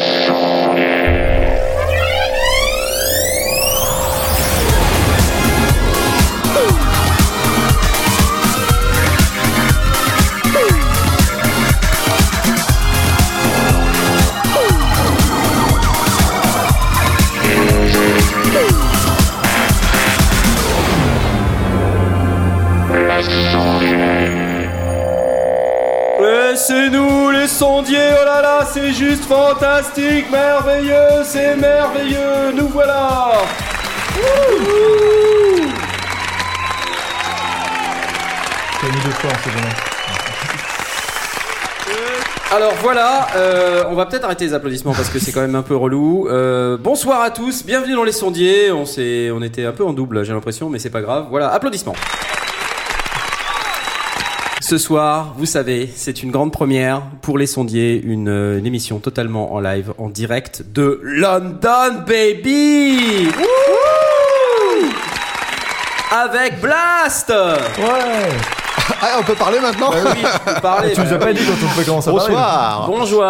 [0.00, 0.39] Et
[43.40, 46.28] euh, on va peut-être arrêter les applaudissements parce que c'est quand même un peu relou.
[46.28, 48.70] Euh, bonsoir à tous, bienvenue dans les sondiers.
[48.70, 51.26] On était un peu en double, j'ai l'impression, mais c'est pas grave.
[51.30, 51.96] Voilà, applaudissements.
[54.60, 58.98] Ce soir, vous savez, c'est une grande première pour les sondiers, une, euh, une émission
[58.98, 63.28] totalement en live, en direct de London, baby.
[63.36, 64.86] Wouhou
[66.12, 67.30] Avec Blast.
[67.30, 68.59] Ouais
[69.02, 70.92] Ah, on peut parler maintenant Bah oui, vous parlez.
[70.92, 72.28] Tu nous as bah pas dit quand on peut commencer à parler.
[72.34, 73.24] Bonsoir Bonjour,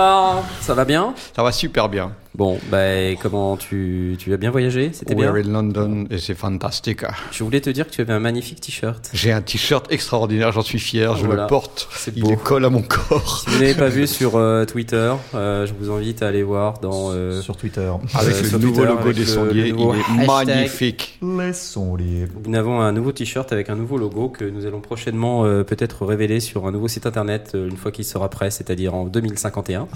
[0.60, 1.14] ça va bien?
[1.34, 2.12] Ça va super bien.
[2.36, 4.90] Bon, bah comment tu, tu as bien voyagé?
[4.92, 5.32] C'était bien?
[5.32, 7.00] We're in London et c'est fantastique.
[7.32, 9.10] Je voulais te dire que tu avais un magnifique t-shirt.
[9.12, 11.42] J'ai un t-shirt extraordinaire, j'en suis fier, je Voilà.
[11.42, 11.88] le porte.
[11.92, 12.36] C'est Il beau.
[12.36, 13.40] colle à mon corps.
[13.44, 16.78] Si vous n'avez pas vu sur euh, Twitter, euh, je vous invite à aller voir
[16.78, 17.10] dans...
[17.10, 17.90] euh, Sur Twitter.
[18.14, 20.28] Avec Euh, le sur nouveau Twitter, logo avec des le- sondiers, le nouveau il est
[20.30, 20.46] hashtag.
[20.56, 21.18] magnifique.
[21.22, 22.26] Laissons les.
[22.46, 26.06] nous avons un nouveau t-shirt avec un nouveau logo que nous allons prochainement euh, peut-être
[26.06, 29.88] révéler sur un nouveau site internet euh, une fois qu'il sera prêt, c'est-à-dire en 2051.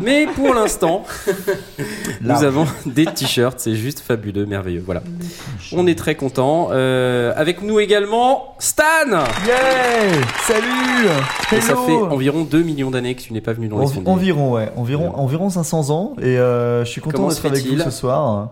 [0.00, 1.04] Mais pour l'instant,
[2.20, 4.82] nous avons des t-shirts, c'est juste fabuleux, merveilleux.
[4.84, 5.02] Voilà.
[5.72, 6.70] On est très content.
[6.70, 8.84] avec nous également Stan.
[9.10, 11.08] Yeah Salut
[11.52, 13.94] Et ça fait environ 2 millions d'années que tu n'es pas venu dans les Envi-
[13.94, 14.10] sondiers.
[14.12, 14.70] Environ, ouais.
[14.76, 16.14] Environ, environ 500 ans.
[16.20, 18.50] Et euh, je suis content d'être avec vous ce soir.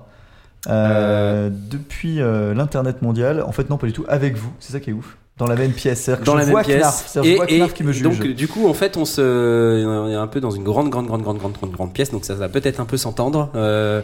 [0.68, 4.80] Euh, Depuis euh, l'internet mondial, en fait non pas du tout, avec vous, c'est ça
[4.80, 5.16] qui est ouf.
[5.38, 6.80] Dans la même pièce, c'est-à-dire que dans je la vois même pièce.
[6.82, 8.02] Knarf, je vois Knarf qui me juge.
[8.02, 11.06] donc du coup en fait on se on est un peu dans une grande grande
[11.06, 13.50] grande grande grande grande, grande pièce donc ça va peut-être un peu s'entendre.
[13.54, 14.02] Euh,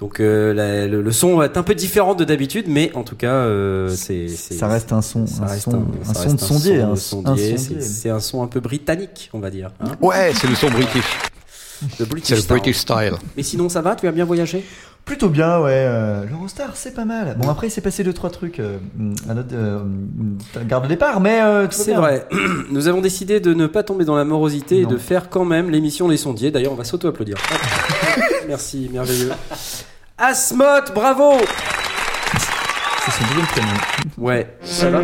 [0.00, 3.02] donc euh, la- le, le son va être un peu différent de d'habitude mais en
[3.02, 6.34] tout cas euh, c'est c'est- ça reste un son, ça un reste son, un son
[6.34, 7.56] de sondier, son de sondier.
[7.80, 9.70] C'est- un son un peu britannique on va dire.
[9.80, 11.04] Hein Ouais, c'est le son british.
[11.98, 12.56] le British C'est le style.
[12.56, 13.12] British style.
[13.36, 14.64] Mais sinon ça va Tu as bien voyagé?
[15.06, 15.70] Plutôt bien, ouais.
[15.72, 17.36] Euh, L'Eurostar, c'est pas mal.
[17.38, 18.78] Bon, après, il s'est passé deux trois trucs euh,
[19.30, 19.78] à notre euh,
[20.64, 22.26] garde de départ, mais euh, C'est vrai.
[22.70, 25.70] Nous avons décidé de ne pas tomber dans la morosité et de faire quand même
[25.70, 26.50] l'émission Les Sondiers.
[26.50, 27.36] D'ailleurs, on va s'auto-applaudir.
[28.48, 29.30] Merci, merveilleux.
[30.18, 31.34] Asmot, bravo
[33.04, 33.68] C'est son deuxième prénom.
[34.18, 35.02] Ouais, ça va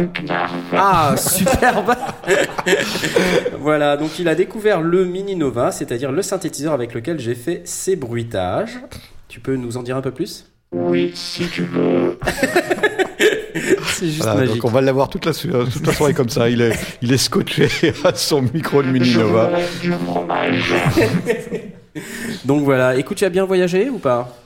[0.77, 1.95] Ah, superbe
[3.61, 7.63] Voilà, donc il a découvert le Mini Nova, c'est-à-dire le synthétiseur avec lequel j'ai fait
[7.65, 8.81] ces bruitages.
[9.33, 10.45] Tu peux nous en dire un peu plus?
[10.73, 12.19] Oui, si tu veux.
[13.87, 14.57] C'est juste Voilà, magique.
[14.57, 16.51] donc on va l'avoir toute la, toute la soirée comme ça.
[16.51, 17.67] Il est, il est scotché
[18.05, 19.49] à son micro de Mini Nova.
[22.45, 24.37] Donc voilà, écoute, tu as bien voyagé ou pas?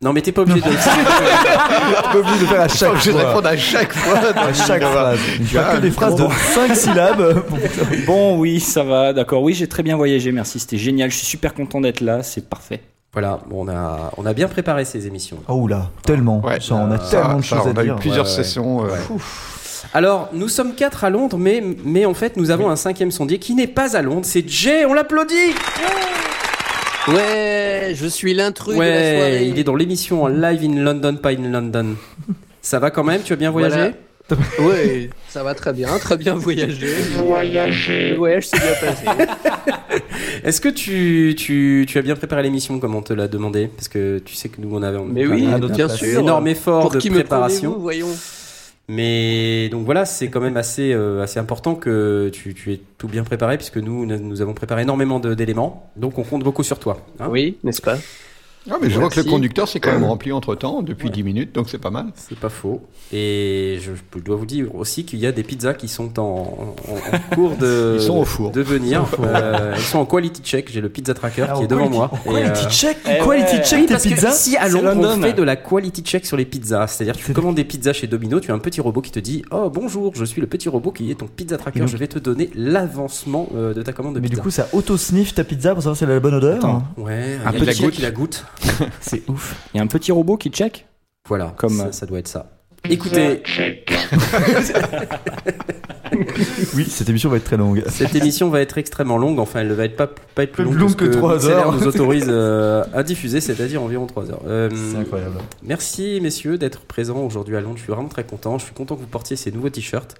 [0.00, 0.64] Non, mais t'es pas obligé de...
[0.64, 3.28] Pas obligé de faire à chaque obligé de fois.
[3.30, 4.18] répondre à chaque fois.
[4.18, 5.18] À chaque phrase.
[5.40, 6.24] Il faut que des phrases de
[6.54, 7.42] 5 syllabes.
[8.06, 9.42] Bon, oui, ça va, d'accord.
[9.42, 10.60] Oui, j'ai très bien voyagé, merci.
[10.60, 11.10] C'était génial.
[11.10, 12.80] Je suis super content d'être là, c'est parfait.
[13.12, 15.38] Voilà, bon, on a, on a bien préparé ces émissions.
[15.48, 16.40] Oh là, tellement.
[16.44, 16.58] Ouais.
[16.70, 17.94] On a Ça, tellement de choses à on a dire.
[17.94, 18.36] eu plusieurs Ouais, ouais.
[18.36, 18.84] sessions.
[18.84, 18.88] euh,
[19.94, 23.38] Alors, nous sommes quatre à Londres, mais, mais en fait, nous avons un cinquième sondier
[23.38, 25.34] qui n'est pas à Londres, c'est Jay, on l'applaudit
[27.08, 29.46] Ouais, je suis l'intrus de la Ouais, soirée.
[29.46, 31.94] il est dans l'émission en live in London, pas in London.
[32.60, 33.94] Ça va quand même Tu as bien voyagé?
[34.58, 36.88] Ouais, ça va très bien, très bien voyagé.
[37.24, 38.10] Voyager.
[38.10, 39.06] Le voyage s'est bien passé.
[40.44, 43.68] Est-ce que tu, tu, tu as bien préparé l'émission comme on te l'a demandé?
[43.68, 46.20] Parce que tu sais que nous, on avait Mais oui, un, bien un sûr.
[46.20, 47.76] énorme effort Pour de qui préparation.
[47.78, 48.08] voyons
[48.88, 53.08] Mais donc voilà, c'est quand même assez, euh, assez important que tu, tu aies tout
[53.08, 55.90] bien préparé, puisque nous, nous avons préparé énormément de- d'éléments.
[55.96, 56.98] Donc on compte beaucoup sur toi.
[57.20, 57.28] hein.
[57.30, 57.98] Oui, n'est-ce pas?
[58.70, 61.22] Ah, mais je vois que le conducteur s'est quand même rempli entre temps, depuis 10
[61.22, 62.06] minutes, donc c'est pas mal.
[62.16, 62.82] C'est pas faux.
[63.12, 66.22] Et je, je dois vous dire aussi qu'il y a des pizzas qui sont en,
[66.22, 68.50] en- en cours de, Ils sont au four.
[68.50, 69.04] de venir.
[69.22, 70.70] Euh, elles sont en quality check.
[70.72, 72.10] J'ai le pizza tracker Ah, qui est devant quality- moi.
[72.26, 73.62] en Et, Quality euh, check, Eh quality ouais.
[73.64, 74.30] check oui, tes parce que pizzas.
[74.30, 76.86] ici à Londres, on fait de la quality check sur les pizzas.
[76.88, 79.20] C'est-à-dire que tu commandes des pizzas chez Domino, tu as un petit robot qui te
[79.20, 81.96] dit Oh bonjour, je suis le petit robot qui est ton pizza tracker, donc- je
[81.96, 84.40] vais te donner l'avancement euh, de ta commande de Mais pizza.
[84.40, 86.56] du coup, ça auto-sniff ta pizza pour savoir si elle a la bonne odeur.
[86.56, 86.82] Attends.
[86.98, 88.44] ouais, Un petit- la qui la goûte.
[89.00, 89.68] C'est ouf.
[89.72, 90.86] Il y a un petit robot qui check?
[91.28, 92.55] Voilà, Comme, ça, euh, ça doit être ça.
[92.90, 93.42] Écoutez.
[96.74, 97.82] Oui, cette émission va être très longue.
[97.88, 99.38] Cette émission va être extrêmement longue.
[99.38, 101.50] Enfin, elle ne va être pas, pas être plus Plus longue, longue que trois Mixlr
[101.50, 101.72] heures.
[101.72, 104.40] nous autorise euh, à diffuser, c'est-à-dire environ 3 heures.
[104.46, 105.34] Euh, C'est incroyable.
[105.62, 107.76] Merci messieurs d'être présents aujourd'hui à Londres.
[107.76, 108.58] Je suis vraiment très content.
[108.58, 110.14] Je suis content que vous portiez ces nouveaux t-shirts.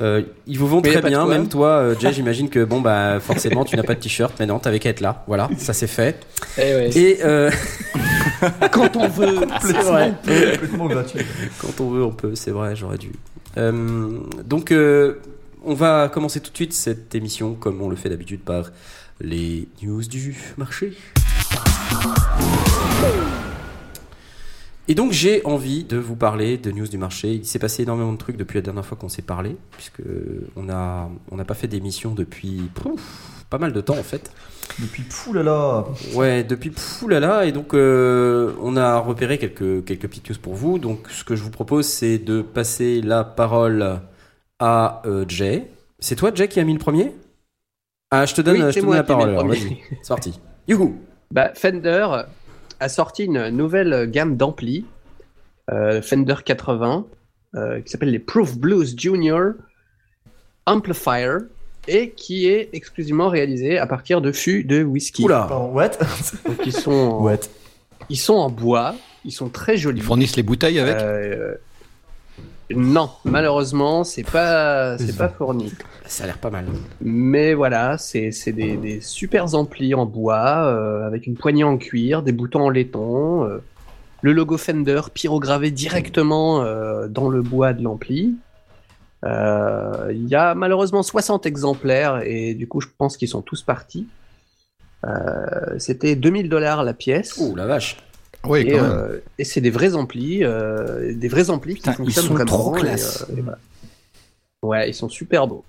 [0.00, 1.26] Euh, ils vous vont Mais très bien.
[1.26, 4.46] Même toi, euh, Jay, j'imagine que bon bah forcément tu n'as pas de t-shirt, mais
[4.46, 5.24] non, t'avais qu'à être là.
[5.26, 6.20] Voilà, ça c'est fait.
[6.58, 6.90] Eh ouais.
[6.96, 7.50] Et euh,
[8.72, 9.34] quand on veut.
[9.40, 11.20] Complètement gratuit.
[11.58, 12.34] Quand on veut, on peut.
[12.34, 13.12] C'est vrai, j'aurais dû.
[13.56, 15.20] Euh, donc, euh,
[15.64, 18.70] on va commencer tout de suite cette émission, comme on le fait d'habitude, par
[19.20, 20.92] les news du marché.
[24.88, 27.32] Et donc, j'ai envie de vous parler de news du marché.
[27.34, 30.02] Il s'est passé énormément de trucs depuis la dernière fois qu'on s'est parlé, puisque
[30.54, 33.00] on a on n'a pas fait d'émission depuis pouf,
[33.50, 34.30] pas mal de temps en fait.
[34.78, 35.84] Depuis là.
[36.14, 40.78] Ouais, depuis poulala, et donc euh, on a repéré quelques, quelques petites news pour vous.
[40.78, 44.00] Donc ce que je vous propose, c'est de passer la parole
[44.60, 45.68] à euh, Jay.
[45.98, 47.12] C'est toi, Jay, qui a mis le premier?
[48.12, 49.34] Ah, je te donne, Oui, je c'est te donne moi la parole.
[49.48, 50.38] Vas-y, c'est parti.
[50.68, 50.96] Youhou
[51.32, 52.06] Bah, Fender
[52.80, 54.84] a sorti une nouvelle gamme d'amplis,
[55.70, 57.06] euh, Fender 80,
[57.54, 59.52] euh, qui s'appelle les Proof Blues Junior
[60.66, 61.38] Amplifier,
[61.88, 65.24] et qui est exclusivement réalisé à partir de fûts de whisky.
[65.24, 65.90] Oula what?
[66.46, 67.40] Donc ils sont, en, What?
[68.08, 68.94] ils sont en bois,
[69.24, 70.00] ils sont très jolis.
[70.00, 70.96] Ils fournissent les bouteilles avec?
[70.96, 71.54] Euh,
[72.74, 75.72] non, malheureusement, c'est pas, c'est pas fourni.
[76.06, 76.66] Ça a l'air pas mal.
[77.00, 81.76] Mais voilà, c'est c'est des, des super amplis en bois, euh, avec une poignée en
[81.78, 83.58] cuir, des boutons en laiton, euh,
[84.22, 88.34] le logo Fender pyrogravé directement euh, dans le bois de l'ampli.
[89.24, 93.62] Euh, Il y a malheureusement 60 exemplaires et du coup je pense qu'ils sont tous
[93.62, 94.08] partis.
[95.04, 97.36] Euh, C'était 2000 dollars la pièce.
[97.40, 97.96] Oh la vache
[98.48, 102.04] Oui, Et, euh, et c'est des vrais amplis, euh, des vrais amplis Putain, qui ils
[102.12, 102.46] fonctionnent sont vraiment.
[102.50, 103.24] trop et, classe.
[103.30, 103.58] euh, et voilà.
[104.62, 105.64] Ouais, ils sont super beaux.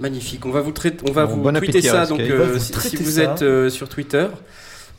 [0.00, 0.46] Magnifique.
[0.46, 2.06] On va vous, traiter- on va Bon, vous bon tweeter appétit, ça.
[2.06, 3.22] Donc, euh, vous si, si vous ça.
[3.34, 4.28] êtes euh, sur Twitter,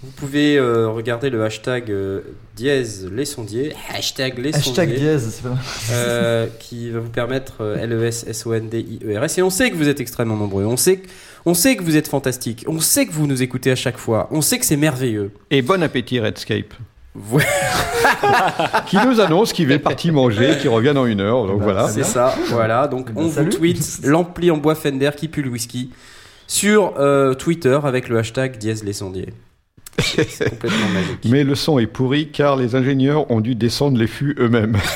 [0.03, 2.21] vous pouvez euh, regarder le hashtag euh,
[2.57, 3.73] dièse les sondiers.
[3.93, 4.99] Hashtag les Hashtag sondiers.
[4.99, 5.57] dièse, c'est pas
[5.93, 9.37] euh, qui va vous permettre euh, L-E-S-S-O-N-D-I-E-R-S.
[9.37, 10.65] Et on sait que vous êtes extrêmement nombreux.
[10.65, 11.07] On sait, que-
[11.45, 12.65] on sait que vous êtes fantastiques.
[12.67, 14.27] On sait que vous nous écoutez à chaque fois.
[14.31, 15.31] On sait que c'est merveilleux.
[15.51, 16.73] Et bon appétit, Redscape.
[18.85, 21.47] Qui nous annonce qu'il est parti manger, qu'il revient dans une heure.
[21.47, 21.89] Donc Bah, voilà.
[21.89, 22.35] C'est ça.
[22.49, 22.87] Voilà.
[22.87, 25.91] Donc ben, on vous tweet l'ampli en bois Fender qui pue le whisky
[26.47, 29.33] sur euh, Twitter avec le hashtag dièse les sondiers.
[29.97, 31.25] C'est c'est complètement magique.
[31.25, 34.77] Mais le son est pourri car les ingénieurs ont dû descendre les fûts eux-mêmes.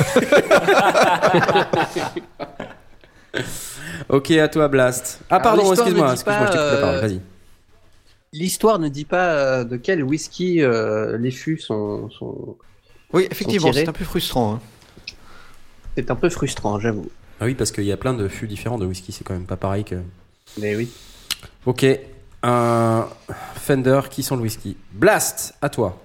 [4.09, 5.19] Ok, à toi Blast.
[5.29, 6.95] Ah Alors, pardon, l'histoire excuse-moi, ne dit excuse-moi, je t'ai pas, coupé la parole.
[6.95, 7.21] euh, Vas-y.
[8.33, 12.57] L'histoire ne dit pas euh, de quel whisky euh, les fûts sont, sont-
[13.13, 14.55] Oui, effectivement, c'est un peu frustrant.
[14.55, 14.61] hein.
[15.95, 17.09] C'est un peu frustrant, j'avoue.
[17.39, 19.45] Ah oui, parce qu'il y a plein de fûts différents de whisky, c'est quand même
[19.45, 19.95] pas pareil que.
[20.59, 20.89] Mais oui.
[21.65, 21.85] Ok,
[22.41, 23.07] un
[23.55, 24.75] Fender qui sent le whisky.
[24.91, 26.01] Blast, à toi.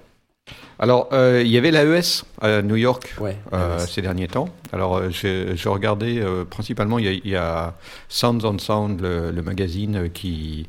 [0.81, 3.37] Alors, euh, il y avait l'AES à New York Ouais.
[3.53, 4.49] euh, ouais, ces derniers temps.
[4.73, 7.75] Alors, euh, j'ai j'ai regardé euh, principalement, il y, a, il y a
[8.09, 10.69] Sounds on Sound, le, le magazine qui,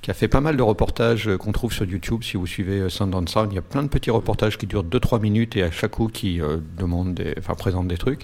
[0.00, 2.22] qui a fait pas mal de reportages qu'on trouve sur YouTube.
[2.22, 4.66] Si vous suivez euh, Sound on Sound, il y a plein de petits reportages qui
[4.66, 6.40] durent 2-3 minutes et à chaque coup qui
[6.78, 8.22] demandent des, enfin, présentent des trucs.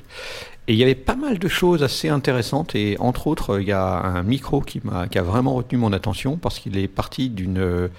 [0.69, 3.73] Et il y avait pas mal de choses assez intéressantes et entre autres, il y
[3.73, 7.29] a un micro qui, m'a, qui a vraiment retenu mon attention parce qu'il est parti
[7.29, 7.91] d'une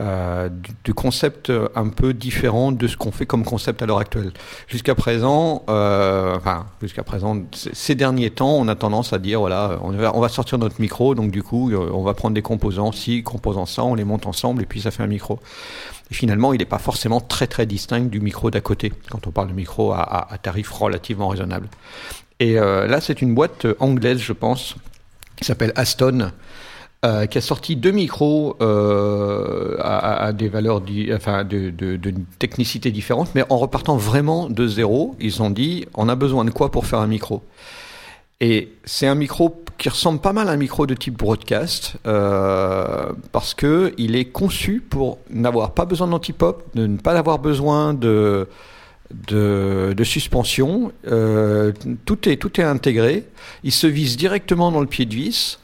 [0.00, 0.48] euh, euh,
[0.84, 4.32] du, concept un peu différent de ce qu'on fait comme concept à l'heure actuelle.
[4.66, 9.78] Jusqu'à présent, euh, enfin jusqu'à présent, ces derniers temps, on a tendance à dire voilà,
[9.82, 13.22] on va, sortir notre micro, donc du coup, euh, on va prendre des composants, ci,
[13.22, 15.40] composants ça, on les monte ensemble et puis ça fait un micro.
[16.10, 19.30] Et finalement, il n'est pas forcément très très distinct du micro d'à côté quand on
[19.30, 21.68] parle de micro à, à- tarif relativement raisonnable.
[22.40, 24.76] Et euh, là, c'est une boîte anglaise, je pense,
[25.36, 26.30] qui s'appelle Aston,
[27.04, 31.72] euh, qui a sorti deux micros euh, à, des valeurs, di- enfin, de,
[32.40, 35.14] technicité différentes, mais en repartant vraiment de zéro.
[35.20, 37.42] Ils ont dit, on a besoin de quoi pour faire un micro?
[38.40, 43.12] Et c'est un micro qui ressemble pas mal à un micro de type broadcast, euh,
[43.30, 47.94] parce que il est conçu pour n'avoir pas besoin d'antipop, de ne pas avoir besoin
[47.94, 48.48] de
[49.28, 50.92] de, suspension.
[52.04, 53.24] Tout, est, tout est intégré.
[53.62, 55.58] Il se visse directement dans le pied de vis.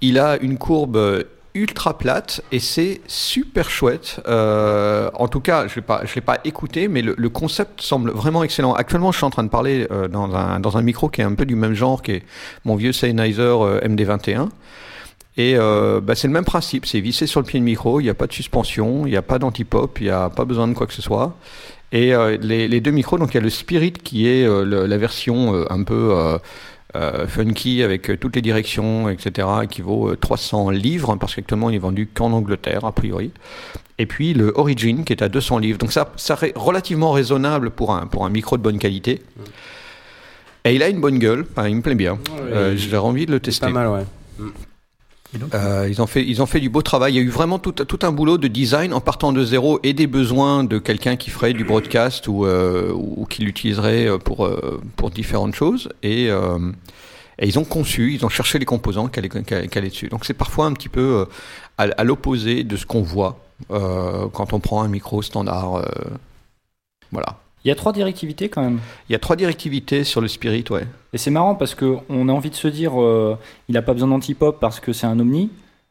[0.00, 4.20] Il a une courbe ultra plate et c'est super chouette.
[4.28, 8.72] Euh, en tout cas, je ne l'ai pas écouté, mais le, concept semble vraiment excellent.
[8.74, 11.24] Actuellement, je suis en train de parler euh, dans, un, dans un micro qui est
[11.24, 12.22] un peu du même genre, qui est
[12.64, 14.48] mon vieux Sennheiser euh, MD21.
[15.36, 18.04] Et euh, bah, c'est le même principe, c'est vissé sur le pied de micro, il
[18.04, 20.68] n'y a pas de suspension, il n'y a pas d'antipop, il n'y a pas besoin
[20.68, 21.36] de quoi que ce soit.
[21.92, 24.96] Et euh, les, deux micros, donc il y a le Spirit qui est euh, la
[24.96, 26.14] version euh, un peu
[26.96, 31.70] euh, funky avec euh, toutes les directions, etc., qui vaut euh, 300 livres, parce qu'actuellement
[31.70, 33.30] il est vendu qu'en Angleterre, a priori.
[33.98, 35.78] Et puis le Origin, qui est à 200 livres.
[35.78, 39.22] Donc ça, ça est relativement raisonnable pour un, pour un micro de bonne qualité.
[40.64, 42.18] Et il a une bonne gueule, enfin, il me plaît bien.
[42.40, 43.66] Euh, J'ai envie de le tester.
[43.66, 44.46] pas mal, ouais.
[45.54, 47.12] Euh, ils, ont fait, ils ont fait du beau travail.
[47.12, 49.78] Il y a eu vraiment tout, tout un boulot de design en partant de zéro
[49.82, 54.44] et des besoins de quelqu'un qui ferait du broadcast ou, euh, ou qui l'utiliserait pour,
[54.44, 55.88] euh, pour différentes choses.
[56.02, 56.58] Et, euh,
[57.38, 59.28] et ils ont conçu, ils ont cherché les composants qui allaient-
[59.68, 60.08] qui allaient dessus.
[60.08, 61.24] Donc c'est parfois un petit peu euh,
[61.78, 63.38] à, à l'opposé de ce qu'on voit
[63.70, 65.76] euh, quand on prend un micro standard.
[65.76, 65.84] euh,
[67.12, 67.38] voilà.
[67.64, 68.80] Il y a trois directivités quand même.
[69.08, 70.86] Il y a trois directivités sur le Spirit, ouais.
[71.12, 73.38] Et c'est marrant parce que on a envie de se dire, euh,
[73.68, 75.50] il a pas besoin d'antipop parce que c'est un omni,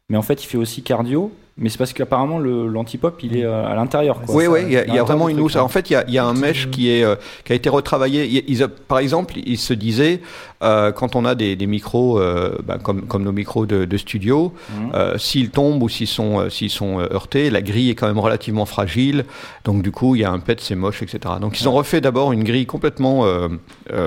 [0.10, 1.32] mais en fait il fait aussi cardio.
[1.62, 4.22] Mais c'est parce qu'apparemment l'antipop il est euh, à l'intérieur.
[4.30, 5.60] Oui, oui, il y a, y vraiment une hein.
[5.62, 7.70] En fait, il y a, y a un mesh qui, est, euh, qui a été
[7.70, 8.26] retravaillé.
[8.26, 10.22] Il- ils par exemple, il se disait,
[10.64, 13.98] euh, quand on a des, des micros euh, bah, comme, comme nos micros de, de
[13.98, 15.18] studio, Mhm.
[15.18, 19.26] s'ils tombent ou s'ils sont, s'ils sont heurtés, la grille est quand même relativement fragile.
[19.66, 21.20] Donc, du coup, il y a un pet, c'est moche, etc.
[21.42, 23.26] Donc, ils ont refait d'abord une grille complètement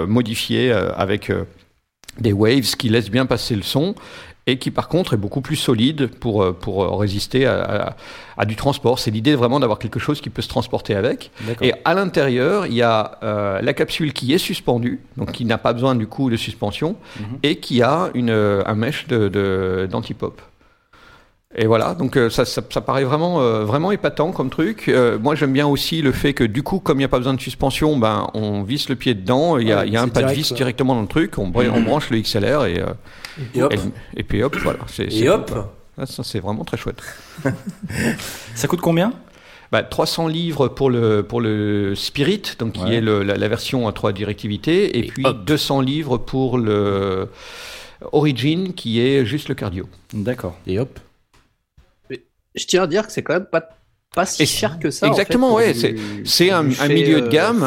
[0.06, 1.30] modifiée avec
[2.18, 3.94] des waves qui laissent bien passer le son
[4.46, 7.96] et qui par contre est beaucoup plus solide pour, euh, pour euh, résister à, à-
[8.36, 8.98] à du transport.
[8.98, 11.30] C'est l'idée vraiment d'avoir quelque chose qui peut se transporter avec.
[11.62, 15.58] Et à l'intérieur, il y a euh, la capsule qui est suspendue, donc qui n'a
[15.58, 17.38] pas besoin du coup de suspension, Mhm.
[17.42, 20.40] et qui a une, euh, un mesh de, de- d'antipop.
[21.54, 24.88] Et voilà, donc euh, ça, ça, ça paraît vraiment, euh, vraiment épatant comme truc.
[24.88, 27.18] Euh, moi j'aime bien aussi le fait que du coup, comme il n'y a pas
[27.18, 29.96] besoin de suspension, ben, on visse le pied dedans, il y a, Ouais, il y
[29.98, 32.80] a un pas de vis directement dans le truc, on, on branche le XLR et,
[32.80, 32.86] euh,
[33.54, 33.72] Et hop.
[33.74, 34.78] et, et puis hop, voilà.
[34.98, 35.50] Et hop.
[35.50, 35.64] cool.
[35.98, 37.02] Ah, ça c'est vraiment très chouette.
[38.54, 39.12] Ça coûte combien?
[39.70, 43.88] Bah, 300 livres pour le, pour le Spirit, donc qui est le- la, la version
[43.88, 45.44] à trois directivités, et, Et puis hop.
[45.44, 47.28] 200 livres pour le
[48.12, 49.86] Origin, qui est juste le cardio.
[50.12, 50.56] D'accord.
[50.66, 50.98] Et hop.
[52.54, 53.68] Je tiens à dire que c'est quand même pas,
[54.14, 55.06] pas si cher que ça.
[55.06, 55.94] exactement, en fait, ouais, c'est-
[56.24, 57.66] c'est un- un milieu de euh, gamme.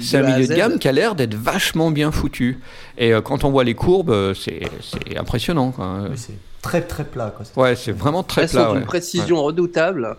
[0.00, 2.60] C'est un milieu de gamme qui a l'air d'être vachement bien foutu.
[2.98, 5.74] Et euh, quand on voit les courbes, euh, c'est c'est impressionnant.
[5.78, 7.34] oui, c'est très très plat.
[7.36, 7.64] Quoi.
[7.64, 8.66] Ouais, c'est vraiment très Elles plat.
[8.68, 8.84] d'une ouais.
[8.84, 10.16] précision redoutable.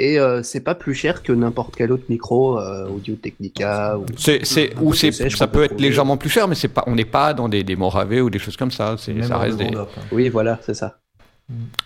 [0.00, 3.98] Et euh, c'est pas plus cher que n'importe quel autre micro, euh, Audio Technica.
[3.98, 4.06] Ou...
[4.16, 7.34] C'est, c'est, c'est, ça peut être légèrement plus cher, mais c'est pas, on n'est pas
[7.34, 8.94] dans des, des Morave ou des choses comme ça.
[8.96, 9.88] C'est, ça reste des, hein.
[10.12, 10.98] Oui, voilà, c'est ça.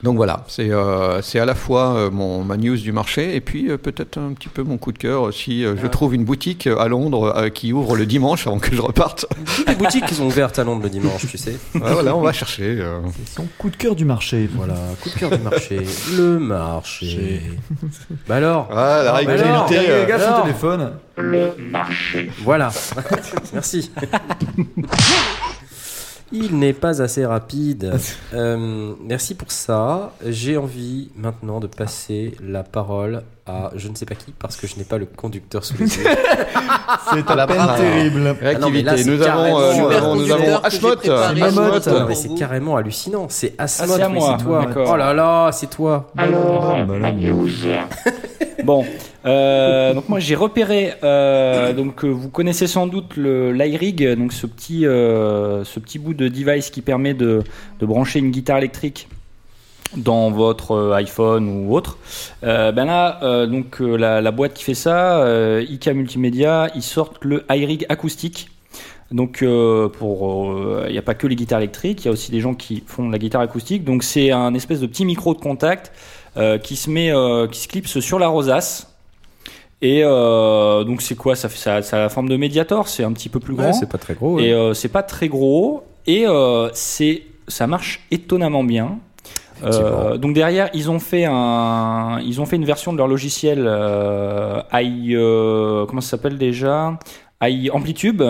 [0.03, 3.41] Donc voilà, c'est euh, c'est à la fois euh, mon ma news du marché et
[3.41, 6.25] puis euh, peut-être un petit peu mon coup de cœur si euh, je trouve une
[6.25, 9.25] boutique à Londres euh, qui ouvre le dimanche avant que je reparte.
[9.57, 11.57] Toutes les boutiques qui sont ouvertes à Londres le dimanche, tu sais.
[11.77, 12.77] Ouais, voilà, on va chercher.
[12.81, 12.99] euh.
[13.15, 14.51] C'est son coup de cœur du marché.
[14.53, 14.75] Voilà.
[15.01, 15.81] Coup de cœur du marché.
[16.17, 17.43] Le marché.
[18.27, 19.79] Bah alors Ah, la Ah, bah régularité.
[19.89, 20.37] Euh, alors.
[20.39, 20.93] son téléphone.
[21.17, 22.31] Le marché.
[22.43, 22.73] Voilà.
[23.53, 23.93] Merci.
[26.33, 27.93] Il n'est pas assez rapide.
[28.33, 30.15] Euh, merci pour ça.
[30.27, 34.67] J'ai envie maintenant de passer la parole à je ne sais pas qui parce que
[34.67, 36.05] je n'ai pas le conducteur sous les yeux.
[37.13, 38.37] C'est à la peine terrible.
[38.43, 38.97] Ah non, mais là, Réactivité.
[38.99, 41.11] c'est nous, avons, euh, nous carrément, avons, nous avons conducteur que
[41.71, 42.15] Ashmot.
[42.15, 43.27] C'est carrément hallucinant.
[43.29, 44.37] C'est Ah, Asmod, moi.
[44.39, 44.67] c'est toi.
[44.87, 46.11] Oh là là, c'est toi.
[46.17, 46.95] Alors, bah.
[48.65, 48.85] Bon,
[49.27, 54.33] euh, donc moi j'ai repéré, euh, donc euh, vous connaissez sans doute le l'iRig, donc
[54.33, 57.43] ce petit, euh, ce petit bout de device qui permet de,
[57.81, 59.09] de brancher une guitare électrique
[59.97, 61.99] dans votre euh, iPhone ou autre.
[62.45, 65.25] Euh, ben là, euh, donc euh, la, la boîte qui fait ça,
[65.61, 68.49] IK Multimédia, ils sortent le iRig acoustique.
[69.11, 69.45] Donc
[69.99, 70.57] pour,
[70.87, 72.83] il n'y a pas que les guitares électriques, il y a aussi des gens qui
[72.87, 73.85] font de la guitare acoustique.
[73.85, 75.93] Donc c'est un espèce de petit micro de contact
[76.63, 77.13] qui se met,
[77.51, 78.89] qui se clipse sur la rosace.
[79.83, 81.35] Et euh, donc c'est quoi?
[81.35, 83.67] Ça, fait, ça, ça a la forme de Mediator, c'est un petit peu plus grand.
[83.67, 84.37] Ouais, c'est pas très gros.
[84.37, 84.45] ouais.
[84.45, 88.99] Et euh, c'est pas très gros et euh, c'est ça marche étonnamment bien.
[89.65, 93.65] Euh, donc derrière, ils ont fait un, ils ont fait une version de leur logiciel
[93.67, 96.99] euh, i, euh, comment ça s'appelle déjà,
[97.43, 98.23] i Amplitube,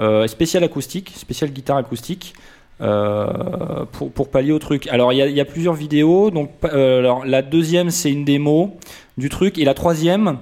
[0.00, 2.34] euh, spécial acoustique, spécial guitare acoustique.
[2.78, 4.86] pour, pour pallier au truc.
[4.88, 6.30] Alors il y a, plusieurs vidéos.
[6.30, 8.76] Donc la deuxième c'est une démo
[9.18, 10.38] du truc et la troisième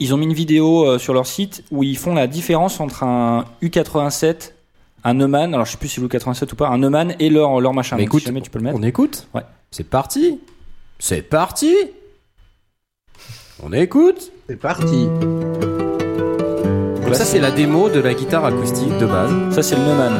[0.00, 3.44] ils ont mis une vidéo sur leur site où ils font la différence entre un
[3.62, 4.53] U87,
[5.04, 7.28] un Neumann, alors je sais plus si c'est le U87 ou pas, un Neumann et
[7.30, 7.96] leur, leur machin.
[7.96, 8.78] Mais écoute, si jamais tu peux le mettre.
[8.78, 9.42] On écoute Ouais.
[9.70, 10.40] C'est parti.
[10.98, 11.74] C'est parti.
[13.62, 14.30] On écoute.
[14.48, 15.06] C'est parti.
[17.04, 19.30] Donc ça c'est la démo de la guitare acoustique de base.
[19.54, 20.12] Ça c'est le Neumann.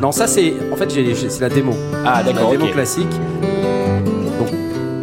[0.00, 1.72] Non, ça c'est en fait j'ai- j'ai- c'est la démo.
[2.06, 2.72] Ah La d'accord, démo ok.
[2.72, 3.10] classique.
[4.38, 4.48] Donc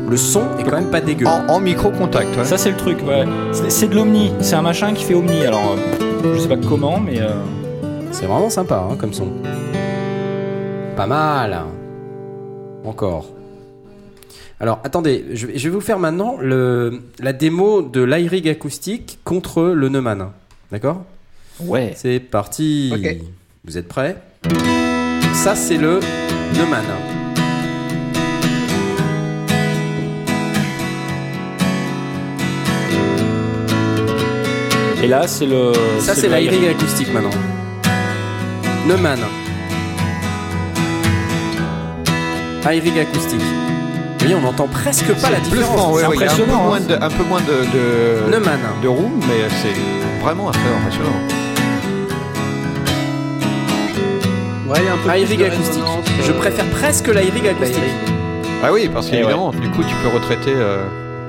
[0.09, 1.27] le son est quand même pas dégueu.
[1.27, 2.35] En, en micro-contact.
[2.37, 2.45] ouais.
[2.45, 3.25] Ça c'est le truc, ouais.
[3.51, 5.45] C'est- C'est de l'Omni, c'est un machin qui fait Omni.
[5.45, 7.33] Alors euh, je sais pas comment, mais euh,
[8.11, 9.27] C'est vraiment sympa hein, comme son.
[10.95, 11.61] Pas mal.
[12.83, 13.27] Encore.
[14.59, 19.19] Alors attendez, je vais, je vais vous faire maintenant le, la démo de l'iRig acoustique
[19.23, 20.31] contre le Neumann.
[20.71, 21.03] D'accord?
[21.59, 21.93] Ouais.
[21.95, 22.91] C'est parti.
[23.65, 24.17] Vous êtes prêts?
[25.33, 25.99] Ça c'est le
[26.57, 26.85] Neumann.
[35.03, 35.71] Et là, c'est le.
[35.99, 37.29] Ça c'est l'iRig acoustique maintenant.
[38.87, 39.19] Neumann.
[42.65, 43.39] iRig acoustique.
[43.41, 45.95] Vous voyez, on n'entend presque pas la C'est différence.
[45.95, 46.81] ouais, ouais, il y a un peu impressionnant, moins hein.
[46.89, 48.59] de, un peu moins de, de, Neumann.
[48.81, 51.09] de room, mais c'est vraiment très impressionnant.
[54.67, 55.83] Ouais, il y a un peu plus iRig de acoustique.
[56.23, 57.83] Je euh, préfère presque l'iRig acoustique.
[58.63, 60.83] Ah oui, parce Eh qu'évidemment, du coup, tu peux retraiter euh,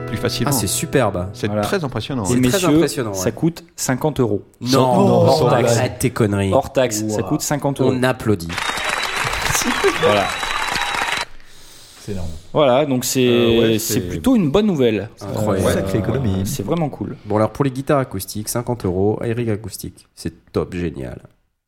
[0.09, 0.51] plus facilement.
[0.55, 1.29] Ah, c'est superbe.
[1.33, 1.63] c'est Voilà.
[1.63, 2.25] très impressionnant.
[2.25, 3.17] Et C'est très messieurs, impressionnant, ouais.
[3.17, 4.43] ça coûte 50 euros.
[4.61, 5.77] Non, hors hors taxe.
[5.77, 6.53] Arrête tes conneries.
[6.53, 7.93] Hors taxe, ça coûte 50 euros.
[7.95, 8.49] On applaudit.
[10.03, 10.27] Voilà.
[12.01, 12.29] C'est énorme.
[12.53, 15.11] Voilà, donc c'est Euh, ouais, c'est c'est- plutôt une bonne nouvelle.
[15.21, 15.73] Incroyable.
[15.73, 16.43] Sacrée économie.
[16.47, 17.17] C'est vraiment cool.
[17.27, 20.07] Bon, alors pour les guitares acoustiques, 50 euros, iRig acoustique.
[20.15, 21.21] C'est top, génial.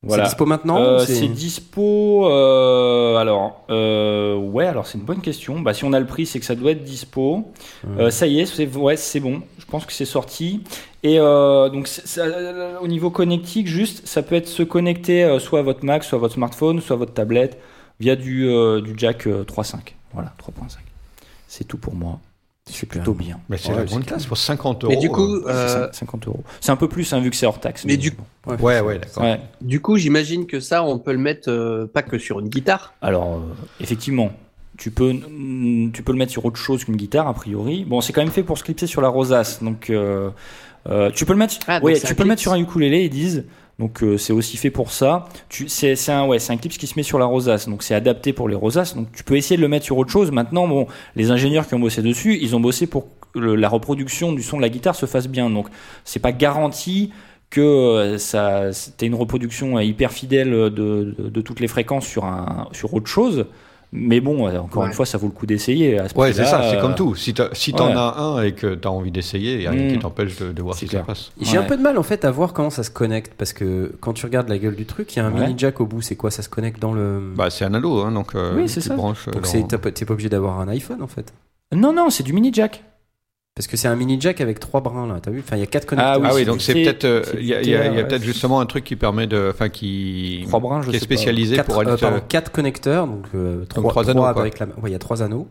[0.02, 0.24] Voilà.
[0.24, 2.26] C'est dispo maintenant Euh, c'est- dispo.
[2.30, 5.60] euh, alors, euh, ouais, alors c'est une bonne question.
[5.60, 7.52] Bah, si on a le prix, c'est que ça doit être dispo.
[7.98, 9.42] Euh, ça y est, c'est ouais, c'est bon.
[9.58, 10.62] Je pense que c'est sorti.
[11.02, 15.62] Et euh, donc, ça- au niveau connectique, juste, ça peut être se connecter soit à
[15.62, 17.58] votre Mac, soit à votre smartphone, soit à votre tablette
[18.00, 19.94] via du, euh, du jack euh, 3.5.
[20.14, 20.78] Voilà, 3.5.
[21.46, 22.20] C'est tout pour moi.
[22.70, 23.38] C'est plutôt bien.
[23.48, 24.92] Mais c'est Ouais, la grande classe pour 50 euros.
[24.92, 26.42] Mais du coup, euh, euh, C'est 50 euros.
[26.60, 27.84] C'est un peu plus, hein, vu que c'est hors taxe.
[27.84, 28.56] Mais du- bon.
[28.60, 29.22] Ouais, ouais, d'accord.
[29.22, 29.40] Ouais.
[29.60, 32.94] Du coup, j'imagine que ça, on peut le mettre euh, pas que sur une guitare.
[33.02, 33.40] Alors, euh,
[33.80, 34.30] effectivement,
[34.78, 37.84] tu peux, mm, tu peux le mettre sur autre chose qu'une guitare, a priori.
[37.84, 39.62] Bon, c'est quand même fait pour se clipser sur la rosace.
[39.62, 40.30] Donc, euh,
[40.88, 43.10] euh, tu peux le mettre, Ah, c'est tu peux le mettre sur un ukulélé, ils
[43.10, 43.44] disent.
[43.80, 45.24] Donc, euh, c'est aussi fait pour ça.
[45.48, 47.66] C'est, un, ouais, un clip qui se met sur la rosace.
[47.66, 48.94] Donc, c'est adapté pour les rosaces.
[48.94, 50.30] Donc, tu peux essayer de le mettre sur autre chose.
[50.30, 54.34] Maintenant, bon, les ingénieurs qui ont bossé dessus, ils ont bossé pour que la reproduction
[54.34, 55.48] du son de la guitare se fasse bien.
[55.48, 55.68] Donc,
[56.04, 57.10] c'est pas garanti
[57.48, 62.06] que euh, ça, c'était une reproduction euh, hyper fidèle de, de, de toutes les fréquences
[62.06, 63.46] sur un, sur autre chose.
[63.92, 64.88] Mais bon, euh, encore Ouais.
[64.88, 65.98] une fois, ça vaut le coup d'essayer.
[65.98, 67.16] À ce Ouais, c'est ça, c'est euh, comme tout.
[67.16, 67.92] Si t'en ouais.
[67.96, 70.62] as un et que t'as envie d'essayer, il y a rien qui t'empêche de, de
[70.62, 71.04] voir si ça clair.
[71.04, 71.32] passe.
[71.40, 73.92] J'ai un peu de mal en fait à voir comment ça se connecte parce que
[74.00, 75.40] quand tu regardes la gueule du truc, il y a un Ouais.
[75.40, 76.02] mini jack au bout.
[76.02, 77.20] C'est quoi Ça se connecte dans le.
[77.34, 78.94] Bah, c'est un ado, hein, donc euh, Oui, c'est ça.
[78.94, 79.26] branches.
[79.26, 81.32] euh, Donc dans- t'es pas obligé d'avoir un iPhone en fait.
[81.74, 82.84] Non, non, c'est du mini jack.
[83.60, 85.18] Parce que c'est un mini jack avec trois brins là.
[85.22, 85.40] T'as vu?
[85.44, 86.14] Enfin, il y a quatre connecteurs.
[86.14, 88.04] Ah oui, Ah oui, donc c'est peut-être, euh, il y a, y a- y a
[88.04, 91.56] peut-être justement un truc qui permet de, enfin qui, Trois brins, je qui est spécialisé
[91.56, 92.00] Quatre, pour euh, être.
[92.00, 94.40] pardon, quatre connecteurs, donc euh, trois, trois trois anneaux, quoi.
[94.40, 94.64] avec la.
[94.66, 95.46] Ouais, il y a trois anneaux.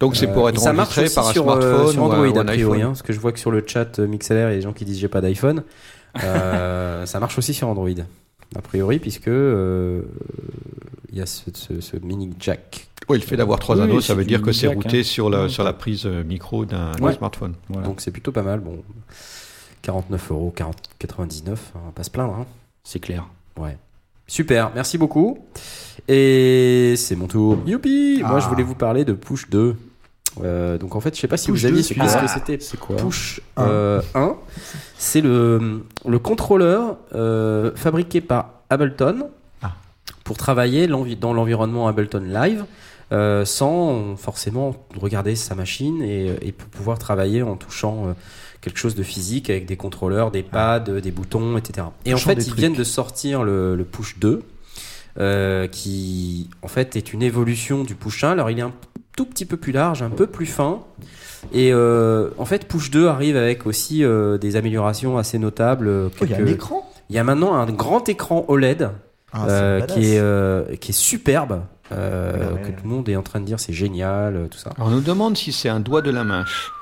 [0.00, 1.92] donc c'est Euh, pour et être ça marche enregistré aussi par un sur, euh, smartphone
[1.92, 2.82] sur ou un- Android ou a un priori, iPhone.
[2.82, 4.62] hein, parce que je vois que sur le chat euh, MixLR, il y a des
[4.62, 5.62] gens qui disent j'ai pas d'iPhone.
[6.24, 7.90] Euh, ça marche aussi sur Android
[8.56, 10.00] a priori puisque euh,
[11.12, 12.88] il y a ce, ce- ce mini jack.
[13.08, 15.04] Oui, le fait d'avoir trois Oui, anneaux, ça veut dire que c'est routé hein.
[15.04, 17.14] sur la sur la prise euh, micro d'un Ouais.
[17.14, 17.54] smartphone.
[17.68, 17.86] Voilà.
[17.86, 18.60] Donc c'est plutôt pas mal.
[18.60, 18.82] Bon,
[19.82, 22.34] 49 euros, 40 99, on va pas se plaindre.
[22.34, 22.46] Hein.
[22.84, 23.26] C'est clair.
[23.58, 23.76] Ouais.
[24.26, 25.38] Super, merci beaucoup.
[26.08, 27.58] Et c'est mon tour.
[27.66, 28.48] Youpi Moi, je Ah.
[28.48, 29.76] voulais vous parler de Push 2.
[30.42, 32.22] Euh, donc en fait, je sais pas si Push vous aviez 2, suivi ce quoi
[32.22, 32.58] que c'était.
[32.60, 33.66] C'est quoi Push Un.
[33.68, 34.34] euh, 1.
[34.98, 39.30] C'est le, le contrôleur euh, fabriqué par Ableton
[39.62, 39.72] Ah.
[40.24, 42.64] pour travailler dans l'environnement Ableton Live
[43.12, 48.12] euh, sans forcément regarder sa machine et, et pour pouvoir travailler en touchant euh,
[48.60, 51.86] quelque chose de physique avec des contrôleurs, des pads, euh, des boutons, etc.
[52.04, 52.58] Et en fait, ils trucs.
[52.58, 54.42] viennent de sortir le, le Push 2
[55.18, 58.32] euh, qui en fait est une évolution du Push 1.
[58.32, 58.72] Alors il est un
[59.16, 60.80] tout petit peu plus large, un peu plus fin.
[61.52, 65.86] Et euh, en fait, Push 2 arrive avec aussi euh, des améliorations assez notables.
[65.88, 66.90] euh, Oh, il y a un écran?
[67.08, 68.90] Il y a maintenant un grand écran OLED
[69.32, 73.22] Ah, euh, est, euh, qui est superbe, euh, Ouais, que tout le monde est en
[73.22, 74.70] train de dire c'est génial, euh, tout ça.
[74.76, 76.72] Alors, on nous demande si c'est un doigt de la manche.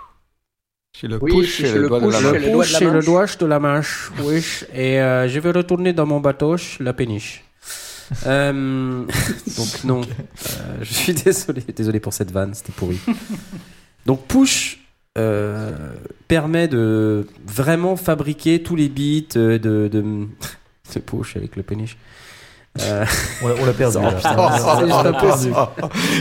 [0.96, 2.38] Si le Oui, push si c'est c'est le le doigt de push, la c'est main.
[2.38, 3.04] le doigt de la c'est le manche.
[3.04, 4.44] doigt de la manche, oui.
[4.72, 7.44] Et euh, je vais retourner dans mon bateau, la péniche.
[8.26, 9.02] Euh,
[9.56, 13.00] donc non, Euh, je suis désolé, désolé pour cette vanne, c'était pourri.
[14.04, 14.78] Donc push
[15.16, 15.72] euh,
[16.28, 21.96] permet de vraiment fabriquer tous les bits euh, de, de, de push avec le péniche.
[22.82, 23.04] Euh,
[23.42, 23.98] On l'a- perdu.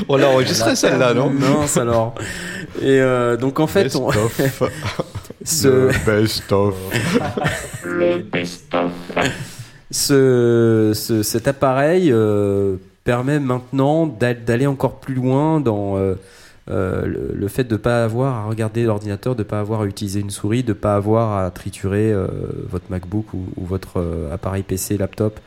[0.07, 2.13] On l'a- enregistré celle-là, non Mince alors.
[2.79, 4.69] Et euh, donc en fait, Best on, of.
[5.43, 6.75] ce, best of.
[7.83, 8.91] le best-of,
[9.91, 16.15] ce, ce- cet appareil euh, permet maintenant d'a- d'aller encore plus loin dans, euh,
[16.67, 20.29] le, le fait de pas avoir à regarder l'ordinateur, de pas avoir à utiliser une
[20.29, 22.27] souris, de pas avoir à triturer euh,
[22.69, 25.39] votre MacBook ou, ou votre euh, appareil PC, laptop.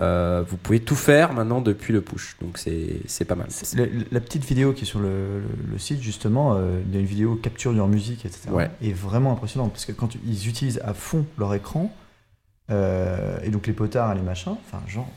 [0.00, 3.48] Euh, vous pouvez tout faire maintenant depuis le push, donc c'est pas mal.
[3.76, 6.96] La, la petite vidéo qui est sur le, le- le site, justement, euh, il y
[6.96, 8.48] a une vidéo capture de leur musique, etc.
[8.50, 8.70] Ouais.
[8.82, 11.94] est vraiment impressionnante parce que quand ils utilisent à fond leur écran,
[12.70, 15.08] euh, et donc les potards et les machins, enfin, genre,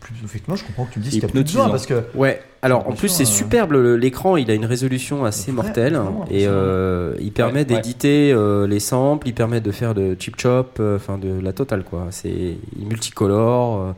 [0.00, 1.70] plus, effectivement, je comprends que tu me dises qu'il y a plus besoin Hypnotisant.
[1.70, 5.52] parce que Ouais, alors en plus c'est euh, superbe, l'écran il a une résolution assez
[5.52, 7.64] mortelle vraiment et euh, il permet Ouais, ouais.
[7.82, 11.52] d'éditer euh, les samples, il permet de faire de chip chop, euh, enfin de la
[11.52, 12.06] totale quoi.
[12.10, 13.80] C'est multicolore.
[13.80, 13.92] euh.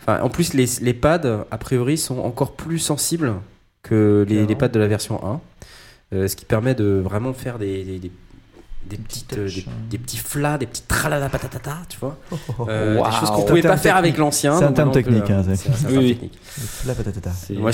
[0.00, 3.34] Enfin, en plus les, les pads a priori sont encore plus sensibles
[3.82, 5.40] que les, pads de la version 1,
[6.16, 8.12] euh, ce qui permet de vraiment faire des, des, des-
[8.86, 12.16] des petites, euh, des, des petits flats, des petits tralala patatata, tu vois.
[12.32, 12.66] Oh, oh, oh.
[12.70, 13.04] Euh, Wow.
[13.04, 14.18] Des choses qu'on C'est un pouvait pas terme faire avec technique.
[14.24, 14.56] l'ancien.
[14.58, 16.38] C'est un donc terme technique, hein, c'est- c'est un terme Oui, technique.
[16.86, 17.30] Patatata.
[17.50, 17.72] Ouais,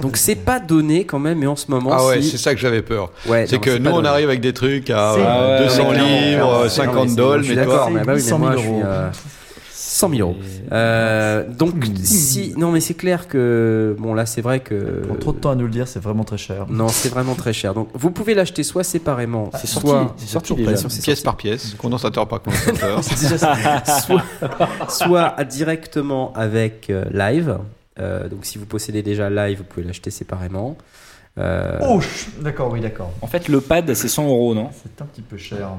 [0.00, 2.60] Donc c'est pas donné quand même, mais en ce moment, Ah ouais, c'est ça que
[2.60, 3.10] j'avais peur.
[3.26, 4.08] Ouais, C'est que nous, on donné.
[4.08, 6.68] arrive avec des trucs à C'est- euh, Ah ouais, 200 mais clairement, livres, clairement, euh,
[6.68, 8.50] c'est- non, 50 mais c'est- dollars, mais d'accord, toi, mais bah oui, mais 800 moi
[8.52, 8.84] 000 je suis euros.
[9.88, 10.36] Euh, 100 000 euros.
[10.72, 11.74] Euh, donc
[12.04, 15.50] si, non mais c'est clair que bon là c'est vrai que Prends trop de temps
[15.50, 16.66] à nous le dire, c'est vraiment très cher.
[16.68, 17.74] non c'est vraiment très cher.
[17.74, 20.70] Donc vous pouvez l'acheter soit séparément, Ah, C'est soit sorti, c'est sorti déjà.
[20.72, 21.22] pièce sorti.
[21.22, 22.98] par pièce, condensateur par condensateur.
[23.02, 24.00] C'est déjà ça.
[24.02, 24.22] soit,
[24.88, 27.58] soit directement avec euh, Live.
[27.98, 30.76] Euh, donc si vous possédez déjà Live, vous pouvez l'acheter séparément.
[31.38, 32.00] Euh, Oh,
[32.40, 33.12] d'accord, oui, d'accord.
[33.22, 34.70] En fait, le pad, c'est 100 euros, non?
[34.82, 35.70] C'est un petit peu cher.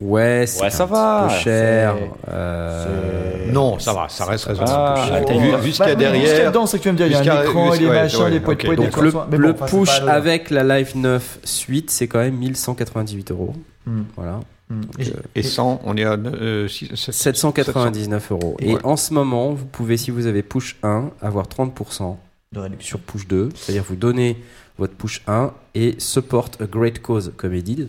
[0.00, 1.94] Ouais, c'est Ouais, un ça petit va, peu cher.
[1.98, 5.24] c'est- Euh, Non, ça va, ça reste Ah, raisonnable.
[5.26, 6.66] t'as Vu, vu ce qu'il y a Bah, oui, Ce qu'il y a derrière, dedans,
[6.66, 7.94] c'est que tu vas me dire, il y a jusqu'à- un écran et les ouais,
[7.94, 8.60] machins, ouais, les poids ok.
[8.60, 11.38] de poids, Donc le, mais le bon, enfin, c'est push pas avec la Live 9
[11.44, 13.54] suite, c'est quand même 1198 euros.
[13.86, 14.40] Hmm, Voilà.
[14.68, 14.80] hmm.
[14.82, 18.56] Donc, Et- euh, et 100, on est à euh, six- sept- 799 euros.
[18.60, 18.80] Et Ouais.
[18.84, 22.18] en ce moment, vous pouvez, si vous avez push 1, avoir 30%
[22.52, 22.98] de réduction.
[22.98, 23.48] sur push 2.
[23.54, 24.36] C'est-à-dire vous donnez
[24.78, 27.88] votre push 1 et support a great cause, comme il dit.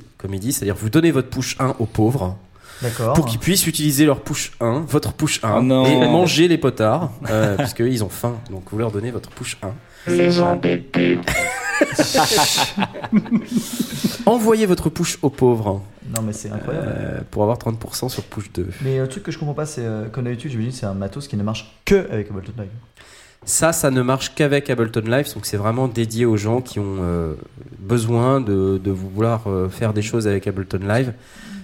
[0.54, 2.38] C'est-à-dire vous donnez votre push 1 aux pauvres
[3.16, 5.86] pour qu'ils puissent utiliser leur push 1, votre push 1, Oh non.
[5.86, 8.36] et manger les potards, euh, parce qu'ils ont faim.
[8.52, 10.12] Donc vous leur donnez votre push 1.
[10.12, 11.20] Les embêtés.
[14.26, 15.82] Envoyez votre push aux pauvres
[16.16, 16.88] Non, mais c'est incroyable.
[16.90, 18.68] euh, pour avoir 30% sur push 2.
[18.84, 21.28] Mais un truc que je comprends pas, c'est euh, comme d'habitude, j'imagine, c'est un matos
[21.28, 22.70] qui ne marche que avec Ableton Live.
[23.48, 26.98] Ça, ça ne marche qu'avec Ableton Live, donc c'est vraiment dédié aux gens qui ont
[27.00, 27.36] euh,
[27.80, 31.14] besoin de, vouloir euh, faire des choses avec Ableton Live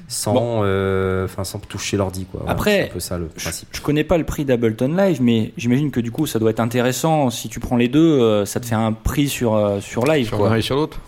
[0.07, 2.25] sans, euh, enfin, sans toucher l'ordi.
[2.25, 2.43] Quoi.
[2.47, 3.69] Après, c'est un peu ça le Je, principe.
[3.71, 6.59] je connais pas le prix d'Ableton Live, mais j'imagine que du coup, ça doit être
[6.59, 7.29] intéressant.
[7.29, 10.27] Si tu prends les deux, euh, ça te fait un prix sur, euh, sur live.
[10.27, 10.99] sur l'un et sur l'autre.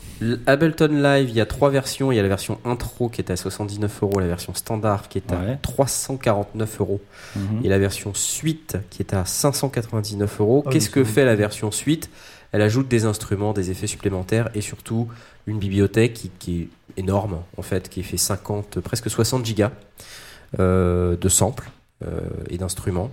[0.47, 2.11] Ableton Live, il y a trois versions.
[2.11, 5.17] Il y a la version intro qui est à 79 euros, la version standard qui
[5.17, 5.57] est à Ouais.
[5.61, 7.01] 349 euros
[7.35, 7.61] Mhm.
[7.65, 10.63] et la version suite qui est à 599 euros.
[10.65, 12.09] Ah Qu'est-ce que fait la version suite?
[12.53, 15.09] Elle ajoute des instruments, des effets supplémentaires et surtout
[15.47, 19.71] une bibliothèque qui, est énorme en fait, qui fait 50, presque 60 gigas
[20.59, 21.69] euh, de samples
[22.05, 23.11] euh, et d'instruments.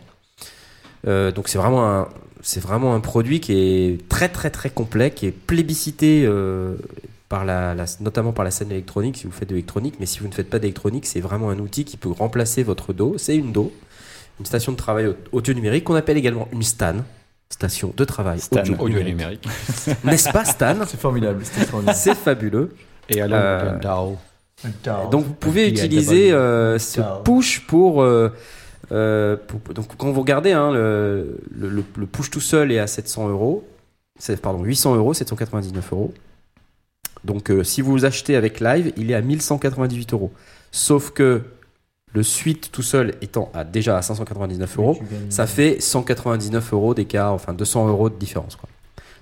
[1.07, 2.09] Euh, donc c'est vraiment un
[2.45, 6.29] c'est vraiment un produit qui est très très très complet, qui est plébiscité
[7.29, 7.45] par
[8.01, 10.51] notamment par la scène électronique si vous faites de l'électronique, mais si vous ne faites
[10.51, 13.14] pas d'électronique, c'est vraiment un outil qui peut remplacer votre dos.
[13.16, 13.73] C'est une dos,
[14.40, 17.05] une station de travail au- audio numérique qu'on appelle également une STAN,
[17.52, 18.60] station de travail Stan.
[18.60, 19.44] audio, Audio numérique.
[19.46, 20.04] numérique.
[20.04, 21.42] N'est-ce pas Stan C'est formidable,
[21.94, 22.74] c'est fabuleux.
[23.08, 24.18] Et alors, Euh, DAO.
[25.10, 28.30] Donc vous pouvez utiliser euh, ce push pour, euh,
[28.92, 33.28] euh, pour- donc quand vous regardez hein, le, le, push tout seul est à 700
[33.28, 33.68] euros,
[34.18, 36.14] c'est pardon 800 euros, 799 euros.
[37.24, 40.32] Donc euh, si vous achetez avec Live, il est à 1198 euros.
[40.70, 41.42] Sauf que
[42.14, 44.98] le suite tout seul étant à, déjà à 599 euros,
[45.31, 48.57] ça fait 199 euros d'écart, enfin 200 euros de différence.
[48.57, 48.68] Quoi.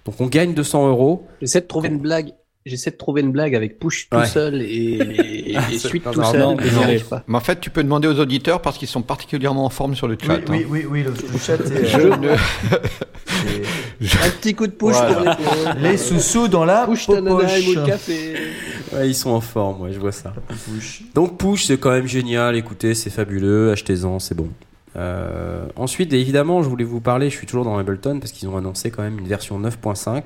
[0.05, 1.27] Donc on gagne 200 euros.
[1.41, 2.33] J'essaie de trouver une blague.
[2.67, 4.27] J'essaie de trouver une blague avec push tout Ouais.
[4.27, 7.25] seul et, et, et suite tout seul, non, mais pas.
[7.33, 10.19] En fait, tu peux demander aux auditeurs parce qu'ils sont particulièrement en forme sur le
[10.21, 10.41] chat.
[10.51, 10.67] Oui, oui, hein.
[10.69, 11.87] oui, oui, le, le chat, c'est.
[11.87, 12.29] Je euh, ne-
[14.03, 15.37] Un petit coup de push Voilà.
[15.37, 15.83] pour l'épaule.
[15.83, 18.35] Les sous-sous dans la Push de café.
[18.93, 20.33] Ouais, ils sont en forme, ouais, je vois ça.
[20.49, 21.03] Push.
[21.15, 22.57] Donc Push, c'est quand même génial.
[22.57, 23.73] Écoutez, c'est fabuleux.
[23.73, 24.49] Achetez-en, c'est bon.
[24.97, 27.31] Euh, ensuite, évidemment, je voulais vous parler.
[27.31, 30.21] Je suis toujours dans Ableton parce qu'ils ont annoncé quand même une version 9.5, euh,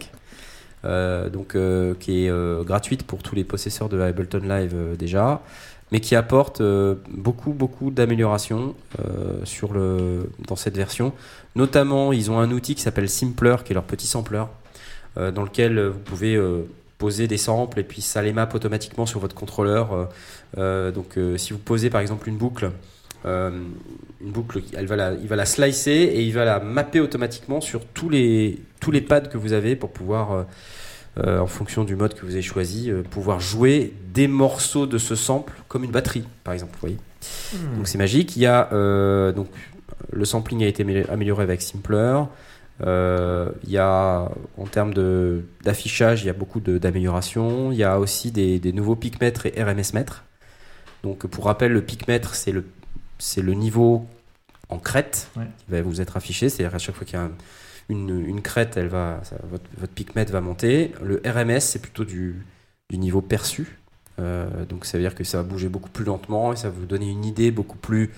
[0.85, 5.41] donc euh, qui est euh, gratuite pour tous les possesseurs de Ableton Live euh, déjà,
[5.93, 11.13] mais qui apporte euh, beaucoup, beaucoup d'améliorations euh, sur le dans cette version.
[11.57, 14.45] Notamment, ils ont un outil qui s'appelle Simpler, qui est leur petit sampler,
[15.17, 16.63] euh, dans lequel euh, vous pouvez euh,
[16.99, 19.93] poser des samples et puis ça les map automatiquement sur votre contrôleur.
[19.93, 20.05] euh,
[20.59, 22.71] euh, donc euh, si vous posez par exemple une boucle,
[23.27, 23.51] euh,
[24.21, 27.61] une boucle, elle va la, il va la slicer et il va la mapper automatiquement
[27.61, 30.43] sur tous les, tous les pads que vous avez pour pouvoir euh,
[31.19, 34.99] euh, en fonction du mode que vous avez choisi, euh, pouvoir jouer des morceaux de
[34.99, 36.73] ce sample comme une batterie, par exemple.
[36.75, 36.97] Vous voyez
[37.55, 37.77] Hmm.
[37.79, 38.37] donc c'est magique.
[38.37, 38.69] Il y a
[39.33, 39.49] donc
[40.13, 42.21] le sampling a été amé- amélioré avec Simpler.
[42.81, 44.93] Il y a en termes
[45.63, 47.73] d'affichage, il y a beaucoup d'améliorations.
[47.73, 50.25] Il y a aussi des, des nouveaux picmètres et RMS mètres.
[51.03, 52.65] Donc pour rappel, le picmètre c'est le
[53.25, 54.07] c'est le niveau
[54.69, 55.45] en crête Ouais.
[55.59, 56.49] qui va vous être affiché.
[56.49, 57.33] C'est-à-dire à chaque fois qu'il y a un-
[57.89, 60.93] une, une crête, elle va ça- votre, votre picmètre va monter.
[61.03, 62.45] Le RMS c'est plutôt du,
[62.91, 63.79] du niveau perçu.
[64.21, 66.75] Euh, donc ça veut dire que ça va bouger beaucoup plus lentement et ça va
[66.79, 68.11] vous donner une idée beaucoup plus,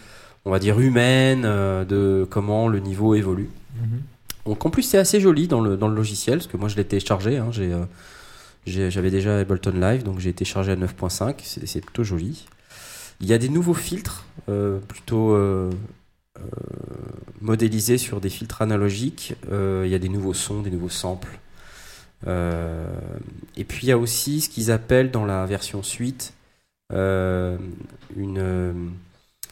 [0.44, 3.48] on va dire, humaine euh, de comment le niveau évolue.
[3.80, 4.02] Mhm.
[4.44, 6.76] Donc en plus c'est assez joli dans le, dans le logiciel, parce que moi je
[6.76, 7.84] l'ai téléchargé, hein, euh,
[8.66, 12.46] j'avais déjà Ableton Live, donc j'ai téléchargé à 9.5, c'est, c'est plutôt joli.
[13.20, 15.70] Il y a des nouveaux filtres, euh, plutôt euh,
[16.38, 16.42] euh,
[17.40, 21.38] modélisés sur des filtres analogiques, il y a des nouveaux sons, des nouveaux samples.
[22.26, 26.34] Et puis il y a aussi ce qu'ils appellent dans la version suite
[26.90, 28.92] une,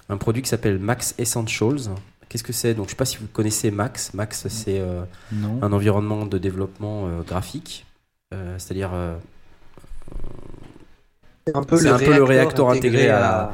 [0.08, 1.90] un produit qui s'appelle Max Essentials.
[2.28, 2.74] Qu'est-ce que c'est?
[2.74, 4.12] Donc je sais pas si vous connaissez Max.
[4.12, 5.04] Max c'est euh,
[5.62, 7.86] un environnement de développement euh, graphique,
[8.32, 8.90] Euh, c'est-à-dire
[11.46, 13.52] C'est un peu, le, un peu le réacteur intégré à-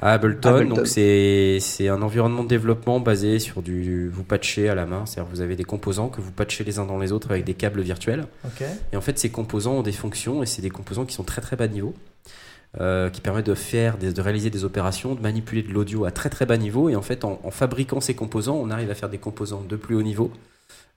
[0.00, 0.48] à Ableton.
[0.56, 0.74] Ableton.
[0.74, 5.06] Donc c'est c'est un environnement de développement basé sur du vous patchez à la main,
[5.06, 7.54] c'est-à-dire vous avez des composants que vous patchez les uns dans les autres avec des
[7.54, 8.26] câbles virtuels.
[8.92, 11.40] Et en fait, ces composants ont des fonctions et c'est des composants qui sont très
[11.40, 11.94] très bas niveau,
[12.80, 16.10] euh, qui permettent de faire, des- de réaliser des opérations, de manipuler de l'audio à
[16.10, 16.88] très très bas niveau.
[16.88, 19.76] Et en fait, en, en fabriquant ces composants, on arrive à faire des composants de
[19.76, 20.32] plus haut niveau.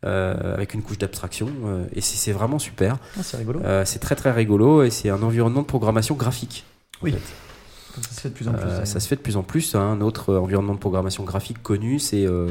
[0.06, 2.98] Euh, avec une couche d'abstraction euh, et c'est vraiment super.
[3.18, 3.60] Ah, c'est rigolo.
[3.64, 6.66] Euh, c'est très très rigolo et c'est un environnement de programmation graphique.
[7.02, 7.14] Oui.
[7.96, 8.62] Comme ça se fait de plus en plus.
[8.70, 9.74] Euh, ça se fait de plus en plus.
[9.76, 9.82] hein.
[9.82, 12.50] Un autre environnement de programmation graphique connu, c'est euh,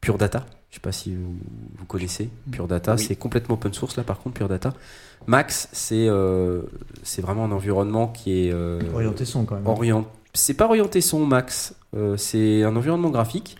[0.00, 0.46] Pure Data.
[0.70, 1.36] Je sais pas si vous,
[1.78, 2.94] vous connaissez Pure Data.
[2.96, 3.04] Oui.
[3.06, 4.72] C'est complètement open source là, par contre, Pure Data.
[5.26, 6.62] Max, c'est euh,
[7.02, 9.66] c'est vraiment un environnement qui est euh, Orienté son quand même.
[9.66, 11.74] orient- C'est pas orienté son Max.
[11.96, 13.56] Euh, c'est un environnement graphique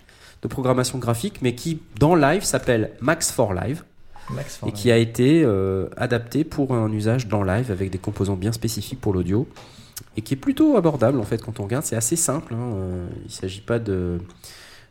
[0.48, 3.82] de programmation graphique, mais qui dans Live s'appelle Max for Live
[4.34, 8.34] Max et qui a été euh, adapté pour un usage dans live avec des composants
[8.34, 9.46] bien spécifiques pour l'audio
[10.16, 11.84] et qui est plutôt abordable en fait quand on regarde.
[11.84, 12.54] C'est assez simple.
[12.54, 14.18] hein, euh, il ne s'agit pas de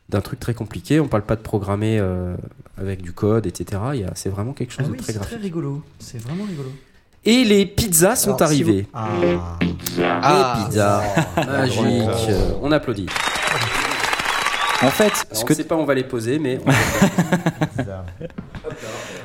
[0.08, 1.00] d'un truc très compliqué.
[1.00, 2.36] On parle pas de programmer euh,
[2.78, 3.82] avec du code, etc.
[4.13, 5.44] C'est vraiment quelque Ah chose oui, de très c'est très graphique.
[5.44, 5.82] rigolo.
[6.00, 6.70] C'est vraiment rigolo.
[7.26, 8.82] Et les pizzas sont Alors, si arrivées.
[8.84, 9.58] vous- Ah.
[10.22, 11.02] Ah, les pizzas
[11.65, 11.88] drôle.
[11.88, 13.08] Euh, on applaudit.
[14.82, 16.60] En fait, Alors, ce on que ne sait pas où on va les poser, mais
[16.66, 16.72] on-.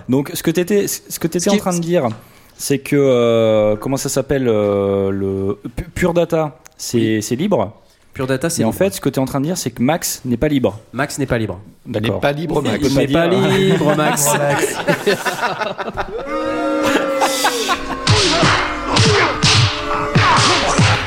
[0.12, 2.08] Donc, ce que tu étais, ce que t'étais Ce en train de dire,
[2.56, 7.76] c'est que euh, comment ça s'appelle euh, le Pu- Pure Data, c'est libre.
[8.12, 9.70] Pure Data, c'est Et en fait, ce que tu es en train de dire, c'est
[9.70, 10.78] que Max n'est pas libre.
[10.92, 11.60] Max n'est pas libre.
[11.86, 12.20] Il n'est D'accord.
[12.20, 12.78] pas libre, Max.
[12.82, 14.28] Il pas n'est pas libre, Max.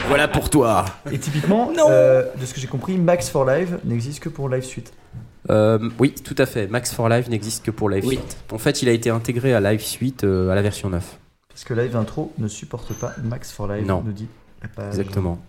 [0.08, 0.86] Voilà pour toi.
[1.12, 1.88] Et typiquement, Non.
[1.90, 4.94] euh, de ce que j'ai compris, Max for Live n'existe que pour Live Suite.
[5.50, 6.68] Euh, oui, tout à fait.
[6.68, 8.16] Max for Live n'existe que pour Live Oui.
[8.16, 8.38] Suite.
[8.52, 11.18] En fait, il a été intégré à Live Suite euh, à la version 9.
[11.50, 13.86] Parce que Live Intro ne supporte pas Max for Live.
[13.86, 14.02] Non.
[14.06, 14.28] nous dit.
[14.88, 15.40] Exactement.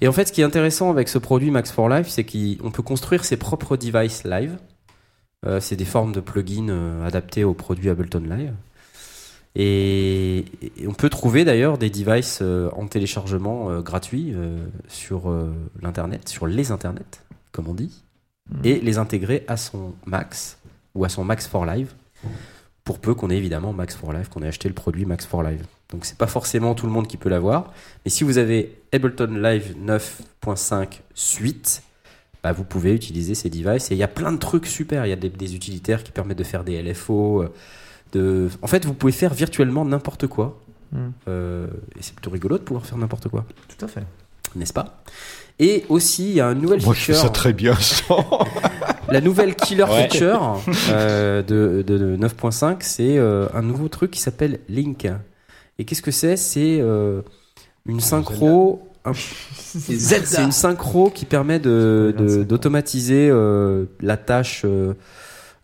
[0.00, 2.70] Et en fait, ce qui est intéressant avec ce produit Max for Live, c'est qu'on
[2.70, 4.58] peut construire ses propres devices live.
[5.46, 8.52] Euh, c'est des formes de plugins euh, adaptés au produit Ableton Live.
[9.56, 10.44] Et,
[10.76, 14.58] et on peut trouver d'ailleurs des devices euh, en téléchargement euh, gratuit euh,
[14.88, 15.32] sur
[15.82, 18.02] l'internet, sur les internets, comme on dit,
[18.50, 18.60] Mhm.
[18.64, 20.56] et les intégrer à son Max
[20.94, 21.92] ou à son Max for Live,
[22.82, 25.42] pour peu qu'on ait évidemment Max for Live, qu'on ait acheté le produit Max for
[25.42, 25.66] Live.
[25.90, 27.72] Donc c'est pas forcément tout le monde qui peut l'avoir,
[28.04, 31.82] mais si vous avez Ableton Live 9.5 Suite,
[32.42, 35.04] bah, vous pouvez utiliser ces devices et il y a plein de trucs super.
[35.04, 37.42] Il y a des, des utilitaires qui permettent de faire des LFO.
[37.42, 37.52] euh,
[38.12, 38.48] De...
[38.62, 40.58] En fait, vous pouvez faire virtuellement n'importe quoi.
[40.92, 41.12] Mhm.
[41.28, 41.66] Euh,
[41.98, 43.44] et c'est plutôt rigolo de pouvoir faire n'importe quoi,
[43.76, 44.02] Tout à fait.
[44.56, 45.02] n'est-ce pas?
[45.58, 47.22] Et aussi, il y a une nouvelle Moi, je fais feature.
[47.26, 47.74] ça très bien.
[49.10, 50.08] La nouvelle killer Ouais.
[50.08, 55.06] feature euh, de, de 9.5, c'est euh, un nouveau truc qui s'appelle Link.
[55.78, 56.36] Et qu'est-ce que c'est?
[56.36, 57.22] C'est euh,
[57.86, 58.88] une synchro.
[59.04, 59.12] un-
[59.54, 64.94] C'est une synchro qui permet de- de- d'automatiser euh, la tâche euh,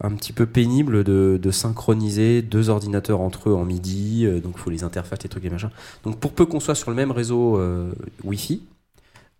[0.02, 4.26] un petit peu pénible de, de synchroniser deux ordinateurs entre eux en MIDI.
[4.26, 5.70] euh, donc il faut les interfaces, les trucs et machin.
[6.04, 7.92] Donc pour peu qu'on soit sur le même réseau euh,
[8.24, 8.62] Wi-Fi,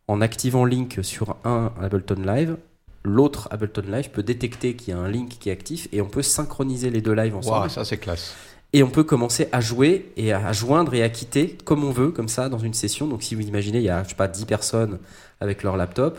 [0.06, 2.56] en activant Link sur un Ableton Live,
[3.04, 6.08] l'autre Ableton Live peut détecter qu'il y a un link qui est actif et on
[6.08, 7.58] peut synchroniser les deux lives ensemble.
[7.60, 8.34] Waouh, ça c'est classe.
[8.72, 12.10] Et on peut commencer à jouer et à joindre et à quitter comme on veut,
[12.10, 13.06] comme ça, dans une session.
[13.06, 14.98] Donc si vous imaginez, il y a, je sais pas, 10 personnes
[15.40, 16.18] avec leur laptop,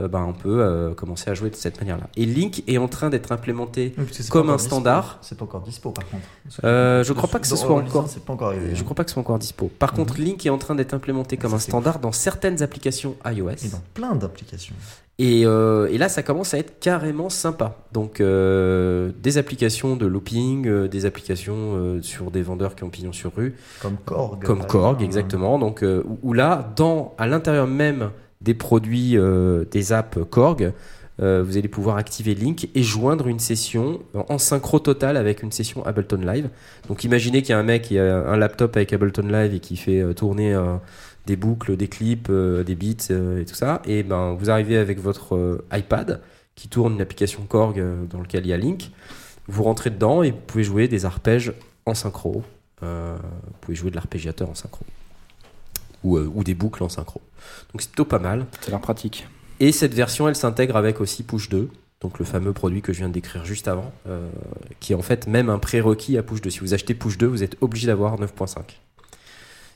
[0.00, 2.08] euh, ben, on peut euh, commencer à jouer de cette manière-là.
[2.16, 3.94] Et Link est en train d'être implémenté.
[3.98, 5.18] Oui, Comme un standard.
[5.20, 6.24] C'est pas encore dispo par contre.
[6.64, 8.08] Euh, je crois pas que ce soit encore.
[8.24, 8.74] Pas encore arrivé.
[8.74, 8.84] Je hein.
[8.84, 9.70] crois pas que ce soit encore dispo.
[9.78, 13.16] Par contre, Link est en train d'être implémenté comme Ça, un standard dans certaines applications
[13.26, 13.50] iOS.
[13.50, 14.74] Et dans plein d'applications.
[15.18, 17.76] Et, euh, et là, ça commence à être carrément sympa.
[17.92, 23.54] Donc, des applications de looping, des applications sur des vendeurs qui ont pignon sur rue,
[23.82, 24.42] Comme Korg.
[24.42, 25.58] comme Korg, exactement.
[25.58, 28.10] Donc, où, où là, dans, à l'intérieur même
[28.42, 30.72] des produits, euh, des apps Korg,
[31.20, 35.52] euh, vous allez pouvoir activer Link et joindre une session en synchro total avec une
[35.52, 36.48] session Ableton Live.
[36.88, 39.60] Donc, imaginez qu'il y a un mec qui a un laptop avec Ableton Live et
[39.60, 40.58] qui fait euh, tourner
[41.26, 43.82] des boucles, des clips, des beats et tout ça.
[43.84, 46.20] Et ben, vous arrivez avec votre iPad
[46.54, 48.90] qui tourne une application Korg dans lequel il y a Link.
[49.46, 51.52] Vous rentrez dedans et vous pouvez jouer des arpèges
[51.86, 52.42] en synchro.
[52.80, 52.88] Vous
[53.60, 54.84] pouvez jouer de l'arpégiateur en synchro.
[56.04, 57.20] Ou, euh, ou des boucles en synchro.
[57.72, 58.46] Donc c'est plutôt pas mal.
[58.66, 59.26] A l'air pratique.
[59.60, 61.68] Et cette version, elle s'intègre avec aussi Push 2,
[62.00, 64.28] donc le fameux produit que je viens de décrire juste avant, euh,
[64.80, 66.50] qui est en fait même un prérequis à Push 2.
[66.50, 68.62] Si vous achetez Push 2, vous êtes obligé d'avoir 9.5.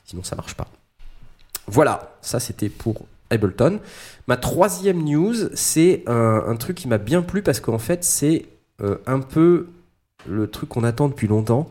[0.05, 0.67] Sinon, ça marche pas.
[1.67, 3.79] Voilà, ça c'était pour Ableton.
[4.27, 8.45] Ma troisième news, c'est un, un truc qui m'a bien plu parce qu'en fait, c'est
[8.81, 9.67] euh, un peu
[10.27, 11.69] le truc qu'on attend depuis longtemps.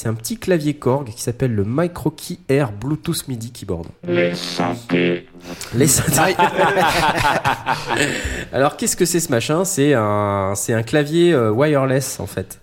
[0.00, 3.88] C'est un petit clavier Korg qui s'appelle le MicroKey Air Bluetooth MIDI Keyboard.
[4.06, 5.26] Les synthés.
[5.74, 6.36] Les synthés.
[8.52, 9.64] Alors qu'est-ce que c'est ce machin?
[9.64, 12.60] C'est un, c'est un clavier euh, wireless en fait.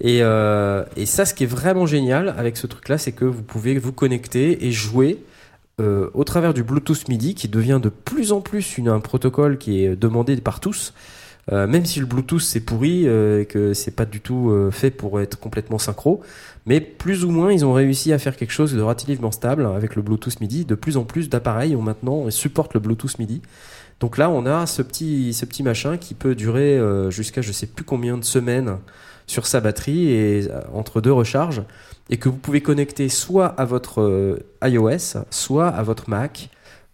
[0.00, 3.42] Et, euh, et ça, ce qui est vraiment génial avec ce truc-là, c'est que vous
[3.42, 5.22] pouvez vous connecter et jouer
[5.82, 9.58] euh, au travers du Bluetooth MIDI, qui devient de plus en plus une, un protocole
[9.58, 10.94] qui est demandé par tous.
[11.52, 14.70] Euh, même si le Bluetooth c'est pourri euh, et que c'est pas du tout euh,
[14.70, 16.20] fait pour être complètement synchro,
[16.66, 19.96] mais plus ou moins ils ont réussi à faire quelque chose de relativement stable avec
[19.96, 20.64] le Bluetooth MIDI.
[20.64, 23.42] De plus en plus d'appareils ont maintenant supportent le Bluetooth MIDI.
[23.98, 27.66] Donc là, on a ce petit, ce petit machin qui peut durer jusqu'à je sais
[27.66, 28.78] plus combien de semaines
[29.26, 31.62] sur sa batterie et entre deux recharges
[32.08, 36.48] et que vous pouvez connecter soit à votre iOS, soit à votre Mac,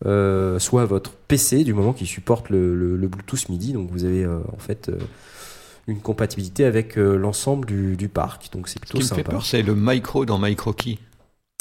[0.05, 3.73] euh, soit votre PC du moment qu'il supporte le, le- le Bluetooth MIDI.
[3.73, 4.99] Donc vous avez euh, en fait euh,
[5.87, 8.53] une compatibilité avec euh, l'ensemble du, du parc.
[8.53, 9.31] Donc c'est Ce plutôt me fait sympa.
[9.31, 10.99] peur, c'est le micro dans MicroKey.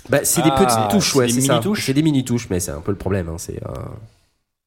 [0.10, 1.62] Bah, c'est des Ah, petites touches, c'est ouais, des c'est ça.
[1.78, 3.28] C'est des mini touches, mais c'est un peu le problème.
[3.30, 3.72] hein, C'est euh,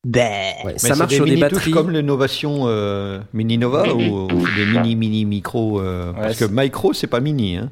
[0.05, 0.21] Bah.
[0.65, 1.71] ouais, ça c'est marche sur des batteries.
[1.71, 4.01] comme l'innovation euh, Mini Nova ou,
[4.33, 7.57] ou des mini mini micro euh, Ouais, Parce que micro, c'est pas mini.
[7.57, 7.71] Hein.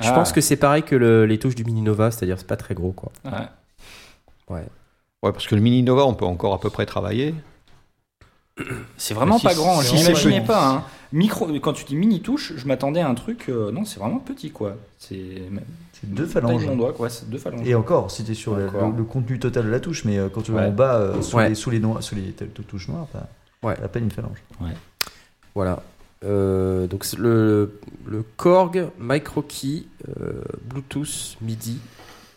[0.00, 0.12] Je Ah.
[0.12, 2.74] pense que c'est pareil que le- les touches du Mini Nova, c'est-à-dire c'est pas très
[2.74, 3.12] gros quoi.
[3.24, 3.30] Ouais.
[4.50, 4.64] Ouais,
[5.32, 7.34] parce que le Mini Nova, on peut encore à peu près travailler.
[8.96, 9.80] C'est vraiment si- pas grand.
[9.80, 10.68] si je n'imaginais pas.
[10.68, 10.84] hein.
[11.12, 13.48] Micro, quand tu dis mini touche, je m'attendais à un truc.
[13.48, 14.76] euh, non, c'est vraiment petit quoi.
[14.98, 15.42] C'est
[16.04, 16.64] deux phalanges.
[16.76, 17.08] doigt quoi.
[17.26, 17.66] Deux phalanges.
[17.66, 18.90] Et encore, c'était sur le, Encore.
[18.90, 20.66] le- le contenu total de la touche, mais euh, quand tu vas Ouais.
[20.68, 21.48] en bas, euh, sous, Ouais.
[21.48, 23.26] les, sous, les, noirs- sous les touches noires, t'as
[23.68, 23.74] Ouais.
[23.82, 24.38] à peine une phalange.
[25.54, 25.82] Voilà.
[26.24, 29.84] Euh, donc c'est le, le Korg MicroKey
[30.20, 31.78] euh, Bluetooth MIDI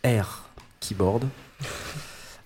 [0.03, 0.43] Air
[0.79, 1.23] Keyboard.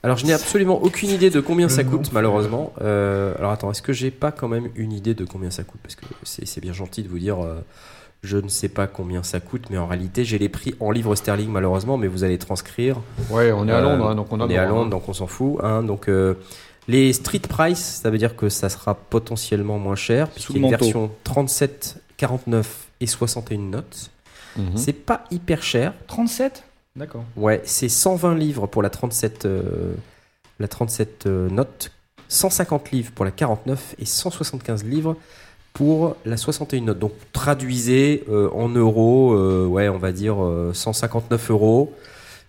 [0.03, 2.73] Alors je n'ai absolument aucune idée de combien ça coûte malheureusement.
[2.81, 5.79] Euh, alors attends, est-ce que j'ai pas quand même une idée de combien ça coûte?
[5.83, 7.63] Parce que c'est c'est bien gentil de vous dire euh,
[8.23, 11.13] je ne sais pas combien ça coûte, mais en réalité j'ai les prix en livres
[11.15, 12.97] sterling malheureusement, mais vous allez transcrire.
[13.29, 14.87] Ouais, on est à Euh, Londres, hein, donc on a On est à droit, Londres,
[14.87, 14.89] hein.
[14.89, 15.57] donc on s'en fout.
[15.63, 15.83] hein.
[15.83, 16.33] donc euh,
[16.87, 20.65] les street price, ça veut dire que ça sera potentiellement moins cher, puisqu'il y a
[20.65, 20.83] une manteau.
[20.85, 24.09] version 37, 49 et 61 notes.
[24.57, 24.71] Mhm.
[24.75, 25.93] C'est pas hyper cher.
[26.07, 26.63] 37
[26.95, 27.23] D'accord.
[27.37, 29.61] Ouais, c'est 120 livres pour la 37, euh,
[30.59, 31.91] la 37 euh, notes,
[32.27, 35.15] 150 livres pour la 49 et 175 livres
[35.73, 36.99] pour la 61 notes.
[36.99, 41.93] Donc traduisez euh, en euros, euh, ouais, on va dire euh, 159 euros,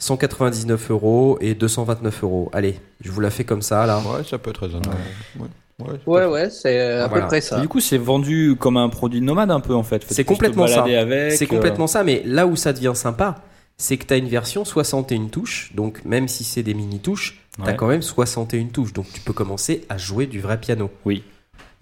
[0.01, 2.51] 199 euros et 229 euros.
[2.53, 3.99] Allez, je vous la fais comme ça là.
[4.01, 4.97] Ouais, ça peut être raisonnable.
[5.39, 5.47] Ouais.
[5.81, 7.23] Ouais, c'est Ouais, pas- ouais, c'est à Voilà.
[7.23, 7.61] peu près Et ça.
[7.61, 10.05] Du coup, c'est vendu comme un produit nomade un peu en fait.
[10.09, 10.85] C'est complètement ça.
[10.87, 13.41] C'est euh, complètement ça, mais là où ça devient sympa,
[13.83, 17.41] c'est que tu as une version 61 touches, donc même si c'est des mini touches,
[17.57, 17.77] tu as Ouais.
[17.77, 20.89] quand même 61 touches, donc tu peux commencer à jouer du vrai piano.
[21.05, 21.25] Oui.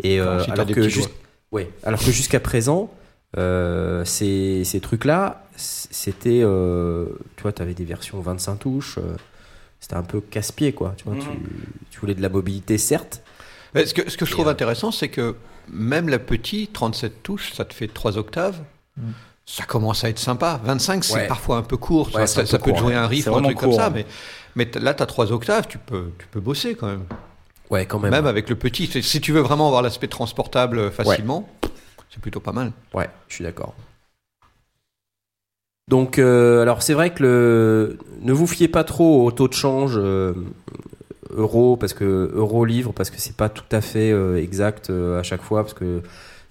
[0.02, 0.80] Et euh, alors, que
[1.52, 2.90] ouais, alors jusqu'à présent,
[3.36, 9.14] euh, ces, ces trucs-là, c'était, euh, tu vois, tu avais des versions 25 touches, euh,
[9.78, 10.94] c'était un peu casse-pied, quoi.
[10.96, 11.20] Tu, vois, Mhm.
[11.20, 11.28] tu,
[11.90, 13.22] tu voulais de la mobilité, certes.
[13.74, 15.36] Mais ce, que, ce que je trouve euh, intéressant, c'est que
[15.68, 18.60] même la petite, 37 touches, ça te fait 3 octaves.
[18.96, 19.02] Mm.
[19.46, 20.60] Ça commence à être sympa.
[20.64, 21.26] 25, c'est Ouais.
[21.26, 22.08] parfois un peu court.
[22.14, 22.94] Ouais, ça un ça peu peut jouer ouais.
[22.94, 23.90] un riff ou un truc comme ça.
[23.90, 24.06] ouais.
[24.56, 27.04] Mais, là, tu as 3 octaves, tu peux, tu peux bosser quand même.
[27.70, 28.26] Ouais, quand Même, même.
[28.26, 28.86] avec le petit.
[29.02, 31.48] Si- tu veux vraiment avoir l'aspect transportable euh, facilement,
[32.10, 32.72] c'est plutôt pas mal.
[32.94, 33.74] Ouais, je suis d'accord.
[35.88, 37.98] Donc, euh, alors c'est vrai que le...
[38.22, 40.34] ne vous fiez pas trop au taux de change euh,
[41.30, 45.22] euro parce que euro livre parce que c'est pas tout à fait euh, exact à
[45.24, 46.02] chaque fois parce que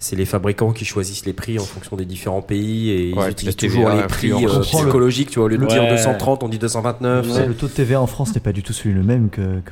[0.02, 3.54] c'est les fabricants qui choisissent les prix en fonction des différents pays et ils utilisent
[3.54, 5.28] toujours TVA les prix euh, On prend le- psychologiques.
[5.30, 5.68] Tu vois, au lieu de Ouais.
[5.68, 7.26] dire 230, on dit 229.
[7.30, 9.60] Ouais, Le taux de TVA en France n'est pas du tout celui le même que-
[9.60, 9.70] que-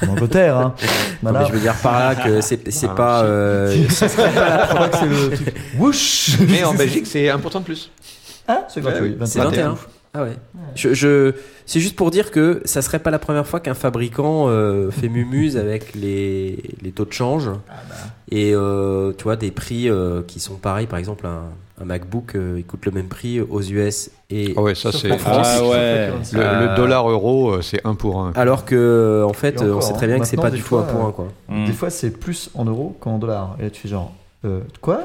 [0.00, 0.56] qu'en qu'en Angleterre.
[0.58, 0.74] Hein.
[1.22, 1.40] Non, Voilà.
[1.40, 3.22] mais je veux dire par là que c'est c'est Ah, pas.
[3.24, 4.16] euh, c'est
[5.06, 5.54] le truc.
[5.78, 7.90] Whoosh Mais en Belgique, c'est 1% de plus.
[8.48, 9.16] Hein C'est gratuit.
[9.24, 9.76] C'est 21.
[10.14, 10.14] 21.
[10.14, 10.36] Ah ouais.
[10.74, 11.32] Je, je-
[11.66, 15.08] c'est juste pour dire que ça serait pas la première fois qu'un fabricant euh, fait
[15.08, 17.48] mumuse avec les, les taux de change
[18.30, 20.86] et euh, tu vois des prix euh, qui sont pareils.
[20.88, 21.42] Par exemple, un,
[21.80, 25.12] un MacBook euh, il coûte le même prix aux US et Ah ouais, ça c'est.
[25.12, 26.08] En France, Ah ouais.
[26.32, 28.32] Le, Euh, le dollar euro, c'est 1 pour 1.
[28.34, 30.92] alors que en fait on sait très bien que c'est pas du tout un fois,
[30.92, 31.28] point quoi.
[31.48, 31.66] Mm.
[31.66, 33.56] Des fois, c'est plus en euros qu'en dollars.
[33.60, 34.12] Et là, tu fais genre,
[34.44, 35.04] euh, quoi?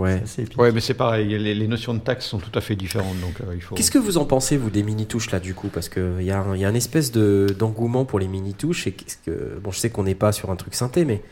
[0.00, 0.72] Ouais.
[0.72, 3.54] Mais c'est pareil, les, les notions de taxes sont tout à fait différentes, donc euh,
[3.54, 3.74] il faut.
[3.74, 5.68] Qu'est-ce que vous en pensez vous des mini touches là du coup?
[5.68, 8.54] Parce que il y a un, y a un espèce de d'engouement pour les mini
[8.54, 11.22] touches et que bon je sais qu'on n'est pas sur un truc synthé mais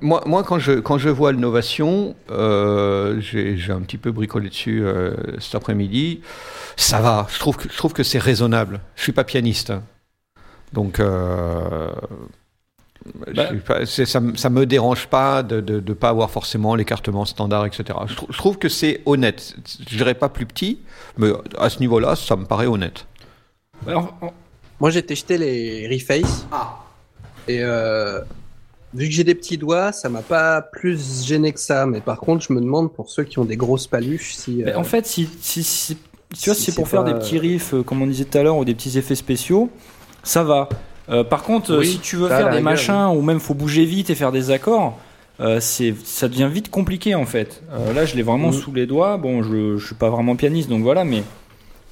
[0.00, 4.48] Moi, moi quand, je, quand je vois l'innovation, euh, j'ai j'ai un petit peu bricolé
[4.48, 6.22] dessus euh, cet après-midi.
[6.76, 8.80] Ça va, je trouve que, je trouve que c'est raisonnable.
[8.96, 9.70] Je suis pas pianiste.
[9.70, 9.82] hein.
[10.72, 11.90] Donc, euh,
[13.34, 13.44] Bah.
[13.66, 16.74] pas- c'est- ça, me- ça me dérange pas de ne de, de pas avoir forcément
[16.74, 17.84] l'écartement standard, etc.
[18.06, 19.54] Je, trou- je trouve que c'est honnête.
[19.90, 20.78] Je dirais pas plus petit,
[21.18, 23.06] mais à ce niveau-là, ça me paraît honnête.
[23.86, 24.14] Alors,
[24.80, 26.46] Moi, j'ai testé les Reface.
[27.46, 28.20] Et euh,
[28.94, 31.84] vu que j'ai des petits doigts, ça m'a pas plus gêné que ça.
[31.86, 34.62] Mais par contre, je me demande pour ceux qui ont des grosses paluches si.
[34.64, 35.98] Mais euh, en fait, si, si, si-
[36.34, 38.38] tu vois, si c'est pour faire pas, des petits riffs, euh, comme on disait tout
[38.38, 39.70] à l'heure, ou des petits effets spéciaux,
[40.22, 40.68] ça va.
[41.10, 43.84] Euh, par contre, euh, Oui, si tu veux faire des machins, ou même faut bouger
[43.84, 44.98] vite et faire des accords,
[45.40, 47.62] euh, c'est, ça devient vite compliqué en fait.
[47.72, 48.54] Euh, là, je l'ai vraiment Mhm.
[48.54, 49.16] sous les doigts.
[49.16, 51.22] Bon, je, je suis pas vraiment pianiste, donc voilà, mais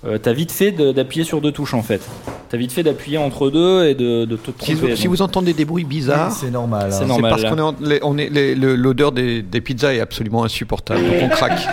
[0.04, 2.00] euh, t'as vite fait de- d'appuyer sur deux touches en fait.
[2.48, 4.90] T'as vite fait d'appuyer entre deux et de, de te Si tromper.
[4.90, 6.88] vous, si vous entendez des bruits bizarres, C'est normal.
[6.90, 6.98] C'est hein.
[7.02, 7.30] C'est normal.
[7.30, 11.66] parce qu'on est, on est l'odeur des, des pizzas est absolument insupportable, donc on craque.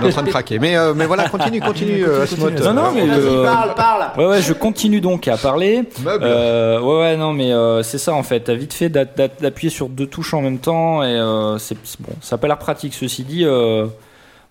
[0.00, 0.58] On est en train de craquer.
[0.58, 2.50] Mais, euh, mais voilà, continue, continue, euh, Asmod.
[2.50, 2.68] continue.
[2.68, 4.10] Non, non, mais euh, parle.
[4.18, 5.84] ouais, ouais, je continue donc à parler.
[6.04, 6.24] Meuble.
[6.26, 8.40] Euh, ouais, ouais, non, mais euh, c'est ça en fait.
[8.40, 11.76] T'as vite fait d'a- d'a- d'appuyer sur deux touches en même temps et euh, c'est
[12.00, 12.12] bon.
[12.20, 12.92] Ça a pas l'air pratique.
[12.92, 13.86] Ceci dit, euh,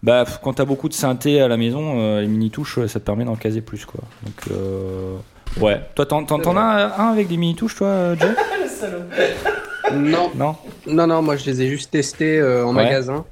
[0.06, 3.06] bah quand t'as beaucoup de synthé à la maison, euh, les mini touches, ça te
[3.06, 4.02] permet d'en caser plus quoi.
[4.24, 5.16] Donc euh,
[5.60, 5.82] ouais.
[5.96, 8.28] Toi, t'en t'en- t'en as un avec des mini touches, toi, euh, Jay
[9.94, 10.56] Non, Non.
[10.88, 11.22] non, non.
[11.22, 12.84] Moi, je les ai juste testés euh, en Ouais.
[12.84, 13.26] magasin.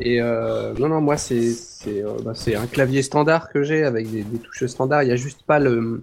[0.00, 3.82] Et euh, non, non, moi, c'est c'est euh, bah, c'est un clavier standard que j'ai
[3.84, 5.02] avec des, des touches standards.
[5.02, 6.02] Il y a juste pas le.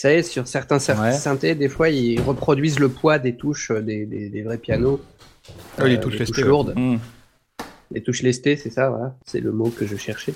[0.00, 1.12] savez, sur certains cer- Ouais.
[1.12, 5.00] synthés, des fois, ils reproduisent le poids des touches euh, des, des, des vrais pianos.
[5.78, 6.72] Ah, les Euh, touches lourdes.
[6.76, 6.96] Hmm.
[7.90, 9.14] Les touches lestées, c'est ça, voilà.
[9.24, 10.34] C'est le mot que je cherchais.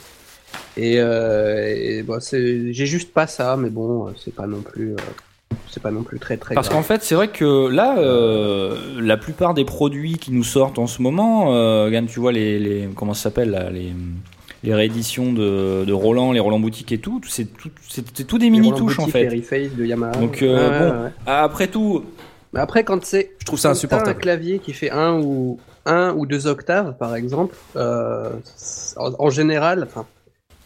[0.76, 4.96] Et, euh, et bon, j'ai juste pas ça, mais bon, c'est pas non plus, euh,
[5.68, 6.54] c'est pas non plus très très.
[6.54, 10.78] Parce qu'en fait, c'est vrai que là, euh, la plupart des produits qui nous sortent
[10.78, 13.92] en ce moment, euh, tu vois les, les comment ça s'appelle les
[14.64, 18.50] les rééditions de, de Roland, les Roland boutique et tout, c'est tout, c'est tout des
[18.50, 19.28] mini touches en fait.
[19.28, 20.12] Les de Yamaha.
[20.12, 20.96] Donc, euh, bon.
[20.96, 21.10] ouais, ouais.
[21.26, 22.04] Après tout,
[22.52, 24.20] Mais après, quand c'est Je trouve ça t'as un insupportable.
[24.20, 25.58] clavier qui fait un ou
[25.88, 28.30] un ou deux octaves, par exemple, euh,
[28.96, 30.06] en, en général, enfin,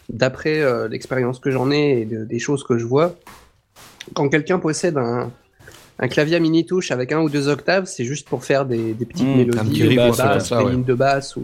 [0.09, 3.15] d'après euh, l'expérience que j'en ai et de- des choses que je vois,
[4.13, 5.31] quand quelqu'un possède un,
[5.99, 8.93] un clavier à mini touche avec un ou deux octaves, c'est juste pour faire des,
[8.93, 9.87] des petites Mmh, mélodies, petit des
[10.39, 10.71] ça, ouais.
[10.71, 11.43] lignes de basse ou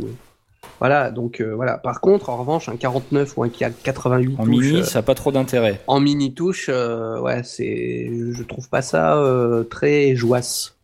[0.79, 1.09] voilà.
[1.11, 1.77] Donc euh, voilà.
[1.77, 5.15] Par contre, en revanche, un 49 ou un 88 en touches, mini, ça n'a pas
[5.15, 5.79] trop d'intérêt.
[5.87, 9.21] en mini touche, ouais, c'est, je trouve pas ça
[9.69, 10.75] très jouasse,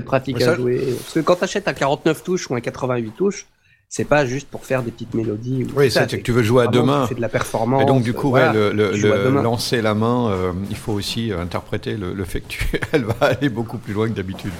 [0.00, 0.94] très pratique ça- à jouer.
[0.98, 3.46] Parce que quand t'achètes un 49 touches ou un 88 touches,
[3.88, 5.64] c'est pas juste pour faire des petites mélodies.
[5.64, 7.06] ou Oui, c'est que tu veux jouer à deux mains.
[7.06, 7.82] Fais de la performance.
[7.82, 8.52] Et donc, du coup, voilà.
[8.52, 12.48] ouais, le, lancer la main, euh, il faut aussi euh, interpréter le, le fait que
[12.48, 14.52] tu, elle va aller beaucoup plus loin que d'habitude.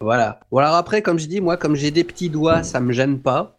[0.00, 0.40] Voilà.
[0.50, 3.20] Ou alors après, comme je dis, moi, comme j'ai des petits doigts, ça me gêne
[3.20, 3.58] pas.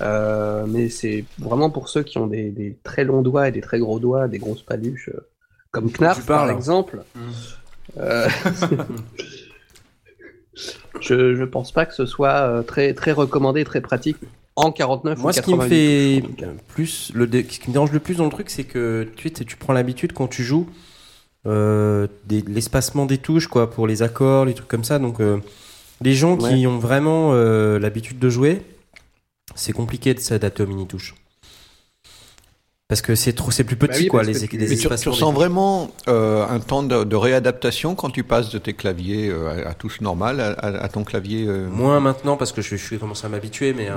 [0.00, 3.60] Euh, mais c'est vraiment pour ceux qui ont des, des très longs doigts et des
[3.60, 5.26] très gros doigts, des grosses paluches, euh,
[5.70, 7.02] comme Knarf par exemple.
[7.98, 8.28] Euh,
[11.00, 14.18] je, je pense pas que ce soit euh, très, très recommandé, très pratique
[14.56, 17.92] en 49 Moi, ou ce qui me 88 fait plus, le ce qui me dérange
[17.92, 20.68] le plus dans le truc, c'est que tu, sais, tu prends l'habitude quand tu joues
[21.46, 24.98] euh, l'espacement des touches, quoi, pour les accords, les trucs comme ça.
[24.98, 25.38] Donc, euh,
[26.00, 28.62] les gens qui ont vraiment euh, l'habitude de jouer,
[29.54, 31.14] c'est compliqué de s'adapter aux mini touches.
[32.92, 35.08] Parce que c'est trop, c'est plus petit, Bah oui, quoi, les, les Mais tu, tu
[35.08, 39.64] ressens vraiment euh, un temps de, de réadaptation quand tu passes de tes claviers euh,
[39.64, 41.46] à, à touche normale à, à- à ton clavier.
[41.48, 43.94] euh, Moins maintenant parce que je, je suis commencé à m'habituer, mais euh,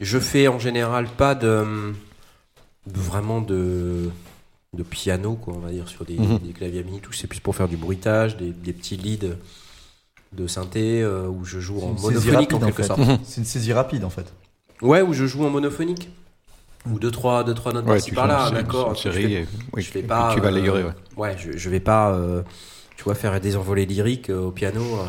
[0.00, 1.92] je fais en général pas de,
[2.86, 4.08] de- vraiment de
[4.72, 6.38] de piano, quoi, on va dire, sur des, Mhm.
[6.38, 7.18] des claviers mini touches.
[7.18, 9.36] C'est plus pour faire du bruitage, des, des petits leads
[10.32, 12.88] de synthé euh, où je joue en monophonique rapide, en en quelque fait.
[12.88, 13.00] sorte.
[13.24, 14.32] C'est une saisie rapide en fait.
[14.80, 16.08] Ouais, où je joue en monophonique.
[16.90, 20.32] Ou deux trois, deux, trois notes Ouais, série et, oui, je fais et pas.
[20.34, 20.92] tu vas euh, layerer, ouais.
[21.16, 22.42] Ouais, je, je vais pas, euh,
[22.96, 24.80] tu vois, faire des envolées lyriques euh, au piano.
[24.80, 25.04] euh.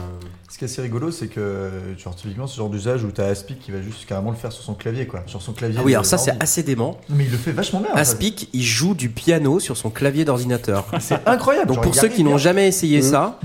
[0.50, 3.58] Ce qui est assez rigolo, c'est que, genre, typiquement, ce genre d'usage où t'as Aspic
[3.60, 5.24] qui va juste carrément le faire sur son clavier, quoi.
[5.26, 5.78] Sur son clavier.
[5.80, 7.00] Ah oui, alors ça, c'est assez dément.
[7.10, 7.92] Mais il le fait vachement bien.
[7.92, 8.02] en fait.
[8.02, 10.86] Aspic, il joue du piano sur son clavier d'ordinateur.
[11.00, 11.68] C'est incroyable.
[11.68, 13.04] Donc genre, pour ceux qui n'ont jamais essayé Mhm.
[13.04, 13.40] ça,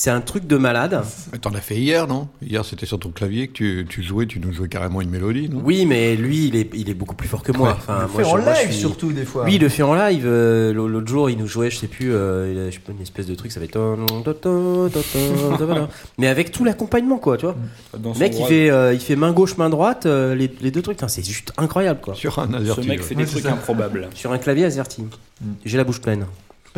[0.00, 1.02] c'est un truc de malade.
[1.32, 2.28] Mais T'en as fait hier, non?
[2.40, 5.48] Hier, c'était sur ton clavier que tu, tu jouais, tu nous jouais carrément une mélodie,
[5.48, 5.60] non?
[5.64, 7.70] Oui, mais lui, il est, il est beaucoup plus fort que moi.
[7.70, 9.44] Ouais, Enfin, Il le moi, fait je- en moi, live suis- surtout des fois.
[9.44, 10.22] Lui, il le fait en live.
[10.24, 12.92] euh, L'autre jour, il nous jouait, je sais plus, euh, il a, je sais pas,
[12.92, 14.88] une espèce de truc, ça ton, ton,
[16.18, 17.56] Mais avec tout l'accompagnement, quoi, tu vois.
[17.98, 20.70] Dans Le mec, il fait, euh, il fait main gauche, main droite, euh, les, les
[20.70, 20.98] deux trucs.
[21.08, 22.14] C'est juste incroyable, quoi.
[22.14, 22.88] Sur un Ce AZERTY.
[22.88, 23.04] mec ouais.
[23.04, 24.08] fait Ouais, des trucs improbables.
[24.14, 25.02] Sur un clavier AZERTY.
[25.02, 25.44] Mm.
[25.64, 26.24] J'ai la bouche pleine.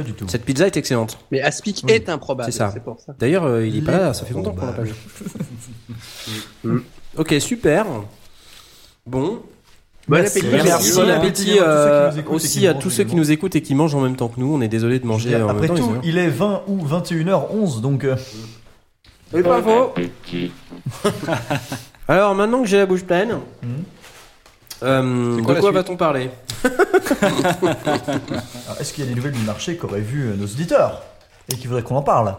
[0.03, 0.27] Pas du tout.
[0.29, 1.19] Cette pizza est excellente.
[1.31, 1.93] Mais Aspic Oui.
[1.93, 2.71] est improbable, C'est ça.
[2.73, 3.15] c'est pour ça.
[3.19, 4.95] D'ailleurs, euh, il est pas là, ça fait longtemps qu'on l'a pas vu.
[6.65, 6.79] Mm.
[7.17, 7.87] ok, super.
[9.07, 9.43] Bon, Bon
[10.09, 10.39] Merci.
[10.41, 10.53] appétit.
[10.53, 10.69] Merci.
[10.69, 11.65] Merci, Bon appétit appétit à
[12.05, 13.95] tous ceux qui euh, aussi qui à tous ceux qui nous écoutent et qui mangent
[13.95, 14.53] en même temps que nous.
[14.55, 15.83] On est désolé de manger en Après même temps.
[15.87, 16.09] tout, désolé.
[16.09, 18.17] il est 20 ou 21h11, donc euh,
[19.33, 19.85] Oui, pas faux.
[19.91, 20.51] appétit.
[22.09, 23.85] Alors maintenant que j'ai la bouche pleine, Mhm.
[24.83, 26.31] Euh, quoi de quoi va-t-on parler
[28.81, 31.03] est-ce qu'il y a des nouvelles du marché qu'auraient vu euh, nos auditeurs
[31.53, 32.35] et qui voudraient qu'on en parle?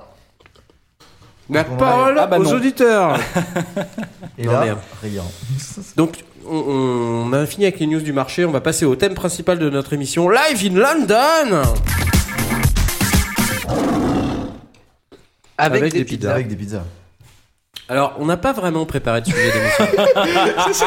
[1.50, 2.54] La parole Ah bah aux non.
[2.54, 3.18] auditeurs.
[4.38, 4.80] Et Non, là, merde.
[5.04, 5.24] rien.
[5.98, 8.46] Donc on, on a fini avec les news du marché.
[8.46, 11.62] On va passer au thème principal de notre émission Live in London.
[15.58, 16.18] Avec, Avec des, des pizzas.
[16.20, 16.34] pizzas.
[16.34, 16.84] Avec des pizzas.
[17.92, 19.86] Alors on n'a pas vraiment préparé de sujet d'émission.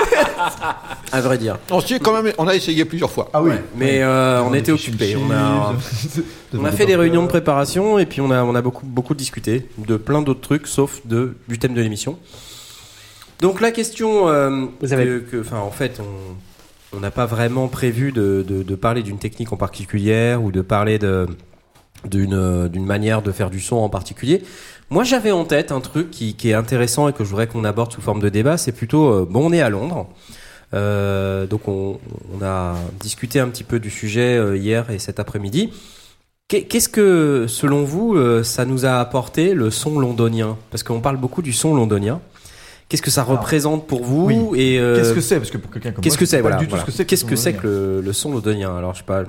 [1.12, 1.58] à vrai dire.
[1.70, 3.28] On, s'y est quand même, on a essayé plusieurs fois.
[3.34, 3.52] Ah oui.
[3.76, 5.14] Mais euh, on était occupés.
[5.14, 5.74] On a,
[6.54, 9.14] on a fait des réunions de préparation et puis on a, on a beaucoup, beaucoup
[9.14, 12.18] discuté de plein d'autres trucs sauf de, du thème de l'émission.
[13.40, 16.34] Donc la question, euh, Vous avez- que, enfin en fait, on
[16.96, 20.62] on n'a pas vraiment prévu de, de- de parler d'une technique en particulière ou de
[20.62, 21.26] parler de
[22.14, 24.42] euh, d'une manière de faire du son en particulier.
[24.90, 27.64] Moi, j'avais en tête un truc qui, qui est intéressant et que je voudrais qu'on
[27.64, 28.56] aborde sous forme de débat.
[28.56, 30.06] C'est plutôt euh, bon, on est à Londres.
[30.72, 31.98] Euh, donc on,
[32.36, 35.72] on a discuté un petit peu du sujet euh, hier et cet après-midi.
[36.48, 40.56] Qu'est- Qu'est-ce que, selon vous, ça nous a apporté le son londonien?
[40.70, 42.20] Parce qu'on parle beaucoup du son londonien.
[42.90, 44.60] Qu'est-ce que ça Alors, représente pour vous oui.
[44.60, 45.38] et euh, Qu'est-ce que c'est?
[45.38, 46.40] Parce que pour quelqu'un comme Qu'est-ce moi, que c'est?
[46.42, 46.82] voilà, du tout voilà.
[46.84, 48.76] ce que c'est Qu'est-ce que c'est que le, le son londonien?
[48.76, 49.22] Alors je sais pas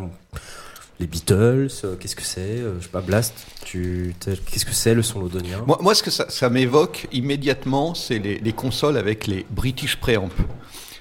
[0.99, 3.33] les Beatles, euh, qu'est-ce que c'est Euh, Je sais pas Blast,
[3.65, 5.61] tu qu'est-ce que c'est le son londonien?
[5.67, 9.97] Moi, moi, ce que ça, ça m'évoque immédiatement, c'est les, les consoles avec les British
[9.97, 10.29] Preamp.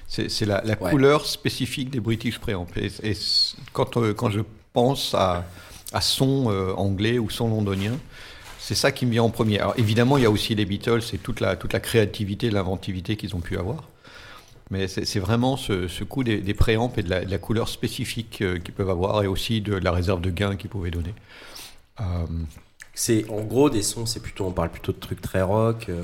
[0.07, 0.91] C'est la, la Ouais.
[0.91, 2.67] couleur spécifique des British Preamp.
[2.77, 2.89] Et,
[3.73, 4.41] quand, euh, quand je
[4.71, 5.45] pense à,
[5.93, 7.93] à son euh, anglais ou son londonien,
[8.59, 9.59] c'est ça qui me vient en premier.
[9.59, 13.15] Alors évidemment, il y a aussi les Beatles et toute la, toute la créativité, l'inventivité
[13.15, 13.89] qu'ils ont pu avoir.
[14.71, 17.69] Mais c'est vraiment ce, ce coup des, des préamps et de la, de la couleur
[17.69, 21.13] spécifique euh, qu'ils peuvent avoir et aussi de la réserve de gain qu'ils pouvaient donner.
[22.01, 22.25] Euh,
[22.93, 26.03] C'est en gros des sons, c'est plutôt on parle plutôt de trucs très rock, euh,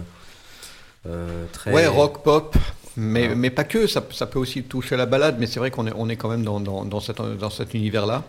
[1.08, 2.56] euh, très Ouais, rock, pop,
[2.98, 3.36] mais, Ouais.
[3.36, 5.94] mais pas que, ça, ça peut aussi toucher la balade, mais c'est vrai qu'on est,
[5.96, 8.24] on est quand même dans, dans, dans, cette, dans cet univers-là.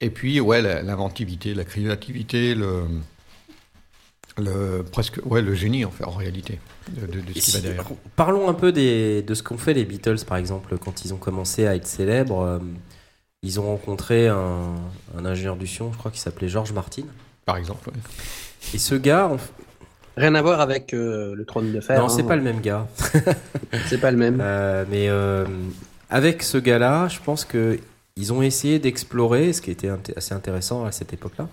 [0.00, 2.84] Et puis, ouais, la- l'inventivité, la créativité, le,
[4.38, 6.58] le, presque, ouais, le génie, en fait, en réalité,
[6.90, 7.84] de, de- de ce qui si- va derrière.
[8.16, 11.18] Parlons un peu des, de ce qu'ont fait les Beatles, par exemple, quand ils ont
[11.18, 12.40] commencé à être célèbres.
[12.42, 12.58] euh,
[13.44, 14.74] ils ont rencontré un,
[15.16, 17.02] un ingénieur du son, je crois qu'il s'appelait George Martin.
[17.46, 17.88] Par exemple.
[17.90, 17.96] ouais.
[18.74, 19.30] Et ce gars,
[20.16, 21.98] Rien à voir avec euh, le trône de fer.
[22.00, 22.08] non, hein.
[22.08, 22.88] c'est pas le même gars.
[23.86, 24.40] C'est pas le même.
[24.42, 25.44] Euh, mais euh,
[26.10, 27.78] avec ce gars-là, je pense que
[28.16, 31.48] ils ont essayé d'explorer, ce qui était assez intéressant à cette époque-là,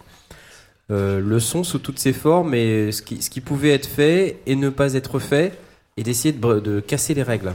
[0.92, 4.40] euh, le son sous toutes ses formes et ce qui, ce qui pouvait être fait
[4.46, 5.58] et ne pas être fait,
[5.98, 7.54] et d'essayer de, casser les règles.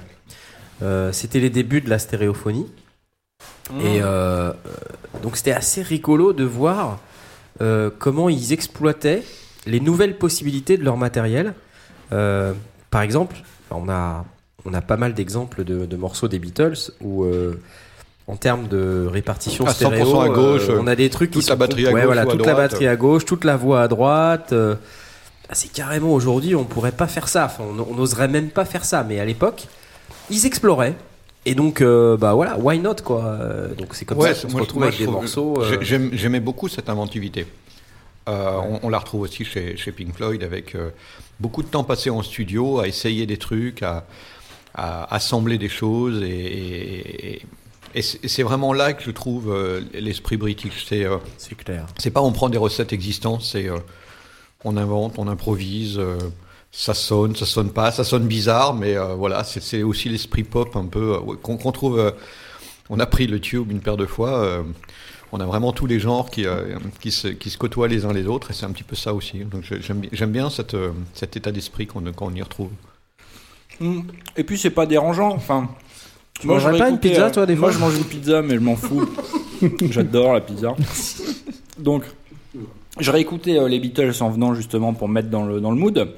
[0.83, 2.67] Euh, c'était les débuts de la stéréophonie.
[3.85, 4.53] Et euh,
[5.23, 6.99] donc c'était assez rigolo de voir
[7.99, 9.23] comment ils exploitaient
[9.67, 11.55] les nouvelles possibilités de leur matériel.
[12.09, 13.37] Par exemple,
[13.71, 14.25] on a,
[14.65, 17.27] on a pas mal d'exemples de, de morceaux des Beatles où,
[18.31, 21.43] en termes de répartition À 100% stéréo, à gauche, euh, on a des trucs toute
[21.43, 23.25] qui la sont- batterie à ouais, gauche voilà, ou à toute la batterie à gauche,
[23.25, 24.53] toute la voix à droite.
[24.53, 24.77] euh,
[25.49, 27.47] ah, c'est carrément aujourd'hui, on pourrait pas faire ça.
[27.47, 29.03] Enfin, on n'oserait même pas faire ça.
[29.09, 29.67] Mais à l'époque,
[30.31, 30.95] ils exploraient.
[31.47, 33.25] Et donc, euh, bah voilà, why not quoi?
[33.25, 35.61] Euh, Donc c'est comme Ouais, ça qu'on se retrouve moi, avec des trouve- morceaux.
[35.63, 37.47] euh, J'aimais beaucoup cette inventivité.
[38.29, 40.91] Euh, on, on la retrouve aussi chez, chez Pink Floyd avec euh,
[41.41, 44.05] beaucoup de temps passé en studio à essayer des trucs, à,
[44.75, 47.43] à assembler des choses et, et- Et
[47.97, 50.87] c'est c'est vraiment là que je trouve euh, l'esprit british.
[50.89, 51.87] C'est euh, C'est clair.
[51.99, 53.79] c'est pas on prend des recettes existantes, c'est euh,
[54.65, 56.19] on invente, on improvise, euh,
[56.71, 60.77] ça sonne, ça sonne pas, ça sonne bizarre, mais euh, voilà, c'est aussi l'esprit pop
[60.77, 61.99] un peu euh, qu'on trouve.
[61.99, 62.11] euh,
[62.91, 64.41] on a pris le tube une paire de fois.
[64.41, 64.63] euh,
[65.33, 68.13] on a vraiment tous les genres qui, euh, qui, se, qui se côtoient les uns
[68.13, 69.39] les autres, et c'est un petit peu ça aussi.
[69.45, 72.71] Donc j'aime bi- j'aime bien cette, euh, cet état d'esprit qu'on qu'on y retrouve.
[73.79, 74.01] Mm.
[74.37, 75.31] Et puis c'est pas dérangeant.
[75.31, 75.71] Enfin,
[76.41, 78.43] Tu mangerais j'aurais pas une pizza, euh, toi, des Moi, fois je mange une pizza,
[78.43, 79.09] mais je m'en fous.
[79.91, 80.75] J'adore la pizza.
[81.79, 82.05] Donc,
[82.99, 85.77] j'aurais écouté euh, les Beatles en venant justement pour me mettre dans le, dans le
[85.77, 86.09] mood.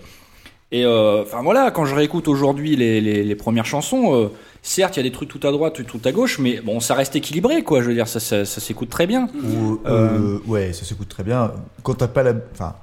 [0.72, 4.28] Et euh, enfin voilà, quand je réécoute aujourd'hui les, les, les premières chansons, euh,
[4.62, 6.94] certes il y a des trucs tout à droite, tout à gauche, mais bon, ça
[6.94, 7.82] reste équilibré quoi.
[7.82, 9.28] Je veux dire, ça, ça, ça s'écoute très bien.
[9.44, 11.52] Ou, euh, ouais, ça s'écoute très bien.
[11.82, 12.74] Quand t'as pas la, enfin,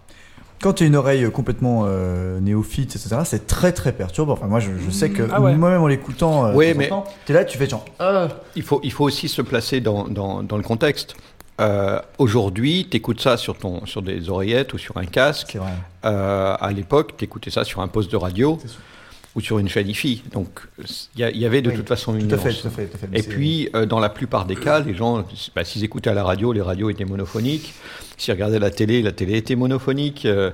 [0.61, 4.33] quand tu as une oreille complètement euh, néophyte, etc., c'est très très perturbant.
[4.33, 5.55] Enfin, moi, je, je sais que Ah ouais.
[5.55, 8.79] moi-même en l'écoutant, euh, en mais- temps, t'es là, tu fais genre, ah, Il faut,
[8.83, 11.15] il faut aussi se placer dans, dans, dans le contexte.
[11.61, 15.57] Euh, Aujourd'hui, tu écoutes ça sur, ton, sur des oreillettes ou sur un casque.
[16.05, 18.79] Euh, à l'époque, tu écoutais ça sur un poste de radio C'est sûr.
[19.35, 20.23] Ou sur une chaîne IFI.
[20.31, 20.49] Donc,
[21.15, 23.07] il y, avait de Oui, toute façon une Tout fait, tout fait, tout fait.
[23.13, 25.23] Et puis, euh, dans la plupart des cas, les gens,
[25.55, 27.73] bah, s'ils écoutaient à la radio, les radios étaient monophoniques.
[28.17, 30.25] S'ils regardaient la télé, la télé était monophonique.
[30.25, 30.51] Euh,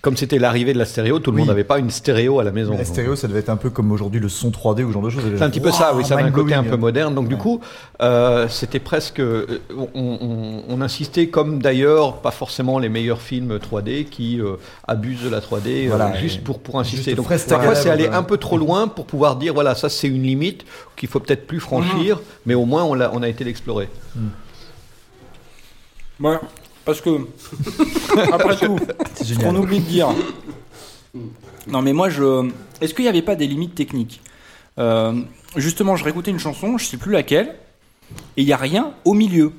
[0.00, 1.40] comme c'était l'arrivée de la stéréo, tout le Oui.
[1.42, 2.76] monde n'avait pas une stéréo à la maison.
[2.76, 5.02] la stéréo, ça devait être un peu comme aujourd'hui le son 3D ou ce genre
[5.02, 5.22] de choses.
[5.36, 7.14] C'est un petit peu ça, oui, ça avait un côté un peu moderne.
[7.14, 7.60] Donc du coup,
[8.00, 13.58] euh, c'était presque, euh, on, on- on insistait comme d'ailleurs pas forcément les meilleurs films
[13.58, 14.56] 3D qui euh,
[14.88, 17.12] abusent de la 3D euh, Voilà, juste pour pour insister.
[17.14, 20.08] juste Donc parfois c'est aller un peu trop loin pour pouvoir dire voilà ça c'est
[20.08, 20.64] une limite
[20.96, 23.88] qu'il faut peut-être plus franchir, mais au moins on a on a été l'explorer.
[26.20, 26.36] Ouais,
[26.84, 27.10] parce que
[28.32, 28.78] après tout,
[29.22, 30.08] Ce qu'on oublie de dire.
[31.68, 32.48] Non, mais moi, je.
[32.80, 34.20] Est-ce qu'il n'y avait pas des limites techniques
[34.78, 35.20] Euh,
[35.56, 37.54] Justement, je réécoutais une chanson, je sais plus laquelle,
[38.36, 39.52] et il n'y a rien au milieu.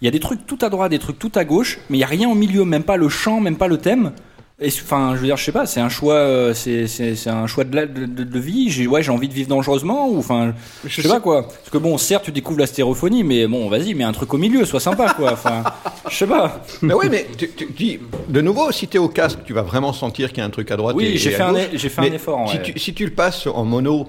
[0.00, 2.00] Il y a des trucs tout à droite, des trucs tout à gauche, mais il
[2.00, 4.12] n'y a rien au milieu, même pas le chant, même pas le thème.
[4.58, 7.28] Et Enfin, je veux dire, je sais pas, c'est un choix, euh, c'est c'est- c'est
[7.28, 8.70] un choix de, la- de, vie.
[8.70, 10.54] J'ai ouais, j'ai envie de vivre dangereusement ou enfin,
[10.86, 11.42] je sais pas quoi.
[11.46, 14.38] Parce que bon, certes, tu découvres la stéréophonie, mais bon, vas-y, mets un truc au
[14.38, 15.32] milieu, sois sympa quoi.
[15.32, 15.62] Enfin,
[16.08, 16.62] je sais pas.
[16.80, 17.98] mais oui, mais tu, tu dis
[18.28, 20.50] de nouveau si tu es au casque, tu vas vraiment sentir qu'il y a un
[20.50, 20.96] truc à droite.
[20.96, 22.62] Oui, et- j'ai et à fait un j'ai fait un Mais effort, Si ouais.
[22.62, 24.06] tu, si tu le passes en mono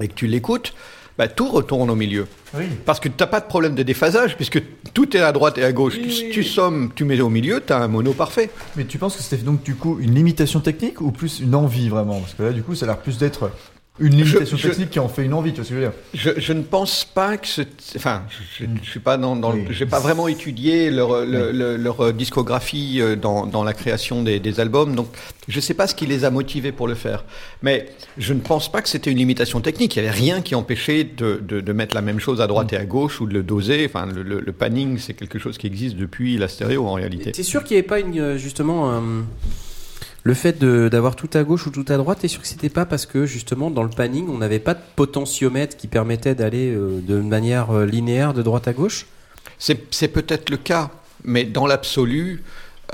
[0.00, 0.74] et que tu l'écoutes,
[1.18, 2.26] bah, tout retourne au milieu.
[2.54, 2.64] Oui.
[2.84, 4.62] Parce que tu n'as pas de problème de déphasage, puisque
[4.94, 5.94] tout est à droite et à gauche.
[5.96, 6.46] Oui, tu, oui, tu oui.
[6.46, 8.50] sommes, tu mets au milieu, tu as un mono parfait.
[8.76, 11.88] Mais tu penses que c'était donc du coup une limitation technique ou plus une envie
[11.88, 12.20] vraiment?
[12.20, 13.50] Parce que là, du coup, ça a l'air plus d'être
[13.98, 15.86] une limitation je- technique qui en fait une envie, tu vois ce que je veux
[15.86, 17.60] dire Je, je ne pense pas que ce...
[17.96, 18.22] Enfin,
[18.58, 19.36] je ne suis pas dans...
[19.36, 19.66] dans le- Oui.
[19.72, 24.40] J'ai pas vraiment étudié leur, le- le- leur discographie euh, dans, dans la création des,
[24.40, 25.08] des albums, donc
[25.48, 27.24] je ne sais pas ce qui les a motivés pour le faire.
[27.62, 29.96] Mais je ne pense pas que c'était une limitation technique.
[29.96, 32.72] Il n'y avait rien qui empêchait de, de, de mettre la même chose à droite
[32.72, 33.84] et à gauche ou de le doser.
[33.86, 37.32] Enfin, le, le- le panning, c'est quelque chose qui existe depuis la stéréo en réalité.
[37.32, 38.90] T'es sûr qu'il n'y avait pas une, euh, justement
[40.22, 42.84] le fait d'avoir tout à gauche ou tout à droite T'es sûr que c'était pas
[42.84, 47.00] parce que justement dans le panning on n'avait pas de potentiomètre qui permettait d'aller euh,
[47.00, 49.06] de manière euh, linéaire de droite à gauche?
[49.58, 50.90] C'est peut-être le cas,
[51.22, 52.42] mais dans l'absolu,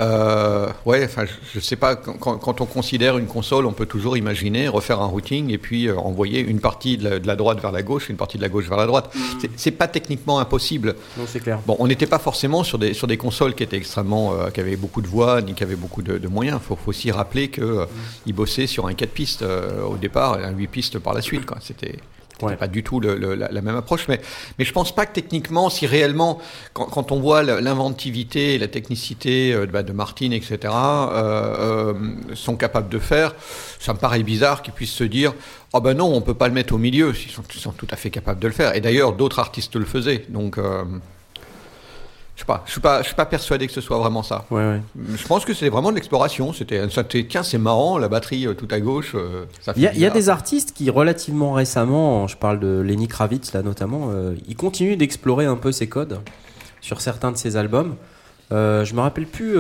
[0.00, 1.24] euh, ouais, enfin,
[1.54, 1.96] je, sais pas.
[1.96, 5.96] Quand, on considère une console, on peut toujours imaginer refaire un routing et puis euh,
[5.96, 8.48] envoyer une partie de la, de la droite vers la gauche, une partie de la
[8.48, 9.12] gauche vers la droite.
[9.40, 10.96] C'est- C'est pas techniquement impossible.
[11.16, 11.60] Non, c'est clair.
[11.66, 14.60] Bon, on n'était pas forcément sur des sur des consoles qui étaient extrêmement, euh, qui
[14.60, 16.60] avaient beaucoup de voix, ni qui avaient beaucoup de, de moyens.
[16.62, 17.86] Faut, faut aussi rappeler que euh,
[18.26, 19.42] ils bossaient sur un 4 pistes
[19.88, 21.42] au départ et un 8 pistes par la suite.
[21.62, 21.96] c'était
[22.42, 22.56] Ouais.
[22.56, 24.20] pas du tout le- le- la, la même approche, mais,
[24.58, 26.38] mais je pense pas que techniquement, si réellement,
[26.74, 31.94] quand, quand on voit l'inventivité et la technicité euh, bah, de Martin, etc., euh, euh,
[32.34, 33.34] sont capables de faire,
[33.78, 35.32] ça me paraît bizarre qu'ils puissent se dire,
[35.72, 37.88] oh ben non, on peut pas le mettre au milieu, ils sont, ils sont tout
[37.90, 38.74] à fait capables de le faire.
[38.76, 40.84] Et d'ailleurs, d'autres artistes le faisaient, donc euh,
[42.36, 44.44] je sais pas, je suis pas, je suis pas persuadé que ce soit vraiment ça.
[44.50, 44.80] Ouais, ouais.
[45.16, 46.52] Je pense que c'est vraiment de l'exploration.
[46.52, 46.86] C'était,
[47.28, 49.12] tiens, c'est marrant, la batterie euh, tout à gauche.
[49.14, 50.12] euh, ça fait Il y, a, il y a bizarre.
[50.14, 54.96] des artistes qui relativement récemment, je parle de Lenny Kravitz là notamment, euh, ils continuent
[54.98, 56.20] d'explorer un peu ces codes
[56.82, 57.96] sur certains de ses albums.
[58.52, 59.56] Euh, je me rappelle plus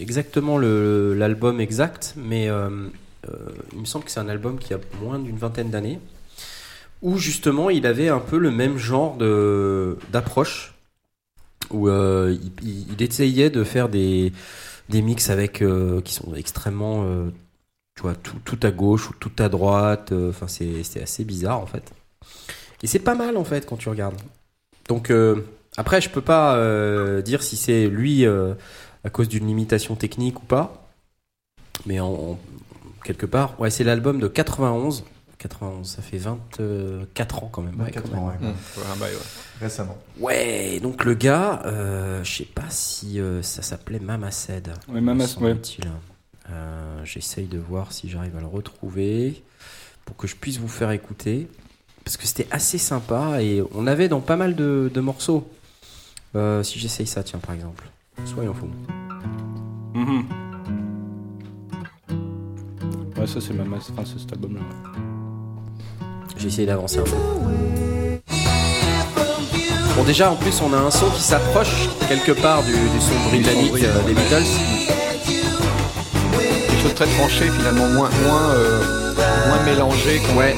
[0.00, 5.36] exactement l'album exact, mais il me semble que c'est un album qui a moins d'une
[5.36, 6.00] vingtaine d'années,
[7.02, 10.74] où justement il avait un peu le même genre de d'approche,
[11.70, 14.32] où euh, il, essayait de faire des
[14.88, 17.30] des mix avec euh, qui sont extrêmement euh,
[17.94, 20.12] tu vois, tout, tout à gauche ou tout à droite.
[20.12, 21.92] Enfin, c'est assez bizarre en fait.
[22.82, 24.20] Et c'est pas mal en fait quand tu regardes.
[24.88, 25.12] Donc
[25.76, 30.88] après, je peux pas dire si c'est lui à cause d'une limitation technique ou pas.
[31.86, 32.38] Mais en-
[33.04, 35.04] quelque part, ouais, c'est l'album de 91
[35.40, 37.74] 91, ça fait 24 ans quand même.
[37.80, 38.18] ouais, 24 quand même.
[38.24, 39.20] ans, ouais, Mmh, ouais, un bail, ouais.
[39.60, 39.96] récemment.
[40.18, 44.68] Ouais, donc le gars, euh, je sais pas si euh, ça s'appelait Mamaced.
[44.88, 45.88] Ouais, Mama- me semble-t-il.
[46.50, 49.42] Euh, J'essaye de voir si j'arrive à le retrouver
[50.04, 51.48] pour que je puisse vous faire écouter.
[52.04, 55.48] Parce que c'était assez sympa et on avait dans pas mal de, de morceaux.
[56.36, 57.88] Euh, si j'essaye ça, tiens, par exemple.
[58.26, 58.68] Soyons fous.
[59.94, 60.24] Mhm.
[63.16, 64.32] Ouais, ça c'est Mama, enfin c'est cet
[66.40, 66.42] album-là.
[66.42, 67.10] J'ai essayé d'avancer un peu.
[69.96, 73.28] Bon, déjà, en plus, on a un son qui s'approche quelque part du, du son
[73.30, 74.14] britannique euh, des.
[74.14, 74.44] Beatles.
[76.70, 79.12] Des choses très tranchées finalement, moins, moins, euh,
[79.48, 80.20] moins mélangées.
[80.20, 80.54] qu'on- Ouais.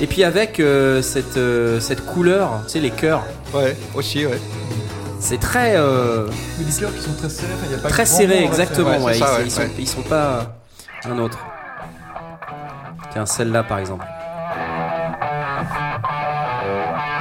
[0.00, 3.22] Et puis avec euh, cette, euh, cette couleur, tu sais, les cœurs,
[3.54, 4.40] Ouais, aussi, ouais.
[5.20, 6.26] c'est très, euh,
[6.58, 8.50] Mais des cœurs qui sont très serrés, il y a pas très grand serré, monde
[8.52, 8.60] à faire.
[8.64, 8.90] exactement.
[8.90, 9.70] Ouais, c'est ouais, ça, ils, ouais, ils sont, ouais.
[9.78, 10.56] ils sont pas
[11.04, 11.38] un autre.
[13.14, 14.04] Tiens, celle-là par exemple.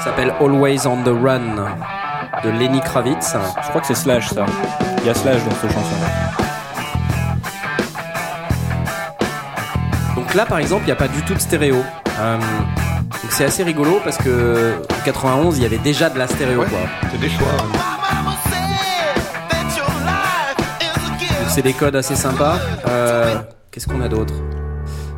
[0.04, 1.56] S'appelle Always on the Run
[2.44, 3.36] de Lenny Kravitz.
[3.64, 4.46] Je crois que c'est Slash ça.
[5.00, 5.96] Il y a Slash dans cette chanson.
[10.16, 11.78] Donc là, par exemple, il n'y a pas du tout de stéréo.
[12.20, 16.28] Euh, donc c'est assez rigolo parce que en 91, il y avait déjà de la
[16.28, 16.62] stéréo.
[16.62, 16.68] Ouais.
[16.68, 16.80] Quoi.
[17.12, 17.48] C'est des choix.
[17.60, 17.66] hein.
[21.48, 22.58] C'est des codes assez sympas.
[22.88, 23.36] Euh,
[23.72, 24.34] Qu'est-ce qu'on a d'autre?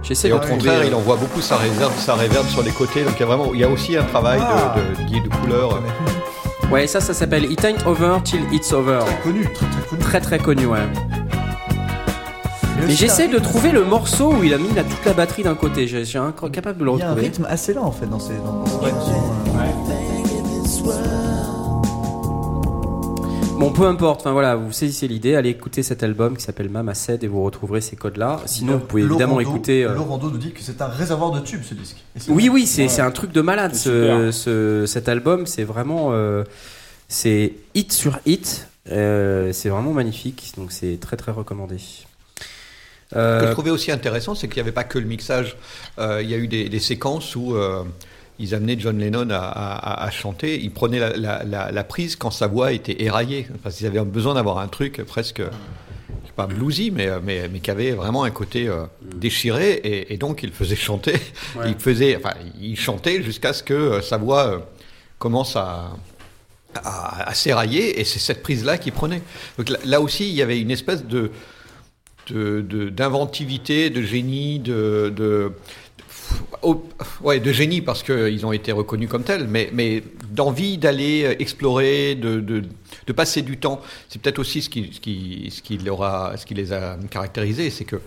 [0.07, 2.61] J'essaie Et de au trouver, contraire, euh, il envoie beaucoup sa réserve, sa réverb sur
[2.61, 3.03] les côtés.
[3.03, 4.75] Donc il y a vraiment, il y a aussi un travail Ah.
[4.77, 5.79] de, de, de, de couleur.
[6.71, 8.99] Ouais, ça, ça s'appelle It Ain't Over Till It's Over.
[9.23, 10.01] Connu, très très connu.
[10.01, 10.79] Très très connu, ouais.
[12.87, 15.55] Mais j'essaie de trouver le morceau où il a mis la, toute la batterie d'un
[15.55, 15.87] côté.
[15.87, 17.27] Je suis incapable de le rythme- Il y a un retrouver.
[17.27, 19.54] rythme assez lent en fait dans ces, dans, chansons, euh.
[23.65, 24.21] Bon, peu importe.
[24.21, 25.35] Enfin voilà, vous saisissez l'idée.
[25.35, 28.39] Allez écouter cet album qui s'appelle Mamaced et vous retrouverez ces codes-là.
[28.45, 29.83] Sinon, vous pouvez évidemment écouter.
[29.83, 31.97] euh, Laurent Do nous dit que c'est un réservoir de tubes ce disque.
[32.27, 32.53] Oui, vrai.
[32.55, 33.73] oui, c'est c'est un truc de malade.
[33.75, 36.43] Ce, ce- cet album, c'est vraiment, euh,
[37.07, 38.67] c'est hit sur hit.
[38.91, 40.53] Euh, c'est vraiment magnifique.
[40.57, 41.77] Donc c'est très très recommandé.
[41.79, 42.03] Ce
[43.13, 45.57] que Euh, je trouvais aussi intéressant, c'est qu'il n'y avait pas que le mixage.
[45.99, 47.83] Euh, il y a eu des, des séquences où euh,
[48.39, 50.59] ils amenaient John Lennon à, à- à chanter.
[50.61, 54.01] Ils prenaient la, la- la- la prise quand sa voix était éraillée, parce qu'ils avaient
[54.03, 58.23] besoin d'avoir un truc presque je sais pas bluesy, mais, mais, mais qui avait vraiment
[58.23, 61.13] un côté euh, déchiré, et, et donc il faisait chanter.
[61.55, 61.67] Ouais.
[61.71, 64.59] Il faisait, enfin, il chantait jusqu'à ce que euh, sa voix euh,
[65.19, 65.91] commence à
[66.83, 69.21] à, à s'érailler, et c'est cette prise-là qu'il prenait.
[69.57, 71.31] Donc là, là aussi, il y avait une espèce de
[72.27, 75.51] de- de- d'inventivité, de, génie, de, de,
[77.21, 82.15] ouais, de génie parce qu'ils ont été reconnus comme tels, mais, mais d'envie d'aller explorer,
[82.15, 82.63] de, de,
[83.07, 83.81] de passer du temps.
[84.09, 87.85] C'est peut-être aussi ce qui, ce, qui, ce, qui ce qui les a caractérisés, c'est
[87.85, 87.97] que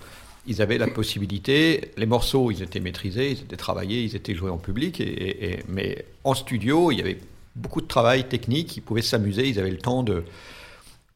[0.46, 4.50] ils avaient la possibilité, les morceaux, ils étaient maîtrisés, ils étaient travaillés, ils étaient joués
[4.50, 7.18] en public, et- mais en studio, il y avait
[7.54, 10.24] beaucoup de travail technique, ils pouvaient s'amuser, ils avaient le temps de,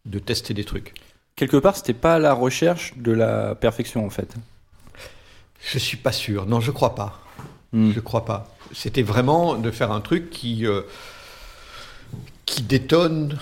[0.04, 0.92] de tester des trucs.
[1.34, 4.34] Quelque part, c'était pas la recherche de la perfection en fait.
[5.64, 6.46] Je suis pas sûr.
[6.46, 7.20] Non, je crois pas.
[7.72, 7.92] Hmm.
[7.92, 8.48] Je crois pas.
[8.74, 10.82] C'était vraiment de faire un truc qui euh,
[12.46, 13.38] qui détonne.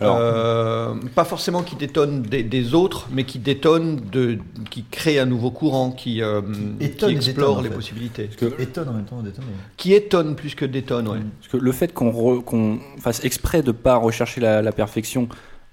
[0.00, 4.38] Alors- euh, pas forcément qui détonne des, des autres, mais qui détonne de,
[4.70, 6.40] qui crée un nouveau courant, qui, euh,
[6.80, 7.74] étonne qui et explore détonne, les fait.
[7.76, 8.26] possibilités.
[8.28, 9.44] que- Étonne en même temps, détonne.
[9.76, 11.04] Qui étonne plus que détonne.
[11.06, 15.28] Parce que le fait qu'on fasse exprès de pas rechercher la, la perfection,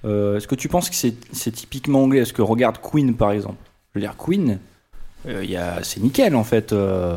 [0.05, 2.19] euh, est-ce que tu penses que c'est c'est typiquement anglais?
[2.19, 3.57] Est-ce que regarde Queen par exemple?
[3.93, 4.59] Je veux dire Queen,
[5.27, 6.73] euh, il y a- c'est nickel en fait.
[6.73, 7.15] euh,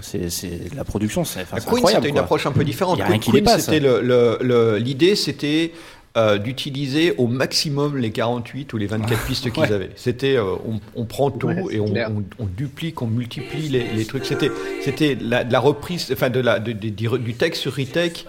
[0.00, 0.28] c'est
[0.76, 1.88] la production, c'est incroyable.
[1.90, 2.22] c'était une quoi.
[2.22, 2.98] approche un peu différente.
[2.98, 3.64] Il y a rien qui Queen, dépasse.
[3.64, 5.72] c'était le- le- le- l'idée, c'était
[6.16, 9.72] euh, d'utiliser au maximum les 48 ou les 24 pistes qu'ils Ouais.
[9.72, 9.90] avaient.
[9.94, 12.10] C'était, euh, on, on prend tout Ouais, et on, clair.
[12.10, 14.24] on- on duplique, on multiplie les, les trucs.
[14.24, 14.50] C'était,
[14.82, 18.24] c'était la, de la reprise, enfin de la, de- de- du- du texte sur retake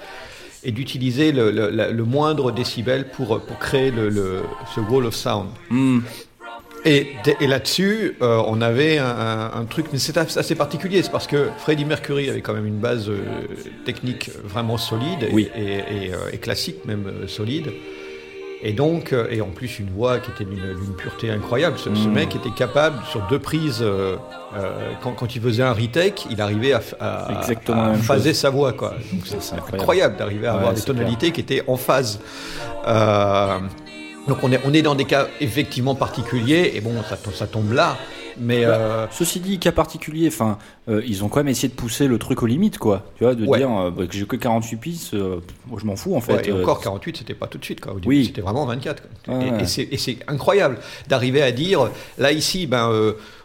[0.63, 4.43] et d'utiliser le, le- la- le moindre décibel pour, pour créer le, le-
[4.75, 5.47] ce wall of sound.
[5.69, 5.99] Hmm.
[6.85, 7.11] Et,
[7.41, 11.83] et là-dessus, euh, on avait un, truc, mais c'est assez particulier, c'est parce que Freddie
[11.85, 13.19] Mercury avait quand même une base euh,
[13.85, 15.49] technique vraiment solide et, Oui.
[15.55, 17.71] et, et, euh, classique même solide.
[18.61, 21.77] Et donc, et en plus une voix qui était d'une pureté incroyable.
[21.77, 22.11] Ce, ce Mm.
[22.13, 23.81] mec était capable, sur deux prises,
[25.01, 28.37] quand, quand il faisait un retake, il arrivait à, à, à phaser chose.
[28.39, 28.73] sa voix.
[28.73, 28.95] Quoi.
[29.13, 29.75] Donc c'est incroyable.
[29.75, 30.93] incroyable d'arriver à Ouais, avoir des clair.
[30.95, 32.19] tonalités qui étaient en phase.
[32.85, 33.59] Euh,
[34.29, 37.47] donc on est, on est dans des cas effectivement particuliers, et bon, ça, to- ça
[37.47, 37.97] tombe là,
[38.41, 40.57] mais euh, Ceci dit, cas particulier, enfin,
[40.87, 43.03] euh, ils ont quand même essayé de pousser le truc aux limites, quoi.
[43.17, 43.57] Tu vois, de Ouais.
[43.57, 45.13] dire euh, bah, que j'ai que 48 pistes,
[45.67, 46.33] moi, je m'en fous en fait.
[46.35, 47.91] ouais, et encore 48, c'était pas tout de suite, quoi.
[47.93, 48.25] Au début, Oui.
[48.27, 49.03] c'était vraiment 24.
[49.25, 49.35] quoi.
[49.37, 49.87] Ouais, et ouais.
[49.91, 50.77] et c'est incroyable
[51.09, 52.89] d'arriver à dire, là ici, ben,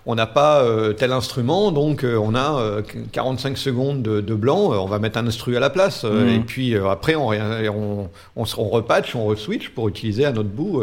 [0.07, 2.83] on n'a pas euh, tel instrument, donc euh, on a euh,
[3.13, 6.25] 45 secondes de, de blanc, euh, on va mettre un instru à la place, euh,
[6.25, 6.29] Mhm.
[6.29, 10.33] et puis euh, après on, on, on, se- on repatch, on reswitch pour utiliser à
[10.33, 10.83] notre bout.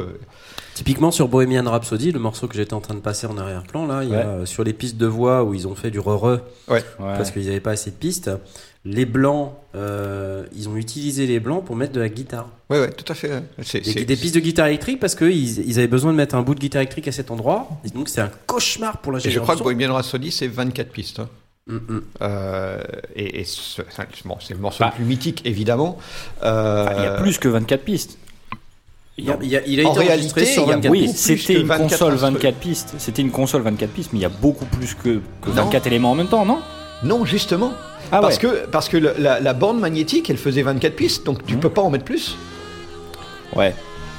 [0.84, 4.04] Typiquement sur Bohemian Rhapsody, le morceau que j'étais en train de passer en arrière-plan, là,
[4.04, 4.26] il y a Ouais.
[4.26, 6.84] euh, sur les pistes de voix où ils ont fait du re-re Ouais.
[6.98, 8.32] parce qu'ils n'avaient pas assez de pistes.
[8.84, 12.50] Les blancs, euh, ils ont utilisé les blancs pour mettre de la guitare.
[12.72, 13.30] Ouais, ouais, tout à fait.
[13.32, 13.44] ouais.
[13.62, 16.34] C'est- Des, c'est- des pistes de guitare électrique parce qu'ils ils avaient besoin de mettre
[16.34, 17.68] un bout de guitare électrique à cet endroit.
[17.86, 19.36] Et donc c'est un cauchemar pour Et l'ingénieur.
[19.36, 19.62] je crois que.
[19.62, 21.20] Bohemian Rhapsody, c'est 24 pistes.
[21.20, 21.30] hein.
[21.68, 22.02] Mm, mm.
[22.24, 22.82] Euh,
[23.16, 23.84] et et ce-
[24.26, 24.88] bon, c'est le morceau Bah.
[24.90, 26.00] le plus mythique, évidemment.
[26.44, 28.18] Euh, Il y a plus que 24 pistes.
[29.18, 30.76] Il, a, il y a- il a En été enregistré réalité, sur il y a
[30.76, 32.34] 24 Oui, c'était une 24 console instruments.
[32.34, 32.94] 24 pistes.
[32.98, 35.64] C'était une console 24 pistes, mais il y a beaucoup plus que, que Non.
[35.66, 36.60] 24 éléments en même temps, non?
[37.04, 37.74] Non, justement.
[38.12, 38.42] Ah parce, ouais.
[38.42, 41.60] que, parce que la, la borne magnétique, elle faisait 24 pistes, donc tu Mhm.
[41.60, 42.36] peux pas en mettre plus.
[43.56, 43.76] Ouais.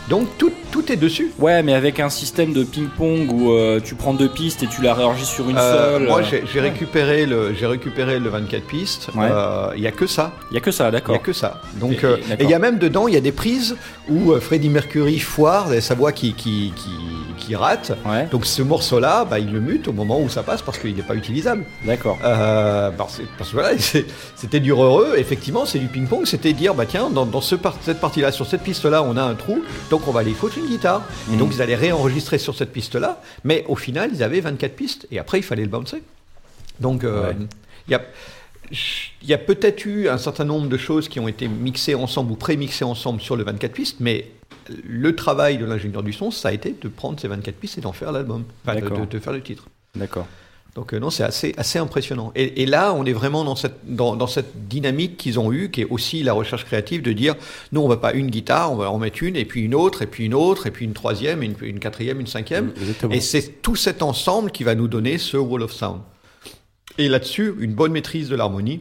[0.09, 1.33] Donc tout, tout est dessus.
[1.39, 4.83] Ouais, mais avec un système de ping-pong où euh, tu prends deux pistes et tu
[4.83, 6.09] la réenregistres sur une Euh, seule.
[6.09, 9.09] moi, euh, j'ai récupéré le, j'ai récupéré le 24 pistes.
[9.15, 9.27] Ouais.
[9.31, 10.33] Euh, Il y a que ça.
[10.51, 11.15] Il y a que ça, Il y d'accord.
[11.15, 11.61] a que ça.
[11.77, 12.19] Donc, Et- d'accord.
[12.41, 13.77] il y a même dedans, il y a des prises
[14.09, 16.91] où euh, Freddie Mercury foire et sa voix qui, qui, qui,
[17.47, 17.93] qui rate.
[18.05, 20.95] Ouais, Donc ce morceau-là, bah, il le mute au moment où ça passe parce qu'il
[20.97, 21.65] n'est pas utilisable.
[21.87, 22.19] d'accord.
[22.25, 23.71] Euh, parce, parce que voilà,
[24.37, 27.77] c'était du heureux, effectivement, c'est du ping-pong, c'était dire, bah tiens, dans, dans ce par-
[27.83, 29.61] cette partie-là, sur cette piste-là, on a un trou,
[29.93, 31.03] donc on va aller foutre une guitare.
[31.29, 31.39] Et Mhm.
[31.39, 35.19] donc ils allaient réenregistrer sur cette piste-là, mais au final, ils avaient 24 pistes, et
[35.19, 36.03] après, il fallait le bouncer.
[36.81, 37.37] Donc, euh, Ouais.
[37.89, 42.33] il y a, peut-être eu un certain nombre de choses qui ont été mixées ensemble
[42.33, 44.31] ou pré-mixées ensemble sur le 24 pistes, mais
[44.85, 47.81] le travail de l'ingénieur du son, ça a été de prendre ces 24 pistes et
[47.83, 49.67] d'en faire l'album, enfin, de, de- de faire le titre.
[49.95, 50.27] D'accord.
[50.75, 52.33] Donc euh, non, c'est assez, assez impressionnant.
[52.35, 55.71] Et, et là, on est vraiment dans cette, dans, dans cette dynamique qu'ils ont eue,
[55.71, 57.35] qui est aussi la recherche créative, de dire,
[57.73, 60.01] nous, on va pas une guitare, on va en mettre une, et puis une autre,
[60.01, 62.73] et puis une autre, et puis une troisième, et une, une quatrième, une cinquième.
[62.81, 63.13] Exactement.
[63.13, 66.01] Et c'est tout cet ensemble qui va nous donner ce Wall of Sound.
[66.97, 68.81] Et là-dessus, une bonne maîtrise de l'harmonie,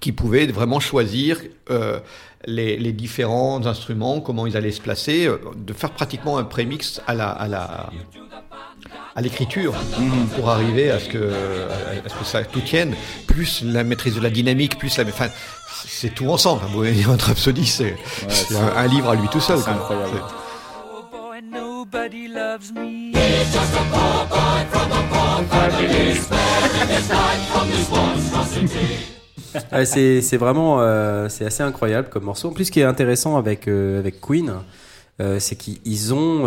[0.00, 1.40] qui pouvait vraiment choisir
[1.70, 1.98] euh,
[2.46, 7.00] les, les différents instruments, comment ils allaient se placer, euh, de faire pratiquement un prémix
[7.06, 7.90] à la, à la,
[9.16, 9.74] à l'écriture
[10.36, 11.32] pour arriver à ce que
[12.04, 12.94] à ce que ça tout tienne,
[13.26, 15.28] plus la maîtrise de la dynamique, plus la, enfin,
[15.86, 16.62] c'est tout ensemble.
[16.68, 17.96] Un Bohemian Rhapsody, c'est
[18.28, 19.58] c'est un, un livre à lui tout seul.
[19.58, 19.74] C'est quoi.
[19.74, 20.20] incroyable.
[28.74, 29.13] Boy.
[29.72, 32.48] Ouais, c'est vraiment euh, c'est assez incroyable comme morceau.
[32.48, 34.52] En plus, ce qui est intéressant avec euh, avec Queen,
[35.20, 36.44] euh, c'est qu'ils ont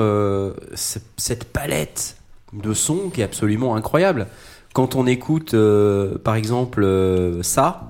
[0.76, 2.18] ce- cette palette
[2.54, 4.28] de sons qui est absolument incroyable.
[4.74, 5.56] Quand on écoute,
[6.24, 6.86] par exemple,
[7.42, 7.90] ça,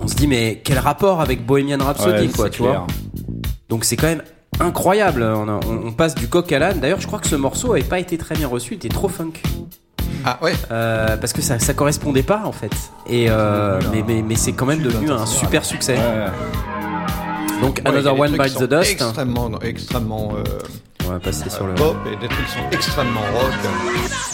[0.00, 2.80] on se dit mais quel rapport avec Bohemian Rhapsody, Ouais, quoi, tu clair.
[2.80, 2.86] vois
[3.68, 4.22] Donc c'est quand même
[4.58, 5.22] incroyable.
[5.22, 6.80] On, a- on- on passe du coq à l'âne.
[6.80, 8.74] D'ailleurs, je crois que ce morceau avait pas été très bien reçu.
[8.74, 9.32] Il était trop funk.
[10.24, 10.52] Ah ouais.
[10.70, 12.72] Euh, parce que ça, ça correspondait pas en fait.
[13.06, 15.96] Et euh, mais mais, mais c'est quand même devenu un super succès.
[15.96, 16.26] Ouais.
[17.62, 18.90] Donc Ouais, il y a Another des One trucs qui Bites sont the Dust.
[18.92, 20.58] Extrêmement, extrêmement euh,
[21.06, 21.74] On va passer sur le.
[21.74, 23.52] pop et des trucs qui sont extrêmement rock.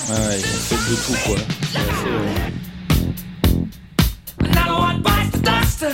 [0.08, 1.36] Ouais, ils ont fait de tout, quoi.
[1.72, 2.46] C'est assez, euh,
[4.44, 5.86] Another one bites the dust.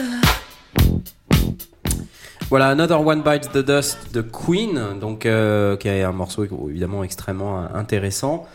[2.50, 7.02] Voilà, Another One Bites the Dust de Queen, donc euh, qui est un morceau évidemment
[7.02, 8.46] extrêmement euh, intéressant.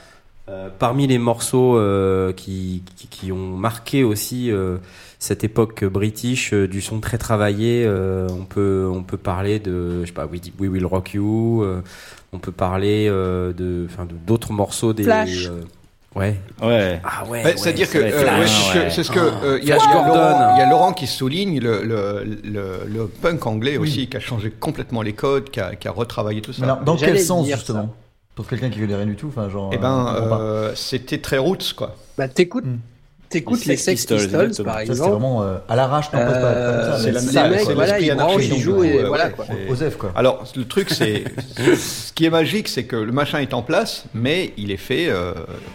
[0.50, 4.78] Euh, parmi les morceaux euh, qui, qui, qui ont marqué aussi euh,
[5.20, 10.02] cette époque british euh, du son très travaillé, euh, on peut on peut parler de
[10.04, 11.82] je sais pas We, We Will Rock You, euh,
[12.32, 13.88] on peut parler euh, de
[14.26, 15.48] d'autres morceaux des Flash.
[15.48, 15.64] euh,
[16.18, 17.02] ouais Ouais.
[17.04, 19.74] ah ouais, Ouais, ouais, C'est-à dire que euh, ouais, c'est ce que- euh, il y,
[19.74, 19.80] a- y.
[19.80, 24.16] Laurent- il y a Laurent qui souligne le, le, le, le punk anglais aussi qui
[24.16, 26.64] a changé complètement les codes, qui a, qui a retravaillé tout ça.
[26.64, 27.93] Alors, dans quel sens justement?
[28.38, 29.71] Pour quelqu'un qui connaît rien du tout, enfin genre.
[29.73, 31.95] Eh ben, euh, c'était très roots quoi.
[32.19, 32.77] Bah, t'écoutes, Hmm.
[33.30, 35.11] T'écoutes Les les Sex Pistols, Pistols, par exemple.
[35.11, 36.99] vraiment euh, à l'arrache, non pas, pas Euh, ça.
[37.03, 37.73] c'est la- c'est les ça, mecs, quoi.
[37.75, 39.45] voilà, ils branchent, ils jouent et ouais, voilà ouais, quoi.
[39.47, 40.11] c'est- Osef quoi.
[40.15, 41.23] Alors, le truc, c'est.
[41.75, 45.07] ce qui est magique, c'est que le machin est en place, mais il est fait
[45.09, 45.34] euh,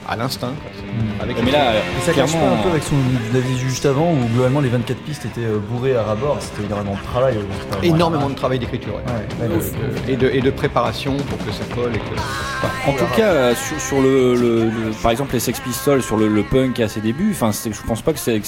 [0.09, 0.53] à l'instinct.
[0.75, 2.97] C'est- Avec Mais là, Et ça cache pas clairement, un peu avec son
[3.37, 6.95] avis juste avant où globalement les 24 pistes étaient euh, bourrées à rabord, c'était énormément
[6.97, 7.35] de travail.
[7.83, 8.95] énormément de travail d'écriture.
[8.95, 9.03] ouais.
[9.07, 9.23] l'arrache.
[9.41, 9.63] Ouais, ouais,
[10.07, 12.89] le- Et, de, et de préparation pour que ça colle et que.
[12.91, 16.17] En tout cas, euh, sur, sur le, le- le- par exemple les Sex Pistols, sur
[16.17, 18.41] le, le punk à ses débuts, enfin, je pense pas que c'est,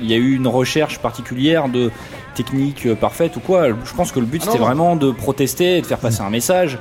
[0.00, 1.90] il y a eu une recherche particulière de
[2.34, 3.68] technique euh, parfaite ou quoi.
[3.68, 6.30] Je pense que le but Ah c'était vraiment de protester, et de faire passer un
[6.30, 6.78] message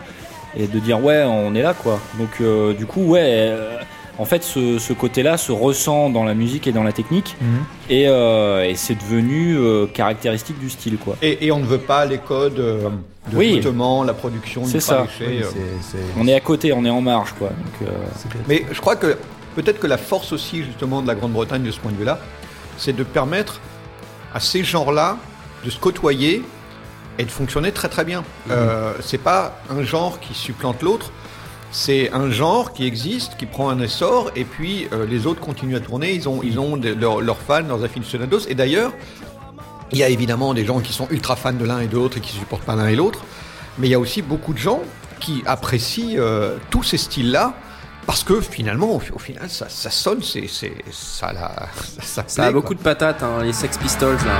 [0.57, 1.99] et de dire ouais, on est là quoi.
[2.20, 3.22] Donc euh, du coup, ouais.
[3.24, 3.78] euh,
[4.18, 7.47] en fait, ce, ce côté-là se ressent dans la musique et dans la technique, Mhm.
[7.89, 11.18] et, euh, et c'est devenu euh, caractéristique du style, quoi.
[11.22, 12.88] Et, et on ne veut pas les codes euh,
[13.30, 13.55] de Oui.
[13.61, 15.05] foutement, la production C'est ça.
[15.20, 15.41] Oui,
[16.18, 17.49] On est à côté, on est en marge, quoi.
[17.49, 17.91] Donc, euh.
[18.47, 19.18] Mais je crois que
[19.56, 22.20] peut-être que la force aussi justement de la Grande-Bretagne de ce point de vue-là,
[22.78, 23.60] c'est de permettre
[24.34, 25.18] à ces genres-là
[25.64, 26.43] de se côtoyer
[27.18, 28.24] et de fonctionner très très bien.
[28.51, 31.12] Euh, c'est pas un genre qui supplante l'autre.
[31.72, 35.76] C'est un genre qui existe, qui prend un essor, et puis euh, les autres continuent
[35.76, 36.14] à tourner.
[36.14, 38.47] Ils ont, ils ont leurs fans, leurs aficionados.
[38.47, 38.93] Et d'ailleurs,
[39.91, 42.18] il y a évidemment des gens qui sont ultra fans de l'un et de l'autre
[42.18, 43.24] et qui supportent pas l'un et l'autre.
[43.78, 44.82] Mais il y a aussi beaucoup de gens
[45.20, 47.53] qui apprécient euh, tous ces styles-là
[48.06, 50.47] parce que finalement, au, au final, ça, ça sonne, c'est,
[50.91, 51.51] ça, la,
[52.01, 54.38] ça, Ça a beaucoup de patates, hein, les Sex Pistols là.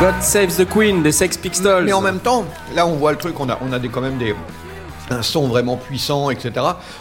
[0.00, 1.84] God Saves the Queen des Sex Pistols.
[1.84, 2.44] Mais en même temps,
[2.74, 4.34] là, on voit le truc, on a, on a des, quand même des,
[5.10, 6.52] un son vraiment puissant, etc.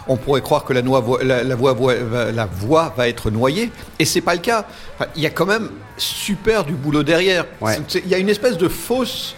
[0.08, 3.72] On pourrait croire que la, noix la, la voix, va- la voix va être noyée,
[4.00, 4.66] et c'est pas le cas.
[4.96, 7.46] Enfin, Il y a quand même super du boulot derrière.
[7.62, 7.78] Ouais.
[8.04, 9.36] Il y a une espèce de fausse.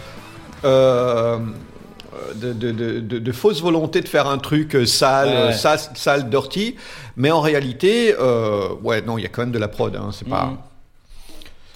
[0.64, 1.38] euh,
[2.34, 5.52] de, de, de, de- de fausse volonté de faire un truc euh, sale, Ouais, ouais.
[5.52, 6.74] sale, sale, dirty,
[7.16, 10.10] mais en réalité, euh, ouais, non, il y a quand même de la prod, hein,
[10.12, 10.50] c'est pas.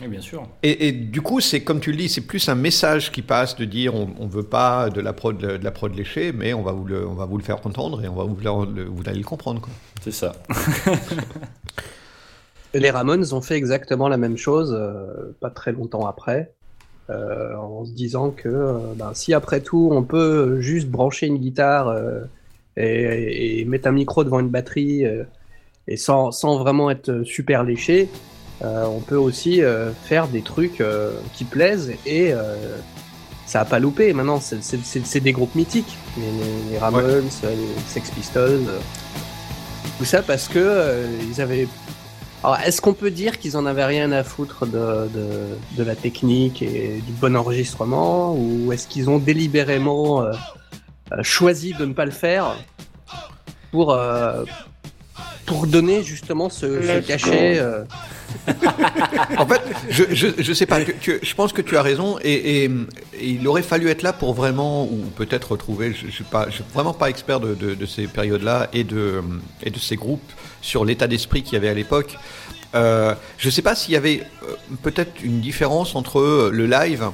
[0.01, 0.47] Oui, bien sûr.
[0.63, 3.57] Et, et du coup, c'est comme tu le dis, c'est plus un message qui passe
[3.57, 6.63] de dire on, on veut pas de la prod, de la prod léchée, mais on
[6.63, 9.03] va vous le, on va vous le faire entendre et on va vous le, vous
[9.07, 9.61] allez le comprendre.
[9.61, 9.73] Quoi.
[10.01, 10.33] C'est ça.
[12.75, 16.53] Les Ramones ont fait exactement la même chose euh, pas très longtemps après,
[17.11, 21.39] euh, en se disant que euh, ben, si après tout on peut juste brancher une
[21.39, 22.21] guitare euh,
[22.77, 25.25] et, et mettre un micro devant une batterie euh,
[25.89, 28.09] et sans, sans vraiment être super léché,
[28.63, 32.55] euh, on peut aussi euh, faire des trucs euh, qui plaisent et euh,
[33.47, 34.13] ça a pas loupé.
[34.13, 37.57] Maintenant, c'est- des groupes mythiques, les, les- les Ramones, les
[37.89, 38.61] Sex Pistols,
[39.99, 41.67] tout ça parce que euh, ils avaient
[42.43, 45.29] alors, est-ce qu'on peut dire qu'ils en avaient rien à foutre de, de,
[45.77, 50.25] de la technique et du bon enregistrement Ou est-ce qu'ils ont délibérément
[51.23, 52.57] choisi de ne pas le faire
[53.73, 54.45] pour, euh,
[55.47, 57.85] pour donner justement ce, ce cachet euh,
[59.39, 62.19] En fait, je, je, je sais pas, tu- tu- je pense que tu as raison
[62.23, 62.71] et, et-
[63.21, 66.47] et il aurait fallu être là pour vraiment, ou peut-être retrouver, je, je suis pas,
[66.49, 69.21] je suis vraiment pas expert de, de, de ces périodes-là et de,
[69.63, 72.17] et de ces groupes sur l'état d'esprit qu'il y avait à l'époque.
[72.77, 77.07] Euh, je sais pas s'il y avait euh, peut-être une différence entre le live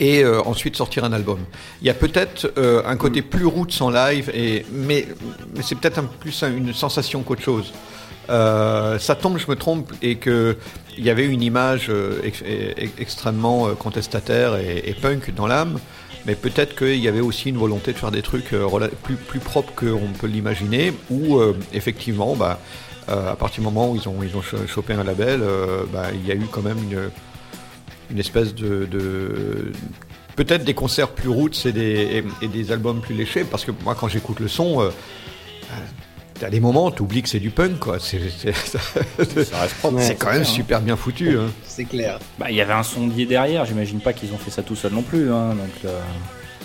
[0.00, 1.38] et euh, ensuite sortir un album.
[1.80, 5.06] Il y a peut-être euh, un côté plus roots en live, et, mais,
[5.54, 7.72] mais c'est peut-être un, plus un- une sensation qu'autre chose.
[8.30, 10.56] Euh, ça tombe, je me trompe, et que
[10.96, 12.42] il y avait une image euh, ex-
[12.98, 15.78] extrêmement euh, contestataire et, et punk dans l'âme,
[16.26, 18.66] mais peut-être qu'il y avait aussi une volonté de faire des trucs euh,
[19.02, 21.38] plus, plus propres qu'on peut l'imaginer, où
[21.74, 22.58] effectivement, bah,
[23.06, 25.42] à partir du moment où ils ont, ils ont cho- chopé un label,
[25.92, 27.10] bah, il y a eu quand même une,
[28.10, 29.72] une espèce de, de-
[30.36, 33.70] peut-être des concerts plus roots et des, et, et des albums plus léchés, parce que
[33.84, 34.90] moi quand j'écoute le son, euh,
[36.40, 38.00] T'as des moments, t'oublies que c'est du punk, quoi.
[38.00, 40.00] C'est c'est- Ça reste propre.
[40.00, 40.44] c'est quand même clair, hein.
[40.44, 41.38] super bien foutu.
[41.38, 41.46] Hein.
[41.64, 42.18] C'est clair.
[42.40, 44.92] Bah, il y avait un sondier derrière, j'imagine pas qu'ils ont fait ça tout seul
[44.92, 45.30] non plus.
[45.32, 46.00] Hein, donc, euh,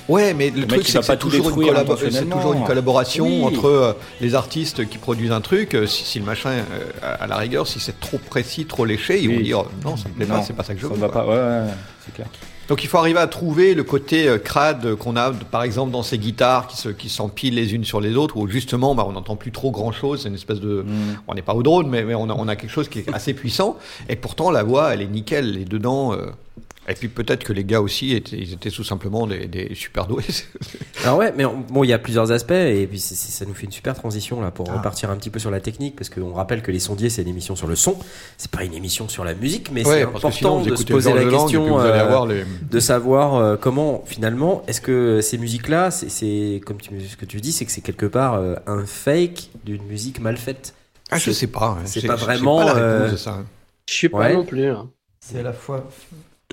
[0.10, 2.36] Ouais, mais le, truc, c'est toujours, une c'est intentionnellement.
[2.38, 3.44] toujours une collaboration Oui.
[3.44, 5.76] entre euh, les artistes qui produisent un truc.
[5.76, 6.64] Euh, Si, si le machin, euh,
[7.20, 10.16] à la rigueur, si c'est trop précis, trop léché, ils vont dire non, ça me
[10.16, 11.00] plaît pas, c'est pas ça que je ça veux.
[11.00, 11.24] va pas.
[11.26, 11.38] Ouais, ouais,
[11.68, 11.74] ouais,
[12.06, 12.28] c'est clair.
[12.68, 16.04] Donc il faut arriver à trouver le côté euh, crade qu'on a, par exemple, dans
[16.04, 19.14] ces guitares qui se- qui s'empilent les unes sur les autres, où justement, bah, on
[19.14, 20.22] n'entend plus trop grand chose.
[20.22, 21.18] C'est une espèce de, Mm.
[21.28, 23.06] on n'est pas au drone, mais, mais on, a, on a quelque chose qui est
[23.14, 23.78] assez puissant.
[24.08, 26.14] Et pourtant, la voix, elle est nickel, elle est dedans.
[26.88, 30.08] Et puis peut-être que les gars aussi, étaient, ils étaient tout simplement des, des super
[30.08, 30.24] doués.
[31.04, 33.66] Alors ouais, mais on- bon, il y a plusieurs aspects et puis ça nous fait
[33.66, 34.78] une super transition là pour Ah.
[34.78, 37.28] repartir un petit peu sur la technique parce qu'on rappelle que les sondiers c'est une
[37.28, 37.96] émission sur le son,
[38.38, 41.14] c'est pas une émission sur la musique, mais Ouais, c'est sinon, important de se poser
[41.14, 42.44] la question euh, les...
[42.72, 47.26] de savoir euh, comment finalement est-ce que ces musiques-là, c'est- c'est comme tu, ce que
[47.26, 50.74] tu dis, c'est que c'est quelque part euh, un fake d'une musique mal faite.
[51.12, 51.78] Ah, je sais pas.
[51.80, 51.86] hein.
[51.86, 53.32] c'est pas vraiment, pas la réponse euh, de ça.
[53.32, 53.46] hein.
[53.88, 54.34] Je sais pas Ouais.
[54.34, 54.70] non plus.
[54.70, 54.90] hein.
[55.20, 55.88] C'est à la fois.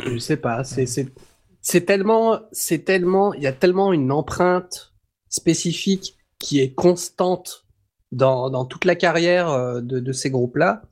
[0.04, 0.62] Je sais pas.
[0.64, 4.94] C'est tellement c'est tellement il y a tellement une empreinte
[5.28, 7.66] spécifique qui est constante
[8.12, 10.82] dans dans toute la carrière euh, de de ces groupes là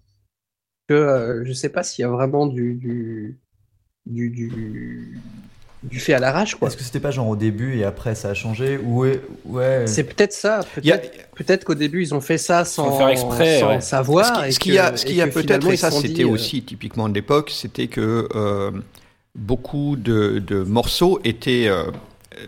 [0.88, 2.74] que euh, je sais pas s'il y a vraiment du
[4.06, 5.20] du,
[5.90, 6.68] du fait à l'arrache quoi.
[6.68, 9.84] Est-ce que c'était pas genre au début et après ça a changé ou ouais, ouais.
[9.86, 10.60] C'est peut-être ça.
[10.82, 13.68] Y a- Peut-être peut-être qu'au début ils ont fait ça sans, Sans faire exprès, sans
[13.68, 13.80] ouais.
[13.80, 14.26] savoir.
[14.26, 15.68] Ce qui- et ce qu'il y a, que- ce et qu'il y a que peut-être,
[15.70, 18.70] et ça c'était euh, aussi typiquement de l'époque, c'était que euh,
[19.34, 21.84] beaucoup de, de morceaux étaient euh,
[22.36, 22.46] euh,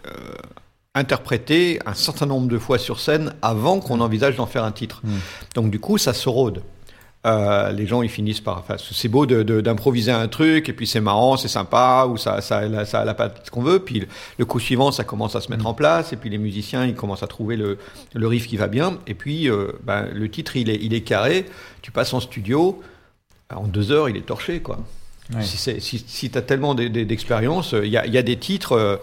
[0.94, 5.02] interprétés un certain nombre de fois sur scène avant qu'on envisage d'en faire un titre.
[5.04, 5.10] Mm.
[5.54, 6.62] Donc du coup, ça se rôde.
[7.26, 10.72] Euh, les gens ils finissent par enfin, c'est beau de- de- d'improviser un truc et
[10.72, 13.62] puis c'est marrant c'est sympa ou ça ça ça, ça a la patte ce qu'on
[13.62, 14.04] veut puis
[14.38, 16.94] le, coup suivant ça commence à se mettre en place et puis les musiciens ils
[16.94, 17.78] commencent à trouver le,
[18.14, 21.00] le riff qui va bien et puis euh, ben, le titre il est il est
[21.00, 21.46] carré
[21.82, 22.80] tu passes en studio
[23.52, 24.78] en deux heures il est torché quoi
[25.34, 25.42] Ouais.
[25.42, 28.22] si c'est si, si t'as tellement d- d- d'expérience il y a, il y a
[28.22, 28.96] des titres euh,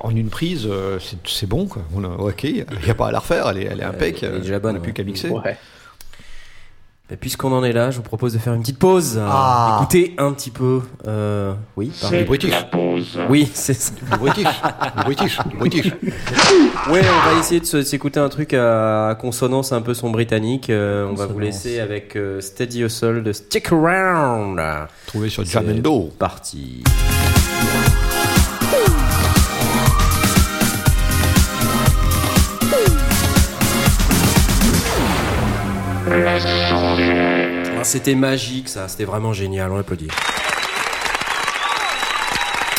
[0.00, 1.82] en une prise, euh, c'est- c'est bon, quoi.
[1.94, 4.22] On a, ok, il n'y a pas à la refaire, elle est, elle est impec.
[4.22, 4.94] elle est euh, déjà bonne, on n'a plus ouais.
[4.94, 5.28] qu'à mixer.
[5.30, 5.56] Ouais.
[7.10, 9.18] Et puisqu'on en est là, je vous propose de faire une petite pause.
[9.18, 9.78] Ah.
[9.80, 10.82] Écoutez un petit peu.
[11.06, 12.22] euh, oui, pardon.
[12.26, 12.50] British.
[12.50, 13.18] La pause.
[13.30, 13.92] Oui, c'est ça.
[13.94, 14.44] Du British.
[14.44, 15.38] Du British.
[15.46, 15.92] Du British.
[16.90, 20.70] Ouais, on va essayer de s'écouter un truc à, consonance un peu son britannique.
[20.70, 24.60] Euh, on va vous laisser avec euh, Steady Hustle de Stick Around.
[25.06, 26.10] Trouvé sur C'est Jamendo.
[26.18, 26.82] Parti.
[37.88, 40.08] C'était magique ça, c'était vraiment génial, on applaudit.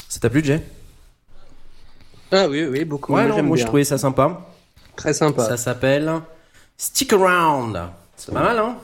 [0.07, 0.62] Ça t'a plu Jay?
[2.32, 3.14] Ah oui, oui, beaucoup.
[3.14, 4.45] Ouais, moi, non, moi je trouvais ça sympa.
[4.95, 5.45] Très sympa.
[5.45, 6.14] Ça s'appelle
[6.78, 7.89] Stick Around.
[8.18, 8.78] C'est pas mal hein?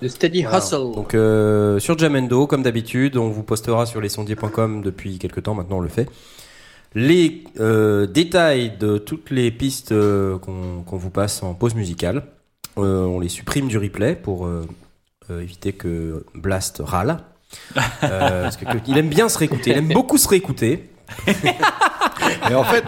[0.00, 0.58] Le Steady Voilà.
[0.58, 0.96] Hustle.
[0.96, 5.76] Donc euh, sur Jamendo, comme d'habitude, on vous postera sur lesondiers.com depuis quelques temps maintenant,
[5.76, 6.10] on le fait.
[6.96, 12.24] Les euh, détails de toutes les pistes euh, qu'on vous passe en pause musicale,
[12.76, 14.48] on les supprime du replay pour
[15.30, 17.18] éviter que Blast râle.
[18.04, 20.88] Euh, parce que, que- il aime bien se réécouter, il aime beaucoup se réécouter.
[22.50, 22.84] Et en fait,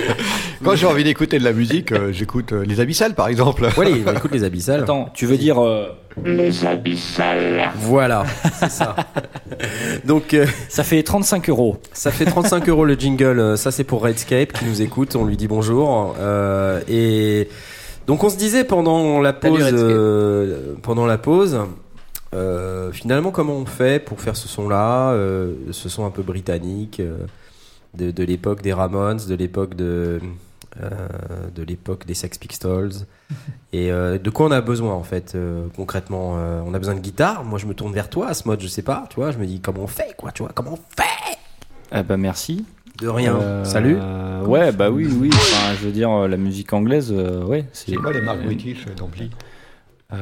[0.64, 3.66] quand j'ai envie d'écouter de la musique, euh, j'écoute euh, Les Abyssales, par exemple.
[3.74, 4.82] Voilà, il écoute les abyssales.
[4.82, 5.88] Attends, tu veux dire euh,
[6.24, 7.70] Les abyssales.
[7.76, 8.24] Voilà,
[8.58, 8.94] c'est ça.
[10.04, 11.78] Donc euh, ça fait 35 euros.
[11.92, 13.38] Ça fait 35 euros le jingle.
[13.40, 15.16] euh, Ça, c'est pour Redscape qui nous écoute.
[15.16, 16.14] On lui dit bonjour.
[16.18, 17.48] Euh, et
[18.06, 21.58] donc, on se disait pendant la pause, euh, pendant la pause,
[22.34, 27.00] euh, finalement, comment on fait pour faire ce son-là, euh, ce son un peu britannique,
[27.00, 27.16] euh,
[27.94, 30.20] de, de l'époque des Ramones, de l'époque de
[30.82, 30.90] euh,
[31.54, 32.90] de l'époque des Sex Pistols.
[33.72, 36.94] Et euh, de quoi on a besoin en fait euh, concrètement euh, On a besoin
[36.94, 37.44] de guitare.
[37.44, 39.06] Moi, je me tourne vers toi, à ce mode, je sais pas.
[39.10, 40.32] Tu vois, je me dis comment on fait, quoi.
[40.32, 41.38] Tu vois, comment on fait?
[41.96, 42.64] Eh ben merci.
[43.00, 43.36] De rien.
[43.36, 43.98] Euh, Salut.
[44.46, 45.30] Ouais, bah oui, oui.
[45.32, 47.94] Enfin, je veux dire, euh, la musique anglaise, euh, ouais, c'est.
[47.94, 49.30] Quoi les marques british d'ampli
[50.12, 50.16] Euh,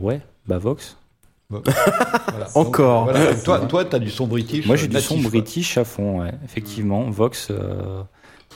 [0.00, 0.96] ouais, bah Vox.
[1.50, 1.64] Voilà.
[2.54, 3.06] Encore.
[3.06, 3.32] Donc, voilà.
[3.34, 4.66] Donc, Toi, toi, t'as du son british.
[4.66, 5.30] Moi, j'ai du son quoi.
[5.30, 6.32] british à fond, ouais.
[6.44, 8.02] Effectivement, Vox, euh,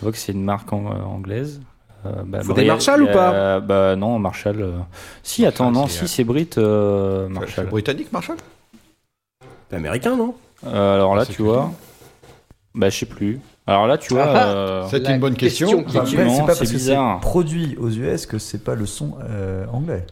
[0.02, 1.60] Vox, c'est une marque en- euh, anglaise.
[2.06, 4.60] Euh, bah, Faut des Marshall ou pas Bah non, Marshall.
[4.60, 4.78] euh,
[5.22, 7.66] Si, attends, Marshall, non, c'est, si c'est Brit, euh, C'est- Marshall.
[7.66, 8.36] britannique, Marshall?
[9.68, 10.34] T'es américain, non?
[10.66, 11.70] Euh, alors là, tu vois.
[12.74, 13.40] Bah, je sais plus.
[13.66, 14.24] Alors là, tu vois.
[14.26, 15.84] Ah euh, C'est une bonne question.
[15.86, 17.18] Enfin, c'est pas c'est parce que bizarre.
[17.20, 20.04] c'est produit aux US que c'est pas le son euh, anglais.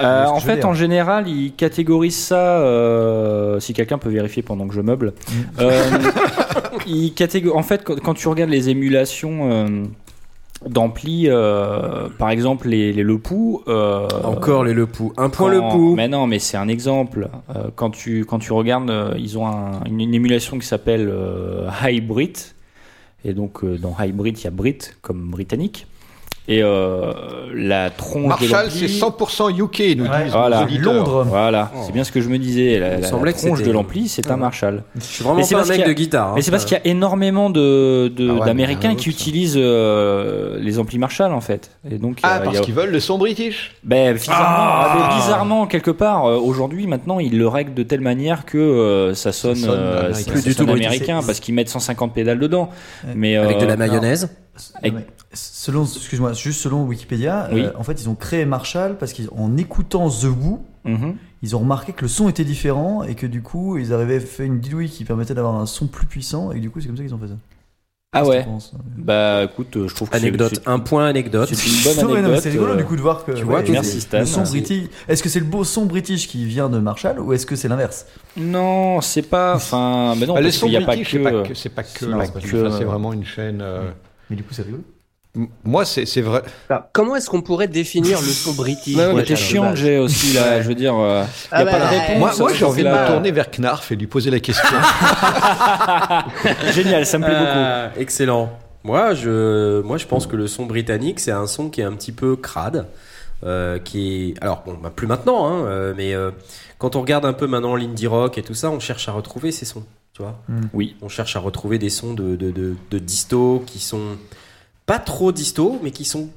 [0.00, 2.60] Euh, en fait, en général, ils catégorisent ça.
[2.60, 5.12] euh, si quelqu'un peut vérifier pendant que je meuble,
[5.60, 5.82] euh,
[6.86, 9.84] ils catégor- En fait, quand, quand tu regardes les émulations euh,
[10.68, 15.12] d'ampli, euh, par exemple les, les Le Pou, euh, Encore les Le Pou.
[15.16, 15.94] Un point quand- Le Pou.
[15.94, 17.28] Mais non, mais c'est un exemple.
[17.54, 21.08] Euh, quand tu quand tu regardes, euh, ils ont un- une, une émulation qui s'appelle
[21.12, 22.36] euh, Hybrid.
[23.24, 25.86] Et donc euh, dans Hybrid, il y a Brit comme britannique.
[26.48, 27.12] Et euh,
[27.54, 30.24] la tronche de Marshall, l'ampli- c'est 100% UK, nous Ouais.
[30.24, 30.56] disent Voilà.
[30.58, 30.92] nos auditeurs.
[30.94, 31.26] Londres.
[31.28, 31.78] Voilà, Oh.
[31.86, 32.80] c'est bien ce que je me disais.
[32.80, 34.36] La, me la- semblait la que tronche c'était- de l'ampli, c'est un.
[34.36, 34.82] Marshall.
[34.96, 36.28] Je suis vraiment Mais c'est pas un parce mec qu'il y a- de guitare.
[36.28, 36.32] hein.
[36.34, 39.10] Mais c'est parce qu'il y a énormément de, de- Ah ouais, d'Américains qui ça.
[39.10, 41.70] utilisent euh, les amplis Marshall en fait.
[41.88, 44.44] Et donc, a- Ah, il y parce a- qu'ils veulent le son british Ben, bizarrement,
[44.48, 48.44] Ah ah, mais bizarrement, quelque part, euh, aujourd'hui, maintenant, ils le règlent de telle manière
[48.46, 50.14] que euh, ça sonne, sonne euh, américain.
[50.24, 50.86] ça- Plus ça du sonne tout british.
[50.88, 52.68] américain parce qu'ils mettent 150 pédales dedans.
[53.14, 54.28] Mais Avec de la mayonnaise.
[54.84, 55.00] Non,
[55.34, 57.62] Selon, excuse-moi, juste selon Wikipédia, Oui.
[57.62, 61.14] euh, en fait, ils ont créé Marshall parce qu'en écoutant The Who, mhm.
[61.42, 64.44] ils ont remarqué que le son était différent et que du coup, ils avaient fait
[64.44, 67.02] une bidouille qui permettait d'avoir un son plus puissant et du coup, c'est comme ça
[67.02, 67.34] qu'ils ont fait ça.
[68.14, 68.44] Ah ouais.
[68.44, 70.60] penses Bah, écoute, euh, je trouve que c'est- Anecdote.
[70.66, 71.48] Un point anecdote.
[71.50, 72.40] C'est une bonne anecdote.
[72.42, 74.18] c'est rigolo euh, du coup de voir que tu vois ouais, que merci, le- Stan.
[74.18, 74.84] le son british.
[75.08, 77.68] Est-ce que c'est le beau son british qui vient de Marshall ou est-ce que c'est
[77.68, 78.04] l'inverse?
[78.36, 79.54] Non, c'est pas.
[79.56, 81.18] Enfin, mais non, Ah, Les parce qu'il n'y a pas british, que.
[81.18, 81.54] c'est pas que.
[81.54, 81.88] C'est pas que.
[82.00, 83.60] c'est là, pas parce que- que ça, c'est vraiment une chaîne.
[83.62, 83.90] euh,
[84.32, 84.82] Mais du coup, c'est rigolo.
[85.62, 86.42] Moi, c'est c'est vrai.
[86.70, 88.96] Alors, comment est-ce qu'on pourrait définir le son british?
[88.96, 90.62] Ouais, t'es chiant, Jay aussi là.
[90.62, 91.98] Je veux dire, euh, Ah y a bah, pas de ouais.
[92.00, 92.18] réponse.
[92.18, 94.78] Moi, moi ça, j'ai envie de me tourner vers Knarf et lui poser la question.
[96.72, 97.50] Génial, ça me plaît beaucoup.
[97.58, 98.50] Euh, excellent.
[98.84, 101.92] Moi, je, moi, je pense que le son britannique, c'est un son qui est un
[101.92, 102.86] petit peu crade.
[103.44, 106.30] euh, qui est alors bon bah, plus maintenant hein, euh, mais euh,
[106.78, 109.50] quand on regarde un peu maintenant l'indie rock et tout ça on cherche à retrouver
[109.50, 109.84] ces sons
[110.46, 110.60] tu vois.
[110.72, 110.96] Oui.
[111.02, 114.16] On cherche à retrouver des sons de, de, de, de disto qui sont
[114.86, 116.28] pas trop disto, mais qui sont,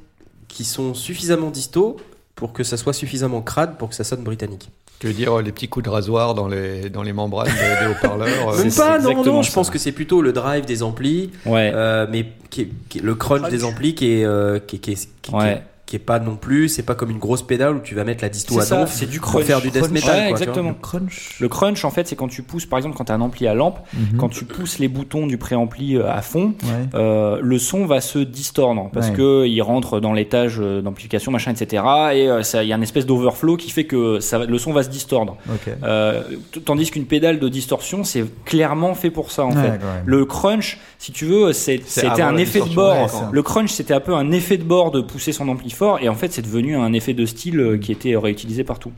[0.47, 1.97] qui sont suffisamment disto
[2.35, 4.69] pour que ça soit suffisamment crade pour que ça sonne britannique.
[4.99, 7.85] Tu veux dire euh, les petits coups de rasoir dans les, dans les membranes des,
[7.85, 9.55] des haut-parleurs euh, Même pas, non, non, je ça.
[9.55, 11.71] pense que c'est plutôt le drive des amplis, Ouais.
[11.75, 14.79] euh, mais qui est- qui est- le crunch, des amplis qui est, euh, qui, est-
[14.79, 15.63] qui est- qui est- Ouais.
[15.85, 18.23] Qui est pas non plus, c'est pas comme une grosse pédale où tu vas mettre
[18.23, 19.43] la disto C'est à ça, donf c'est du pour crunch.
[19.45, 19.91] faire du death Crunch.
[19.93, 20.09] metal.
[20.15, 20.69] Ouais, quoi, exactement.
[20.69, 21.37] Le crunch.
[21.39, 23.45] Le crunch, en fait, c'est quand tu pousses, par exemple, quand tu as un ampli
[23.45, 24.17] à lampe, Mhm.
[24.17, 26.69] quand tu pousses les boutons du préampli euh, à fond, Ouais.
[26.95, 29.13] euh, le son va se distordre parce Ouais.
[29.15, 31.83] que il rentre dans l'étage euh, d'amplification, machin, etc.
[32.13, 34.73] Et euh, ça- il y a une espèce d'overflow qui fait que ça, le son
[34.73, 35.37] va se distordre.
[35.83, 36.23] Euh,
[36.65, 39.79] tandis qu'une pédale de distorsion, c'est clairement fait pour ça, en Ouais, fait.
[40.05, 43.29] Le crunch, si tu veux, c'était un effet de bord.
[43.31, 46.09] le crunch, c'était un peu un effet de bord de pousser son ampli fort, et
[46.09, 48.91] en fait, c'est devenu un effet de style euh, qui était réutilisé partout.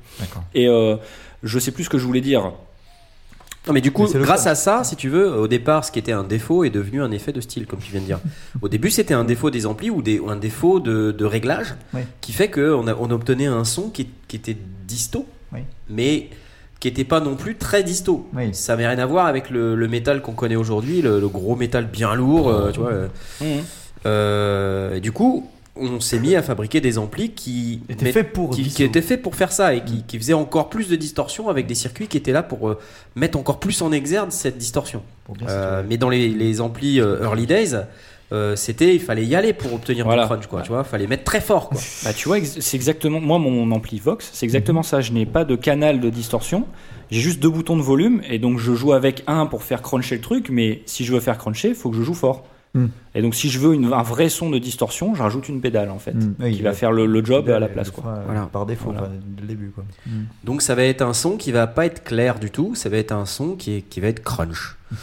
[0.54, 0.96] Et euh,
[1.44, 2.54] je sais plus ce que je voulais dire.
[3.68, 6.00] Non, mais du coup, Mais grâce à ça, si tu veux, au départ, ce qui
[6.00, 8.20] était un défaut est devenu un effet de style, comme tu viens de dire.
[8.62, 11.76] Au début, c'était un défaut des amplis ou, des, ou un défaut de, de réglage
[11.94, 12.00] Oui.
[12.22, 14.56] qui fait qu'on on obtenait un son qui, qui était
[14.88, 15.60] disto, Oui.
[15.90, 16.30] mais
[16.80, 18.30] qui était pas non plus très disto.
[18.34, 18.54] Oui.
[18.54, 21.58] Ça n'avait rien à voir avec le, le métal qu'on connaît aujourd'hui, le, le gros
[21.58, 22.92] métal bien lourd, euh, tu vois.
[22.92, 23.08] euh.
[24.06, 25.50] Euh, et du coup,
[25.80, 28.78] on s'est mis à fabriquer des amplis qui Était met- fait pour qui, disto.
[28.78, 31.68] qui étaient faits pour faire ça et qui, qui faisaient encore plus de distorsion avec
[31.68, 32.78] des circuits qui étaient là pour euh,
[33.16, 35.02] mettre encore plus en exergue cette distorsion.
[35.48, 37.76] Euh, mais dans les, les amplis euh, early days,
[38.34, 40.24] euh, c'était il fallait y aller pour obtenir Voilà.
[40.24, 41.80] du crunch quoi, tu vois, fallait mettre très fort quoi.
[42.04, 43.22] Bah, tu vois, c'est exactement.
[43.22, 45.00] Moi, mon ampli Vox, c'est exactement ça.
[45.02, 46.66] Je n'ai pas de canal de distorsion.
[47.10, 48.22] J'ai juste deux boutons de volume.
[48.30, 50.50] Et donc, je joue avec un pour faire cruncher le truc.
[50.50, 52.44] Mais si je veux faire cruncher, il faut que je joue fort.
[52.78, 52.88] Hmm.
[53.16, 55.90] Et donc, si je veux une- un vrai son de distorsion, je rajoute une pédale,
[55.90, 56.14] en fait.
[56.14, 56.36] Mm.
[56.40, 58.04] Oui, qui va faire le, le job à la place, quoi.
[58.08, 58.42] euh, Voilà.
[58.52, 59.00] Par défaut, Voilà.
[59.08, 59.84] quoi, dès le début, quoi.
[60.06, 60.12] Mm.
[60.44, 62.98] Donc ça va être un son qui va pas être clair du tout, ça va
[62.98, 64.76] être un son qui, est, qui va être crunch.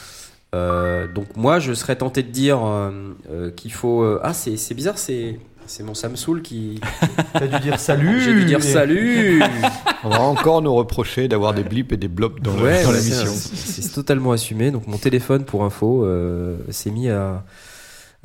[0.55, 2.91] Euh, donc moi je serais tenté de dire euh,
[3.29, 4.03] euh, qu'il faut...
[4.05, 6.81] euh, ah c'est c'est bizarre, c'est c'est mon Samsung qui...
[7.33, 8.21] T'as dû dire salut.
[8.21, 9.43] J'ai dû dire salut
[10.05, 13.27] On va encore nous reprocher d'avoir des blips et des blops dans, Ouais, dans c'est
[13.57, 14.71] c'est totalement assumé.
[14.71, 17.43] Donc mon téléphone pour info euh, s'est mis à,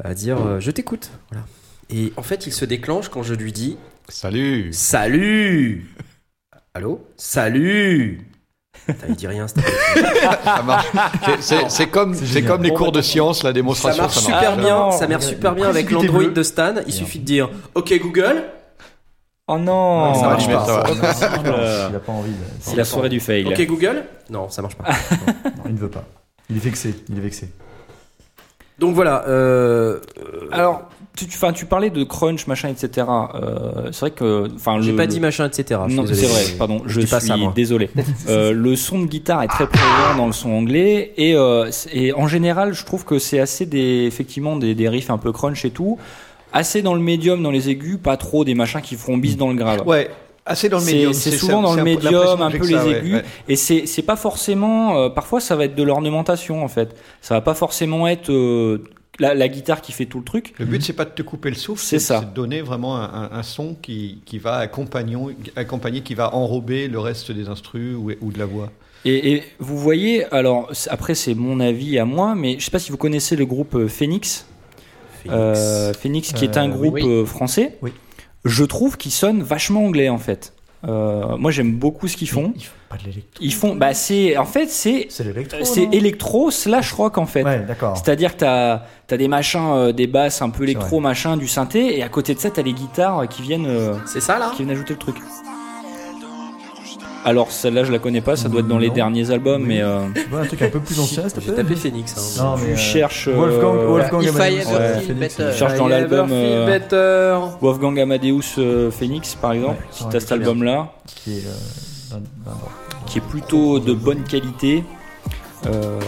[0.04, 1.12] à dire euh, je t'écoute.
[1.32, 1.46] Voilà.
[1.90, 3.78] Et en fait il se déclenche quand je lui dis
[4.08, 5.88] Salut salut
[6.74, 7.06] Allô?
[7.18, 8.26] Salut
[8.86, 9.46] Putain, Il dit rien,
[10.44, 10.88] Ça marche.
[11.42, 14.04] C'est- comme, c'est comme les cours de science, la Ça démonstration.
[14.04, 16.76] marche ça super Ah, bien, non, ça marche super bien avec l'Android de Stan.
[16.88, 18.44] Il suffit de dire OK Google.
[19.48, 20.66] Oh non, ça marche pas.
[20.66, 20.84] ça.
[20.88, 22.30] Non, non, Euh, Il a pas envie.
[22.32, 23.46] de- C'est la soirée du fail.
[23.48, 24.04] OK Google.
[24.30, 24.86] Non, ça marche pas.
[25.58, 26.06] Non, il ne veut pas.
[26.50, 26.96] Il est vexé.
[27.10, 27.50] Il est vexé.
[28.80, 29.26] Donc voilà.
[29.28, 30.00] Euh,
[30.52, 33.08] Alors, tu, tu, enfin, tu parlais de crunch, machin, etc.
[33.36, 35.82] Euh, c'est vrai que, enfin, j'ai pas dit machin, etc.
[35.88, 37.52] Je Non, c'est vrai, pardon, je, dis pas suis ça, moi.
[37.56, 37.90] désolé.
[38.30, 42.14] Euh, le son de guitare est très présent dans le son anglais et, euh, et
[42.14, 45.66] en général, je trouve que c'est assez des, effectivement des, des riffs un peu crunch
[45.66, 45.98] et tout,
[46.54, 49.50] assez dans le médium, dans les aigus, pas trop des machins qui feront bis dans
[49.50, 49.86] le grave.
[49.88, 50.10] Ouais,
[50.46, 51.14] assez dans le C'est- médium.
[51.14, 53.14] c'est ça- souvent dans le médium, un peu ça, les ouais, aigus.
[53.16, 53.24] ouais.
[53.48, 56.96] Et c'est pas forcément, euh, parfois ça va être de l'ornementation en fait.
[57.22, 58.84] Ça va pas forcément être euh,
[59.20, 60.54] la, la guitare qui fait tout le truc.
[60.60, 62.22] Le but, c'est pas de te couper le souffle, C'est ça.
[62.22, 65.18] de donner vraiment un, un- un son qui, qui va accompagner,
[65.58, 68.72] accompagner, qui va enrober le reste des instrus ou, ou de la voix.
[69.06, 72.80] Et, et vous voyez, alors après c'est mon avis à moi, mais je sais pas
[72.80, 74.46] si vous connaissez le groupe euh, Phoenix.
[75.24, 75.38] Phoenix.
[75.38, 77.26] Euh, Phoenix, qui est un groupe oui.
[77.26, 77.92] français, Oui.
[78.46, 80.54] Je trouve qu'ils sonnent vachement anglais en fait.
[80.88, 82.54] Euh, moi j'aime beaucoup ce qu'ils font.
[82.56, 83.44] Il faut pas de l'électro.
[83.44, 85.60] Ils font, bah c'est, en fait c'est, C'est l'électro.
[85.66, 87.44] c'est non électro slash rock en fait.
[87.44, 87.98] Ouais, d'accord.
[87.98, 91.98] C'est-à-dire que t'as as des machins, euh, des basses un peu électro, machin, du synthé,
[91.98, 94.64] et à côté de ça t'as les guitares qui viennent, euh, C'est ça là qui
[94.64, 95.18] viennent ajouter le truc.
[97.26, 99.68] Alors celle-là je la connais pas, ça doit être dans les derniers albums, Oui.
[99.68, 102.16] mais euh, Tu un truc un peu plus ancien, s'il te J'ai plaît tapé Phoenix.
[102.40, 102.44] Hein.
[102.44, 105.38] Non, tu mais, euh, cherches, euh, Wolfgang, Wolfgang If I Amadeus, ever ouais, feel Phoenix,
[105.38, 105.58] better.
[105.58, 107.56] Cherche dans I l'album, feel euh, better.
[107.62, 110.48] Wolfgang Amadeus euh, Phoenix par exemple, Ouais, si ouais, t'as cet très bien.
[110.48, 111.44] album-là, qui est
[112.14, 112.16] euh,
[113.06, 114.84] qui est plutôt de bonne qualité.
[115.68, 116.00] Euh,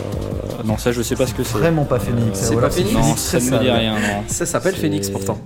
[0.63, 1.57] non ça je sais pas ce que c'est.
[1.57, 2.41] Vraiment pas Phoenix.
[2.41, 3.93] Euh, alors pas Phoenix Non, ça ne me dit rien.
[3.95, 4.23] Non.
[4.27, 5.39] Ça s'appelle C'est- Phoenix pourtant.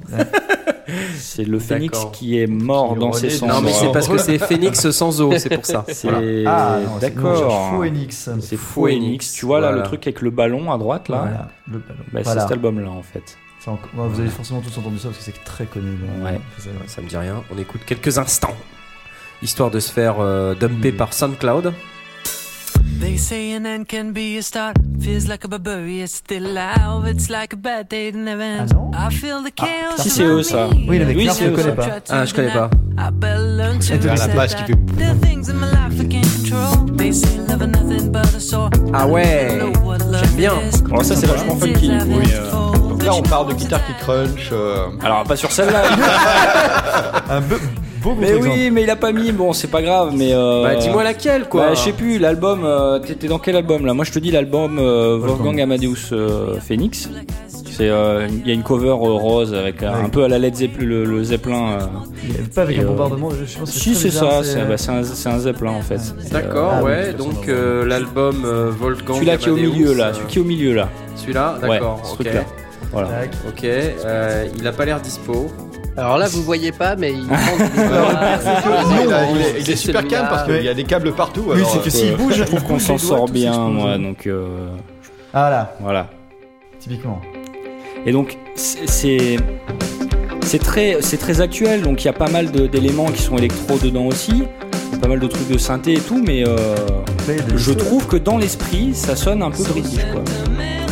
[1.17, 2.11] C'est le Phoenix D'accord.
[2.11, 3.53] qui est mort Qui dans ses cendres.
[3.53, 5.85] Non mais c'est parce que c'est Phoenix sans eau, c'est pour ça.
[5.87, 7.69] C'est Ah, non, c'est- non, je cherche d'accord.
[7.81, 8.29] Phoenix.
[8.41, 9.33] C'est Phoenix.
[9.33, 9.81] Tu vois là Voilà.
[9.83, 11.17] le truc avec le ballon à droite là.
[11.17, 11.99] Voilà, le ballon.
[12.11, 12.41] Bah, Voilà.
[12.41, 13.37] C'est cet album-là en fait.
[13.95, 15.95] Vous avez forcément tous entendu ça parce que c'est très connu.
[15.97, 16.39] donc, Ouais.
[16.87, 17.41] Ça me dit rien.
[17.51, 18.53] On écoute quelques instants,
[19.41, 20.97] histoire de se faire euh, dumper Mm.
[20.97, 21.73] par SoundCloud.
[22.99, 24.77] They say an end can be a start.
[25.01, 27.05] Feels like a barbarian still alive.
[27.07, 28.73] It's like a bad day that never ends.
[28.93, 29.97] Ah I feel the chaos.
[30.01, 30.69] Si, c'est eux, ça.
[30.87, 31.87] Oui, avec Oui, je connais pas.
[32.09, 32.69] Ah, je connais pas.
[32.97, 34.75] I better learn to Et de À la base, qui fait.
[38.93, 39.59] Ah ouais,
[40.13, 40.53] j'aime bien.
[40.89, 41.91] Alors ça, c'est vachement funky.
[42.07, 42.51] Oui, euh.
[42.89, 44.49] Donc là, on parle de guitare qui crunch.
[44.51, 45.83] euh, Alors pas sur celle-là.
[47.29, 47.41] Un
[48.05, 49.31] beau mais oui, mais il a pas mis.
[49.31, 50.13] Bon, c'est pas grave.
[50.15, 51.67] Mais euh, Bah, dis-moi laquelle, quoi.
[51.67, 53.93] Bah, je sais plus, l'album, euh, t'es t'es dans quel album là?
[53.93, 57.09] Moi je te dis l'album euh, Wolfgang Amadeus euh, Phoenix.
[57.71, 60.55] C'est, euh, il y a une cover euh, rose avec un peu à la Led
[60.55, 61.71] Zeppelin, le, le Zeppelin.
[61.73, 61.79] euh.
[62.23, 64.63] Il y avait Pas avec Et, un bombardement, je pense que Si c'est ça, c'est
[64.65, 65.99] bah, un, c'est un Zeppelin en fait.
[66.31, 67.11] D'accord, Ah ouais.
[67.13, 69.15] Donc euh, l'album euh, Wolfgang.
[69.15, 70.87] Celui-là qui est au Amadeus, milieu là, celui qui est au milieu là.
[71.17, 71.99] Celui-là, Ouais, d'accord.
[72.05, 72.19] ce ok.
[72.21, 72.41] truc-là.
[72.93, 73.09] Voilà.
[73.49, 73.63] Ok.
[73.65, 75.51] euh, il a pas l'air dispo.
[75.97, 79.63] Alors là, vous voyez pas, mais il prend des il, a- il est, il est
[79.65, 81.43] C'est super calme parce qu'il y a des câbles partout.
[81.47, 84.67] Oui, c'est que euh, s'il bouge, Je trouve qu'on s'en sort bien, moi, donc euh,
[85.33, 86.07] Ah là, voilà.
[86.79, 87.21] typiquement.
[88.05, 89.37] Et donc c'est
[90.41, 93.77] c'est- très c'est très actuel, donc il y a pas mal d'éléments qui sont électro
[93.77, 94.43] dedans aussi,
[95.01, 96.75] pas mal de trucs de synthé et tout, mais euh,
[97.55, 100.21] je trouve que dans l'esprit ça sonne un peu british quoi.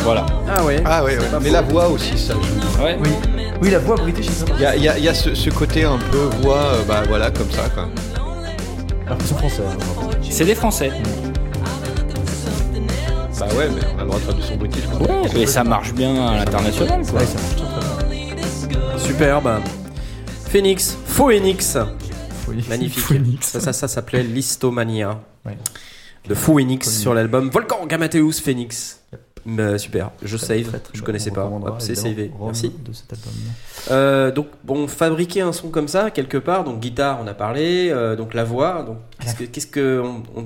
[0.02, 0.26] Voilà.
[0.48, 0.82] Ah ouais.
[0.84, 1.24] Ah ouais, ouais.
[1.42, 2.82] mais la voix aussi, ça joue.
[2.84, 2.98] Ouais.
[3.02, 3.08] Oui.
[3.62, 4.54] Oui, la voix british, c'est ça.
[4.54, 7.02] Il y y a- il y a ce, ce côté un peu voix, euh, bah
[7.08, 7.68] voilà, comme ça.
[7.70, 7.88] Quoi.
[9.06, 9.62] Alors qu'ils sont français.
[9.66, 10.08] hein.
[10.30, 10.90] C'est des Français.
[13.38, 14.82] Bah ouais, mais on a le droit de traduire son british.
[14.86, 15.06] quoi.
[15.36, 17.20] Et ça marche bien à l'international quoi.
[17.20, 18.98] Ouais, ça marche très très bien.
[18.98, 19.60] Superbe.
[20.48, 21.76] Phoenix, Phoenix.
[22.68, 23.02] Magnifique.
[23.04, 23.48] Phoenix.
[23.48, 25.20] Ça, ça, ça s'appelait Listomania.
[25.44, 25.58] Ouais.
[26.28, 27.00] De Phoenix Phoenix.
[27.00, 29.00] sur l'album Volcan Gamateus Phoenix.
[29.46, 31.76] Euh, super, je Très, save, très, très je connaissais On pas.
[31.78, 32.30] c'est savé.
[32.42, 32.72] Merci.
[32.84, 33.32] De cet album.
[33.90, 37.90] Euh, donc bon, fabriquer un son comme ça quelque part, donc guitare, on a parlé,
[37.90, 40.02] euh, donc la voix, donc qu'est-ce que, qu'est-ce que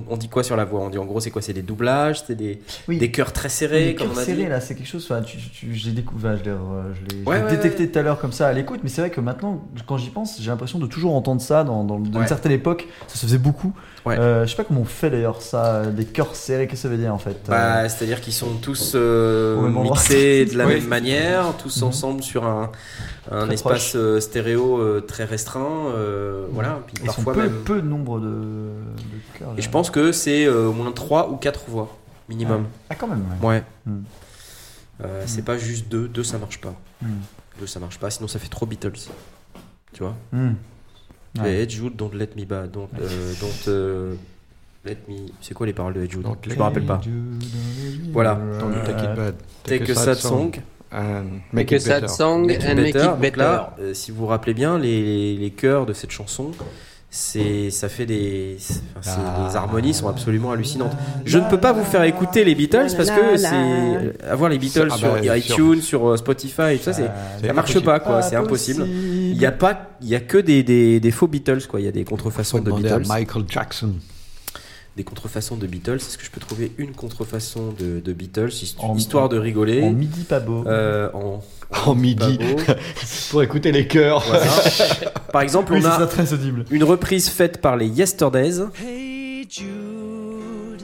[0.09, 0.81] on, dit quoi sur la voix?
[0.81, 1.43] On dit en gros c'est quoi?
[1.43, 2.99] C'est des doublages, c'est des, Oui.
[2.99, 4.31] des chœurs très serrés, Les comme cœurs on a dit?
[4.37, 5.07] serrés, là, c'est quelque chose.
[5.11, 7.91] Enfin, tu, tu- j'ai découvert, je l'ai, euh, je l'ai- je Ouais, l'ai ouais, détecté
[7.91, 10.41] tout à l'heure comme ça à l'écoute, mais c'est vrai que maintenant, quand j'y pense,
[10.41, 12.23] j'ai l'impression de toujours entendre ça dans, dans, dans Ouais.
[12.23, 12.87] une certaine époque.
[13.09, 13.73] Ça se faisait beaucoup.
[14.07, 16.67] Euh, je sais pas comment on fait d'ailleurs ça, euh, des cœurs serrés.
[16.67, 17.31] Qu'est-ce que ça veut dire en fait?
[17.31, 21.89] Euh, Bah, c'est-à-dire qu'ils sont tous euh, mixés de la même manière, tous Mhm.
[21.89, 22.71] ensemble sur un,
[23.31, 25.89] un espace euh, stéréo euh, très restreint.
[25.95, 27.53] euh, Voilà, puis Ils sont parfois peu, même.
[27.67, 29.55] peu de nombre de, de cœurs.
[29.57, 31.97] Et je pense que c'est euh, au moins 3 ou 4 voix
[32.29, 32.67] minimum.
[32.91, 33.49] Ah, quand même, ouais.
[33.49, 33.63] Ouais.
[33.87, 34.05] Mhm.
[35.05, 36.75] Euh, C'est pas juste 2, 2 ça marche pas.
[37.03, 37.11] Mhm.
[37.61, 39.09] 2 ça marche pas, sinon ça fait trop Beatles.
[39.93, 40.53] Tu vois Hmm.
[41.41, 41.53] Ouais.
[41.55, 42.71] Et Ed Jude, Don't Let Me Bad.
[42.73, 44.15] Don't, euh, don't euh,
[44.85, 45.17] Let Me.
[45.41, 47.01] C'est quoi les paroles de Ed Jude Don't Je me rappelle pas.
[48.13, 48.39] Voilà.
[48.59, 49.35] Don't you take it bad.
[49.65, 50.53] Take a sad song.
[50.91, 52.09] and Make make a it sad better.
[52.13, 52.99] song Make and make Better.
[53.05, 53.37] it Donc better.
[53.39, 56.51] là, euh, si vous vous rappelez bien, les, les chœurs de cette chanson,
[57.11, 58.59] c'est, ça fait des,
[58.99, 59.17] enfin,
[59.49, 60.93] les harmonies sont absolument hallucinantes.
[61.25, 64.89] Je ne peux pas vous faire écouter les Beatles parce que c'est avoir les Beatles
[64.91, 67.11] Ah sur bah, iTunes, sur euh, Spotify, tout ça, c'est,
[67.47, 68.87] ça marche pas quoi, c'est impossible.
[68.87, 71.81] Il y a pas, il y a que des, des, des faux Beatles quoi.
[71.81, 73.95] Il y a des contrefaçons de Beatles, Michael Jackson.
[74.99, 75.95] Des contrefaçons de Beatles.
[75.97, 78.51] Est-ce que je peux trouver une contrefaçon de, de Beatles,
[78.81, 80.65] En- histoire de rigoler, En midi pas beau.
[80.67, 81.41] euh, en,
[81.87, 82.39] En midi.
[83.31, 84.23] Pour écouter les chœurs.
[84.27, 84.45] Voilà.
[85.33, 86.65] Par exemple, oui, on a ça, très audible.
[86.71, 88.61] une reprise faite par les Yesterdays.
[88.85, 90.83] Hey Jude,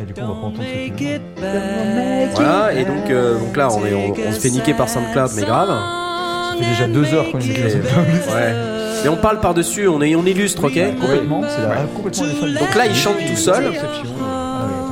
[0.00, 2.34] Et du coup, on va pas entendre ce.
[2.36, 5.30] Voilà, et donc, euh, donc là, on, est, on, on se fait niquer par SoundCloud,
[5.36, 5.68] mais grave.
[5.68, 7.76] Ça fait déjà deux heures qu'on est playlist.
[7.76, 8.54] ouais.
[9.02, 12.74] Mais on parle par-dessus, on, est, on illustre, ok Complètement, c'est la complètement des Donc
[12.74, 13.72] là, il chante tout seul.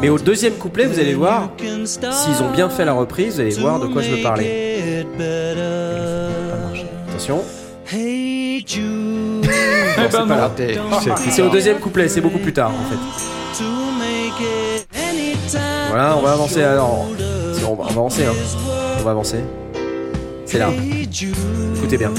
[0.01, 3.55] Mais au deuxième couplet, vous allez voir, s'ils ont bien fait la reprise, vous allez
[3.55, 5.05] voir de quoi je veux parler.
[7.09, 7.43] Attention.
[7.91, 8.83] Hey Jude,
[9.47, 9.49] Non,
[10.11, 10.37] c'est pas là.
[10.43, 10.79] Raté.
[11.31, 13.65] C'est- au deuxième couplet, c'est beaucoup plus tard en fait.
[15.89, 17.07] Voilà, on va avancer alors.
[17.55, 18.35] Si, On va, on va avancer, hein.
[19.01, 19.39] On va avancer.
[20.45, 20.69] C'est là.
[21.77, 22.13] Écoutez bien.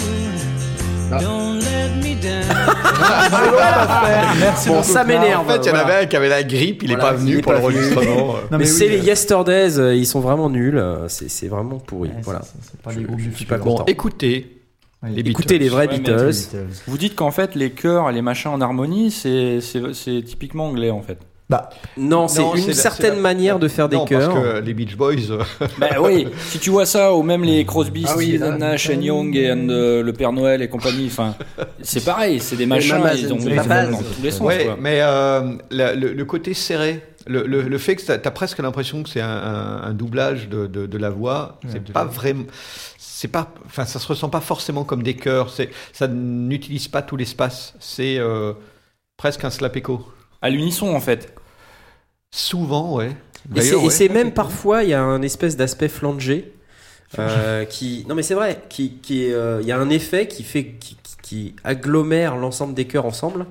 [4.40, 5.42] Merci Bon, ça m'énerve.
[5.42, 5.80] En fait, il y en voilà.
[5.96, 8.28] avait un qui avait la grippe, il est Voilà, pas venu est pour l'enregistrement.
[8.52, 10.78] Non, mais oui, c'est oui, les euh, Yesterdays, euh, ils sont vraiment nuls.
[10.78, 12.10] euh, C'est vraiment pourri.
[12.10, 12.42] ouais, voilà.
[12.42, 13.58] c'est- pas les groupes du futur.
[13.60, 14.56] Bon, écoutez
[15.04, 16.32] les Écoutez les vrais Ouais, Beatles.
[16.88, 19.60] Vous dites qu'en fait les chœurs et les machins en harmonie, c'est
[20.26, 21.18] typiquement anglais en fait.
[21.50, 24.32] Bah, Non, c'est une la- certaine la- manière de faire des non, chœurs.
[24.34, 25.44] parce que les Beach Boys, euh,
[25.80, 28.38] Bah oui, si tu vois ça, ou même les Crosby, Ah oui.
[28.40, 31.34] Nash and Young et and, euh, le Père Noël et compagnie, enfin,
[31.82, 34.42] c'est pareil, c'est des machins, ils ont dans tous les sens.
[34.42, 34.78] ouais, quoi.
[34.80, 38.60] mais euh, la- le, le côté serré, le, le- le fait que t'as as presque
[38.60, 42.06] l'impression que c'est un, un- un doublage de, de- de la voix, Ouais, c'est pas
[42.06, 42.44] vraiment,
[43.00, 45.50] c'est pas, enfin, ça se ressent pas forcément comme des chœurs.
[45.50, 47.74] C'est, ça n'utilise pas tout l'espace.
[47.80, 48.54] C'est euh,
[49.18, 50.06] presque un slap echo.
[50.42, 51.34] À l'unisson en fait.
[52.32, 53.12] Souvent, ouais.
[53.56, 53.76] Et c'est-
[54.08, 54.10] ouais.
[54.14, 56.54] même parfois, il y a un espèce d'aspect flangé.
[57.18, 60.28] euh, qui non mais c'est vrai qui qui est, euh, il y a un effet
[60.28, 63.48] qui fait qui, qui- agglomère l'ensemble des chœurs ensemble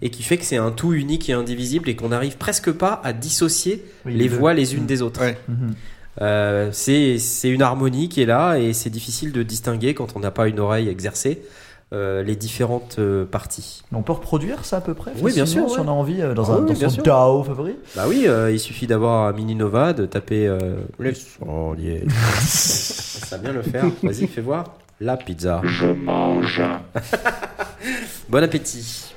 [0.00, 3.00] et qui fait que c'est un tout unique et indivisible et qu'on n'arrive presque pas
[3.02, 5.36] à dissocier Oui, les voix les unes des autres Ouais.
[5.48, 5.74] Mhm.
[6.22, 10.20] Euh, c'est c'est une harmonie qui est là et c'est difficile de distinguer quand on
[10.20, 11.42] n'a pas une oreille exercée
[11.92, 13.82] euh, les différentes euh, parties.
[13.92, 15.82] On peut reproduire ça à peu près Oui, bien sûr, Si ouais.
[15.84, 17.02] on a envie, euh, dans, Ah un, oui, dans bien son sûr.
[17.02, 17.76] DAO favori.
[17.96, 20.58] Bah oui, euh, il suffit d'avoir un mini Nova, de taper euh,
[21.00, 22.04] les sondiers.
[22.40, 23.84] Ça va bien le faire.
[24.02, 24.64] Vas-y, fais voir.
[25.00, 25.60] La pizza.
[25.64, 26.62] Je mange.
[28.28, 29.14] Bon appétit.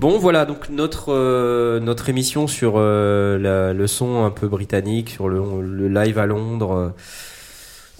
[0.00, 5.10] Bon, voilà donc notre euh, notre émission sur euh, la- le son un peu britannique,
[5.10, 6.92] sur le, le live à Londres.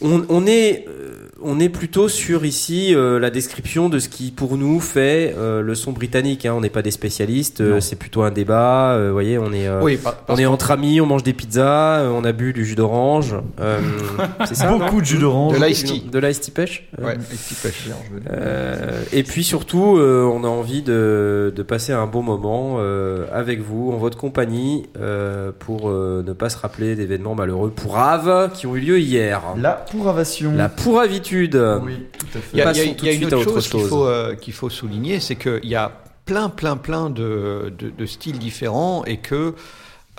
[0.03, 4.33] On, on est euh, on est plutôt sur ici euh, la description de ce qui
[4.33, 6.47] pour nous fait euh, le son britannique.
[6.47, 6.55] hein.
[6.57, 8.93] On n'est pas des spécialistes, euh, c'est plutôt un débat.
[8.95, 9.99] euh, vous voyez, on est euh, Oui,
[10.29, 13.37] on est entre amis, on mange des pizzas, euh, on a bu du jus d'orange.
[13.61, 13.81] euh,
[14.47, 15.57] c'est ça Beaucoup de jus d'orange.
[15.59, 16.01] De l'ice tea.
[16.11, 17.89] De l'ice tea pêche euh, Ouais, petit pêche.
[18.31, 23.27] euh, et puis surtout, euh, on a envie de, de passer un bon moment euh,
[23.33, 27.97] avec vous, en votre compagnie, euh, pour euh, ne pas se rappeler d'événements malheureux pour
[27.99, 29.41] Ave qui ont eu lieu hier.
[29.57, 30.53] La pourravation.
[30.53, 31.57] La pourravitude.
[31.83, 32.49] Oui, tout à fait.
[32.53, 33.89] Il y a, y y une autre autre chose qu'il chose.
[33.89, 35.93] faut, euh, qu'il faut souligner, c'est qu'il y a
[36.25, 39.55] plein, plein, plein de, de, de styles différents et que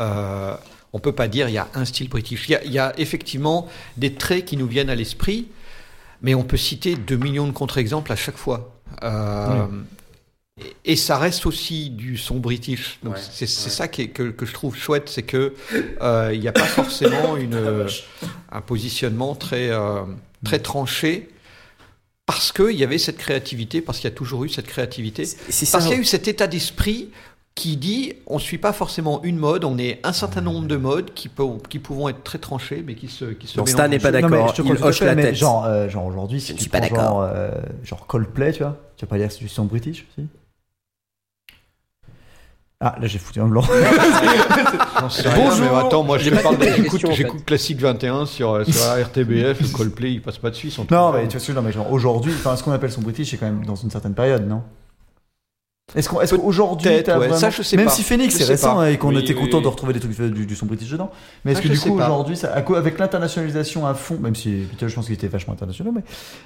[0.01, 0.55] euh,
[0.93, 2.47] on peut pas dire il y a un style british.
[2.49, 3.67] Il y a, il y a effectivement
[3.97, 5.47] des traits qui nous viennent à l'esprit,
[6.21, 8.75] mais on peut citer 2 millions de contre-exemples à chaque fois.
[9.03, 9.65] Euh,
[10.85, 12.99] et ça reste aussi du son british.
[13.03, 13.47] Donc Ouais, c'est ouais.
[13.69, 15.53] ça qui est- que, que je trouve chouette, c'est que
[16.01, 17.85] euh, il n'y a pas forcément une,
[18.51, 20.01] un positionnement très, euh,
[20.43, 21.29] très tranché.
[22.25, 25.23] Parce qu'il y avait cette créativité, parce qu'il y a toujours eu cette créativité.
[25.23, 27.09] Parce qu'il y a eu cet état d'esprit
[27.55, 30.77] qui dit on ne suit pas forcément une mode, on est un certain nombre de
[30.77, 33.65] modes qui, peut, qui pouvons être très tranchés, mais qui se, qui se Non.
[33.65, 34.53] Stan n'est pas d'accord.
[34.55, 35.35] je te Il hoche la tête.
[35.35, 36.99] Genre, euh, genre aujourd'hui, si Je ne tu suis pas d'accord.
[37.01, 37.49] genre, euh,
[37.83, 40.25] genre Coldplay, tu vois, tu vas pas dire que c'est du son british, si?
[42.81, 43.61] Ah, là j'ai foutu un blanc.
[45.01, 45.53] Bonjour.
[45.59, 47.45] mais attends, moi je te parle j'écoute en fait.
[47.45, 50.67] Classique 21 sur, euh, sur RTBF, le Coldplay, il passe pas dessus.
[50.67, 52.55] ils sont non, mais tu vois, ce que je veux dire, mais genre aujourd'hui, enfin,
[52.55, 54.63] ce qu'on appelle son british, c'est quand même dans une certaine période, non?
[55.95, 57.91] Est-ce qu'on, est-ce qu'aujourd'hui, Peut-être, t'as ouais, vraiment- ça, je sais même pas.
[57.91, 58.91] si Phoenix c'est sais récent pas.
[58.91, 59.63] et qu'on Oui, était oui, content oui.
[59.63, 61.09] de retrouver des trucs du, du son british dedans,
[61.43, 64.93] mais est-ce Ah, que du coup aujourd'hui, ça- avec l'internationalisation à fond, même si je
[64.93, 66.01] pense qu'ils étaient vachement internationaux, mais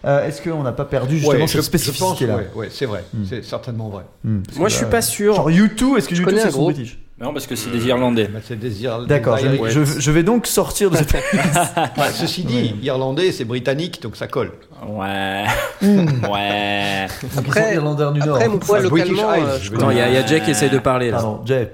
[0.06, 2.50] euh, est-ce qu'on n'a pas perdu justement Ouais, cette je- je pense, spécificité là ouais,
[2.56, 3.24] ouais, c'est vrai, Hmm.
[3.30, 4.04] c'est certainement vrai.
[4.24, 5.36] Hmm, Moi, que je suis là, pas sûr.
[5.36, 7.00] Genre U2, est-ce que Je U2 connais c'est un son british?
[7.20, 8.28] Non, parce que c'est des Irlandais.
[8.28, 9.72] Bah, c'est des Ir- D'accord, je, Irish.
[9.72, 11.14] je- je vais donc sortir de cette.
[11.96, 14.52] Bah, ceci dit, irlandais, c'est britannique, donc ça colle.
[14.88, 15.46] Ouais.
[15.82, 16.08] Hmm.
[16.32, 17.06] ouais.
[17.38, 18.36] Après- Irlandais du Nord.
[18.38, 20.14] Après, mon poids Enfin, British localement, euh, je je veux Attends, il y, a- il
[20.14, 20.28] y a Ouais.
[20.28, 21.18] Jack qui essaie de parler là.
[21.18, 21.72] Pardon, Jay.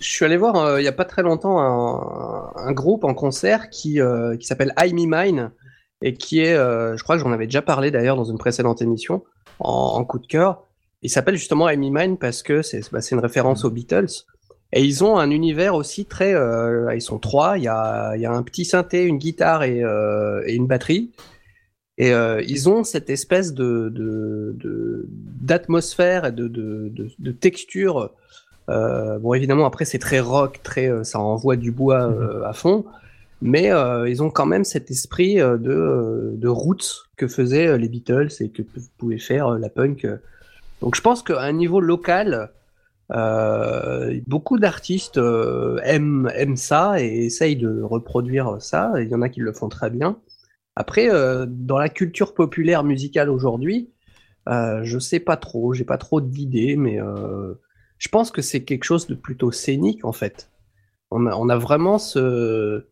[0.00, 3.14] Je suis allé voir euh, il y a pas très longtemps un, un groupe en
[3.14, 5.50] concert qui, euh, qui s'appelle I Me Mine
[6.02, 8.82] et qui est, euh, je crois que j'en avais déjà parlé d'ailleurs dans une précédente
[8.82, 9.22] émission
[9.60, 10.63] en, en coup de cœur.
[11.04, 14.08] Il s'appelle justement Me Mine parce que c'est bah, c'est une référence aux Beatles
[14.72, 16.34] et ils ont un univers aussi très.
[16.34, 17.58] euh, ils sont trois.
[17.58, 20.66] Il y a, il y a un petit synthé, une guitare et, euh, et une
[20.66, 21.12] batterie.
[21.96, 23.88] Et euh, ils ont cette espèce de
[25.40, 28.10] d'atmosphère et de, de, de, de texture
[28.66, 32.84] bon, évidemment, après, c'est très rock, très, ça envoie du bois euh, à fond,
[33.42, 33.70] mais
[34.08, 38.62] ils ont quand même cet esprit de, de roots que faisaient les Beatles et que
[38.98, 40.06] pouvait faire la punk.
[40.84, 42.52] Donc, je pense qu'à un niveau local,
[43.10, 48.92] euh, beaucoup d'artistes euh, aiment, aiment ça et essayent de reproduire ça.
[49.00, 50.20] Il y en a qui le font très bien.
[50.76, 53.94] Après, euh, dans la culture populaire musicale aujourd'hui,
[54.46, 56.98] je sais pas trop, j'ai pas trop d'idées, mais
[57.96, 60.50] je pense que c'est quelque chose de plutôt scénique en fait.
[61.10, 62.84] On a, vraiment ce,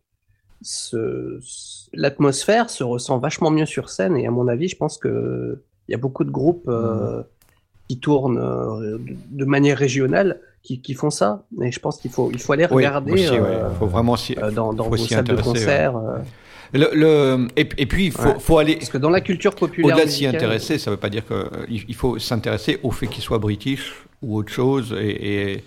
[1.92, 5.92] l'atmosphère se ressent vachement mieux sur scène et à mon avis, je pense que il
[5.92, 7.22] y a beaucoup de groupes euh,
[7.88, 8.98] qui tournent euh,
[9.30, 11.42] de, manière régionale qui, qui font ça.
[11.62, 13.38] Et je pense qu'il faut, il faut aller Oui, regarder aussi, ouais.
[13.40, 15.96] euh, faut vraiment s'y- euh, dans, dans faut vos salles de concert.
[15.96, 16.18] euh,
[16.72, 18.34] Le, le- et, et puis, il faut, Ouais.
[18.38, 18.76] faut aller.
[18.76, 21.24] parce que dans la culture populaire Au-delà de s'y intéresser, ça ne veut pas dire
[21.26, 23.92] qu'il il faut s'intéresser au fait qu'il soit british
[24.22, 25.64] ou autre chose, et, et-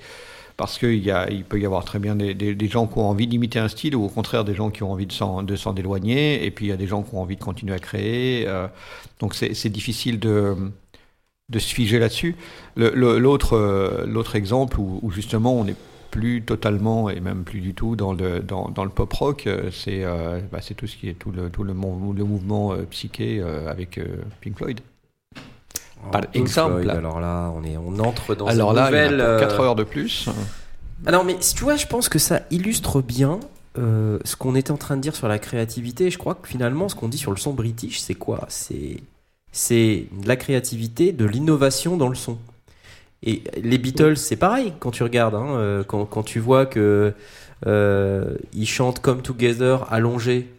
[0.58, 3.28] parce qu'il il peut y avoir très bien des, des- des gens qui ont envie
[3.28, 5.76] d'imiter un style, ou au contraire des gens qui ont envie de s'en, de s'en
[5.76, 8.46] éloigner, et puis il y a des gens qui ont envie de continuer à créer.
[8.48, 8.66] euh,
[9.20, 10.56] donc c'est difficile de,
[11.50, 12.36] de se figer là-dessus.
[12.76, 15.76] L'autre, euh, l'autre exemple où, où justement on n'est
[16.12, 19.70] plus totalement et même plus du tout dans le, dans, dans le pop rock, euh,
[19.72, 22.72] c'est, euh, bah, c'est tout ce qui est tout le, tout le, mou- le mouvement
[22.74, 24.00] euh, psyché euh, avec
[24.42, 24.80] Pink Floyd.
[26.12, 26.82] Par Pink exemple.
[26.84, 29.18] Floyd, alors là, on, est, on entre dans Alors une là, nouvelle.
[29.18, 30.30] pour euh, 4 heures de plus.
[31.06, 33.40] Alors, mais si tu vois, je pense que ça illustre bien
[33.76, 36.10] ce qu'on était en train de dire sur la créativité.
[36.10, 38.46] Je crois que finalement, ce qu'on dit sur le son british, c'est quoi?
[38.48, 38.98] C'est
[39.58, 42.38] c'est de la créativité, de l'innovation dans le son.
[43.24, 47.14] Et les Beatles, c'est pareil quand tu regardes, hein, euh, quand, quand tu vois que
[47.66, 50.52] euh, ils chantent Come Together allongé.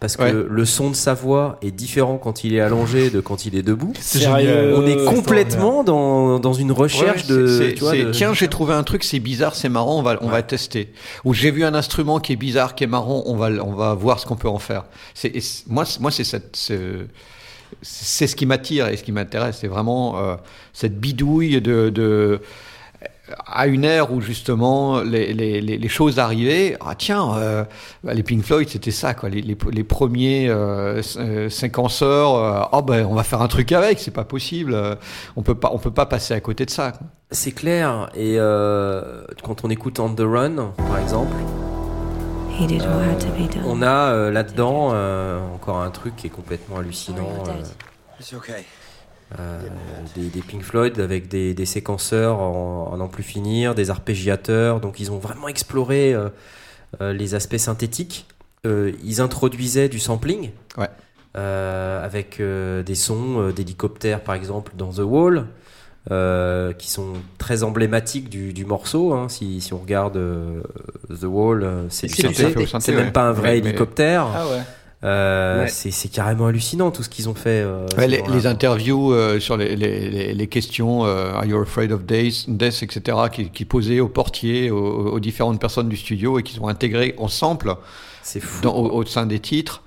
[0.00, 0.32] Parce que Ouais.
[0.48, 3.62] le son de sa voix est différent quand il est allongé de quand il est
[3.62, 3.92] debout.
[4.00, 4.74] C'est Sérieux, génial.
[4.74, 8.10] On est complètement dans, dans une recherche Ouais, de, c'est- c'est- tu vois, c'est- de-
[8.10, 10.90] Tiens, j'ai trouvé un truc, c'est bizarre, c'est marrant, on va, on va tester.
[11.26, 13.92] Ou j'ai vu un instrument qui est bizarre, qui est marrant, on va, on va
[13.94, 14.84] voir ce qu'on peut en faire.
[15.14, 17.04] C'est, et c'est- moi, c'est- moi, c'est cette, ce-
[17.82, 19.58] c'est ce qui m'attire et ce qui m'intéresse.
[19.60, 20.36] C'est vraiment euh,
[20.72, 22.40] cette bidouille de,
[23.46, 26.76] à une ère où justement les, choses arrivaient.
[26.80, 27.64] Ah tiens, euh,
[28.04, 29.28] bah, les Pink Floyd, c'était ça, quoi.
[29.28, 32.68] Les, premiers euh, euh, séquenceurs.
[32.72, 33.98] Ah ben, on va faire un truc avec.
[33.98, 34.76] C'est pas possible.
[35.36, 36.92] On peut pas, on peut pas passer à côté de ça.
[37.30, 38.10] C'est clair.
[38.14, 41.36] Et quand on écoute On the Run, par exemple,
[43.66, 47.28] On a euh, là-dedans euh, encore un truc qui est complètement hallucinant.
[47.48, 47.62] euh,
[49.38, 49.60] euh,
[50.16, 54.80] des, des Pink Floyd avec des, des séquenceurs en, en n'en plus finir, des arpégiateurs.
[54.80, 56.28] Donc ils ont vraiment exploré euh,
[57.00, 58.26] euh, les aspects synthétiques.
[58.66, 60.88] Euh, ils introduisaient du sampling Ouais.
[61.36, 65.46] euh, avec euh, des sons euh, d'hélicoptères par exemple dans The Wall.
[66.10, 69.12] Euh, qui sont très emblématiques du, du morceau.
[69.12, 69.28] hein.
[69.28, 70.60] Si, si on regarde euh,
[71.08, 72.54] The Wall, euh, c'est du synthé.
[72.80, 74.26] C'est même pas un vrai Ouais, mais- hélicoptère.
[74.34, 74.60] Ah ouais.
[75.02, 75.68] Euh, Ouais.
[75.70, 77.62] c'est, carrément hallucinant tout ce qu'ils ont fait.
[77.64, 81.90] euh, Ouais, les, interviews euh, sur les, les, les, les questions euh, Are you afraid
[81.90, 86.38] of death, death etc., qui, qui posaient aux portiers, aux, aux différentes personnes du studio
[86.38, 87.76] et qui sont intégrées en sample
[88.22, 88.60] C'est fou.
[88.62, 89.82] dans- au, au sein des titres.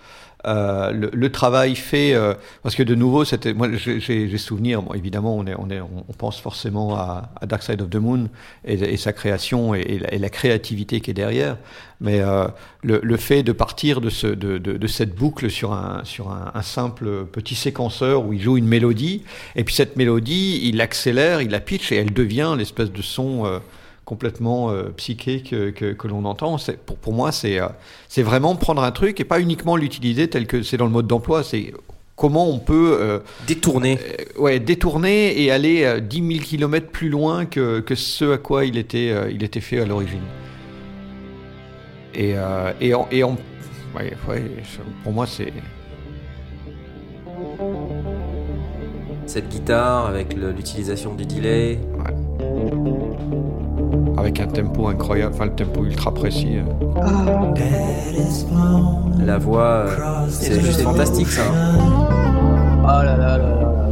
[0.45, 2.33] Euh, le, le travail fait euh,
[2.63, 6.13] parce que de nouveau c'était moi j'ai- souvenir bon, évidemment on est on est on,
[6.17, 8.27] pense forcément à, à Dark Side of the Moon
[8.65, 11.55] et, et sa création et, et la, créativité qui est derrière.
[12.01, 12.47] Mais euh,
[12.81, 16.29] le, le fait de partir de ce de, de, de cette boucle sur un sur
[16.29, 19.23] un, simple petit séquenceur où il joue une mélodie
[19.55, 23.45] et puis cette mélodie il l'accélère il la pitch et elle devient l'espèce de son
[23.45, 23.59] euh,
[24.05, 26.57] complètement euh, psyché que, que, que l'on entend.
[26.85, 27.67] Pour, pour moi, c'est euh,
[28.09, 31.07] c'est vraiment prendre un truc et pas uniquement l'utiliser tel que c'est dans le mode
[31.07, 31.43] d'emploi.
[31.43, 31.73] C'est
[32.15, 33.97] comment on peut euh, Détourné.
[34.37, 38.37] euh, ouais, détourner et aller euh, 10 000 km plus loin que, que ce à
[38.37, 40.19] quoi il était, il était fait à l'origine.
[42.15, 42.35] Et,
[42.79, 43.35] et, en, et en-
[43.97, 44.43] ouais, ouais,
[45.03, 45.51] pour moi, c'est
[49.25, 51.79] Cette guitare avec l'utilisation du delay.
[54.17, 56.57] Avec un tempo incroyable, enfin le tempo ultra précis.
[56.57, 56.63] euh.
[59.25, 61.43] La voix, euh, c'est juste fantastique ça.
[61.51, 63.87] Oh là là là là là.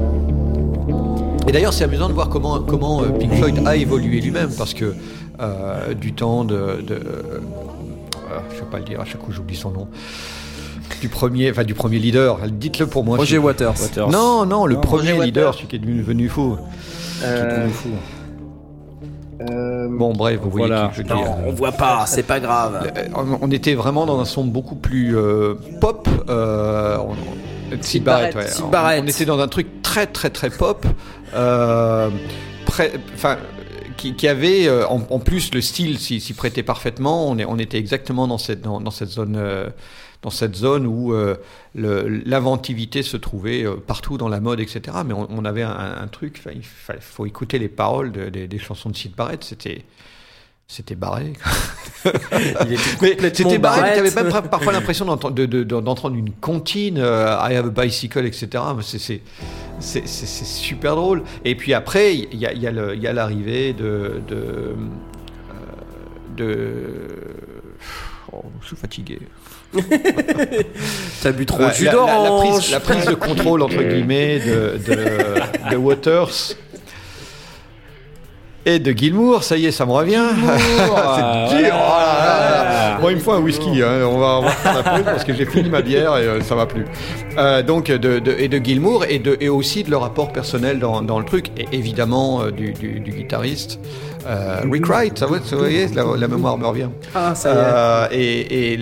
[1.48, 4.74] Et d'ailleurs, c'est amusant de voir comment, comment euh, Pink Floyd a évolué lui-même, parce
[4.74, 4.94] que
[5.42, 6.82] euh, du temps de.
[6.86, 7.40] de euh,
[8.52, 9.88] je ne vais pas le dire, à chaque coup j'oublie son nom.
[11.02, 13.18] Du premier, enfin, du premier leader, dites-le pour moi.
[13.18, 13.74] Roger Waters.
[13.82, 14.10] Waters.
[14.10, 15.56] Non, non, le Non, premier Roger leader, Waters.
[15.56, 16.58] celui qui est devenu fou.
[17.24, 17.90] Euh, fou.
[19.82, 20.88] Euh, Bon, bref, vous voyez Voilà.
[20.90, 21.16] qui je veux dire.
[21.16, 22.92] Non, on voit pas, c'est pas grave.
[22.98, 26.08] Euh, on- était vraiment dans un son beaucoup plus euh, pop.
[26.30, 28.46] Euh, on- on- Syd Barrett, ouais.
[28.64, 29.04] On- Barrett.
[29.04, 30.86] On, était dans un truc très très très pop.
[31.34, 32.10] Euh,
[33.14, 33.38] enfin,
[33.98, 37.28] qui, qui avait euh, en, en plus le style s'y s'y prêtait parfaitement.
[37.30, 39.36] On, est, on était exactement dans cette, dans, dans cette zone.
[39.38, 39.70] euh,
[40.22, 41.36] dans cette zone où euh,
[41.74, 44.82] l'inventivité se trouvait euh, partout dans la mode, etc.
[45.06, 48.48] Mais on, on avait un, un truc, il fa- faut écouter les paroles de- des-
[48.48, 49.84] des chansons de Syd Barrett, c'était,
[50.68, 51.34] c'était barré.
[52.06, 56.16] Il était Mais complètement barré, tu avais même par- parfois l'impression d'entendre, de- de- d'entendre
[56.16, 58.64] une comptine, euh, I have a bicycle, etc.
[58.82, 59.22] C'est,
[60.46, 61.24] super drôle.
[61.46, 62.46] Et puis après, il y
[63.08, 64.22] a, l'arrivée de.
[64.28, 64.76] de,
[66.38, 67.08] de
[68.32, 69.20] oh, je suis fatigué.
[71.24, 72.52] T'as bu trop la, la- la d'orange.
[72.58, 76.56] prise, la prise de contrôle, entre guillemets, de, de, de Waters.
[78.64, 80.22] Et de Gilmour, ça y est, ça me revient.
[80.22, 81.74] ah, c'est dur.
[81.74, 82.96] voilà.
[82.98, 83.02] Oh.
[83.02, 83.82] Moi, il me faut un whisky.
[83.82, 84.06] hein.
[84.06, 86.54] On, va, on va la pause parce que j'ai fini ma bière et euh, ça
[86.54, 86.86] va plus.
[87.40, 90.78] Euh, donc, de, de- et de Gilmour et, de, et aussi de leur rapport personnel
[90.78, 91.48] dans, dans le truc.
[91.58, 93.80] Et évidemment, euh, du, du- du guitariste.
[94.28, 96.90] Euh, Rick Wright, ça, vous voyez, la, la mémoire me revient.
[97.16, 97.58] Ah, ça y est.
[97.58, 98.80] Euh, et et,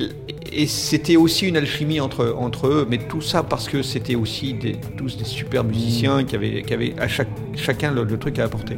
[0.54, 4.54] et c'était aussi une alchimie entre, entre eux, mais tout ça parce que c'était aussi
[4.54, 8.40] des, tous des super musiciens qui avaient, qui avaient à chaque, chacun le, le truc
[8.40, 8.78] à apporter.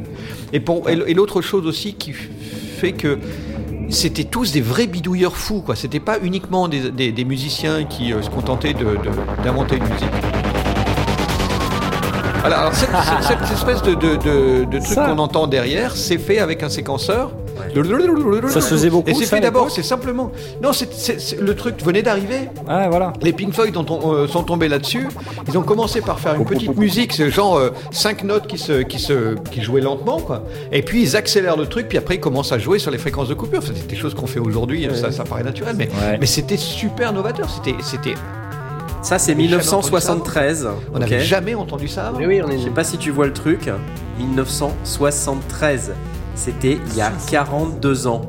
[0.52, 3.18] Et, pour- et, et l'autre chose aussi qui fait que
[3.88, 5.76] c'était tous des vrais bidouilleurs fous, quoi.
[5.76, 9.84] C'était pas uniquement des, des- des musiciens qui euh, se contentaient de- de- d'inventer une
[9.84, 10.08] musique.
[12.44, 16.38] Alors cette, cette- cette espèce de, de, de- de truc qu'on entend derrière, c'est fait
[16.38, 17.32] avec un séquenceur
[18.48, 20.30] Ça se faisait beaucoup, Et c'est fait d'abord, c'est simplement.
[20.62, 22.48] Non, c'est c'est- c'est- le truc venait d'arriver.
[22.68, 23.12] Ah, voilà.
[23.22, 25.08] Les Pink Floyd euh, sont tombés là-dessus.
[25.48, 28.82] Ils ont commencé par faire une petite musique, c'est genre euh, cinq notes qui se,
[28.82, 30.44] qui se, qui jouaient lentement, quoi.
[30.70, 33.28] Et puis ils accélèrent le truc, puis après ils commencent à jouer sur les fréquences
[33.28, 33.58] de coupure.
[33.60, 36.18] Enfin, c'est des choses qu'on fait aujourd'hui, ça, ça paraît naturel, mais, Ouais.
[36.20, 37.48] mais c'était super novateur.
[37.50, 38.14] C'était, c'était,
[39.02, 40.68] Ça, c'est Jamais 1973.
[40.94, 42.06] on n'avait jamais entendu ça.
[42.06, 42.18] avant.
[42.18, 43.68] Oui, oui, on est Je sais pas si tu vois le truc.
[44.18, 45.92] 1973.
[46.44, 48.22] C'était il y a 42 ans.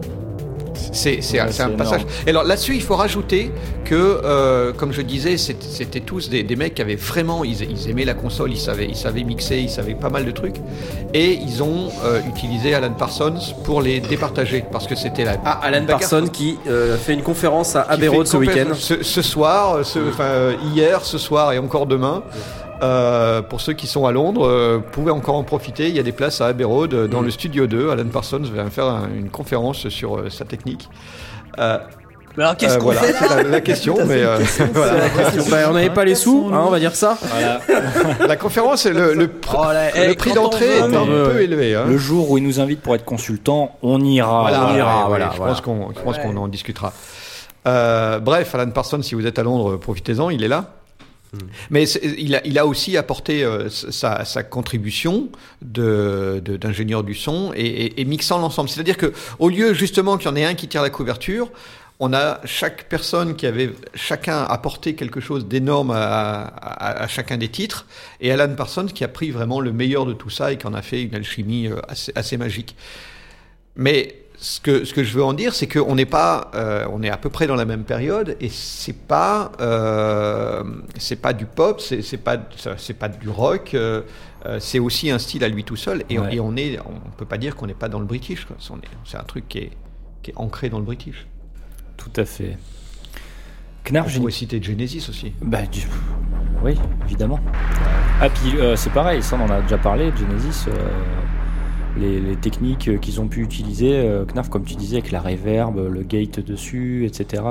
[0.91, 2.01] C'est un, Ouais, passage.
[2.01, 2.09] énorme.
[2.27, 3.51] Et alors là-dessus, il faut rajouter
[3.85, 7.89] que, euh, comme je disais, c'était tous des, des mecs qui avaient vraiment, ils, ils
[7.89, 10.57] aimaient la console, ils savaient, ils savaient mixer, ils savaient pas mal de trucs,
[11.15, 13.33] et ils ont euh, utilisé Alan Parsons
[13.63, 15.37] pour les départager parce que c'était la.
[15.43, 18.73] Ah, Alan Parsons qui euh, fait une conférence à Abbey Road ce week-end.
[18.75, 19.99] Ce, ce soir, ce,
[20.75, 22.21] hier, ce soir et encore demain.
[22.83, 25.87] Euh, pour ceux qui sont à Londres, euh, vous pouvez encore en profiter.
[25.87, 27.25] Il y a des places à Abbey Road euh, dans Mm.
[27.25, 27.89] le studio 2.
[27.91, 30.89] Alan Parsons va faire un- une conférence sur euh, sa technique.
[31.59, 31.77] Euh,
[32.35, 34.39] Mais alors qu'est-ce euh, qu'on voilà, fait c'est la, la question, mais euh,
[34.73, 34.93] voilà.
[35.49, 37.17] Bah, on n'avait pas les sous, hein, on va dire ça.
[37.21, 37.61] Voilà.
[38.27, 41.75] la conférence, le, le, pr- Oh là, le prix d'entrée est un peu élevé.
[41.75, 41.85] Hein.
[41.87, 44.41] Le jour où ils nous invitent pour être consultants, on ira.
[44.41, 45.41] Voilà, on ira, ouais, voilà, ouais, je
[46.03, 46.91] pense qu'on, en discutera.
[47.65, 50.65] Euh, bref, Alan Parsons, si vous êtes à Londres, profitez-en, il est là.
[51.69, 55.29] Mais c'est- il a, aussi apporté euh, sa, contribution
[55.61, 58.69] d'ingénieur du son et, mixant l'ensemble.
[58.69, 61.49] C'est-à-dire que au lieu justement qu'il y en ait un qui tire la couverture,
[61.99, 67.85] on a chaque personne qui avait chacun apporté quelque chose d'énorme à chacun des titres,
[68.19, 70.73] et Alan Parsons qui a pris vraiment le meilleur de tout ça et qui en
[70.73, 72.75] a fait une alchimie euh, assez, assez magique.
[73.75, 77.01] Mais ce que, ce que je veux en dire, c'est qu'on n'est pas, euh, on
[77.01, 80.61] est à peu près dans la même période et c'est pas, euh,
[80.97, 82.35] c'est pas du pop, c'est pas,
[82.77, 84.01] c'est pas du rock, euh,
[84.59, 86.35] c'est aussi un style à lui tout seul et, Ouais.
[86.35, 88.45] et on est, on peut pas dire qu'on n'est pas dans le british.
[89.05, 89.71] C'est un truc qui est,
[90.21, 91.25] qui est ancré dans le british.
[91.95, 92.57] Tout à fait.
[93.85, 95.31] Knarf, On pourrait citer Genesis aussi.
[95.41, 95.87] Bah, du-
[96.61, 96.75] oui,
[97.05, 97.39] évidemment.
[98.19, 100.89] Ah, puis euh, c'est pareil, ça on en a déjà parlé, Genesis, euh,
[101.95, 105.21] les, les techniques euh, qu'ils ont pu utiliser, euh, Knarf, comme tu disais, avec la
[105.21, 107.43] reverb, le gate dessus, etc.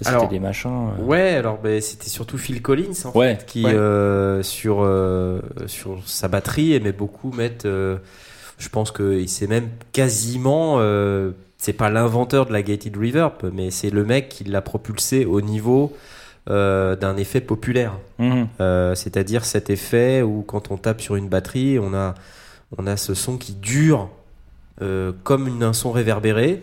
[0.00, 0.90] Ça, c'était des machins.
[0.98, 3.74] euh, Ouais, alors ben, c'était surtout Phil Collins en Ouais, fait, qui ouais.
[3.74, 7.66] euh, sur euh, sur sa batterie aimait beaucoup mettre.
[7.66, 10.78] je pense qu'il c'est même quasiment.
[11.58, 15.40] c'est pas l'inventeur de la gated reverb, mais c'est le mec qui l'a propulsé au
[15.40, 15.96] niveau
[16.46, 17.94] d'un effet populaire.
[18.20, 18.46] mhm.
[18.94, 22.14] C'est-à-dire cet effet où quand on tape sur une batterie, on a,
[22.76, 24.10] on a ce son qui dure
[24.82, 26.62] euh, comme un son réverbéré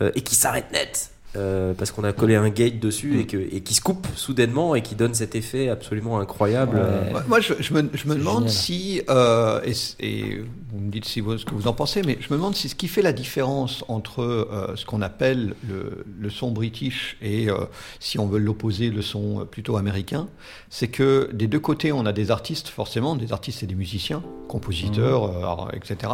[0.00, 1.10] euh, et qui s'arrête net.
[1.36, 4.74] Euh, parce qu'on a collé un gate dessus et, que, et qui se coupe soudainement
[4.74, 6.76] et qui donne cet effet absolument incroyable.
[6.76, 6.82] Ouais.
[7.16, 8.50] Euh, Moi, je, je me, je me demande génial.
[8.50, 9.60] si, euh,
[10.00, 10.40] et,
[10.72, 12.68] vous me dites si vous, ce que vous en pensez, mais je me demande si
[12.68, 17.48] ce qui fait la différence entre euh, ce qu'on appelle le, le son british et,
[17.48, 17.54] euh,
[18.00, 20.28] si on veut l'opposer, le son plutôt américain,
[20.70, 24.22] c'est que des deux côtés, on a des artistes, forcément, des artistes et des musiciens,
[24.48, 26.12] compositeurs, euh, etc.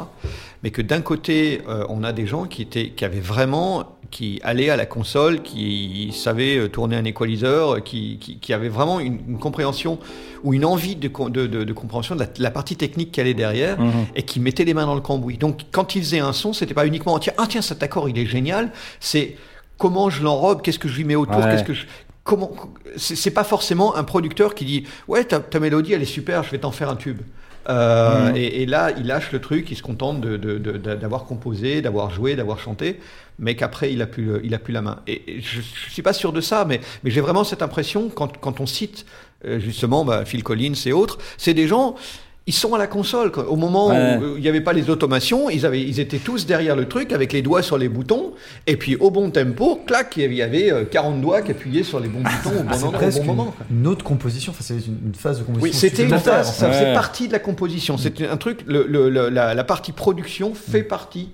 [0.62, 4.39] Mais que d'un côté, euh, on a des gens qui, étaient, qui avaient vraiment, qui
[4.44, 9.01] allaient à la console, qui savaient euh, tourner un équaliseur, qui, qui, qui avaient vraiment
[9.01, 9.98] une, une compréhension
[10.44, 13.80] ou une envie de, de, de- de compréhension de la, partie technique qui allait derrière
[13.80, 13.90] Mhm.
[14.14, 15.39] et qui mettaient les mains dans le cambouis.
[15.39, 18.16] Donc quand ils faisaient un son, c'était pas uniquement tiens, ah tiens cet accord il
[18.18, 18.70] est génial,
[19.01, 19.36] c'est
[19.78, 21.51] comment je l'enrobe, qu'est-ce que je lui mets autour, Ouais.
[21.51, 21.86] qu'est-ce que je
[22.24, 22.52] comment
[22.97, 26.44] c'est c'est pas forcément un producteur qui dit ouais ta, ta mélodie elle est super,
[26.44, 27.20] je vais t'en faire un tube.
[27.68, 28.36] Euh, Mhm.
[28.36, 32.59] et, et là, il lâche le truc, il se contente d'avoir composé, d'avoir joué, d'avoir
[32.59, 32.98] chanté,
[33.39, 35.01] mais qu'après il a plus, il a plus la main.
[35.06, 38.09] Et, et je, je suis pas sûr de ça, mais, mais j'ai vraiment cette impression
[38.09, 39.06] quand, quand on cite
[39.44, 41.94] euh, justement bah, Phil Collins et autres, c'est des gens.
[42.48, 43.31] Ils sont à la console.
[43.31, 43.48] quoi.
[43.48, 44.16] Au moment Ouais.
[44.19, 46.89] où euh, il n'y avait pas les automations, ils, avaient, ils étaient tous derrière le
[46.89, 48.32] truc avec les doigts sur les boutons.
[48.66, 52.01] Et puis au bon tempo, clac, il y avait euh, 40 doigts qui appuyaient sur
[52.01, 53.55] les bons boutons au bon, Ah, C'est endroit, au presque bon moment.
[53.56, 53.66] quoi.
[53.70, 55.70] une autre composition, enfin, c'est une, une phase de composition.
[55.73, 56.73] Oui, c'était une phase, en ça fait.
[56.73, 56.94] faisait Ouais.
[56.94, 57.97] partie de la composition.
[57.97, 61.28] C'était un truc, le, le- le- la, la partie production fait partie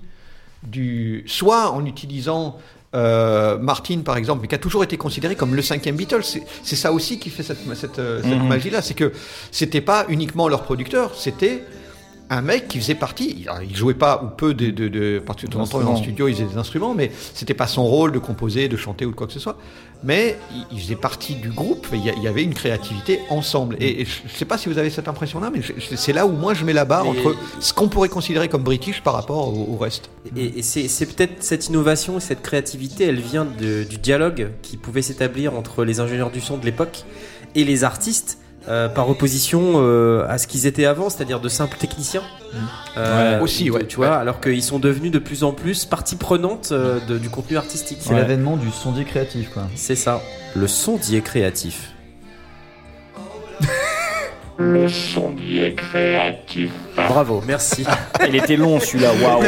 [0.63, 1.23] du.
[1.25, 2.57] Soit en utilisant
[2.95, 6.23] euh, Martin, par exemple, mais qui a toujours été considéré comme le cinquième Beatles.
[6.23, 8.47] C'est- C'est ça aussi qui fait cette, cette, cette Mhm.
[8.47, 8.81] magie-là.
[8.81, 9.11] C'est que
[9.51, 11.63] c'était pas uniquement leur producteur, c'était
[12.29, 13.45] un mec qui faisait partie.
[13.67, 15.79] Il, jouait pas ou peu de, de, de parce que de temps en temps, en
[15.79, 15.97] D'instruments.
[15.97, 19.11] studio, il faisait des instruments, mais c'était pas son rôle de composer, de chanter ou
[19.11, 19.57] de quoi que ce soit.
[20.03, 20.37] Mais
[20.71, 21.87] il, faisait partie du groupe.
[21.91, 23.75] Il y, avait une créativité ensemble.
[23.79, 25.61] Et, et je, sais pas si vous avez cette impression-là, mais
[25.95, 29.01] c'est là où moi je mets la barre entre ce qu'on pourrait considérer comme british
[29.01, 30.09] par rapport au, au reste.
[30.37, 34.77] Et, et c'est peut-être cette innovation et cette créativité, elle vient de- du dialogue qui
[34.77, 37.03] pouvait s'établir entre les ingénieurs du son de l'époque
[37.55, 38.37] et les artistes.
[38.69, 42.23] Euh, par opposition euh, à ce qu'ils étaient avant, c'est-à-dire de simples techniciens.
[42.97, 43.43] Euh, Ouais.
[43.43, 43.85] Aussi, tu- ouais.
[43.87, 47.29] Tu vois, alors qu'ils sont devenus de plus en plus partie prenante euh, de- du
[47.29, 47.99] contenu artistique.
[48.01, 49.63] C'est l'avènement du sondier créatif, quoi.
[49.75, 50.21] C'est ça.
[50.55, 51.91] Le sondier créatif.
[54.61, 56.71] Le sondier créatif.
[56.95, 57.85] Bravo, merci.
[58.27, 59.41] Il était long celui-là, waouh.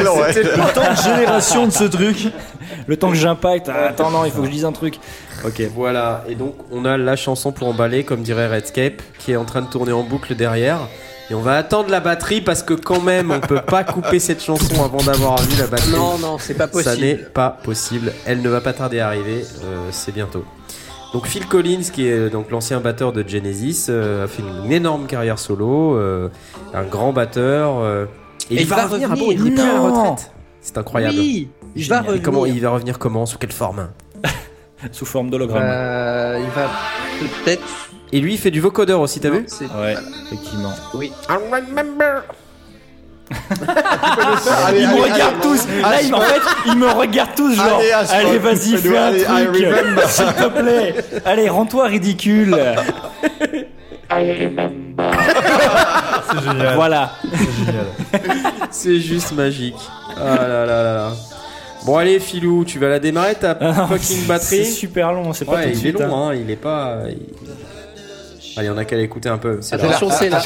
[0.74, 2.28] Tant de génération de ce truc.
[2.88, 4.96] Le temps que j'impacte, ah, attends, non, il faut que je dise un truc.
[5.46, 6.24] Ok, voilà.
[6.30, 9.62] Et donc, on a la chanson pour emballer, comme dirait Redscape, qui est en train
[9.62, 10.80] de tourner en boucle derrière.
[11.30, 14.42] Et on va attendre la batterie parce que quand même, on peut pas couper cette
[14.42, 15.92] chanson avant d'avoir vu la batterie.
[15.92, 17.30] Non, non, c'est pas Ça n'est possible.
[17.34, 18.14] pas possible.
[18.26, 19.44] Elle ne va pas tarder à arriver.
[19.64, 20.46] euh, c'est bientôt.
[21.14, 25.08] Donc Phil Collins, qui est donc l'ancien batteur de Genesis, euh, a fait une énorme
[25.08, 26.30] carrière solo, euh,
[26.74, 27.80] un grand batteur.
[27.80, 28.06] euh,
[28.50, 29.10] et, Et il va, revenir.
[29.12, 30.32] Ah bon, il est plus à la retraite.
[30.62, 31.18] C'est incroyable.
[31.18, 32.22] Oui, il va Et revenir.
[32.24, 33.90] comment il va revenir comment Sous quelle forme
[34.92, 35.64] Sous forme d'hologramme.
[35.66, 36.70] Euh, il va
[37.44, 37.62] peut-être.
[38.14, 39.96] Et lui, il fait du vocodeur aussi, t'as vu C'est- Ouais,
[40.28, 40.72] effectivement.
[40.94, 41.12] Oui.
[41.30, 42.24] I remember.
[44.78, 45.68] Ils me regardent tous.
[45.82, 47.80] Là, ils, en fait, ils me regardent tous, genre.
[47.80, 47.91] Allez,
[48.28, 49.66] Allez, vas-y, fais un truc.
[50.08, 50.95] S'il te plaît.
[51.26, 52.58] Allez, rends-toi ridicule.
[54.12, 55.12] I remember.
[56.32, 56.76] C'est génial.
[56.76, 57.12] Voilà.
[57.32, 57.86] C'est génial.
[58.72, 59.76] C'est juste magique.
[60.18, 61.12] Ah là là là là.
[61.86, 65.45] Bon allez Philou, tu vas la démarrer ta Ah, fucking C'est batterie super long, c'est
[65.45, 65.99] pas Ouais, tout de il est suite.
[65.99, 66.30] long, hein.
[66.32, 66.36] hein.
[66.36, 66.98] il est pas.
[67.10, 67.18] il-
[68.60, 69.58] Allez, on a qu'à l'écouter un peu.
[69.62, 69.86] C'est là.
[69.86, 70.41] Attention, c'est là.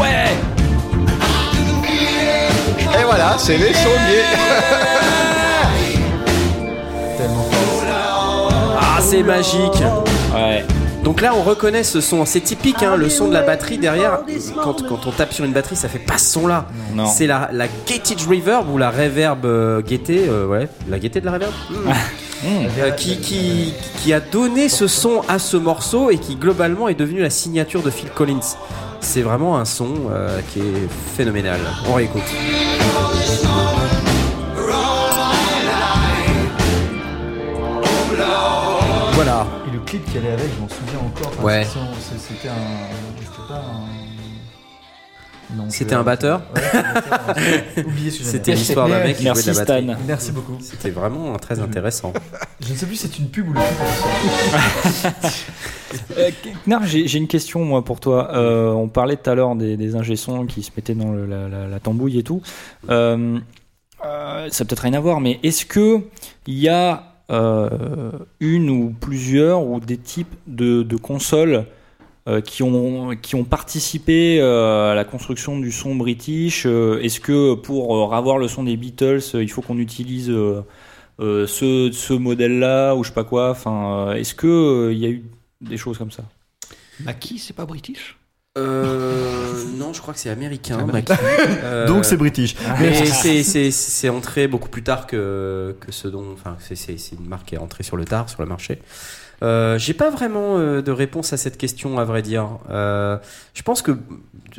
[0.00, 0.26] Ouais.
[2.98, 4.24] Et voilà, c'est les sondiers.
[7.18, 8.50] Tellement fort.
[8.78, 9.82] Ah, c'est magique.
[10.34, 10.64] Ouais.
[11.02, 12.24] Donc là, on reconnaît ce son.
[12.24, 14.20] C'est typique, hein, le son de la batterie derrière.
[14.62, 16.66] Quand, quand on tape sur une batterie, ça fait pas ce son-là.
[16.94, 17.06] Non.
[17.06, 21.26] C'est la, la gated reverb ou la reverb euh, gaieté, euh, ouais, la gaieté de
[21.26, 21.52] la reverb.
[21.70, 21.90] Mmh.
[22.78, 26.94] Euh, qui, qui, qui a donné ce son à ce morceau et qui globalement est
[26.94, 28.56] devenu la signature de Phil Collins.
[29.00, 31.60] C'est vraiment un son euh, qui est phénoménal.
[31.88, 32.22] On réécoute.
[39.12, 39.46] Voilà.
[39.66, 41.44] Et le clip qui allait avec, je m'en souviens encore.
[41.44, 41.64] Ouais.
[41.64, 42.52] C'était un.
[43.18, 44.15] C'était pas un.
[45.68, 48.12] C'était un batteur Ouais, c'était un batteur.
[48.12, 49.84] C'était l'histoire d'un mec qui jouait de Merci la batterie.
[49.84, 49.96] Stan.
[50.06, 50.56] Merci beaucoup.
[50.60, 52.12] C'était vraiment très intéressant.
[52.60, 53.60] Je ne sais plus si c'est une pub ou le.
[56.18, 56.30] Euh,
[56.66, 58.34] Knar, j'ai une question moi pour toi.
[58.34, 59.92] Euh, on parlait tout à l'heure des, des
[60.48, 62.42] qui se mettaient dans le- la, la- la tambouille et tout.
[62.90, 63.38] Euh,
[64.04, 66.00] euh, ça peut-être rien à voir, mais est-ce que
[66.46, 68.10] il y a euh,
[68.40, 71.66] une ou plusieurs ou des types de, de consoles
[72.28, 77.20] euh, qui ont qui ont participé euh, à la construction du son british Euh, Est-ce
[77.20, 80.62] que pour euh, avoir le son des Beatles, euh, il faut qu'on utilise euh,
[81.20, 83.50] euh, ce, ce modèle-là ou je sais pas quoi?
[83.50, 85.24] Enfin, euh, est-ce que euh, il y a eu
[85.60, 86.24] des choses comme ça?
[87.00, 88.16] Maki, c'est pas british?
[88.58, 90.78] Euh, non, je crois que c'est américain.
[91.62, 92.56] Euh, Donc c'est british.
[92.80, 96.32] Mais c'est- c'est c'est entré beaucoup plus tard que, que ce dont.
[96.32, 98.80] Enfin, c'est- c'est c'est une marque qui est entrée sur le tard, sur le marché.
[99.42, 102.58] Euh, J'ai pas vraiment euh, de réponse à cette question, à vrai dire.
[102.70, 103.18] Euh,
[103.54, 103.92] je pense que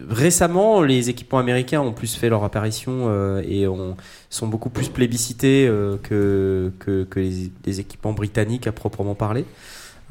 [0.08, 3.98] récemment, les équipements américains ont plus fait leur apparition euh, et ont,
[4.30, 9.46] sont beaucoup plus plébiscités euh, que, que, que les, équipements britanniques à proprement parler.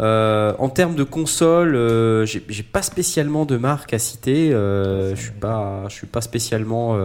[0.00, 4.52] Euh, en termes de consoles, euh, j'ai pas spécialement de marque à citer.
[4.52, 6.98] Euh, je suis pas, je suis pas spécialement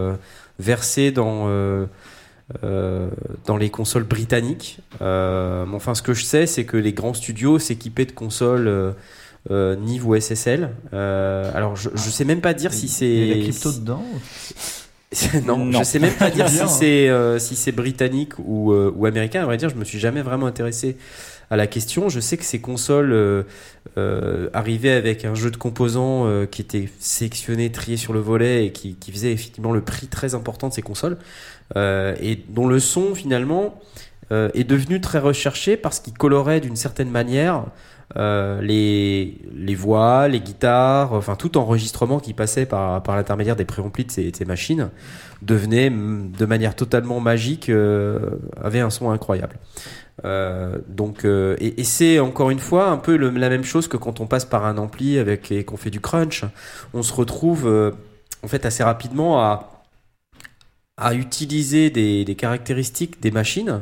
[0.58, 1.48] versé dans
[2.64, 3.08] euh,
[3.46, 4.78] dans les consoles britanniques.
[5.00, 8.68] Euh, mais enfin, ce que je sais, c'est que les grands studios s'équipaient de consoles
[8.68, 8.92] euh,
[9.50, 10.70] euh, Nive ou SSL.
[10.92, 13.72] Euh, alors, je, je sais même pas dire si c'est Il y a la crypto
[13.72, 14.02] dedans
[15.46, 15.80] non, Non.
[15.80, 19.42] je sais même pas dire si c'est euh, si c'est britannique ou, euh, ou américain.
[19.42, 20.96] À vrai dire, je me suis jamais vraiment intéressé
[21.50, 22.08] à la question.
[22.08, 23.42] Je sais que ces consoles euh,
[23.98, 28.64] euh, arrivaient avec un jeu de composants euh, qui était sélectionné, trié sur le volet
[28.66, 31.18] et qui, qui faisait effectivement le prix très important de ces consoles euh,
[31.74, 33.80] et dont le son finalement
[34.32, 37.64] euh, est devenu très recherché parce qu'il colorait d'une certaine manière
[38.16, 43.66] euh, les, les voix, les guitares, enfin tout enregistrement qui passait par, par l'intermédiaire des
[43.66, 44.90] préamplis de ces, de ces machines
[45.42, 48.20] devenait mm, de manière totalement magique, euh,
[48.62, 49.56] avait un son incroyable.
[50.24, 54.20] Euh, donc, euh, et, c'est encore une fois un peu la même chose que quand
[54.20, 56.44] on passe par un ampli avec et qu'on fait du crunch.
[56.94, 57.90] On se retrouve euh,
[58.42, 59.71] en fait assez rapidement à
[60.98, 63.80] à utiliser des, des caractéristiques des machines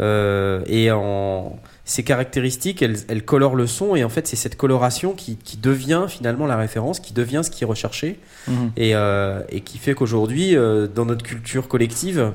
[0.00, 4.56] euh, et en ces caractéristiques elles, elles colorent le son et en fait c'est cette
[4.56, 8.72] coloration qui, qui devient finalement la référence qui devient ce qui est recherché Mhm.
[8.78, 12.32] et, euh, et qui fait qu'aujourd'hui, euh, dans notre culture collective,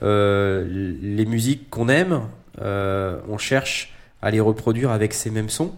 [0.00, 2.20] les musiques qu'on aime
[2.60, 5.72] on cherche à les reproduire avec ces mêmes sons.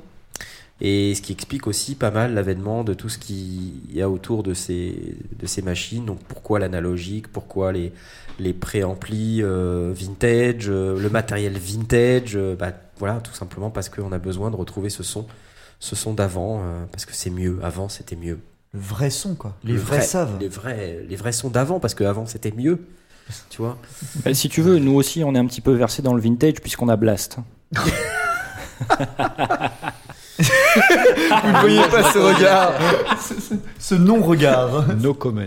[0.82, 4.43] Et ce qui explique aussi pas mal l'avènement de tout ce qu'il y a autour
[4.43, 6.07] de ces, de ces machines.
[6.07, 7.93] Donc pourquoi l'analogique, pourquoi les,
[8.39, 12.32] les préamplis euh, vintage, euh, le matériel vintage.
[12.36, 15.27] euh, bah, voilà, tout simplement parce qu'on a besoin de retrouver ce son,
[15.81, 17.59] ce son d'avant, euh, parce que c'est mieux.
[17.62, 18.39] Avant, c'était mieux.
[18.73, 19.57] Le vrai son, quoi.
[19.65, 20.39] Les Le vrais vrai- savent.
[20.40, 22.78] Les vrais, les vrais sons d'avant, parce qu'avant, c'était mieux.
[23.51, 23.78] Tu vois?
[24.24, 26.55] Bah, si tu veux, nous aussi, on est un petit peu versé dans le vintage
[26.55, 27.36] puisqu'on a Blast.
[30.41, 32.73] Vous ne voyez pas ce regard.
[33.21, 34.87] ce, ce- ce non-regard.
[35.01, 35.41] No comment.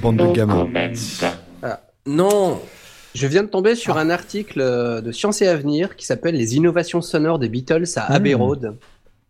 [0.00, 0.68] Bande de gamins.
[2.06, 2.60] Non
[3.14, 6.56] Je viens de tomber sur un article euh, de Science et Avenir qui s'appelle Les
[6.56, 8.40] innovations sonores des Beatles à Abbey Mm.
[8.42, 8.76] Road.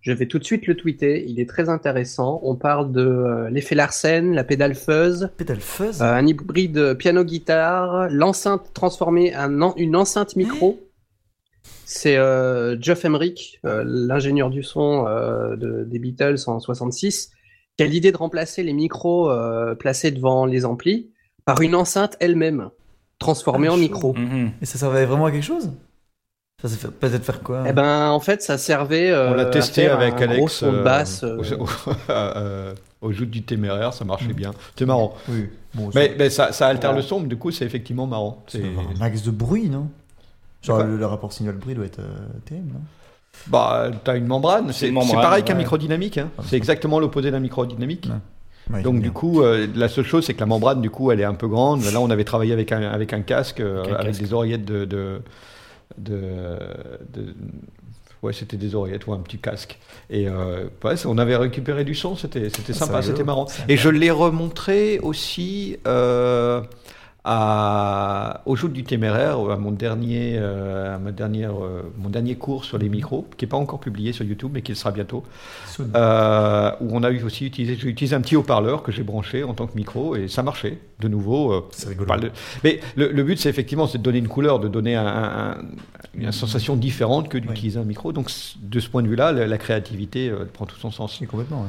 [0.00, 2.38] Je vais tout de suite le tweeter, il est très intéressant.
[2.42, 6.02] On parle de euh, l'effet Larsen, la pédale fuzz, Pédale fuzz.
[6.02, 10.78] euh, un hybride piano-guitare, l'enceinte transformée en en- une enceinte micro.
[11.86, 17.30] C'est euh, Geoff Emerick, euh, l'ingénieur du son euh, de- des Beatles en 66,
[17.76, 21.10] qui a l'idée de remplacer les micros euh, placés devant les amplis
[21.44, 22.70] par une enceinte elle-même,
[23.18, 23.80] transformée Ah, en chaud.
[23.80, 24.14] micro.
[24.14, 24.52] Mhm.
[24.62, 25.70] Et ça servait vraiment à quelque chose?
[26.62, 27.64] Ça s'est peut-être faire quoi?
[27.68, 29.10] Eh ben, en fait, ça servait.
[29.10, 31.22] euh, On l'a à testé faire avec un gros Alex son de basse.
[32.08, 34.52] euh, au, au joute du téméraire, ça marchait bien.
[34.78, 35.14] C'est marrant.
[35.28, 35.50] Oui.
[35.74, 36.96] Bon, Mais, mais ça, ça altère Ouais.
[36.96, 38.42] le son, mais du coup, c'est effectivement marrant.
[38.46, 39.88] C'est un max de bruit, non?
[40.64, 42.80] Genre le, le rapport signal-bruit doit être euh, terrible, non?
[43.48, 44.72] Bah, t'as une membrane.
[44.72, 46.18] C'est pareil qu'un microdynamique.
[46.18, 46.30] hein.
[46.46, 48.08] C'est exactement l'opposé d'un microdynamique.
[48.72, 49.10] Ouais, Donc du bien.
[49.10, 51.48] coup, euh, la seule chose, c'est que la membrane, du coup, elle est un peu
[51.48, 51.82] grande.
[51.92, 54.22] Là, on avait travaillé avec un, avec un casque, euh, Avec un avec casque.
[54.22, 54.84] des oreillettes de...
[54.86, 55.20] de,
[55.98, 56.58] de,
[57.12, 57.34] de-
[58.22, 59.78] ouais, c'était des oreillettes ou un petit casque.
[60.08, 63.46] Et euh, ouais, on avait récupéré du son, c'était c'était Ah, sympa, c'était marrant.
[63.68, 66.62] Et je l'ai remontré aussi euh,
[67.24, 72.36] à, au jour du téméraire, à mon dernier, euh, à ma dernière, euh, mon dernier
[72.36, 74.90] cours sur les micros, qui n'est pas encore publié sur YouTube, mais qui le sera
[74.90, 75.24] bientôt
[75.94, 79.42] euh, où on a eu aussi utilisé, j'ai utilisé un petit haut-parleur que j'ai branché
[79.42, 80.78] en tant que micro et ça marchait.
[81.00, 82.06] De nouveau, C'est rigolo.
[82.62, 85.50] mais le, le but c'est effectivement c'est de donner une couleur, de donner un- un-
[85.50, 85.56] un-
[86.14, 88.12] une sensation différente que d'utiliser un micro.
[88.12, 88.30] Donc
[88.62, 91.20] de ce point de vue-là, la, la créativité prend tout son sens.
[91.28, 91.66] Complètement.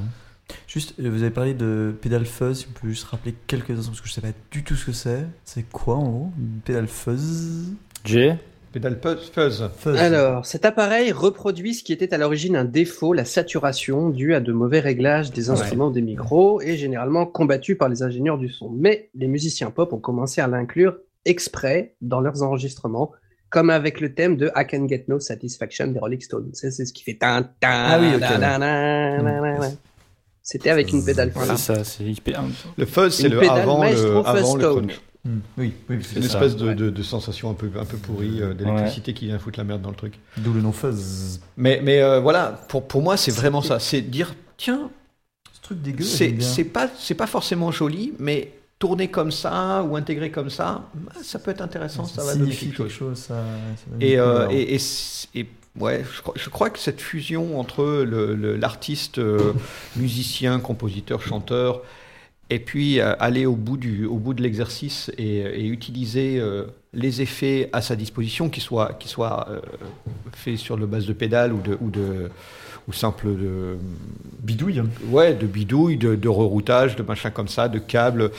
[0.67, 3.91] Juste, euh, vous avez parlé de pédale fuzz, si on peut juste rappeler quelques instants,
[3.91, 5.25] parce que je sais pas du tout ce que c'est.
[5.43, 7.73] C'est quoi en gros Une pédale fuzz?
[8.03, 8.37] Jay
[8.71, 9.69] Pédale fuzz.
[9.77, 9.97] Fuzz.
[9.97, 14.41] Alors, cet appareil reproduit ce qui était à l'origine un défaut, la saturation, due à
[14.41, 18.69] de mauvais réglages des instruments des micros et généralement combattu par les ingénieurs du son.
[18.69, 23.13] Mais les musiciens pop ont commencé à l'inclure exprès dans leurs enregistrements,
[23.49, 26.49] comme avec le thème de I Can Get No Satisfaction des Rolling Stones.
[26.51, 28.19] C'est c'est ce qui fait Ah oui, ok.
[28.19, 29.67] da, da, da, da, da.
[30.47, 31.47] C'était avec une pédale fuzz.
[31.47, 32.43] C'est ça, c'est hyper.
[32.77, 35.01] Le fuzz c'est le pédale avant, le, avant le crunch.
[35.25, 36.75] Hmm, Oui, oui, C'est une ça, espèce de, ouais.
[36.75, 39.81] de- de sensation un peu, un peu pourrie euh, d'électricité qui vient foutre la merde
[39.81, 40.19] dans le truc.
[40.37, 41.39] d'où le nom fuzz.
[41.57, 43.79] Mais, mais euh, voilà, pour, pour moi c'est vraiment ça.
[43.79, 44.91] C'est dire, tiens,
[45.51, 50.29] Ce truc dégueu, c'est pas c'est pas forcément joli, mais tourner comme ça ou intégrer
[50.29, 53.17] comme ça, bah, ça peut être intéressant, ça, va donner signifie quelque chose.
[53.17, 54.51] ça, ça Et, euh, couleur.
[54.51, 55.47] et, et, c- et,
[55.79, 58.03] ouais, je, crois- je crois que cette fusion entre
[58.59, 59.53] l'artiste, euh,
[59.95, 61.81] musicien, compositeur, chanteur,
[62.49, 66.65] et puis euh, aller au bout du au bout de l'exercice et, et utiliser euh,
[66.93, 69.47] les effets à sa disposition, qu'ils soient qu'ils soient
[70.33, 72.29] faits sur le base de pédale ou de ou de
[72.87, 73.77] ou simple de
[74.41, 74.83] bidouille.
[75.09, 78.31] Ouais, de bidouilles, de, de reroutage, de machin comme ça, de câbles.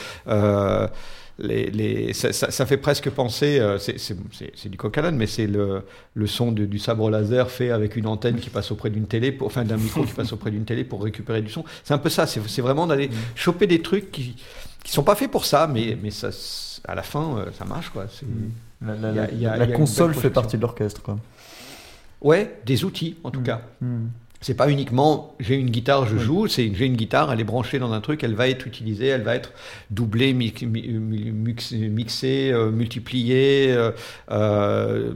[1.39, 3.99] Les, les, ça, ça- ça fait presque penser, euh, c'est-
[4.69, 5.83] du coq à mais c'est le,
[6.15, 9.33] le son de- du sabre laser fait avec une antenne qui passe auprès d'une télé,
[9.33, 11.65] pour, enfin d'un micro qui passe auprès d'une télé pour récupérer du son.
[11.85, 14.37] C'est un peu ça, c'est vraiment d'aller choper des trucs qui
[14.83, 16.31] qui sont pas faits pour ça, mais, mais ça,
[16.87, 18.07] à la fin, euh, ça marche quoi.
[18.09, 18.25] C'est-
[18.87, 20.15] La, la- Il y a- la- il y a- la il y a une console
[20.15, 21.03] fait partie de l'orchestre.
[22.23, 23.61] Ouais, des outils en tout cas.
[23.81, 24.07] Hmm.
[24.47, 27.81] C'est pas uniquement j'ai une guitare, je joue, c'est j'ai une guitare, elle est branchée
[27.81, 29.51] dans un truc, elle va être utilisée, elle va être
[29.91, 33.91] doublée, mi- mi- mi- mix- mixée, euh, multipliée, euh,
[34.31, 35.13] euh,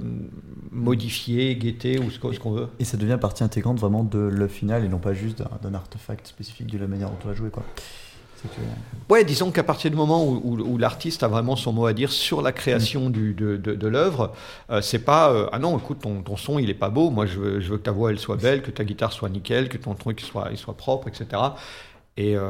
[0.72, 2.66] modifiée, guettée ou ce qu'on ce qu'on veut.
[2.80, 5.74] Et ça devient partie intégrante vraiment de l'œuvre finale et non pas juste d'un d'un
[5.74, 7.50] artefact spécifique de la manière dont on va jouer.
[7.50, 7.62] Quoi.
[8.42, 11.86] Que- Ouais, disons qu'à partir du moment où, où- où l'artiste a vraiment son mot
[11.86, 14.32] à dire sur la création du, de, de, de l'œuvre,
[14.70, 17.26] euh, c'est pas euh, ah non, écoute, ton, ton son il est pas beau, moi
[17.26, 19.68] je veux, je veux que ta voix elle soit belle, que ta guitare soit nickel,
[19.68, 21.26] que ton truc il soit, il soit propre, etc.
[22.16, 22.42] Et euh,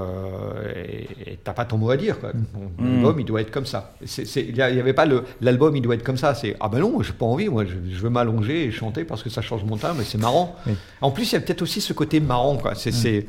[0.75, 2.19] et- et t'as pas ton mot à dire.
[2.19, 2.33] Quoi.
[2.33, 2.97] Ton Mm.
[2.97, 3.93] album il doit être comme ça.
[4.37, 5.07] Il y a- il y avait pas
[5.41, 6.35] l'album il doit être comme ça.
[6.35, 9.23] C'est ah ben non, j'ai pas envie, moi je, je veux m'allonger et chanter parce
[9.23, 10.57] que ça change mon teint, mais c'est marrant.
[10.67, 10.73] Oui.
[11.01, 12.75] En plus il y a peut-être aussi ce côté marrant quoi.
[12.75, 13.27] C'est c'est-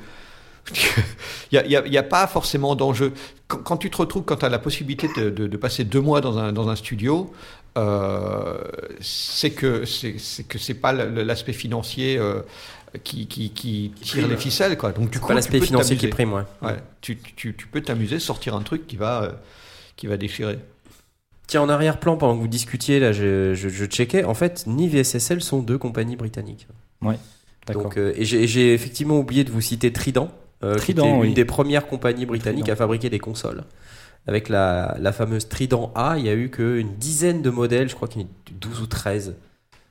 [1.51, 3.13] Il n'y a, pas forcément d'enjeu.
[3.47, 5.99] Quand, quand tu te retrouves, quand tu as la possibilité de, de- de passer deux
[5.99, 7.33] mois dans un, dans un studio,
[7.77, 8.57] euh,
[9.01, 12.41] c'est que c'est c'est que c'est pas l'aspect financier euh,
[13.03, 14.77] qui, qui, qui tire les ficelles.
[14.77, 14.91] Quoi.
[14.91, 16.43] Donc, du coup, Pas l'aspect financier qui prime, ouais.
[16.61, 19.31] Ouais, tu, tu, tu peux t'amuser, sortir un truc qui va, euh,
[19.97, 20.59] qui va déchirer.
[21.47, 24.23] Tiens, en arrière-plan, pendant que vous discutiez, là, je, je, je checkais.
[24.23, 26.67] En fait, Nive et SSL sont deux compagnies britanniques.
[27.67, 27.83] D'accord.
[27.83, 30.31] Donc, euh, et j'ai effectivement oublié de vous citer Trident,
[30.63, 31.27] euh, qui Trident, oui.
[31.29, 32.73] une des premières compagnies britanniques Trident.
[32.73, 33.63] à fabriquer des consoles.
[34.27, 37.95] Avec la, la fameuse Trident A, il y a eu qu'une dizaine de modèles, je
[37.95, 39.33] crois qu'il y en a eu 12 ou 13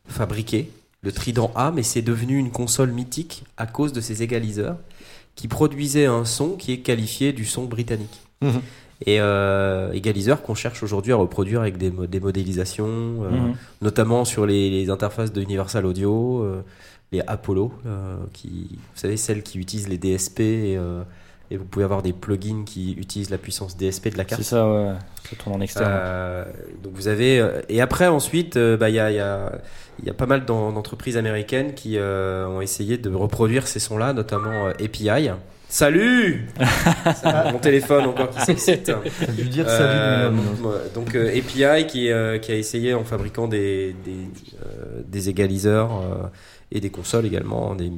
[0.06, 0.70] fabriqués.
[1.02, 4.76] Le Trident A, mais c'est devenu une console mythique à cause de ses égaliseurs
[5.34, 8.20] qui produisaient un son qui est qualifié du son britannique.
[8.42, 8.60] Mhm.
[9.06, 13.54] Et euh, égaliseurs qu'on cherche aujourd'hui à reproduire avec des, mo- des modélisations, euh, Mhm.
[13.80, 16.62] notamment sur les, les interfaces de Universal Audio, euh,
[17.12, 21.02] les Apollo, euh, qui, vous savez, celles qui utilisent les DSP et, euh,
[21.50, 24.40] et vous pouvez avoir des plugins qui utilisent la puissance DSP de la carte.
[24.42, 24.92] C'est ça, ouais.
[25.28, 25.86] Ça tourne en externe.
[25.90, 26.44] Euh,
[26.82, 29.52] donc vous avez euh, et après ensuite bah, il y a il y a
[29.98, 33.80] il y a pas mal d'en- d'entreprises américaines qui euh, ont essayé de reproduire ces
[33.80, 35.30] sons-là, notamment euh, API.
[35.68, 36.48] Salut
[37.22, 38.90] C'est Mon téléphone encore qui s'excite.
[39.36, 40.36] Dû dire salut
[40.94, 44.10] donc euh, API qui, euh, qui a essayé en fabriquant des, des,
[44.64, 46.26] euh, des égaliseurs euh,
[46.72, 47.92] et des consoles également des-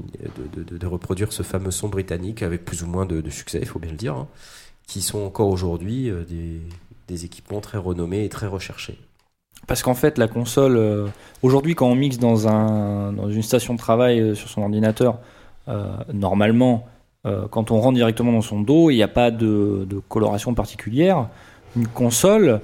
[0.56, 3.90] de, reproduire ce fameux son britannique avec plus ou moins de, succès, il faut bien
[3.90, 4.28] le dire, hein,
[4.86, 8.98] qui sont encore aujourd'hui euh, des, équipements très renommés et très recherchés.
[9.66, 11.08] Parce qu'en fait, la console, euh,
[11.42, 15.18] aujourd'hui, quand on mixe dans, un, dans une station de travail euh, sur son ordinateur,
[16.12, 16.88] normalement,
[17.50, 21.28] quand on rentre directement dans son dos, il n'y a pas de coloration particulière.
[21.76, 22.60] Une console,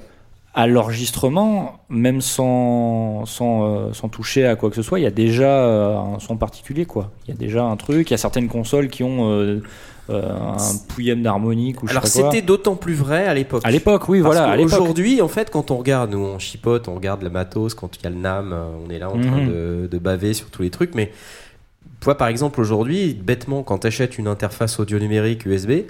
[0.60, 5.06] à l'enregistrement, même sans, sans, euh, sans toucher à quoi que ce soit, il y
[5.06, 6.84] a déjà euh, un son particulier.
[6.84, 7.12] quoi.
[7.26, 8.10] Il y a déjà un truc.
[8.10, 9.60] Il y a certaines consoles qui ont euh,
[10.10, 10.56] un
[10.88, 13.62] pouillème d'harmonique ou je Alors c'était d'autant plus vrai à l'époque.
[13.64, 14.60] À l'époque, oui, Parce voilà.
[14.60, 18.02] Aujourd'hui, en fait, quand on regarde, nous on chipote, on regarde le matos, quand il
[18.02, 18.52] y a le NAM,
[18.84, 19.48] on est là en train Mhm.
[19.48, 20.94] de, de baver sur tous les trucs.
[20.96, 21.12] Mais
[22.00, 25.82] tu vois, par exemple, aujourd'hui, bêtement, quand tu achètes une interface audio numérique USB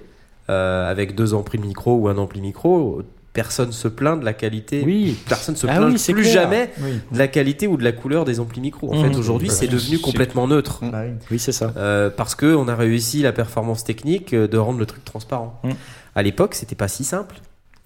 [0.51, 3.01] euh, avec deux amplis micro ou un ampli micro,
[3.43, 4.83] personne se plaint de la qualité.
[4.85, 5.17] Oui.
[5.29, 6.35] Personne se Ah plaint oui, plus clair.
[6.43, 7.01] jamais Oui.
[7.13, 8.93] de la qualité ou de la couleur des amplis micro.
[8.93, 9.13] En Mhm.
[9.13, 10.81] fait, aujourd'hui, c'est devenu complètement neutre.
[10.83, 11.39] Bah oui.
[11.39, 11.73] C'est ça.
[11.77, 15.61] Euh, parce que on a réussi la performance technique euh, de rendre le truc transparent.
[15.63, 15.71] Mm.
[16.17, 17.37] À l'époque, c'était pas si simple.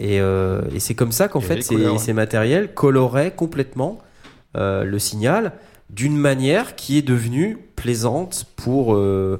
[0.00, 1.98] Et, euh, et c'est comme ça qu'en fait ces, les couleurs, ouais.
[1.98, 3.98] ces matériels coloraient complètement
[4.56, 5.52] euh, le signal
[5.90, 9.38] d'une manière qui est devenue plaisante pour euh,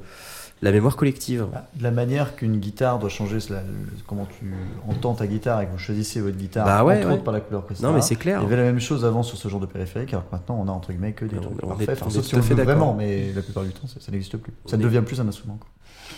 [0.62, 1.46] la mémoire collective.
[1.52, 3.56] Bah, De la manière qu'une guitare doit changer le-
[4.06, 4.46] comment tu
[4.88, 7.12] entends ta guitare et que vous choisissez votre guitare, Bah ouais, entre ouais.
[7.14, 8.02] autres par la couleur que ça Non, mais a.
[8.02, 8.38] c'est clair.
[8.40, 10.58] Il y avait la même chose avant sur ce genre de périphérique, alors que maintenant
[10.64, 11.88] on a entre guillemets que des trucs on parfaits.
[11.88, 13.86] est- Enfin, on est sauf si tout on fait vraiment, mais la plupart du temps
[13.88, 14.52] ça, ça n'existe plus.
[14.66, 15.56] Ça On ne est- devient plus un instrument.
[15.60, 15.68] quoi.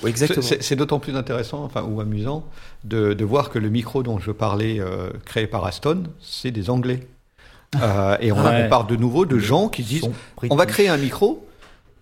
[0.03, 0.43] Oui, exactement.
[0.61, 2.45] C'est- d'autant plus intéressant, enfin, ou amusant,
[2.85, 6.69] de, de voir que le micro dont je parlais, euh, créé par Aston, c'est des
[6.69, 7.07] Anglais.
[7.81, 8.63] Euh, et on, a- Ouais.
[8.67, 10.09] on parle de nouveau de gens qui disent
[10.51, 11.47] on va créer un micro,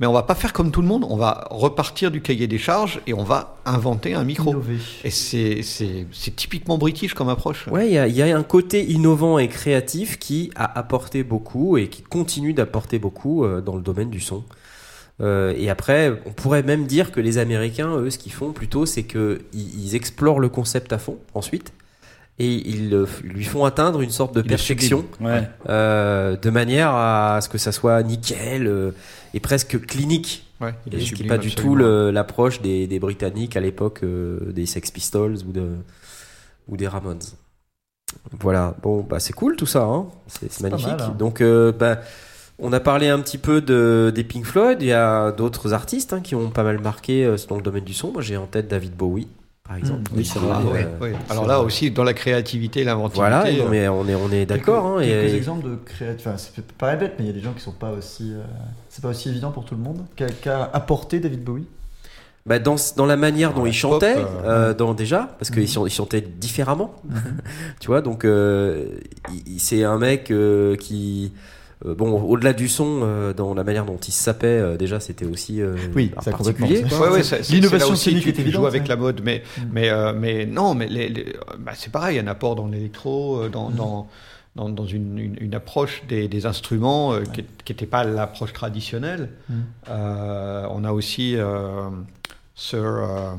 [0.02, 2.58] mais on va pas faire comme tout le monde, on va repartir du cahier des
[2.58, 4.50] charges et on va inventer un micro.
[4.50, 4.78] Innover.
[5.04, 5.60] Et c'est
[6.34, 7.68] typiquement british comme approche.
[7.68, 11.22] Ouais, il y a, il y a un côté innovant et créatif qui a apporté
[11.22, 14.42] beaucoup et qui continue d'apporter beaucoup euh, dans le domaine du son.
[15.20, 18.86] Euh, et après, on pourrait même dire que les Américains, eux, ce qu'ils font plutôt,
[18.86, 21.72] c'est que ils, ils explorent le concept à fond ensuite
[22.38, 22.88] et ils
[23.22, 25.42] lui font atteindre une sorte de perfection Ouais.
[25.68, 28.90] euh, de manière à ce que ça soit nickel euh,
[29.34, 30.46] et presque clinique.
[30.60, 33.60] Ouais, il est ce qui n'est sublime, pas du tout l'approche des, des Britanniques à
[33.60, 35.70] l'époque euh, des Sex Pistols ou, de,
[36.68, 37.18] ou des Ramones.
[38.40, 40.06] Voilà, bon, bah c'est cool tout ça, hein.
[40.28, 40.86] c'est magnifique.
[40.86, 41.16] mal, hein.
[41.18, 42.00] Donc, euh, bah,
[42.58, 46.12] on a parlé un petit peu de, des Pink Floyd, il y a d'autres artistes
[46.12, 48.12] hein, qui ont pas mal marqué euh, dans le domaine du son.
[48.12, 49.26] Moi j'ai en tête David Bowie,
[49.66, 50.12] par exemple.
[50.14, 50.54] oui, c'est vrai.
[50.54, 51.12] Ah ouais, ouais.
[51.30, 53.18] Alors là aussi, dans la créativité l'inventivité.
[53.18, 54.98] Voilà, non, mais on est, on est d'accord.
[55.00, 56.28] Quelques, quelques et- exemples de créativité.
[56.28, 58.34] Enfin, c'est peut paraît bête, mais il y a des gens qui sont pas aussi.
[58.94, 60.04] C'est pas aussi évident pour tout le monde.
[60.16, 61.64] Qu'a qu'a apporté David Bowie?
[62.44, 65.62] Bah, dans, dans la manière dont il chantait, pop, euh, euh, dans, déjà, parce qu'il
[65.62, 65.86] Mhm.
[65.86, 66.94] il chantait différemment,
[67.80, 68.84] tu vois, donc euh,
[69.32, 71.32] il- il- c'est un mec euh, qui,
[71.84, 75.24] bon, au-delà du son, euh, dans la manière dont il se sapait, euh, déjà, c'était
[75.24, 76.84] aussi euh, Oui, un ça, particulier.
[77.00, 78.88] Ouais, ouais, c'est- c'est- L'innovation aussi, tu, tu joues avec ouais.
[78.88, 79.60] la mode, mais, Mm.
[79.72, 83.70] mais, euh, mais non, mais les, les- bah, c'est pareil, un apport dans l'électro, dans,
[83.70, 83.74] Mm.
[83.74, 84.08] dans,
[84.56, 89.30] dans, dans une, une, une approche des, des instruments euh, qui n'était pas l'approche traditionnelle.
[89.48, 89.54] Mm.
[89.88, 91.88] Euh, on a aussi euh,
[92.54, 92.78] Sir.
[92.84, 93.30] euh,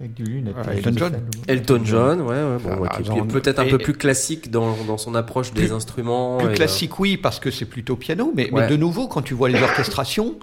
[0.00, 0.56] Avec des lunettes.
[0.56, 1.20] Ouais, Elton John.
[1.48, 4.76] Elton John, ouais, ouais, bon, Ah, ouais, qui est peut-être un peu plus classique dans,
[4.84, 6.38] dans son approche des Plus- instruments.
[6.40, 8.62] et, plus euh, classique, oui, parce que c'est plutôt piano, mais, Ouais.
[8.62, 10.36] mais de nouveau, quand tu vois les orchestrations,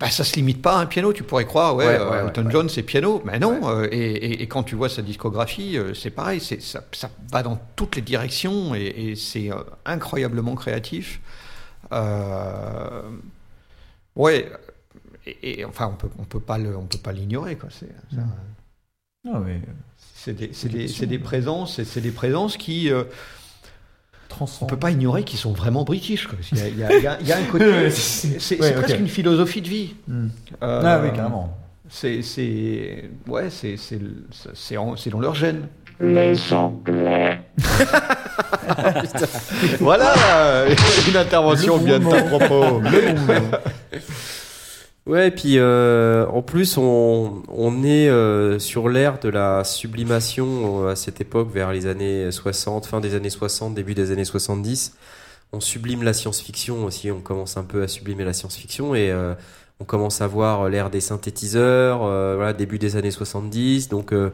[0.00, 1.12] bah, ça se limite pas à un piano.
[1.12, 2.52] Tu pourrais croire, ouais, Ouais, euh, ouais, Elton ouais.
[2.52, 3.20] John, c'est piano.
[3.24, 3.68] Mais non.
[3.68, 6.40] euh, et, et- et quand tu vois sa discographie, euh, c'est pareil.
[6.40, 11.20] C'est, ça, ça va dans toutes les directions et, et c'est euh, incroyablement créatif.
[11.92, 13.02] Euh,
[14.16, 14.50] ouais.
[15.42, 17.68] Et, enfin, on peut, on peut pas le, on peut pas l'ignorer, quoi.
[17.70, 18.22] C'est, ça-
[19.30, 19.54] Ah oui.
[20.14, 20.52] c'est des,
[21.06, 22.90] des présences, c'est, des présences qui,
[24.60, 26.28] on peut pas ignorer qu'ils sont vraiment british.
[26.52, 28.60] Il y a, il y a- il y a- il y a un côté, c'est,
[28.60, 29.94] ouais, presque une philosophie de vie.
[30.06, 30.28] Hmm.
[30.62, 31.56] Euh, Ah oui, carrément.
[31.90, 32.20] C'est,
[33.26, 33.76] ouais, c'est,
[35.10, 35.68] dans leur gène.
[36.00, 37.40] Les Anglais.
[39.80, 40.14] Voilà,
[41.08, 42.80] une intervention Le bien de bon ta mot.
[45.08, 50.84] Ouais, et puis euh, en plus, on, on est euh, sur l'ère de la sublimation
[50.84, 54.26] euh, à cette époque, vers les années 60, fin des années 60, début des années
[54.26, 54.98] 70.
[55.52, 59.34] On sublime la science-fiction aussi, on commence un peu à sublimer la science-fiction et euh,
[59.80, 63.88] on commence à voir l'ère des synthétiseurs, euh, voilà, début des années 70.
[63.88, 64.30] Donc, euh,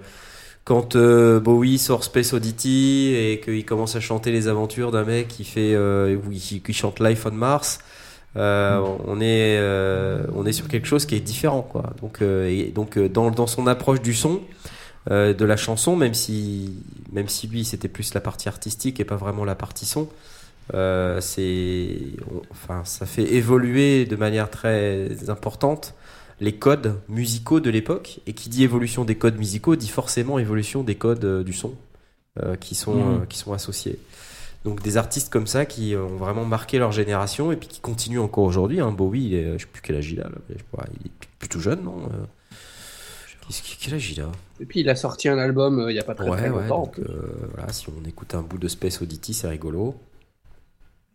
[0.65, 5.45] quand Bowie sort Space Oddity et qu'il commence à chanter les aventures d'un mec qui
[5.45, 5.77] fait,
[6.33, 7.81] qui, qui chante Life on Mars,
[8.37, 11.93] euh, on est, euh, on est sur quelque chose qui est différent, quoi.
[12.03, 14.41] Donc, euh, et donc dans, dans son approche du son,
[15.11, 16.73] de la chanson, même si,
[17.13, 20.09] même si lui c'était plus la partie artistique et pas vraiment la partie son,
[21.21, 21.99] c'est,
[22.33, 25.95] on- enfin, ça fait évoluer de manière très importante
[26.41, 28.21] les codes musicaux de l'époque.
[28.27, 31.75] Et qui dit évolution des codes musicaux dit forcément évolution des codes du son
[32.61, 33.99] qui sont, euh, qui sont associés.
[34.65, 38.21] Donc des artistes comme ça qui ont vraiment marqué leur génération et puis qui continuent
[38.21, 38.81] encore aujourd'hui.
[38.81, 38.93] Hein.
[38.93, 40.85] Bowie, il est, je sais plus quel âge il a, là, mais je sais pas,
[41.01, 42.25] il est plutôt jeune, non Euh,
[43.47, 44.33] qu'est-ce qu'il- Quel âge il a?
[44.61, 46.49] Et puis il a sorti un album euh, il y a pas très, Ouais, très
[46.49, 46.63] ouais.
[46.63, 46.83] longtemps.
[46.83, 49.95] en Donc, euh, voilà, si on écoute un bout de Space Oddity, c'est rigolo.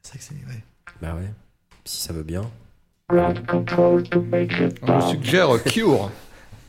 [0.03, 0.33] C'est vrai que c'est.
[0.55, 0.63] Ouais.
[1.01, 1.29] Bah ouais,
[1.85, 2.43] si ça veut bien.
[4.83, 5.09] On bounce.
[5.09, 6.11] suggère Cure.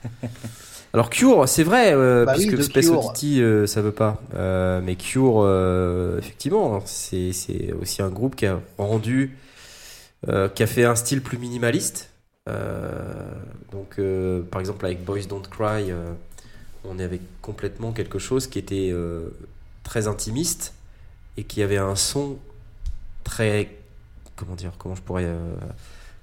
[0.92, 3.06] Alors Cure, c'est vrai, euh, Bah oui, puisque de Space Cure.
[3.06, 4.20] Oddity, euh, ça veut pas.
[4.34, 5.48] Euh, mais Cure,
[6.18, 7.32] effectivement, c'est
[7.80, 9.36] aussi un groupe qui a rendu,
[10.26, 12.10] qui a fait un style plus minimaliste.
[12.46, 14.00] Donc,
[14.50, 15.92] par exemple, avec Boys Don't Cry,
[16.84, 18.92] on est avec complètement quelque chose qui était
[19.84, 20.74] très intimiste
[21.36, 22.36] et qui avait un son
[23.22, 23.76] très,
[24.34, 25.28] comment dire, comment je pourrais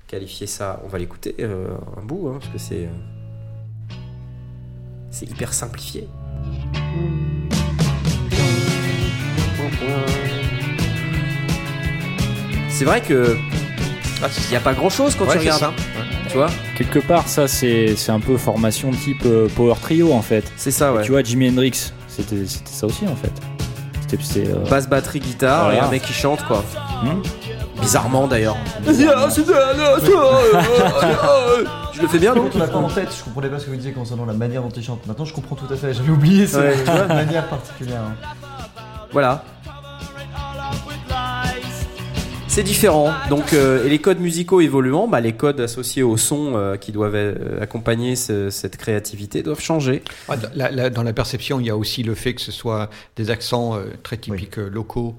[0.07, 0.81] qualifier ça?
[0.83, 2.89] On va l'écouter un bout, hein, parce que c'est
[5.17, 6.07] c'est hyper simplifié.
[12.69, 13.35] C'est vrai que
[14.23, 15.73] Ah, il y a pas grand chose quand Ouais, tu regardes, ça.
[16.29, 16.49] tu vois.
[16.75, 20.51] Quelque part, ça, c'est c'est un peu formation type euh, Power Trio en fait.
[20.57, 21.01] C'est ça, ouais.
[21.03, 23.31] Tu vois, Jimi Hendrix, c'était c'était ça aussi en fait.
[24.01, 24.23] C'était.
[24.23, 25.79] c'était, euh, Basse, batterie, guitare Voilà.
[25.79, 26.63] et un mec qui chante quoi.
[27.03, 27.21] Hmm
[27.81, 28.57] Bizarrement d'ailleurs.
[31.97, 33.65] Je le fais bien non Quand on l'a pas en tête, je comprenais pas ce
[33.65, 35.05] que vous disiez concernant la manière dont il chante.
[35.07, 35.93] Maintenant, je comprends tout à fait.
[35.93, 38.01] J'avais oublié cette Ouais, tu manière particulière.
[38.01, 38.15] hein.
[39.11, 39.43] Voilà.
[42.47, 43.11] C'est différent.
[43.29, 46.91] Donc, euh, et les codes musicaux évoluant, bah, les codes associés au son euh, qui
[46.91, 50.01] doivent euh, accompagner ce- cette créativité doivent changer.
[50.27, 52.51] Ouais, dans la- la- dans la perception, il y a aussi le fait que ce
[52.51, 55.15] soit des accents euh, très typiques locaux.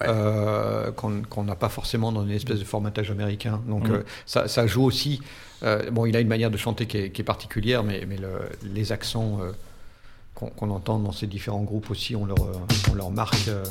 [0.00, 0.06] Ouais.
[0.08, 3.60] euh, qu'on n'a pas forcément dans une espèce de formatage américain.
[3.68, 3.94] Donc Mhm.
[3.96, 5.20] euh, ça, ça joue aussi.
[5.62, 8.16] euh, bon, il a une manière de chanter qui est, qui est particulière, mais, mais
[8.16, 9.52] le- les accents euh,
[10.34, 12.38] qu'on entend dans ces différents groupes aussi, on leur,
[12.90, 13.46] on leur marque.
[13.48, 13.62] euh,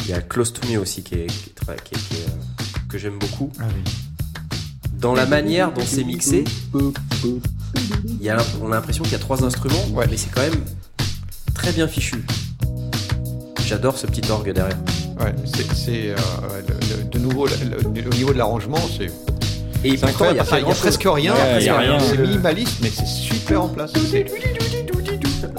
[0.00, 2.14] Il y a Close to Me aussi qui est, qui est très- qui est- qui
[2.16, 3.52] est, euh, que j'aime beaucoup.
[3.60, 3.92] Ah oui.
[4.92, 9.18] Dans la manière dont c'est mixé, il y a, on a l'impression qu'il y a
[9.20, 10.06] trois instruments, Ouais.
[10.10, 10.64] mais c'est quand même
[11.54, 12.24] très bien fichu.
[13.66, 14.76] J'adore ce petit orgue derrière.
[15.20, 15.34] ouais,
[15.74, 16.16] c'est euh,
[17.10, 17.52] de nouveau le-
[18.02, 19.06] le- au niveau de l'arrangement, c'est
[19.86, 21.34] Et il incroyable y a parce pas qu'il y a presque rien.
[21.34, 22.00] Ouais, il.
[22.00, 23.92] C'est minimaliste, mais c'est super en place.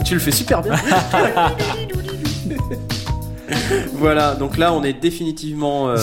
[0.06, 0.76] Tu le fais super bien.
[3.94, 5.98] voilà, donc là on est définitivement euh,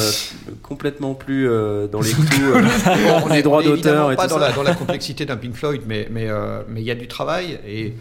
[0.63, 2.55] complètement plus euh, dans les clous.
[2.55, 2.63] euh,
[3.25, 4.49] on les est est d'auteur et pas tout dans ça.
[4.49, 7.09] la, dans la complexité d'un Pink Floyd, mais mais euh, mais il y a du
[7.09, 7.95] travail et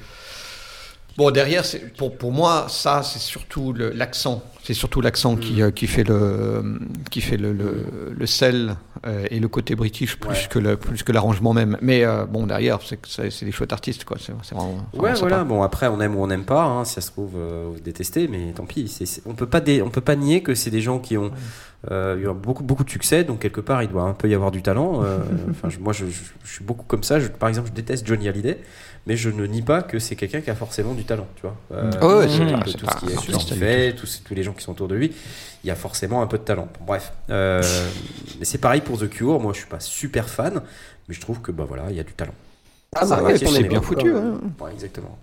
[1.22, 1.64] bon derrière
[1.98, 6.80] pour pour moi ça c'est surtout l'accent, c'est surtout l'accent qui euh, qui fait le
[7.12, 7.86] qui fait le le,
[8.22, 8.76] le sel
[9.06, 10.48] euh, et le côté british plus Ouais.
[10.50, 11.78] que le plus que l'arrangement même.
[11.82, 15.20] Mais euh, bon derrière c'est des chouettes artistes quoi, c'est vraiment Ouais, sympa.
[15.20, 15.44] voilà.
[15.44, 16.64] Bon, après, on aime ou on n'aime pas.
[16.64, 17.32] Hein, si ça se trouve,
[17.74, 18.86] vous détestez, mais tant pis.
[19.26, 21.32] On peut pas, dé- on peut pas nier que c'est des gens qui ont
[21.90, 23.24] eu beaucoup, beaucoup de succès.
[23.24, 25.02] Donc quelque part, il doit un peu y avoir du talent.
[25.54, 27.20] Enfin, moi, je, je- je suis beaucoup comme ça.
[27.20, 28.58] Je- par exemple, je déteste Johnny Hallyday,
[29.08, 31.56] mais je ne nie pas que c'est quelqu'un qui a forcément du talent, tu vois.
[31.74, 32.22] Euh, Oh,
[32.64, 34.72] peu c'est tout ce tout ce qu'il pas- fait, tous, tous les gens qui sont
[34.74, 35.12] autour de lui,
[35.64, 36.68] il y a forcément un peu de talent.
[36.80, 37.62] Bon, bref, euh,
[38.40, 39.40] mais c'est pareil pour The Cure.
[39.40, 40.62] Moi, je suis pas super fan,
[41.08, 42.34] mais je trouve que bah voilà, il y a du talent.
[42.96, 44.14] Ah, Ça bah, ouais, on c'est est bien foutu.
[44.16, 44.40] hein.
[44.60, 45.18] Ouais, exactement.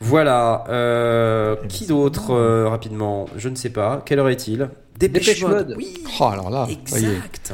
[0.00, 0.64] Voilà.
[0.68, 3.26] euh, qui d'autre euh, rapidement?
[3.36, 4.02] Je ne sais pas.
[4.04, 4.68] Quelle heure est-il?
[4.98, 5.68] Dépêche, Mode.
[5.68, 5.74] Mode.
[5.78, 5.94] Oui.
[6.20, 7.52] Oh, alors là, est, Exact.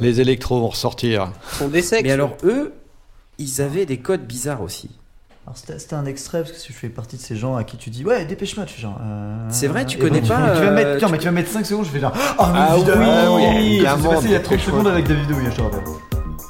[0.00, 1.32] les électros vont ressortir.
[1.58, 2.00] Son décès.
[2.02, 2.72] Mais alors eux,
[3.38, 4.90] ils avaient des codes bizarres aussi.
[5.46, 7.76] Alors c'était c'était un extrait parce que je fais partie de ces gens à qui
[7.76, 10.68] tu dis ouais dépêche-moi tu fais genre euh, C'est vrai, tu connais pas, tu vas
[10.68, 12.58] euh, mettre tiens, tu- mais tu vas mettre 5 secondes je fais genre ah, mais
[12.60, 15.50] Ah oui, Ça s'est évidemment, passé il y a 30 Dépêche secondes avec David Douillet
[15.50, 15.80] je te rappelle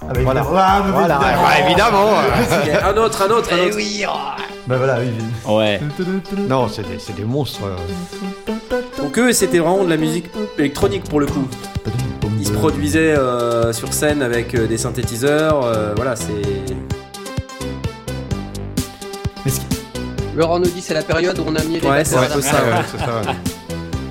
[0.03, 0.41] ah bah Voilà.
[0.43, 0.59] évidemment.
[0.59, 1.21] Ah, mais Voilà,
[1.65, 2.11] évidemment.
[2.11, 2.63] bah, évidemment.
[2.65, 4.37] Il y a un autre, un autre, un autre.
[4.67, 5.11] bah voilà oui
[5.55, 5.81] Ouais.
[6.49, 7.61] Non, c'est des, c'est des monstres.
[7.65, 8.53] euh.
[9.01, 10.27] Donc eux, c'était vraiment de la musique
[10.59, 11.47] électronique pour le coup.
[12.53, 15.65] Se produisaient euh, sur scène avec euh, des synthétiseurs.
[15.65, 16.33] euh, voilà, c'est.
[19.45, 19.67] mais ce qui-
[20.37, 22.41] Laurent nous dit c'est la période où on a mis les Ouais, c'est un peu
[22.41, 22.53] ça.
[22.57, 23.35] ouais.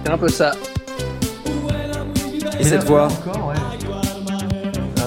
[0.06, 0.52] C'est un peu ça.
[2.60, 3.06] Et cette voix.
[3.08, 3.61] encore ouais alors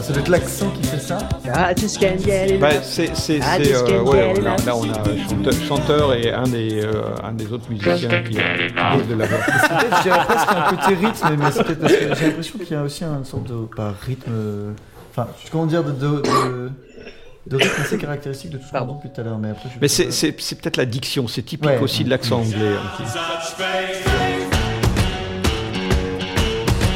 [0.04, 1.18] ça doit être l'accent qui fait ça
[1.52, 2.60] Ah, just can't get enough.
[2.60, 6.42] Bah, c'est, c'est, Ah, c'est, euh, ouais, là on a un chanteur, chanteur et un
[6.44, 9.38] des, euh, un des autres musiciens qui a de la voix.
[9.46, 12.58] C'est peut-être, je dirais presque un côté rythme, mais c'est peut-être parce que j'ai l'impression
[12.58, 14.30] qu'il y a aussi une sorte de pas rythme.
[14.30, 14.72] euh,
[15.16, 16.70] Enfin, comment dire, de, de, de,
[17.46, 19.38] de rythme assez caractéristique de tout ce qu'on depuis tout à l'heure.
[19.38, 20.10] Mais après, je Mais c'est, pas.
[20.10, 21.78] c'est, c'est peut-être la diction, c'est typique Ouais.
[21.80, 22.74] aussi de l'accent anglais.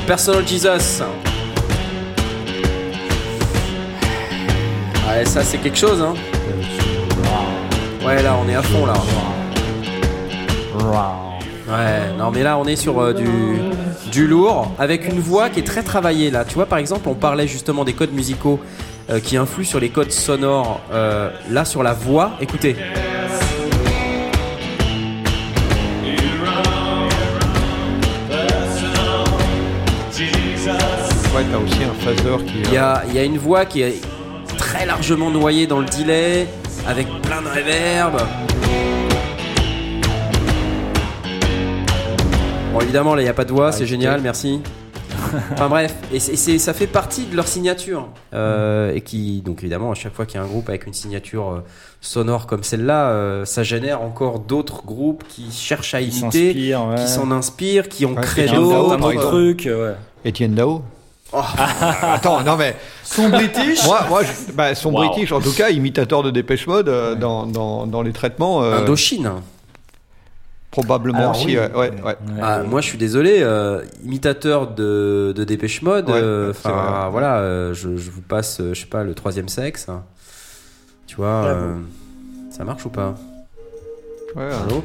[0.07, 1.03] Personal Jesus.
[5.25, 6.15] Ça c'est quelque chose, hein.
[8.05, 8.95] Ouais, là on est à fond là.
[11.69, 13.29] Ouais, non mais là on est sur euh, du,
[14.11, 16.45] du lourd avec une voix qui est très travaillée là.
[16.47, 18.59] Tu vois par exemple on parlait justement des codes musicaux
[19.11, 20.81] euh, qui influent sur les codes sonores.
[20.93, 22.75] Euh, là sur la voix, écoutez.
[31.37, 32.55] Ouais, t'as aussi un phaser qui.
[32.65, 34.01] Il y a, il y a une voix qui est
[34.69, 36.47] très largement noyée dans le delay
[36.87, 38.19] avec plein de reverb.
[42.75, 44.61] Bon évidemment là il n'y a pas de voix, c'est génial, merci.
[45.53, 48.09] Enfin bref, et ça fait partie de leur signature.
[48.35, 50.93] Euh, et qui, donc évidemment, à chaque fois qu'il y a un groupe avec une
[50.93, 51.65] signature euh,
[52.01, 56.73] sonore comme celle-là, euh, ça génère encore d'autres groupes qui cherchent à imiter, qui
[57.09, 58.93] s'en inspirent, qui ont Ouais, créé d'autres.
[58.93, 59.95] un autre truc, ouais.
[60.25, 60.83] Étienne Dao.
[61.33, 61.43] Oh.
[62.03, 62.75] Attends, non mais.
[63.05, 65.09] Son british Moi, moi je- bah, son Wow.
[65.09, 68.63] british, en tout cas, imitateur de Dépêche Mode euh, dans, dans, dans les traitements.
[68.63, 69.31] euh, Indochine.
[70.71, 71.47] probablement Alors, aussi.
[71.47, 71.57] oui.
[71.59, 72.17] ouais, ouais, ouais.
[72.41, 76.09] Ah, moi, je suis désolé, euh, imitateur de, de Dépêche Mode.
[76.09, 77.11] Ouais, euh, c'est Enfin, vrai.
[77.11, 79.87] voilà, euh, je, je vous passe, euh, je sais pas, le troisième sexe.
[81.07, 81.75] Tu vois, Ah euh,
[82.51, 83.15] ça marche ou pas?
[84.37, 84.83] Ouais, Allô?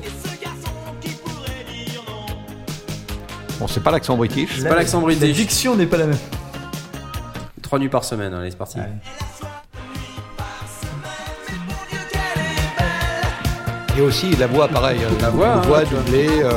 [3.60, 4.60] Bon, c'est pas l'accent british.
[4.60, 5.36] C'est pas l'accent La british.
[5.36, 6.18] diction n'est pas la même.
[7.62, 8.78] Trois nuits par semaine, allez, c'est parti.
[13.98, 15.00] Et aussi la voix, pareil.
[15.04, 16.28] euh, La voix, hein, voix doublée.
[16.44, 16.52] euh,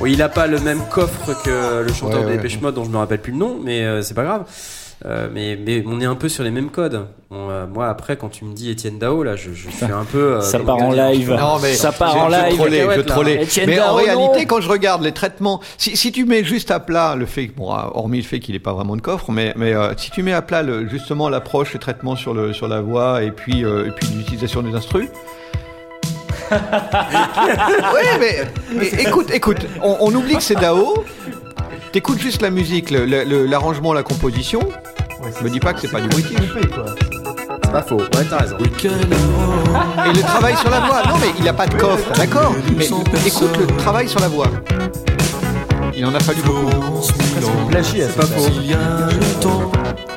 [0.00, 2.36] Oui, il a pas le même coffre que le chanteur Ouais, de ouais.
[2.36, 4.44] Dépêche Mode dont je me rappelle plus le nom, mais euh, c'est pas grave.
[5.06, 7.06] Euh, mais, mais on est un peu sur les mêmes codes.
[7.32, 10.34] Euh, moi, après, quand tu me dis Étienne Dao, là, je, je suis un peu.
[10.34, 11.30] euh, Ça part en live.
[11.30, 12.54] Non, mais ça part je- en live.
[12.56, 13.42] trollais, je trollais.
[13.44, 14.44] Etienne Mais en réalité, non.
[14.46, 17.70] quand je regarde les traitements, si, si tu mets juste à plat le fait, bon,
[17.70, 20.22] ah, hormis le fait qu'il n'est pas vraiment de coffre, mais, mais euh, si tu
[20.22, 23.64] mets à plat le, justement l'approche, le traitement sur, le, sur la voix et puis,
[23.64, 25.08] euh, et puis l'utilisation des instrus.
[26.50, 28.36] oui, mais,
[28.74, 31.04] mais écoute, écoute, on, on oublie que c'est Dao.
[31.92, 34.60] T'écoutes juste la musique, le- le- le- l'arrangement, la composition.
[35.22, 36.84] Ouais, Me dis pas que c'est pas du quoi.
[37.62, 37.98] C'est pas faux.
[37.98, 38.56] Ouais, t'as raison.
[38.58, 41.02] Et le travail sur la voix.
[41.08, 42.54] Non, mais il n'a pas de coffre, d'accord.
[42.76, 42.86] Mais
[43.26, 44.46] écoute le travail sur la voix.
[45.94, 46.70] Il en a fallu beaucoup.
[47.68, 48.48] Plagiat, C'est pas faux.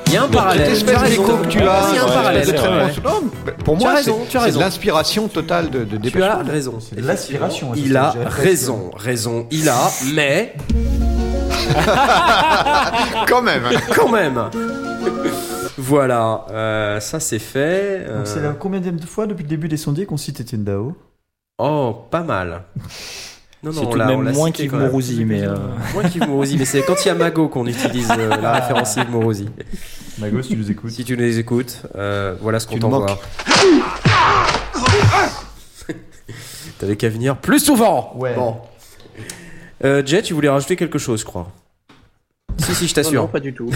[0.07, 0.75] Il y a un parallèle.
[0.75, 1.23] Cette tu as espèce raison.
[1.23, 2.41] d'écho que tu as, Il y a un parallèle.
[2.41, 2.93] de c'est traitement vrai.
[2.93, 4.59] sous- non, mais pour as moi, raison, c'est tu as c'est raison.
[4.59, 6.49] de l'inspiration totale de, de Tu as Mode.
[6.49, 6.77] raison.
[6.79, 7.71] C'est de l'aspiration.
[7.71, 10.53] ouais, Il c'est a j'ai raison, raison, il a, mais
[13.27, 13.63] Quand même.
[13.95, 14.43] quand même.
[15.77, 18.05] Voilà, euh, ça c'est fait.
[18.07, 20.95] euh, Donc c'est la combienième fois depuis le début des sondiers qu'on cite Étienne Dao?
[21.57, 22.63] Oh, pas mal.
[23.63, 24.73] Non, C'est on tout de même l'a moins qu'Yves.
[24.75, 25.55] Morosi, mais euh,
[25.93, 28.95] Moins qu'Yves Morosi, mais c'est quand il y a Mago qu'on utilise euh, la référence
[28.97, 29.49] Yves Morosi.
[30.19, 30.91] Magos, tu nous écoutes.
[30.91, 33.17] Si tu les écoutes, euh, voilà ce qu'on nous t'envoie.
[36.79, 38.13] T'avais qu'à venir plus souvent.
[38.17, 38.33] Ouais.
[38.35, 38.57] Bon.
[39.83, 41.47] Euh, Jet, tu voulais rajouter quelque chose, je crois.
[42.59, 43.21] Si, si, je Non, t'assure.
[43.23, 43.69] non, pas du tout.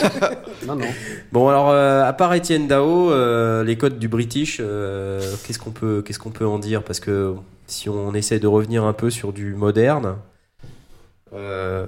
[0.66, 0.86] non, non.
[1.32, 5.70] Bon, alors, euh, à part Étienne Dao, euh, les codes du British, euh, qu'est-ce qu'on
[5.70, 6.82] peut, qu'est-ce qu'on peut en dire?
[6.82, 7.34] Parce que
[7.66, 10.16] si on essaie de revenir un peu sur du moderne,
[11.34, 11.86] euh,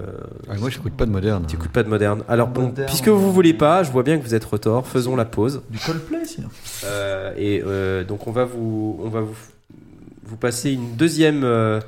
[0.49, 1.45] Ah, moi, j'écoute pas de moderne.
[1.49, 2.23] tu écoutes pas de moderne.
[2.29, 2.89] Alors bon, Moderne.
[2.89, 4.87] puisque vous voulez pas, je vois bien que vous êtes retors.
[4.87, 5.63] Faisons la pause.
[5.71, 6.49] Du Coldplay, sinon.
[6.85, 9.37] Euh, et euh, donc on va vous, on va vous,
[10.25, 11.81] vous passer une deuxième, euh,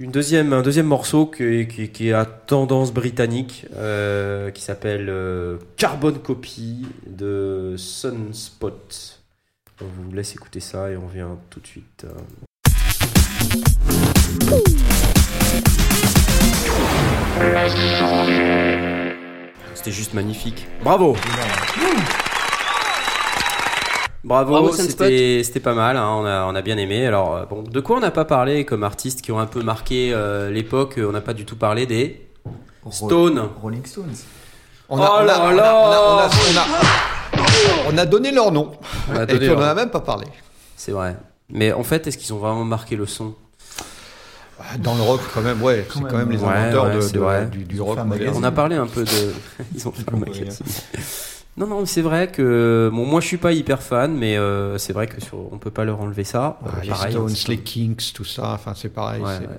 [0.00, 5.58] une deuxième, un deuxième morceau qui, qui, est à tendance britannique, euh, qui s'appelle euh,
[5.76, 9.20] Carbon Copy de Sunspot.
[9.82, 12.06] On vous laisse écouter ça et on vient tout de suite.
[19.74, 20.66] C'était juste magnifique.
[20.82, 21.14] Bravo.
[24.22, 27.06] Bravo, c'était c'était pas mal, hein, on, a, on a bien aimé.
[27.06, 29.62] Alors, euh, bon, de quoi on n'a pas parlé comme artistes qui ont un peu
[29.62, 32.26] marqué euh, l'époque On n'a pas du tout parlé des
[32.90, 33.48] Stones.
[33.62, 34.14] Rolling Stones.
[34.90, 38.52] On Oh là on là on a- on a- on a- on a donné leur
[38.52, 38.72] nom.
[39.10, 40.26] On a Et on leur en a même pas parlé.
[40.76, 41.16] C'est vrai.
[41.48, 43.34] Mais en fait, est-ce qu'ils ont vraiment marqué le son?
[44.80, 45.86] Dans le rock, quand même, ouais.
[45.88, 47.46] C'est Quand quand même les inventeurs ouais, de- c'est de- vrai.
[47.46, 47.98] du, du Ils ont rock.
[48.34, 49.32] On a parlé un peu de.
[49.74, 50.48] Ils ont fait un magazine.
[51.56, 52.90] Non, non, c'est vrai que.
[52.92, 55.52] Bon, moi je suis pas hyper fan, mais euh, c'est vrai que sur...
[55.52, 56.58] on peut pas leur enlever ça.
[56.64, 59.20] Ah, Euh, les pareil, Stones, les Kings, tout ça, enfin c'est pareil.
[59.20, 59.58] Ouais, ouais.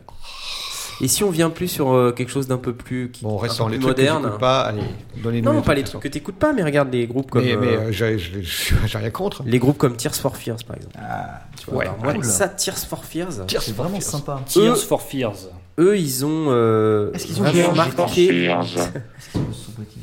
[1.03, 3.41] Et si on vient plus sur euh, quelque chose d'un peu plus, qui, Bon, un
[3.41, 4.61] restons peu les plus trucs que moderne j'écoute pas.
[4.61, 4.81] Allez,
[5.17, 7.55] donnez-nous Non, pas les trucs trucs que t'écoutes pas, mais regarde les groupes comme Mais,
[7.57, 7.91] mais euh, euh,
[8.87, 9.41] j'ai rien contre.
[9.45, 10.95] les groupes comme Tears for Fears par exemple.
[11.01, 12.23] Ah, Tu vois, Ouais, alors moi cool.
[12.23, 14.41] ça Tears for Fears, c'est vraiment sympa.
[14.45, 15.49] Tears Eux- for Fears.
[15.81, 18.47] Eux ils ont euh, Est-ce qu'ils ont vraiment marqué.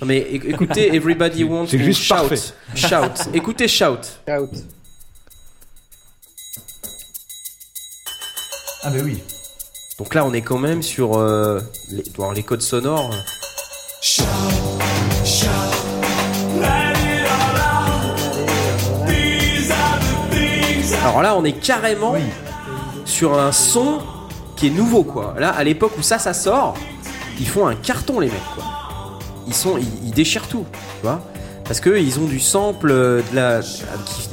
[0.00, 2.14] Non mais é- écoutez Everybody Wants C'est to juste Shout.
[2.14, 2.36] parfait.
[2.74, 3.30] Shout.
[3.34, 3.84] Écoutez Shout.
[4.28, 4.50] Out.
[8.84, 9.22] Ah, bah oui.
[9.98, 11.60] Donc là on est quand même sur euh,
[11.90, 13.10] les, alors, les codes sonores.
[21.04, 22.20] Alors là on est carrément Oui.
[23.04, 23.98] sur un son
[24.58, 25.34] qui est nouveau quoi.
[25.38, 26.74] Là à l'époque où ça ça sort,
[27.40, 28.64] ils font un carton les mecs quoi.
[29.46, 30.64] Ils sont ils, ils déchirent tout,
[31.00, 31.20] tu vois
[31.64, 33.60] Parce que ils ont du sample euh, de la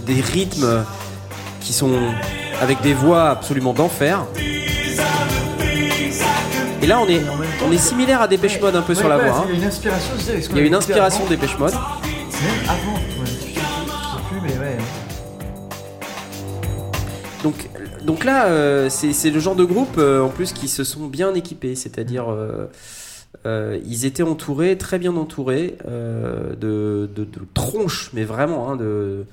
[0.05, 0.83] des rythmes
[1.61, 1.93] qui sont
[2.61, 4.25] avec des voix absolument d'enfer.
[6.81, 7.21] Et là on est
[7.67, 9.39] on est similaire à Dépêche Mode un peu Ouais, sur la ouais, voix.
[9.39, 9.45] hein.
[9.49, 11.57] Il y a une inspiration, qu'on Il y a une avait écouté inspiration avant Dépêche
[11.57, 11.73] Mode.
[11.73, 11.81] Même
[12.65, 14.77] avant, ouais, je sais plus, mais ouais.
[17.43, 17.55] Donc,
[18.05, 21.33] donc là, euh, c'est le genre de groupe euh, en plus qui se sont bien
[21.33, 27.09] équipés, c'est-à-dire euh, ils étaient entourés, très bien entourés de,
[27.53, 29.25] tronches, mais vraiment hein, de,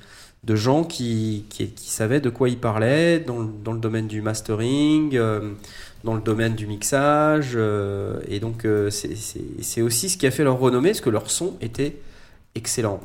[0.56, 1.44] gens qui,
[1.76, 5.18] savaient de quoi ils parlaient dans, le- dans le domaine du mastering,
[6.04, 7.56] dans le domaine du mixage,
[8.28, 11.96] et donc c'est- aussi ce qui a fait leur renommée, parce que leur son était
[12.54, 13.00] excellent.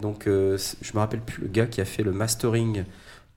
[0.00, 2.84] Donc je me rappelle plus le gars qui a fait le mastering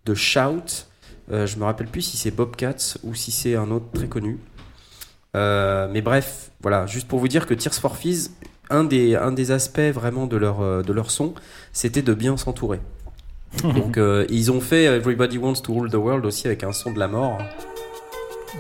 [0.05, 0.87] de Shout.
[1.31, 4.39] Euh, je me rappelle plus si c'est Bobcats ou si c'est un autre très connu.
[5.35, 8.29] Euh, mais bref, voilà, juste pour vous dire que Tears for Fears,
[8.69, 11.33] un des, un des aspects vraiment de leur, euh, de leur son,
[11.73, 12.79] c'était de bien s'entourer.
[13.63, 16.91] Donc euh, ils ont fait Everybody Wants to Rule the World aussi avec un son
[16.91, 17.37] de la mort.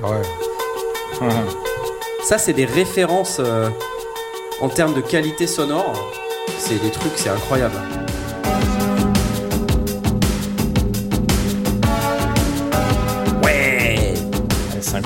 [0.03, 1.29] Ouais.
[2.23, 3.39] Ça, c'est des références
[4.59, 5.95] en termes de qualité sonore.
[6.57, 7.75] C'est des trucs, c'est incroyable.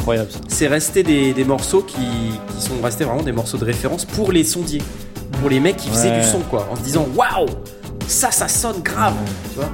[0.10, 0.40] Incroyable ça.
[0.48, 4.31] c'est resté des, des morceaux qui, qui sont restés vraiment des morceaux de référence pour
[4.31, 4.81] les sondiers,
[5.40, 6.22] pour les mecs qui faisaient Ouais.
[6.22, 7.48] du son quoi, en se disant waouh,
[8.07, 9.15] ça ça sonne grave,
[9.52, 9.69] tu vois.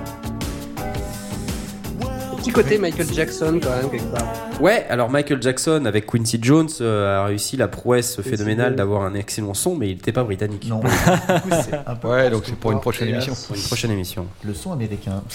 [2.38, 4.28] Petit côté Michael Jackson quand même quelque part.
[4.62, 9.16] Ouais, alors Michael Jackson avec Quincy Jones euh, a réussi la prouesse phénoménale d'avoir un
[9.16, 10.68] excellent son, mais il n'était pas britannique.
[10.68, 10.80] Non.
[10.82, 13.34] du coup, c'est un peu Ouais, donc c'est pour une prochaine émission.
[13.48, 14.28] Pour une prochaine émission.
[14.44, 15.24] Le son américain.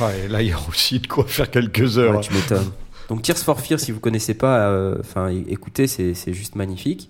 [0.00, 2.14] Ouais, là, il y a aussi de quoi faire quelques heures.
[2.14, 2.70] Ouais, tu m'étonnes.
[3.08, 7.08] Donc Tears for Fear, si vous connaissez pas, euh, enfin écoutez, c'est c'est juste magnifique.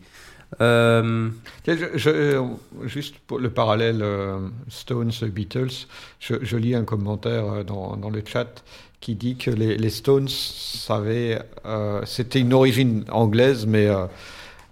[0.62, 1.28] Euh,
[1.64, 2.42] Tiens, je- je- euh,
[2.84, 4.38] juste pour le parallèle euh,
[4.68, 5.86] Stones Beatles,
[6.20, 8.64] je, je lis un commentaire dans, dans le chat
[9.00, 14.06] qui dit que les, les Stones savaient, euh, c'était une origine anglaise mais euh,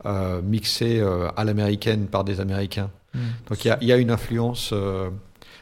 [0.07, 2.90] euh, mixée euh, à l'américaine par des Américains.
[3.15, 3.19] Mm.
[3.48, 4.70] Donc il y a, il y a une influence.
[4.73, 5.11] euh,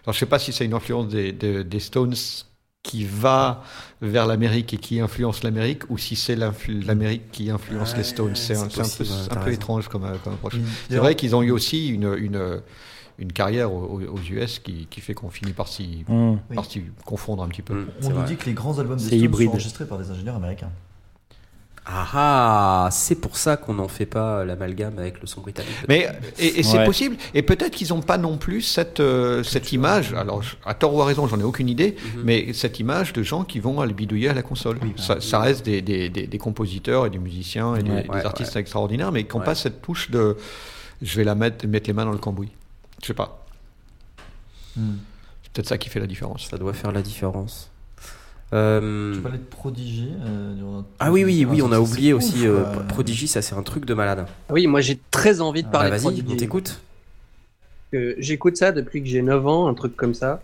[0.04, 2.14] alors je sais pas si c'est une influence des, des, des Stones
[2.84, 3.64] qui va
[4.02, 8.36] vers l'Amérique et qui influence l'Amérique ou si c'est l'Amérique qui influence Ouais, les Stones.
[8.36, 10.52] C'est un, c'est c'est un peu, un étrange comme, euh, comme approche.
[10.54, 12.60] C'est D'ailleurs, vrai qu'ils ont eu aussi une, une,
[13.18, 16.30] une carrière aux, aux US qui, qui fait qu'on finit par s'y Mmh.
[16.50, 16.54] Oui.
[16.54, 17.74] par s'y confondre un petit peu.
[17.74, 18.26] mm, On c'est nous vrai.
[18.28, 19.46] dit que les grands albums des C'est Stones hybride.
[19.48, 20.70] sont enregistrés par des ingénieurs américains.
[21.86, 25.70] Ah ah, c'est pour ça qu'on n'en fait pas l'amalgame avec le son britannique.
[25.86, 26.08] Mais
[26.38, 26.84] et, et c'est Ouais.
[26.86, 27.16] possible.
[27.34, 30.14] Et peut-être qu'ils n'ont pas non plus cette euh, cette image.
[30.14, 31.96] Alors à tort ou à raison, j'en ai aucune idée.
[32.16, 32.22] Mhm.
[32.24, 34.78] Mais cette image de gens qui vont aller bidouiller à la console.
[34.96, 38.08] ça, ça reste des, des, des, des compositeurs et des musiciens et des, Ouais, des
[38.08, 39.44] ouais, artistes extraordinaires, mais qui n'ont Ouais.
[39.44, 40.38] pas cette touche de
[41.02, 42.50] je vais la mettre mettre les mains dans le cambouis.
[43.02, 43.44] Je sais pas.
[44.76, 44.94] Hmm.
[45.42, 46.48] C'est peut-être ça qui fait la différence.
[46.48, 47.70] Ça doit faire la différence.
[48.52, 50.10] Euh, Tu parlais de Prodigy.
[50.24, 52.62] euh, durant- Ah oui, oui, oui, on a oublié ouf, aussi euh.
[52.88, 54.26] Prodigy, ça c'est un truc de malade.
[54.50, 56.36] Oui, moi j'ai très envie de Bah, parler de vas-y, on Prodigy.
[56.36, 56.80] t'écoute.
[58.18, 60.42] J'écoute ça depuis que j'ai 9 ans, un truc comme ça.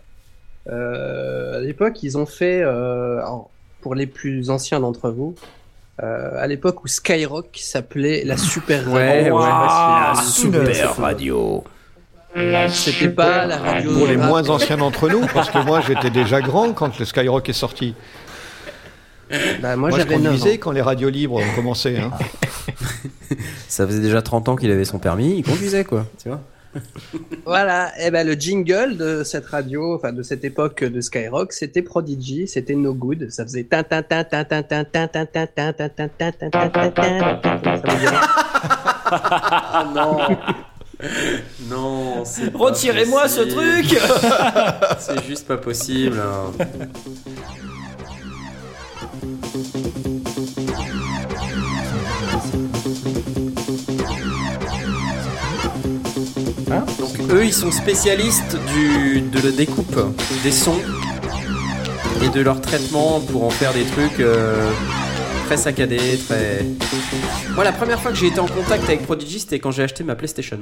[0.69, 3.51] Euh, à l'époque, ils ont fait, euh, alors,
[3.81, 5.35] pour les plus anciens d'entre vous,
[6.03, 9.37] euh, à l'époque où Skyrock s'appelait la Super Ouais, Radio.
[9.39, 9.45] ouais.
[9.45, 11.65] Ah, Ah, super radio.
[12.69, 13.93] C'était pas la radio.
[13.93, 17.49] Pour les moins anciens d'entre nous, parce que moi j'étais déjà grand quand le Skyrock
[17.49, 17.95] est sorti.
[19.61, 20.25] Bah, moi, Moi, je j'avais 9 ans.
[20.31, 21.99] conduisais quand les radios libres ont commencé.
[21.99, 22.11] Hein.
[23.69, 26.41] Ça faisait déjà 30 ans qu'il avait son permis, il conduisait quoi, tu vois.
[27.45, 31.83] Voilà, et ben le jingle de cette radio, enfin de cette époque de Skyrock, c'était
[31.83, 35.49] Prodigy, c'était No Good, ça faisait tin tin tin tin tin tin tin tin tin
[35.57, 37.41] tin tin tin tin tin tin
[41.69, 42.25] non.
[42.25, 43.99] C'est Retirez-moi ce truc
[44.99, 46.21] C'est juste pas possible.
[46.21, 46.67] hein.
[56.99, 59.99] Donc, eux, ils sont spécialistes du, de la découpe
[60.43, 60.81] des sons
[62.23, 64.71] et de leur traitement pour en faire des trucs euh,
[65.51, 66.65] très saccadés, très.
[67.57, 70.05] Moi, la première fois que j'ai été en contact avec Prodigy, c'était quand j'ai acheté
[70.05, 70.61] ma PlayStation.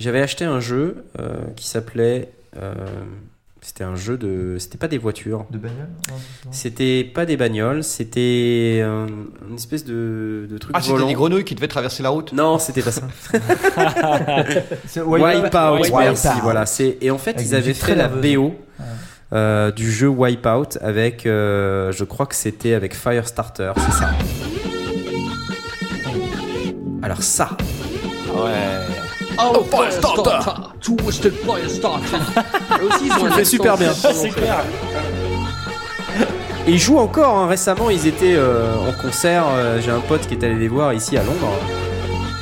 [0.00, 2.28] J'avais acheté un jeu euh, qui s'appelait.
[2.60, 2.74] euh,
[3.60, 4.56] c'était un jeu de.
[4.58, 5.46] C'était pas des voitures.
[5.50, 9.06] De bagnole non, c'est ça C'était pas des bagnoles, c'était un-
[9.48, 11.06] une espèce de, de truc Ah, c'était volant.
[11.06, 12.32] des grenouilles qui devaient traverser la route.
[12.32, 13.02] Non, c'était pas ça.
[15.06, 16.28] Wipeout, merci.
[16.42, 18.08] Voilà, c'est et en fait Avec ils avaient fait la.
[18.08, 18.56] BO
[19.34, 24.10] euh, du jeu Wipeout avec, euh, je crois que c'était avec Firestarter, c'est ça.
[27.02, 27.50] Alors ça,
[28.34, 28.50] Ouais.
[29.38, 30.50] Oh, Firestarter,
[30.80, 32.16] Twisted Firestarter.
[32.82, 33.90] Eux aussi, ils ont tu le un fais accent super bien.
[33.92, 34.30] prononcé.
[36.66, 37.38] Et ils jouent encore.
[37.38, 37.46] hein.
[37.48, 39.44] Récemment, ils étaient euh, en concert.
[39.50, 41.52] euh, J'ai un pote qui est allé les voir ici à Londres.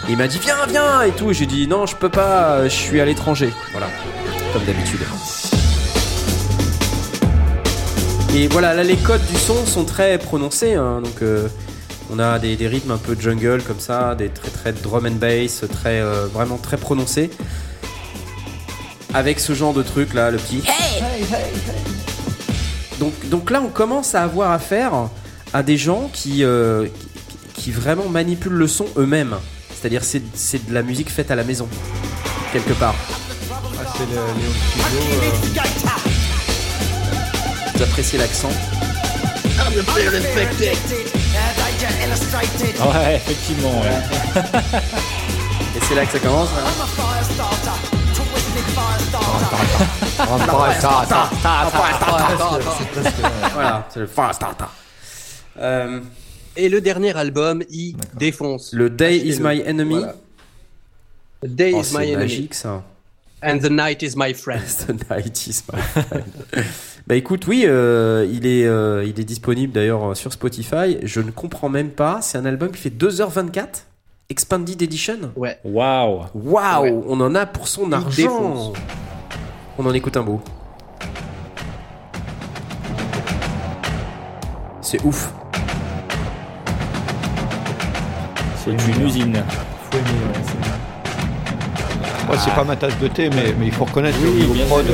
[0.08, 1.30] Et il m'a dit viens, viens et tout.
[1.30, 2.64] Et J'ai dit non, je peux pas.
[2.64, 3.52] Je suis à l'étranger.
[3.72, 3.86] Voilà,
[4.52, 5.00] comme d'habitude.
[8.34, 10.74] Et voilà, là les codes du son sont très prononcés.
[10.74, 11.00] hein.
[11.02, 11.48] donc euh,
[12.10, 15.12] on a des, des rythmes un peu jungle comme ça, des très très drum and
[15.12, 17.30] bass, très euh, vraiment très prononcés.
[19.14, 20.62] Avec ce genre de truc là, le petit
[22.98, 24.92] donc, donc là, on commence à avoir affaire
[25.52, 26.86] à des gens qui, euh,
[27.54, 29.34] qui, qui vraiment manipulent le son eux-mêmes.
[29.74, 31.68] C'est-à-dire, c'est, c'est de la musique faite à la maison,
[32.52, 32.94] quelque part.
[33.50, 34.20] Ah, c'est le
[35.48, 36.21] Studio.
[37.82, 38.48] Vous appréciez l'accent
[42.88, 43.80] Ouais, effectivement.
[43.80, 44.42] ouais.
[45.76, 46.48] Et c'est là que ça commence.
[46.56, 47.72] hein.
[53.54, 54.08] Voilà, c'est le.
[55.58, 56.00] Euh,
[56.56, 58.72] Et le dernier album, il défonce.
[58.72, 59.96] le Day is my enemy.
[59.98, 60.14] Voilà.
[61.42, 62.16] The Day Oh, is my c'est enemy.
[62.16, 62.82] magique ça.
[63.42, 64.62] And the night is my friend.
[64.86, 66.24] The night is my friend.
[67.06, 70.98] Bah écoute, oui, euh, il, est, euh, il est disponible d'ailleurs euh, sur Spotify.
[71.02, 72.20] Je ne comprends même pas.
[72.22, 73.84] C'est un album qui fait 2h24
[74.30, 75.18] Expanded Edition.
[75.36, 75.58] Ouais.
[75.64, 76.22] Waouh.
[76.34, 76.94] Waouh, Ouais.
[77.08, 78.16] on en a pour son Il argent.
[78.16, 78.72] défonce.
[79.78, 80.40] On en écoute un bout.
[84.80, 85.32] C'est ouf.
[88.56, 89.42] C'est une usine.
[89.90, 93.84] Faut aimer, ouais, c'est- Ouais, c'est pas ma tasse de thé, mais, mais il faut
[93.84, 94.84] reconnaître le Oui, niveau bien prod.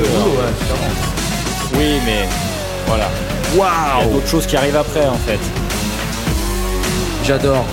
[1.75, 2.27] Oui, mais
[2.87, 3.07] voilà.
[3.53, 3.61] Il y
[4.09, 5.39] a d'autres choses qui arrivent après en fait.
[7.23, 7.65] J'adore.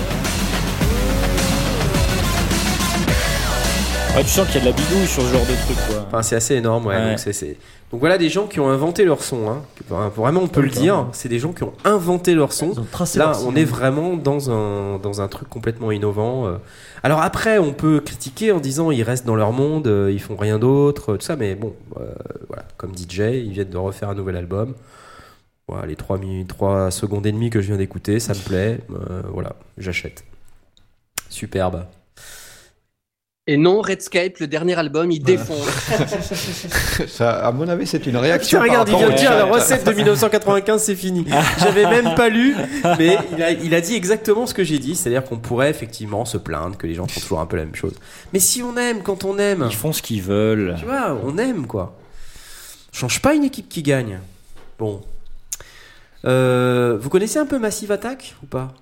[4.17, 6.03] Ouais, tu sens qu'il y a de la bidouille sur ce genre de truc quoi.
[6.07, 6.95] Enfin, c'est assez énorme, ouais.
[6.95, 7.09] Ouais.
[7.11, 7.57] Donc, c'est, c'est-
[7.91, 9.47] donc voilà des gens qui ont inventé leur son.
[9.49, 9.61] Hein.
[10.15, 11.07] Vraiment, on peut le dire.
[11.13, 12.73] C'est des gens qui ont inventé leur son.
[13.19, 16.47] Là, leur on est vraiment dans un, dans un truc complètement innovant.
[16.47, 16.57] euh.
[17.03, 20.35] Alors après, on peut critiquer en disant ils restent dans leur monde, euh, ils font
[20.35, 22.11] rien d'autre, tout ça, mais bon, euh,
[22.47, 24.73] voilà, comme DJ, ils viennent de refaire un nouvel album.
[25.69, 28.79] Voilà, les 3, minutes, 3 secondes et demie que je viens d'écouter, ça me plaît,
[28.91, 30.23] euh, voilà, j'achète.
[31.29, 31.85] Superbe.
[33.49, 35.37] Et non, Redscape, le dernier album, il Voilà.
[35.37, 37.07] défonce.
[37.07, 38.59] Ça, à mon avis, c'est une réaction.
[38.59, 41.25] Tiens, regarde, il vient de dire la recette de 1995, c'est fini.
[41.59, 42.55] J'avais même pas lu,
[42.99, 46.25] mais il a, il a dit exactement ce que j'ai dit, c'est-à-dire qu'on pourrait effectivement
[46.25, 47.93] se plaindre que les gens font toujours un peu la même chose.
[48.33, 50.75] Mais si on aime, quand on aime, Ils font ce qu'ils veulent.
[50.77, 51.95] tu vois, on aime quoi.
[52.91, 54.19] Change pas une équipe qui gagne.
[54.77, 55.01] Bon.
[56.25, 58.73] Euh, vous connaissez un peu Massive Attack ou pas?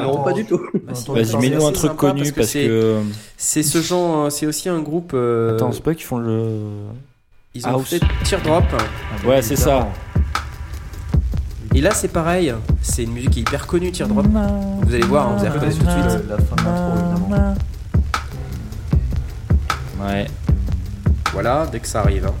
[0.00, 0.60] Non, pas du tout.
[1.08, 3.00] Vas-y, mets-nous un truc connu parce que parce c'est- que.
[3.36, 5.12] C'est ce genre, c'est aussi un groupe.
[5.14, 6.60] euh, Attends, c'est pas qu'ils font le.
[7.54, 7.88] ils ont House.
[7.88, 8.64] fait Teardrop.
[9.26, 9.88] Ouais, c'est ça.
[11.74, 12.54] Et là, c'est pareil.
[12.82, 14.26] C'est une musique qui est hyper connue, Teardrop.
[14.26, 16.28] Vous allez voir, hein, vous allez reconnaître tout de suite.
[16.28, 17.54] La fin de l'intro, évidemment.
[20.00, 20.26] Ouais.
[21.32, 22.26] Voilà, dès que ça arrive.
[22.26, 22.34] hein.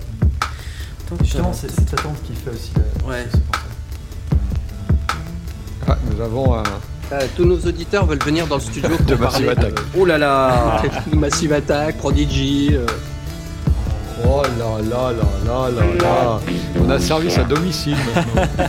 [1.06, 3.06] Attends, Justement, c'est ta tante qui fait aussi la.
[3.08, 3.26] Ouais.
[5.88, 6.62] Ah, nous avons un.
[7.12, 9.72] Euh, tous nos auditeurs veulent venir dans le studio pour De parler Massive Attack.
[9.98, 10.82] Oh là là
[11.14, 12.70] Massive Attack, Prodigy.
[12.74, 12.84] euh,
[14.26, 14.48] Oh là
[14.90, 16.40] là là là là là.
[16.84, 18.42] On a service à domicile maintenant.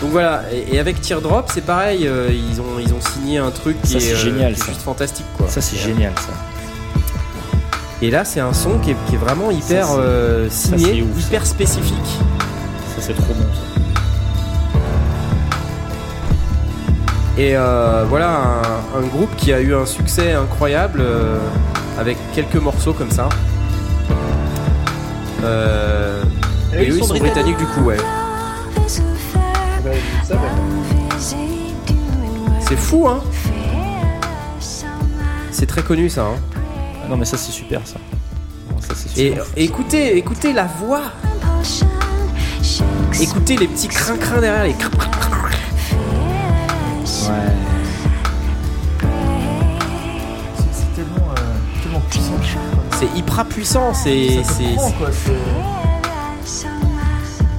[0.00, 3.50] Donc voilà, et, et avec Teardrop, c'est pareil, euh, ils, ont, ils ont signé un
[3.50, 4.68] truc qui Ça, est, c'est euh, génial, qui est ça.
[4.70, 5.46] juste fantastique quoi.
[5.48, 6.32] Ça, c'est génial, ça.
[8.02, 10.76] Et là, c'est un son qui est, qui est vraiment hyper Ça, c'est- euh, ça,
[10.78, 11.26] signé, c'est ouf, ça.
[11.28, 11.94] hyper spécifique.
[12.96, 13.80] Ça, c'est trop bon, ça.
[17.36, 18.62] Et euh, voilà,
[18.94, 21.38] un, un groupe qui a eu un succès incroyable euh,
[21.98, 23.28] avec quelques morceaux comme ça.
[25.42, 26.22] Euh,
[26.72, 27.96] et eux, ils sont britanniques du coup, ouais.
[30.22, 30.34] ça,
[32.60, 33.20] C'est fou, hein
[35.50, 36.22] C'est très connu ça.
[36.22, 36.36] Hein.
[37.04, 37.96] Ah non, mais ça, c'est super, ça.
[38.70, 39.44] Non, Ça, c'est Et super.
[39.56, 41.02] et écoutez, écoutez la voix.
[43.20, 44.72] Écoutez les petits crin-crin derrière les.
[44.72, 44.90] crin-
[52.98, 53.92] C'est hyper puissant.
[53.94, 54.42] C'est,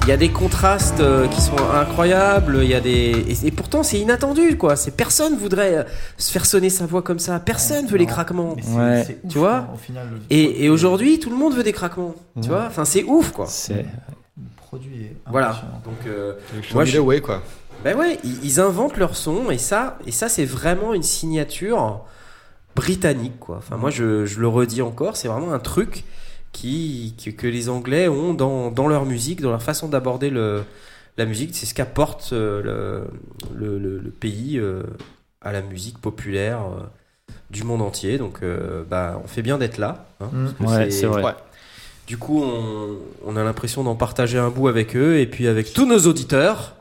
[0.02, 2.60] il y a des contrastes euh, qui sont incroyables.
[2.62, 4.76] Il y a des et, pourtant c'est inattendu quoi.
[4.76, 5.82] C'est personne voudrait euh,
[6.16, 7.40] se faire sonner sa voix comme ça.
[7.40, 8.54] Personne veut les craquements.
[8.70, 9.00] Ouais.
[9.02, 11.72] ouf, Tu vois quoi, au final, le- Et, et aujourd'hui tout le monde veut des
[11.72, 12.14] craquements.
[12.40, 12.64] Tu vois.
[12.68, 13.46] Enfin c'est ouf quoi.
[13.48, 13.84] C'est.
[14.38, 15.60] Le produit est Voilà.
[15.84, 16.34] Donc euh,
[16.72, 17.42] Moi, je- the way, quoi.
[17.84, 22.00] Ben ouais, ils, ils inventent leur son et ça, et ça c'est vraiment une signature
[22.76, 23.56] britannique quoi.
[23.58, 26.04] Enfin moi je, je le redis encore, c'est vraiment un truc
[26.52, 30.62] qui, que, que les Anglais ont dans, dans leur musique, dans leur façon d'aborder le
[31.18, 31.50] la musique.
[31.54, 34.82] C'est ce qu'apporte euh, le, le, le- le pays euh,
[35.40, 36.82] à la musique populaire euh,
[37.50, 38.18] du monde entier.
[38.18, 40.06] Donc euh, bah on fait bien d'être là.
[40.20, 40.46] hein, Mm.
[40.58, 41.22] parce que Ouais, c'est vrai.
[41.24, 41.34] Ouais.
[42.06, 42.96] Du coup on,
[43.26, 46.75] on a l'impression d'en partager un bout avec eux et puis avec tous nos auditeurs.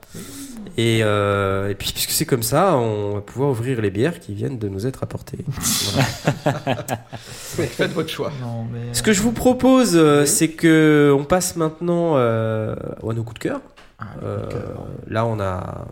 [0.78, 4.34] Et, euh, et puis, puisque c'est comme ça, on va pouvoir ouvrir les bières qui
[4.34, 5.40] viennent de nous être apportées.
[5.48, 6.86] Voilà.
[7.22, 8.32] Faites votre choix.
[8.42, 8.94] Non, mais.
[8.94, 12.76] Ce que je vous propose, euh, c'est que on passe maintenant euh,
[13.08, 13.62] à nos coups de cœur.
[14.00, 14.62] Ah, Euh, euh,
[15.08, 15.88] là, on a.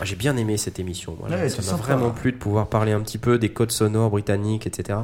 [0.00, 1.16] ah, J'ai bien aimé cette émission.
[1.20, 1.36] Voilà.
[1.36, 4.66] Ouais, Ça m'a vraiment plu de pouvoir parler un petit peu des codes sonores britanniques,
[4.66, 4.98] etc.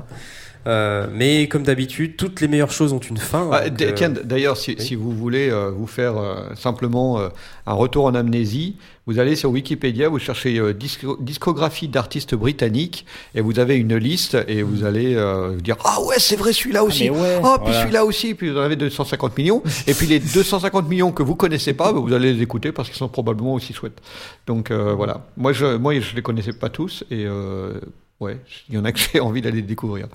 [0.67, 3.49] Euh, mais comme d'habitude, toutes les meilleures choses ont une fin.
[3.53, 4.77] Ah, donc, euh, Tiens, d'ailleurs, si, oui.
[4.85, 7.29] si vous voulez euh, vous faire euh, simplement euh,
[7.67, 8.77] un retour en amnésie,
[9.07, 13.97] vous allez sur Wikipédia, vous cherchez euh, disco- discographie d'artistes britanniques et vous avez une
[13.97, 17.05] liste et vous allez euh, dire ah ouais c'est vrai celui-là aussi.
[17.11, 17.81] mais ouais, oh puis voilà.
[17.81, 21.35] celui-là aussi, puis vous en avez 250 millions et puis les 250 millions que vous
[21.37, 24.01] connaissez pas, bah, vous allez les écouter parce qu'ils sont probablement aussi chouettes.
[24.47, 27.73] Donc euh, voilà, moi je moi je les connaissais pas tous et euh,
[28.21, 28.39] ouais
[28.69, 30.07] il y en a que j'ai envie d'aller découvrir.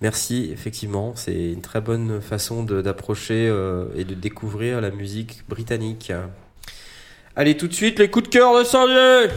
[0.00, 6.10] Merci, effectivement, c'est une très bonne façon d'approcher euh, et de découvrir la musique britannique.
[7.36, 9.28] Allez, tout de suite, les coups de cœur de Sandier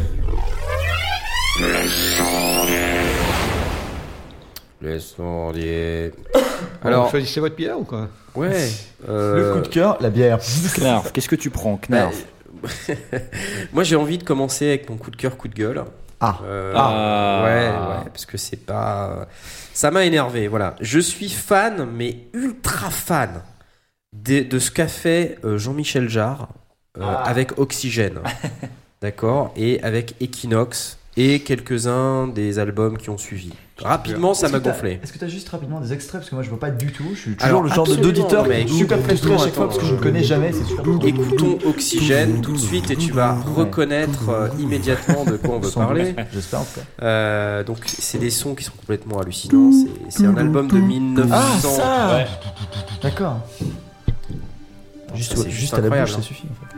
[4.82, 6.12] Les Sandier.
[6.82, 8.08] Alors Alors, choisissez votre bière ou quoi?
[8.36, 8.70] Ouais.
[9.10, 10.40] euh, Le coup de cœur, la bière.
[10.78, 12.26] Knarf, qu'est-ce que tu prends, Knarf?
[12.62, 12.70] Bah,
[13.74, 15.84] Moi, j'ai envie de commencer avec mon coup de cœur, coup de gueule.
[16.26, 16.40] Ah.
[16.46, 17.42] Euh, Ah.
[17.44, 17.70] Ouais,
[18.04, 19.28] ouais, parce que c'est pas.
[19.74, 20.76] Ça m'a énervé, voilà.
[20.80, 23.42] Je suis fan, mais ultra fan
[24.14, 26.48] de, de ce qu'a fait euh, Jean-Michel Jarre
[26.98, 27.24] euh, Ah.
[27.24, 28.20] avec Oxygène.
[29.02, 29.52] D'accord?
[29.58, 33.52] Et avec Equinox et quelques-uns des albums qui ont suivi.
[33.84, 35.00] Rapidement, ça m'a gonflé.
[35.04, 36.22] Est-ce que tu as juste rapidement des extraits?
[36.22, 37.04] Parce que moi je vois pas du tout.
[37.14, 39.86] Je suis toujours Alors, le genre d'auditeur mais super frustré à chaque fois parce que
[39.86, 40.52] je ne connais jamais.
[41.06, 45.72] Écoutons Oxygène tout de suite et tu vas reconnaître euh, immédiatement de quoi on veut
[45.72, 46.16] parler.
[46.34, 47.06] J'espère en tout cas.
[47.06, 49.72] Euh, donc c'est des sons qui sont complètement hallucinants.
[50.10, 51.36] C'est- un album de 1900.
[51.36, 52.28] Ah, ça Ouais.
[53.02, 53.40] D'accord.
[55.16, 56.22] Juste, ça, juste à la bouche, ça hein.
[56.22, 56.74] suffit en fait.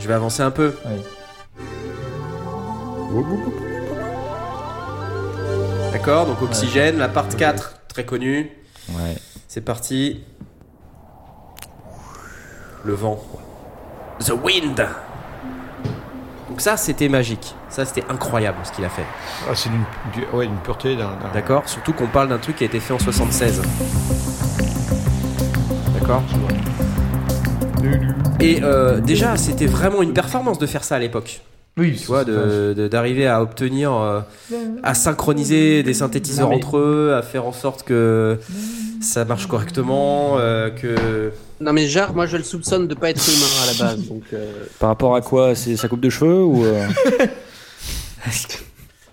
[0.00, 0.74] Je vais avancer un peu.
[0.84, 1.00] Ouais.
[5.94, 8.50] D'accord, donc Oxygène, la part 4, très connue.
[8.90, 9.14] Ouais.
[9.46, 10.20] C'est parti.
[12.84, 13.22] Le vent.
[14.18, 14.86] The wind.
[16.48, 17.54] Donc ça, c'était magique.
[17.68, 19.04] Ça, c'était incroyable ce qu'il a fait.
[19.48, 21.10] Ah, c'est d'une du- ouais, d'une pureté d'un.
[21.16, 23.62] d'un- D'accord Surtout qu'on parle d'un truc qui a été fait en 76.
[26.00, 26.22] D'accord
[28.40, 31.40] Et euh, déjà, c'était vraiment une performance de faire ça à l'époque.
[31.76, 34.20] Oui, Tu vois, de- de- d'arriver à obtenir, euh,
[34.84, 38.38] à synchroniser des synthétiseurs Non, mais- entre eux, à faire en sorte que
[39.00, 41.32] ça marche correctement, euh, que...
[41.60, 44.22] Non mais Jarre, moi je le soupçonne de pas être humain à la base, donc
[44.32, 46.86] euh, Par rapport à quoi C'est sa coupe de cheveux ou euh,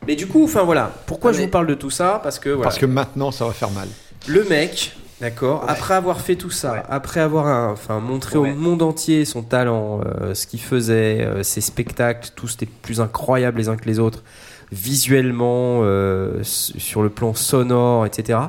[0.07, 2.19] Mais du coup, enfin voilà, pourquoi Ah, je vous parle de tout ça?
[2.23, 3.87] Parce que voilà, Parce que maintenant, ça va faire mal.
[4.27, 6.83] le mec, d'accord, après avoir fait tout ça, Ouais.
[6.89, 8.51] après avoir un- enfin montré Ouais.
[8.51, 12.99] au monde entier son talent, euh, ce qu'il faisait, euh, ses spectacles, tous étaient plus
[12.99, 14.23] incroyables les uns que les autres,
[14.71, 18.39] visuellement, euh, sur le plan sonore, etc.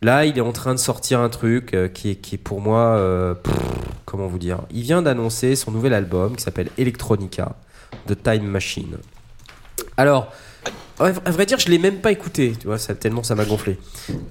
[0.00, 2.60] Là, il est en train de sortir un truc euh, qui, est, qui est pour
[2.60, 3.54] moi, euh, pff,
[4.04, 7.56] comment vous dire, il vient d'annoncer son nouvel album qui s'appelle Electronica,
[8.06, 8.96] The Time Machine.
[9.96, 10.30] Alors,
[11.00, 13.78] à vrai dire, je l'ai même pas écouté, tu vois, ça, tellement ça m'a gonflé.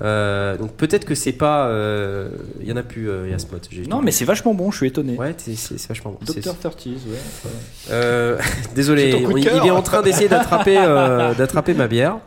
[0.01, 2.29] Euh, donc peut-être que c'est pas, euh,
[2.59, 3.59] il y en a plus, euh, Yasmot.
[3.87, 5.15] Non, mais c'est vachement bon, je suis étonné.
[5.15, 6.19] ouais, c'est vachement bon.
[6.25, 7.49] Docteur Thirties, ouais.
[7.91, 8.37] euh,
[8.75, 12.17] désolé, il, est en train d'essayer d'attraper euh, d'attraper ma bière.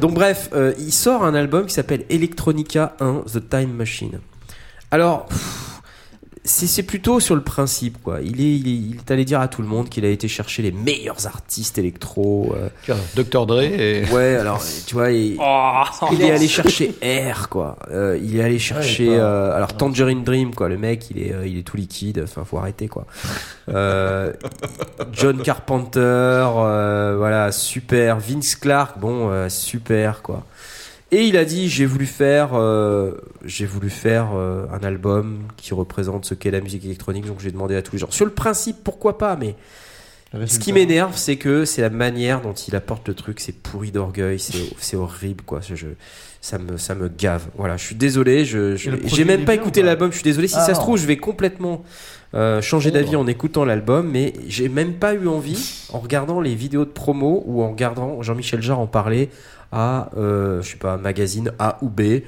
[0.00, 4.20] Donc bref, euh, il sort un album qui s'appelle Electronica 1 The Time Machine.
[4.90, 5.65] Alors, pff,
[6.46, 8.20] c'est plutôt sur le principe quoi.
[8.22, 10.28] Il est, il est, il est allé dire à tout le monde qu'il a été
[10.28, 12.54] chercher les meilleurs artistes électro.
[12.56, 12.68] euh,
[13.14, 13.46] Dr.
[13.46, 14.04] Dre et.
[14.12, 15.36] ouais, alors tu vois, il,
[16.12, 17.76] il est allé chercher Air quoi.
[17.90, 20.68] Euh, il est allé chercher Ouais, euh, alors Tangerine Dream quoi.
[20.68, 22.22] Le mec, il est euh, il est tout liquide.
[22.24, 23.06] Enfin, faut arrêter quoi.
[23.68, 24.32] Euh,
[25.12, 28.18] John Carpenter, euh, voilà, super.
[28.18, 30.44] Vince Clark, bon, euh, super quoi.
[31.12, 33.12] Et il a dit j'ai voulu faire euh,
[33.44, 37.26] j'ai voulu faire euh, un album qui représente ce qu'est la musique électronique.
[37.26, 38.10] Donc j'ai demandé à tous les gens.
[38.10, 39.54] Sur le principe, pourquoi pas, mais
[40.46, 43.92] ce qui m'énerve, c'est que c'est la manière dont il apporte le truc, c'est pourri
[43.92, 45.60] d'orgueil, c'est c'est horrible quoi.
[45.66, 45.86] Je, je-
[46.40, 47.42] ça me ça me gave.
[47.56, 50.10] Voilà, je suis désolé, je j'ai même pas écouté l'album.
[50.10, 51.84] Je suis désolé si Ah, ça se trouve, je vais complètement
[52.34, 56.54] euh, changer d'avis en écoutant l'album, mais j'ai même pas eu envie en regardant les
[56.56, 59.30] vidéos de promo ou en regardant Jean-Michel Jarre en parler
[59.72, 62.20] à euh, je sais pas magazine A ou B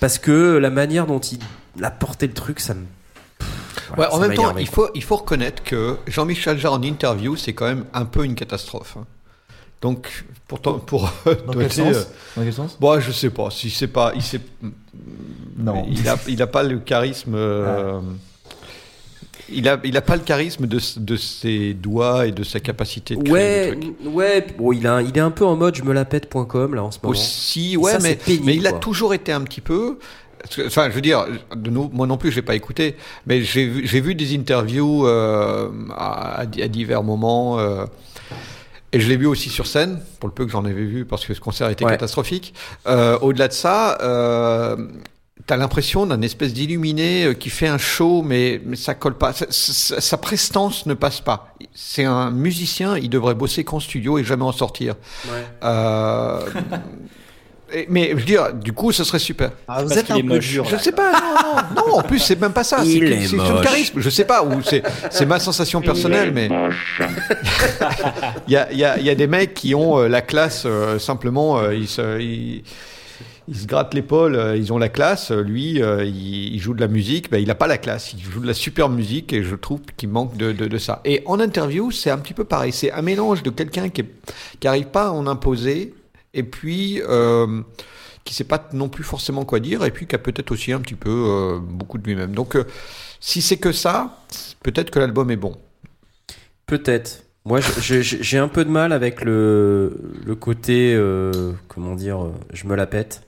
[0.00, 1.38] parce que la manière dont il
[1.84, 2.84] a porté le truc, ça me
[3.94, 6.82] voilà, Ouais, en même temps, énervé, il faut, il faut reconnaître que Jean-Michel Jarre en
[6.82, 8.96] interview, c'est quand même un peu une catastrophe.
[8.98, 9.04] hein.
[9.82, 11.10] Donc, pourtant, pour.
[11.46, 12.04] Dans quel sens euh,
[12.36, 13.50] Dans quel sens Bon, je sais pas.
[13.50, 14.40] Si c'est pas, il sait,
[15.58, 15.86] Non.
[15.90, 17.32] il a, il a pas le charisme.
[17.34, 18.00] euh,
[19.52, 23.16] Il a, il a pas le charisme de, de ses doigts et de sa capacité
[23.16, 24.14] de créer Ouais, des trucs.
[24.14, 26.84] ouais, bon, il, a, il est un peu en mode je me la pète.com là
[26.84, 27.10] en ce moment.
[27.10, 28.78] Aussi, ouais, ça, mais, pénible, mais il a quoi.
[28.78, 29.98] toujours été un petit peu.
[30.66, 32.96] Enfin, je veux dire, de nous, moi non plus, j'ai pas écouté,
[33.26, 37.58] mais j'ai vu, j'ai vu des interviews euh, à, à di- à divers moments.
[37.58, 37.84] euh,
[38.92, 41.24] et je l'ai vu aussi sur scène, pour le peu que j'en avais vu, parce
[41.26, 41.92] que ce concert était Ouais.
[41.92, 42.54] catastrophique.
[42.88, 43.98] Euh, Au-delà de ça,
[45.46, 49.32] t'as l'impression d'un espèce d'illuminé euh, qui fait un show, mais, mais ça colle pas.
[49.32, 51.54] Sa, sa- sa prestance ne passe pas.
[51.74, 54.94] C'est un musicien, il devrait bosser qu'en studio et jamais en sortir.
[55.62, 56.40] Euh,
[57.72, 59.50] et- mais je veux dire, du coup, ce serait super.
[59.68, 60.48] Ah, vous êtes un peu moche.
[60.48, 60.64] dur.
[60.64, 60.82] Je là.
[60.82, 62.78] sais pas, non, non, non, en plus, c'est même pas ça.
[62.84, 64.00] C'est le charisme.
[64.00, 66.48] Je sais pas, ou c'est ma sensation personnelle, mais
[68.48, 70.22] il y a, il y, a, il y a des mecs qui ont euh, la
[70.22, 72.62] classe, euh, simplement, euh, ils, se, ils,
[73.48, 75.30] ils se grattent l'épaule, euh, ils ont la classe.
[75.30, 78.12] euh, Lui, euh, il, joue de la musique, ben, il n'a pas la classe.
[78.12, 81.00] Il joue de la super musique et je trouve qu'il manque de, de, ça.
[81.04, 82.72] Et en interview, c'est un petit peu pareil.
[82.72, 84.04] C'est un mélange de quelqu'un qui
[84.62, 85.94] n'arrive pas à en imposer
[86.32, 87.00] et puis
[88.22, 90.80] qui sait pas non plus forcément quoi dire et puis qui a peut-être aussi un
[90.80, 92.32] petit peu beaucoup de lui-même.
[92.32, 92.56] Donc,
[93.18, 94.18] si c'est que ça,
[94.62, 95.56] peut-être que l'album est bon.
[96.66, 97.24] Peut-être.
[97.44, 100.96] Moi, j'ai un peu de mal avec le, le côté,
[101.68, 103.22] comment dire, je me la pète.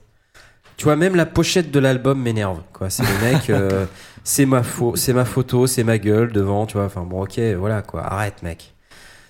[0.77, 2.59] Tu vois, même la pochette de l'album m'énerve.
[2.73, 3.85] Quoi, c'est le mec, euh,
[4.23, 6.65] c'est ma fo- c'est ma photo, c'est ma gueule devant.
[6.65, 8.01] Tu vois, enfin bon, ok, voilà quoi.
[8.03, 8.73] Arrête, mec.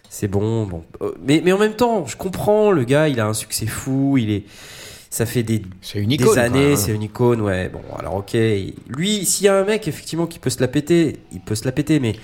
[0.10, 0.84] C'est bon, bon.
[1.02, 2.72] Euh, Mais mais en même temps, je comprends.
[2.72, 4.18] Le gars, il a un succès fou.
[4.18, 4.44] Il est,
[5.10, 6.34] ça fait des C'est une icône.
[6.34, 6.78] des années, quoi.
[6.78, 7.70] c'est une icône, ouais.
[7.70, 8.34] Bon, alors ok.
[8.88, 11.66] Lui, s'il y a un mec effectivement qui peut se la péter, il peut se
[11.66, 12.16] la péter, mais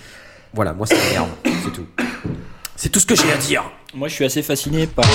[0.54, 1.30] voilà, moi ça m'énerve,
[1.64, 1.86] c'est tout.
[2.76, 3.64] C'est tout ce que j'ai à dire.
[3.94, 5.06] Moi, je suis assez fasciné par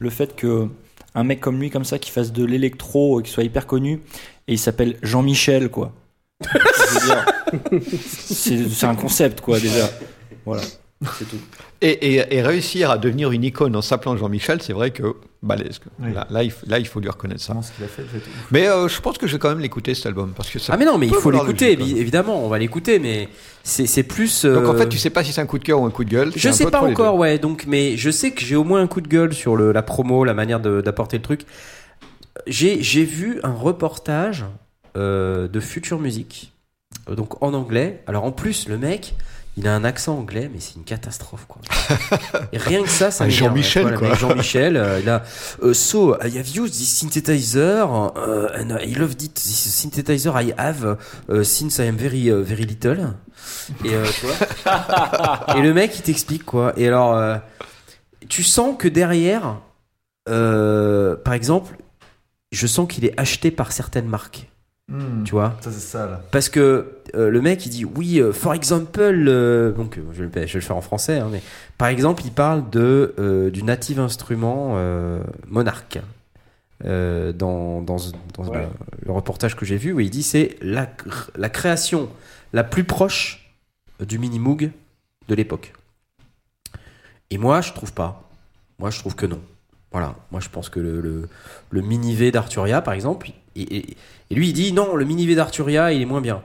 [0.00, 0.68] le fait que
[1.16, 4.00] un mec comme lui, comme ça, qui fasse de l'électro et qui soit hyper connu,
[4.46, 5.92] et il s'appelle Jean-Michel, quoi.
[8.08, 9.88] C'est c'est un concept, quoi, déjà.
[10.44, 10.62] Voilà,
[11.18, 11.38] c'est tout.
[11.80, 15.78] Et, et- et réussir à devenir une icône en s'appelant Jean-Michel, c'est vrai que balèze.
[15.78, 15.90] quoi.
[16.00, 16.12] Oui.
[16.12, 17.54] Là, là, il, faut- là, il faut lui reconnaître ça.
[17.62, 18.04] Ce a fait.
[18.50, 20.72] Mais euh, je pense que je vais quand même l'écouter cet album parce que ça.
[20.74, 23.28] Ah mais non, mais il faut l'écouter, évidemment, on va l'écouter, mais
[23.62, 24.44] c'est c'est plus.
[24.44, 25.90] Donc en euh, fait, tu sais pas si c'est un coup de cœur ou un
[25.90, 26.32] coup de gueule.
[26.36, 27.18] Je sais pas encore, deux.
[27.20, 27.38] ouais.
[27.38, 29.82] Donc, mais je sais que j'ai au moins un coup de gueule sur le, la
[29.82, 31.42] promo, la manière d'apporter le truc.
[32.46, 34.44] J'ai j'ai vu un reportage
[34.96, 36.52] euh, de Future Music,
[37.08, 38.02] euh, donc en anglais.
[38.06, 39.14] Alors en plus, le mec,
[39.56, 41.62] il a un accent anglais, mais c'est une catastrophe, quoi.
[42.52, 43.28] Et rien que ça, ça.
[43.28, 44.14] Jean-Michel, quoi.
[44.14, 45.22] Jean-Michel, euh, il a.
[45.62, 49.34] euh, so, I have used this synthesizer, uh, and I loved it.
[49.34, 50.98] This synthesizer I have
[51.30, 53.14] uh, since I am very, uh, very little.
[53.84, 55.56] Et euh, tu vois.
[55.56, 56.72] Et le mec, il t'explique quoi.
[56.76, 57.36] Et alors, euh,
[58.28, 59.60] tu sens que derrière,
[60.28, 61.76] euh, par exemple,
[62.52, 64.50] je sens qu'il est acheté par certaines marques.
[64.88, 65.24] Hmm.
[65.24, 66.20] Tu vois Ça, c'est ça, là.
[66.30, 70.40] Parce que euh, le mec, il dit oui, euh, for example, euh, donc je, vais
[70.42, 71.42] le- je vais le faire en français, hein, mais
[71.78, 74.76] par exemple, il parle de du native instrument
[75.48, 75.98] Monarch.
[76.84, 77.96] Dans, dans,
[78.34, 78.60] dans Ouais.
[78.60, 78.66] le,
[79.06, 80.86] le reportage que j'ai vu où il dit c'est la,
[81.34, 82.10] la création
[82.52, 83.50] la plus proche
[84.06, 84.70] du mini Moog
[85.28, 85.72] de l'époque.
[87.30, 88.28] Et moi, je trouve pas.
[88.78, 89.40] Moi, je trouve que non.
[89.90, 90.14] Voilà.
[90.30, 91.28] Moi, je pense que le, le,
[91.70, 93.96] le mini V d'Arturia, par exemple, et, et-
[94.30, 96.42] et lui, il dit non, le mini V d'Arturia, il est moins bien.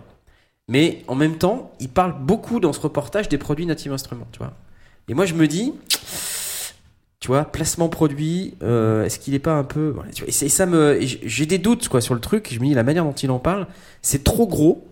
[0.71, 4.37] Mais en même temps, il parle beaucoup dans ce reportage des produits Native Instruments, tu
[4.37, 4.53] vois.
[5.09, 5.73] Et moi, je me dis,
[7.19, 9.89] tu vois, placement produit, euh, est-ce qu'il est pas un peu.
[9.89, 12.47] voilà, tu vois, et, ça me, j'ai- des doutes quoi sur le truc.
[12.53, 13.67] Je me dis la manière dont il en parle,
[14.01, 14.87] c'est trop gros.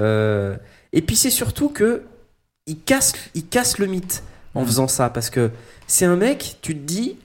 [0.00, 0.56] Euh,
[0.92, 2.04] et puis c'est surtout que
[2.68, 4.22] il casse, il casse le mythe
[4.54, 5.50] en faisant ça parce que
[5.88, 7.16] c'est un mec, tu te dis,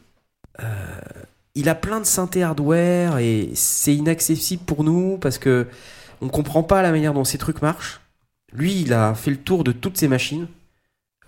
[0.64, 0.66] euh,
[1.54, 5.68] il a plein de synthé hardware et c'est inaccessible pour nous parce que
[6.22, 8.02] on comprend pas la manière dont ces trucs marchent.
[8.54, 10.48] Lui, il a fait le tour de toutes ces machines.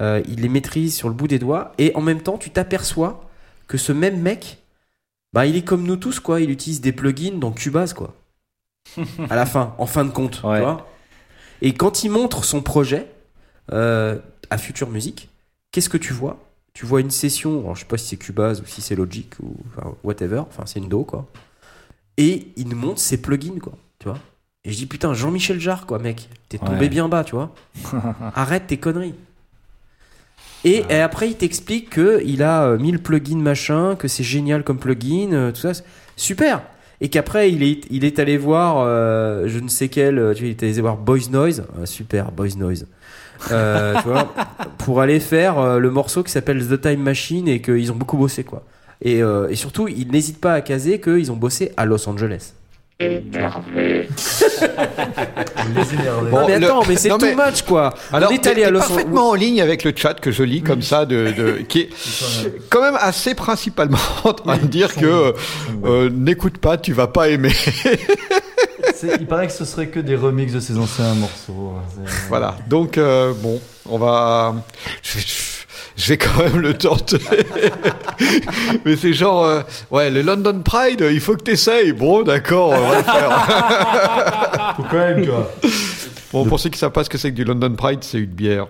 [0.01, 3.29] Euh, il les maîtrise sur le bout des doigts et en même temps, tu t'aperçois
[3.67, 4.59] que ce même mec,
[5.33, 6.39] bah, il est comme nous tous quoi.
[6.41, 8.15] Il utilise des plugins dans Cubase quoi.
[9.29, 10.39] à la fin, en fin de compte.
[10.41, 10.61] tu Ouais.
[10.61, 10.87] vois.
[11.61, 13.07] et quand il montre son projet
[13.73, 14.17] euh,
[14.49, 15.29] à Future Music,
[15.71, 16.39] qu'est-ce que tu vois?
[16.73, 19.35] Tu vois une session, alors je sais pas si c'est Cubase ou si c'est Logic
[19.43, 21.27] ou enfin, whatever, enfin c'est une do quoi.
[22.17, 24.19] Et il montre ses plugins quoi, tu vois.
[24.65, 26.89] Et je dis putain Jean-Michel Jarre quoi mec, t'es tombé Ouais.
[26.89, 27.53] bien bas tu vois.
[28.35, 29.15] Arrête tes conneries.
[30.65, 34.63] Et, et après il t'explique que il a euh, 1000 plugins machin, que c'est génial
[34.65, 35.71] comme plugin, euh, tout ça,
[36.17, 36.61] super.
[36.99, 40.41] Et qu'après il est, il est allé voir euh, je ne sais quel, euh, tu
[40.41, 42.87] vois, il est allé voir Boys Noise, euh, super Boys Noise.
[43.51, 44.33] Euh, tu vois,
[44.79, 48.17] pour aller faire euh, le morceau qui s'appelle The Time Machine et qu'ils ont beaucoup
[48.17, 48.63] bossé quoi.
[49.01, 52.51] Et, euh, et surtout, ils n'hésitent pas à caser qu'ils ont bossé à Los Angeles.
[52.99, 54.09] Énervés.
[56.31, 57.93] Bon, non mais le- attends, mais c'est mais- much quoi.
[58.11, 60.31] Alors, On est t'es- allé à t'es Los parfaitement en ligne avec le chat que
[60.31, 61.89] je lis comme ça, de, de- qui est
[62.69, 65.33] quand même assez principalement en train de dire que
[65.85, 67.53] euh, n'écoute pas, tu vas pas aimer.
[69.17, 71.73] Il paraît que ce serait que des remixes de ses anciens morceaux.
[72.05, 72.57] C'est- Voilà.
[72.67, 74.55] Donc euh, bon, on va.
[75.03, 75.58] Je, je-
[75.99, 77.19] je vais quand même le tenter.
[78.85, 79.61] Mais c'est genre, euh,
[79.91, 81.91] ouais, le London Pride, il faut que t'essayes.
[81.91, 84.73] Bon, d'accord, on va le faire.
[84.77, 85.51] Faut quand même, quoi.
[86.31, 88.27] Bon, pour ceux qui savent pas ce que c'est que du London Pride, c'est une
[88.27, 88.67] bière.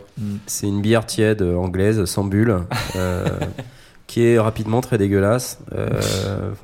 [0.47, 2.61] C'est une bière tiède euh, anglaise sans bulle,
[2.95, 3.25] euh,
[4.07, 5.59] qui est rapidement très dégueulasse.
[5.75, 5.89] euh,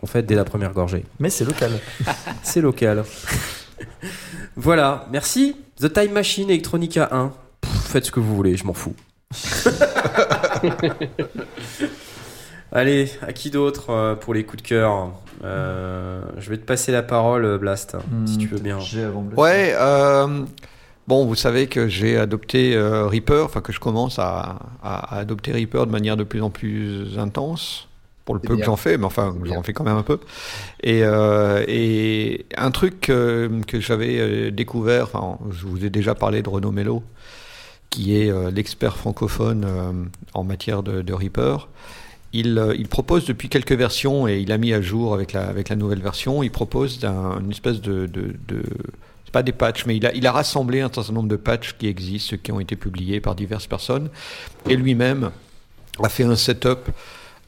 [0.01, 1.05] en fait, dès la première gorgée.
[1.19, 1.73] Mais c'est local.
[2.41, 3.03] C'est local.
[4.55, 5.55] voilà, merci.
[5.79, 7.33] The Time Machine Electronica 1.
[7.61, 8.95] Pff, faites ce que vous voulez, je m'en fous.
[12.71, 15.11] Allez, à qui d'autre euh, pour les coups de cœur
[15.43, 18.79] Euh, Je vais te passer la parole, euh, Blast, si tu veux bien.
[19.05, 19.23] Avant.
[19.37, 20.43] Ouais, euh,
[21.07, 25.19] bon, vous savez que j'ai adopté euh, Reaper, enfin que je commence à, à- à
[25.19, 27.87] adopter Reaper de manière de plus en plus intense.
[28.25, 30.17] Pour le peu que j'en fais, mais enfin, j'en fais quand même un peu.
[30.81, 36.49] Et, euh, et un truc que j'avais découvert, enfin, je vous ai déjà parlé de
[36.49, 37.03] Renaud Mello,
[37.95, 39.91] qui est euh, l'expert francophone euh,
[40.33, 41.69] en matière de, Reaper.
[42.33, 45.75] Il, euh, il propose depuis quelques versions, et il a mis à jour avec la,
[45.77, 48.05] nouvelle version, il propose un- une espèce de...
[48.07, 48.63] de, de
[49.31, 52.53] pas des patchs, mais il a, rassemblé un certain nombre de patchs qui existent, qui
[52.53, 54.09] ont été publiés par diverses personnes,
[54.69, 55.29] et lui-même
[56.01, 56.89] a fait un setup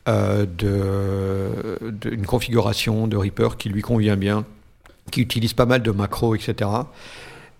[0.09, 0.45] euh,
[2.27, 4.43] configuration de Reaper qui lui convient bien,
[5.11, 6.69] qui utilise pas mal de macros, etc.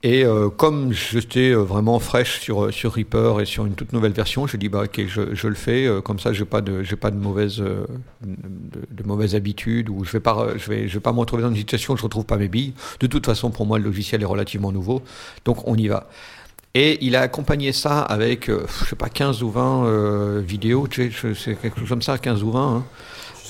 [0.04, 4.12] Et euh, comme j'étais euh, vraiment fraîche sur, sur Reaper et sur une toute nouvelle
[4.12, 7.10] version, je dis bah ok je, le fais euh, comme ça j'ai pas de pas
[7.10, 7.86] de mauvaise euh,
[8.22, 11.42] de, de mauvaises habitudes ou je vais pas je vais je vais pas me retrouver
[11.42, 12.74] dans une situation où je retrouve pas mes billes.
[13.00, 15.02] De toute façon pour moi le logiciel est relativement nouveau
[15.46, 16.08] donc on y va.
[16.80, 20.88] Et il a accompagné ça avec, euh, je sais pas, 15 ou 20 euh, vidéos,
[20.92, 22.76] c'est quelque chose comme ça, 15 ou 20.
[22.76, 22.86] hein.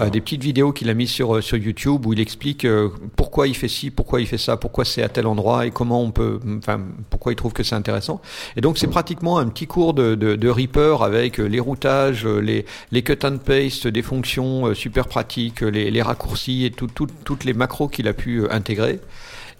[0.06, 2.90] Euh, des petites vidéos qu'il a mises sur, euh, sur YouTube où il explique euh,
[3.16, 6.02] pourquoi il fait ci, pourquoi il fait ça, pourquoi c'est à tel endroit et comment
[6.04, 8.22] on peut, enfin, pourquoi il trouve que c'est intéressant.
[8.56, 12.26] Et donc c'est pratiquement un petit cours de, de, de Reaper avec euh, les routages,
[12.26, 16.88] euh, les, les cut and paste, des fonctions super pratiques, les, les raccourcis et tout,
[16.88, 19.00] tout- toutes les macros qu'il a pu intégrer.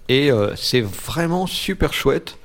[0.08, 2.38] Et euh, c'est vraiment super chouette.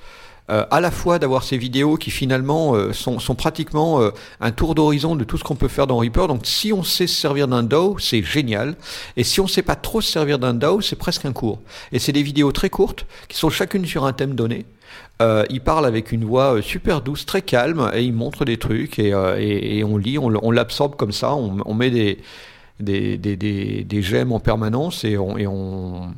[0.50, 4.52] Euh, à la fois d'avoir ces vidéos qui finalement euh, sont, sont pratiquement euh, un
[4.52, 6.28] tour d'horizon de tout ce qu'on peut faire dans Reaper.
[6.28, 8.76] Donc si on sait se servir d'un DAO, c'est génial.
[9.16, 11.60] Et si on sait pas trop se servir d'un DAO, c'est presque un cours.
[11.94, 14.66] Et c'est des vidéos très courtes qui sont chacune sur un thème donné.
[15.22, 19.00] Euh, il parle avec une voix super douce, très calme, et il montre des trucs
[19.00, 22.20] et, et, on lit, on, l'absorbe comme ça, on, met des,
[22.80, 26.14] des, des, des, des gemmes en permanence et on, et on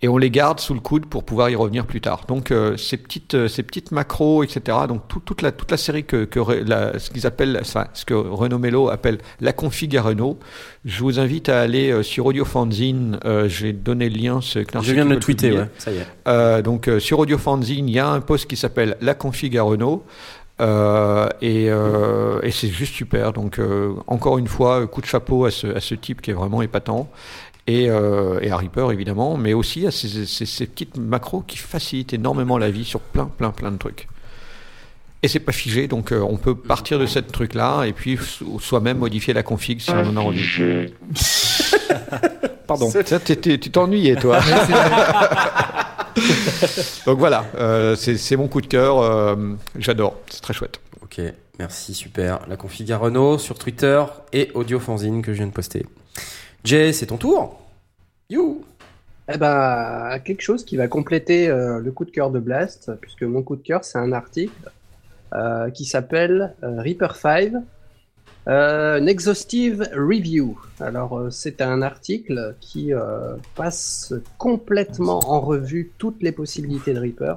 [0.00, 2.22] et on les garde sous le coude pour pouvoir y revenir plus tard.
[2.28, 4.78] Donc euh, ces petites euh, ces petites macros, etc.
[4.88, 8.04] Donc tout- toute la toute la série que, que la- ce qu'ils appellent enfin, ce
[8.04, 10.38] que Renaud Mello appelle la config à Renault.
[10.84, 13.18] Je vous invite à aller euh, sur Audio Fanzine.
[13.24, 14.40] euh, J'ai donné le lien.
[14.40, 14.60] Je
[14.92, 15.70] viens de le tweeter, ouais.
[15.78, 16.06] Ça y est.
[16.28, 19.56] Euh, donc euh, sur Audio Fanzine, il y a un post qui s'appelle La config
[19.58, 20.04] à Renault.
[20.60, 23.32] Euh, et euh, et c'est juste super.
[23.32, 26.34] Donc euh, encore une fois, coup de chapeau à ce, à ce type qui est
[26.34, 27.08] vraiment épatant.
[27.68, 31.58] Et, euh, et à Reaper évidemment, mais aussi à ces, ces- ces petites macros qui
[31.58, 34.08] facilitent énormément la vie sur plein plein plein de trucs.
[35.22, 38.58] Et c'est pas figé, donc euh, on peut partir de ce truc-là et puis so-
[38.58, 40.40] soi-même modifier la config si on en a envie.
[42.66, 42.90] Pardon.
[42.90, 44.40] Tu t'ennuyais, toi.
[47.06, 48.98] Donc voilà, euh, c'est c'est mon coup de cœur.
[49.00, 49.36] euh,
[49.78, 50.80] J'adore, c'est très chouette.
[51.02, 51.20] Ok,
[51.58, 52.40] merci, super.
[52.48, 55.86] La config à Renault sur Twitter et Audio Fanzine que je viens de poster.
[56.64, 57.60] Jay, c'est ton tour.
[58.30, 58.64] You.
[59.32, 63.22] Eh ben, quelque chose qui va compléter euh, le coup de cœur de Blast, puisque
[63.24, 64.70] mon coup de cœur, c'est un article
[65.34, 67.52] euh, qui s'appelle euh, Reaper 5,
[68.48, 70.58] euh, une exhaustive review.
[70.80, 77.00] Alors, euh, c'est un article qui euh, passe complètement en revue toutes les possibilités de
[77.00, 77.34] Reaper.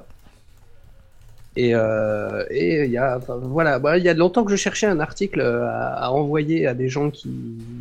[1.54, 4.56] Et euh, et il y a enfin, voilà, bah, il y a longtemps que je
[4.56, 7.28] cherchais un article à, à envoyer à des gens qui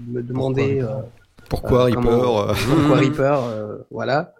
[0.10, 0.82] me demandaient.
[0.82, 0.88] euh,
[1.52, 4.34] Pourquoi euh, Reaper comment- euh, pourquoi Reaper, euh, voilà.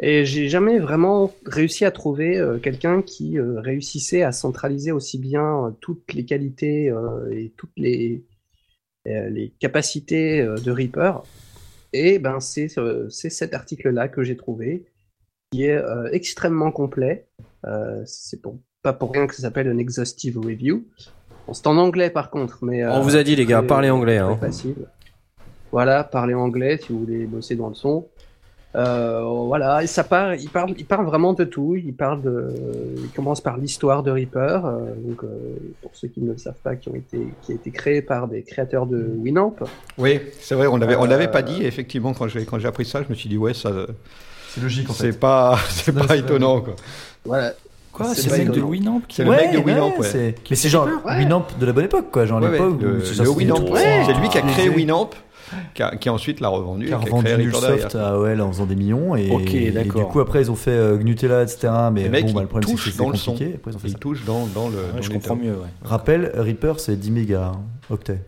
[0.00, 5.18] Et j'ai jamais vraiment réussi à trouver euh, quelqu'un qui euh, réussissait à centraliser aussi
[5.18, 8.24] bien euh, toutes les qualités euh, et toutes les,
[9.08, 11.22] euh, les capacités euh, de Reaper.
[11.92, 14.84] Et ben c'est euh, c'est cet article-là que j'ai trouvé,
[15.50, 17.26] qui est euh, extrêmement complet.
[17.66, 20.86] Euh, c'est pour, pas pour rien que ça s'appelle un exhaustive review.
[21.46, 24.18] Bon, c'est en anglais par contre, mais On vous a dit, les gars, parlez anglais.
[24.18, 24.36] Hein.
[24.36, 24.76] facile.
[25.72, 28.06] Voilà, parler anglais si vous voulez bosser dans le son.
[28.76, 31.74] Euh, voilà, et ça part, il parle, il parle vraiment de tout.
[31.76, 32.54] Il parle de,
[32.98, 34.64] il commence par l'histoire de Reaper.
[34.66, 35.28] euh, donc, euh,
[35.80, 38.28] pour ceux qui ne le savent pas, qui ont été, qui a été créé par
[38.28, 39.54] des créateurs de Winamp.
[39.96, 41.64] Oui, c'est vrai, on l'avait, on l'avait pas dit.
[41.64, 43.70] Effectivement, quand j'ai quand j'ai appris ça, je me suis dit ouais, ça,
[44.50, 45.12] C'est logique en fait.
[45.12, 46.76] c'est pas, c'est Non, pas c'est étonnant quoi.
[47.24, 47.52] Voilà.
[47.90, 48.60] Quoi C'est le mec de.
[48.60, 50.06] Winamp qui C'est le mec de Winamp, ouais.
[50.06, 51.16] c'est- Mais c'est genre Ouais.
[51.16, 52.26] Winamp de la bonne époque, quoi.
[52.26, 54.02] Genre Ouais, ouais, l'époque le, où c'est le genre, Winamp, c'était Ouais.
[54.06, 55.10] c'est lui qui a créé Winamp,
[55.74, 58.52] qui, a, qui ensuite l'a revendu, Qui a qui a revendu créé à AOL en
[58.52, 59.14] faisant des millions.
[59.16, 61.68] Et, du coup, après, ils ont fait euh, Gnutella, etc.
[61.92, 63.32] Mais Les mecs, bon, bah, ils le problème, c'est que touchent c'est dans le son.
[63.32, 63.54] compliqué.
[63.56, 63.98] Après, ils ont fait Il ça.
[63.98, 64.76] touche dans, dans le.
[64.76, 65.68] Ouais, dans je comprends mieux, ouais.
[65.82, 67.60] Rappel, Reaper, c'est 10 mégas hein,
[67.90, 68.20] octets.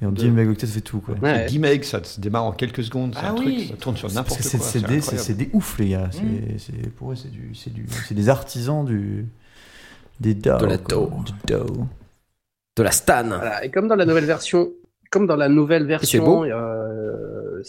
[0.00, 1.14] Et en 10 mégaoctets, ça fait tout, quoi.
[1.22, 1.44] Ouais.
[1.46, 3.14] C'est 10 megs, ça se démarre en quelques secondes.
[3.14, 3.56] C'est Ah un oui.
[3.58, 4.58] truc, ça tourne sur n'importe parce quoi.
[4.58, 5.22] que c'est- des, c'est- incroyable.
[5.24, 6.08] c'est des oufs, les gars.
[6.10, 6.58] C'est, Mm.
[6.58, 9.26] c'est- pour eux, c'est du, c'est du, c'est des artisans du,
[10.18, 10.58] des DAO.
[10.58, 10.76] De la.
[10.78, 11.10] DAO.
[12.76, 13.24] De la Stan.
[13.28, 13.64] Voilà.
[13.64, 14.70] Et comme dans la nouvelle version,
[15.12, 16.40] comme dans la nouvelle c'est beau.
[16.42, 17.60] version, euh,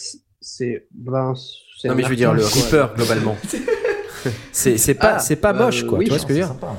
[0.41, 1.33] c'est- ben,
[1.77, 2.43] c'est Non mais je veux dire le.
[2.43, 3.35] Reaper globalement.
[4.51, 5.99] c'est c'est pas Ah, c'est pas euh, moche quoi.
[5.99, 6.75] oui, tu vois ce que je veux dire sympa.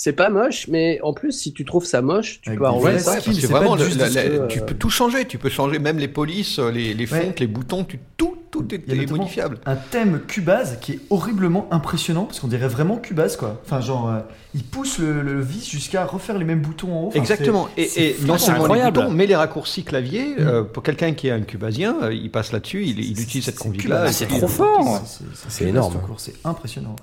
[0.00, 2.68] C'est pas moche, mais en plus, si tu trouves ça moche, tu Avec peux des
[2.68, 3.14] arranger ça.
[3.14, 5.24] Parce que c'est vraiment, le- juste la- parce la- que, tu euh, peux tout changer.
[5.24, 7.34] Tu peux changer même les polices, euh, les, les fontes, Ouais.
[7.40, 7.82] les boutons.
[7.82, 9.58] Tu, tout, tout est, modifiable.
[9.66, 13.60] Un thème Cubase qui est horriblement impressionnant parce qu'on dirait vraiment Cubase quoi.
[13.64, 14.20] Enfin genre euh,
[14.54, 17.08] il pousse le, le vis jusqu'à refaire les mêmes boutons en haut.
[17.08, 17.68] Enfin, Exactement.
[17.76, 18.98] Et, c'est et non seulement les incroyable.
[19.00, 20.28] boutons, mais les raccourcis clavier.
[20.28, 20.34] Mm.
[20.38, 24.12] euh, pour quelqu'un qui est un cubasien, euh, il passe là-dessus, il, utilise cette et
[24.12, 25.02] c'est puis, trop fort.
[25.48, 26.00] C'est- énorme.
[26.18, 26.94] C'est impressionnant.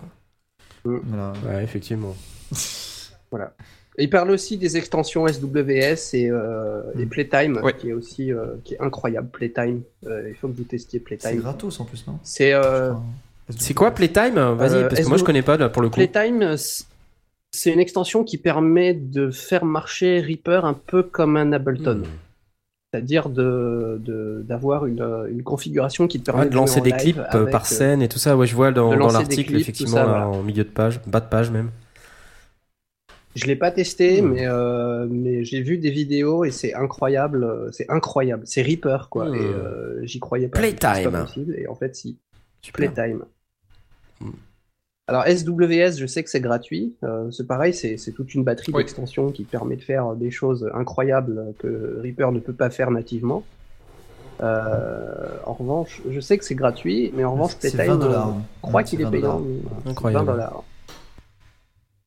[0.86, 1.34] Voilà.
[1.46, 2.16] Ouais effectivement.
[3.98, 7.74] Et Il parle aussi des extensions SWS et, euh, et Playtime, Ouais.
[7.74, 9.30] qui est aussi euh, qui est incroyable.
[9.30, 11.42] Playtime, Euh, il faut que vous testiez C'est Playtime.
[11.42, 12.20] gratos en plus non?
[12.24, 14.36] C'est euh, Enfin, C'est quoi Playtime?
[14.36, 15.96] Vas-y Euh, parce que moi je connais pas là, pour le coup.
[15.96, 16.56] Playtime,
[17.52, 22.00] c'est une extension qui permet de faire marcher Reaper un peu comme un Ableton.
[22.00, 22.04] Hmm.
[22.92, 27.20] C'est-à-dire de, de- d'avoir une, une configuration qui te permet Ouais, de lancer des clips
[27.52, 28.36] par scène et tout ça.
[28.38, 30.28] Ouais je vois dans, l'article effectivement ça, voilà.
[30.28, 31.70] en milieu de page, bas de page même.
[33.36, 34.32] Je l'ai pas testé, Hmm.
[34.34, 37.44] mais, euh, mais j'ai vu des vidéos et c'est incroyable.
[37.44, 38.44] euh, C'est incroyable.
[38.46, 39.30] C'est Reaper, quoi.
[39.30, 39.36] Hmm.
[39.36, 40.60] Et euh, j'y croyais pas.
[40.60, 40.90] Playtime.
[40.96, 41.56] C'est pas possible.
[41.58, 42.18] Et en fait, si.
[42.62, 42.92] Super.
[42.94, 43.24] Playtime.
[44.22, 44.32] Hmm.
[45.08, 46.96] Alors SWS, je sais que c'est gratuit.
[47.04, 48.82] Euh, c'est pareil, c'est c'est toute une batterie Oui.
[48.82, 53.44] d'extensions qui permet de faire des choses incroyables que Reaper ne peut pas faire nativement.
[54.42, 58.34] Euh, en revanche, je sais que c'est gratuit, mais en revanche, C'est Playtime, 20 dollars.
[58.58, 59.42] je crois qu'il est 20 payant.
[59.86, 60.26] Incroyable.
[60.26, 60.64] 20 dollars.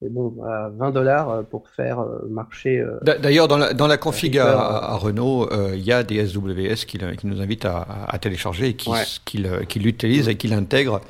[0.01, 2.79] Mais bon, voilà, 20 dollars pour faire euh, marcher.
[2.81, 6.05] euh, D'a- D'ailleurs, dans la, dans la config à, à Renault, euh, il y a
[6.05, 9.03] des SWS qui, nous invitent à, à- à télécharger et qui, Ouais.
[9.25, 11.01] qui le- qui l'utilisent et qui l'intègrent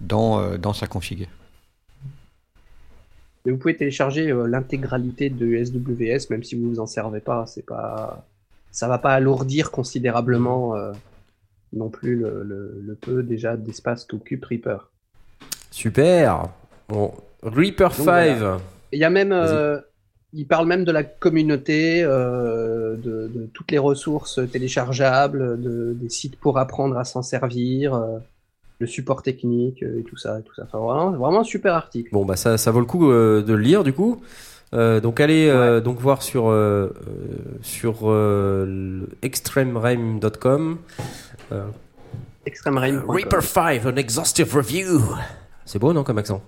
[0.00, 1.28] dans, euh, dans sa config.
[3.44, 7.44] Vous pouvez télécharger euh, l'intégralité de SWS, même si vous vous en servez pas.
[7.46, 8.24] C'est pas,
[8.72, 10.92] ça va pas alourdir considérablement euh,
[11.72, 14.90] non plus le, le- le peu déjà d'espace qu'occupe Reaper.
[15.70, 16.48] Super.
[16.88, 17.12] Bon,
[17.42, 18.02] Reaper 5.
[18.38, 18.60] voilà.
[18.92, 19.78] Il y a même, euh,
[20.32, 26.08] il parle même de la communauté, euh, de, de toutes les ressources téléchargeables, de, des
[26.10, 28.18] sites pour apprendre à s'en servir, euh,
[28.78, 30.64] le support technique et tout ça, et tout ça.
[30.64, 32.10] Enfin, vraiment, vraiment un super article.
[32.12, 34.22] Bon, bah ça, ça vaut le coup de le lire du coup.
[34.72, 36.52] Donc allez donc voir sur
[37.60, 40.78] sur le extremeraim.com
[42.44, 43.02] Extreme Rain.
[43.06, 45.00] Reaper 5 an exhaustive review.
[45.64, 46.42] C'est beau non comme accent?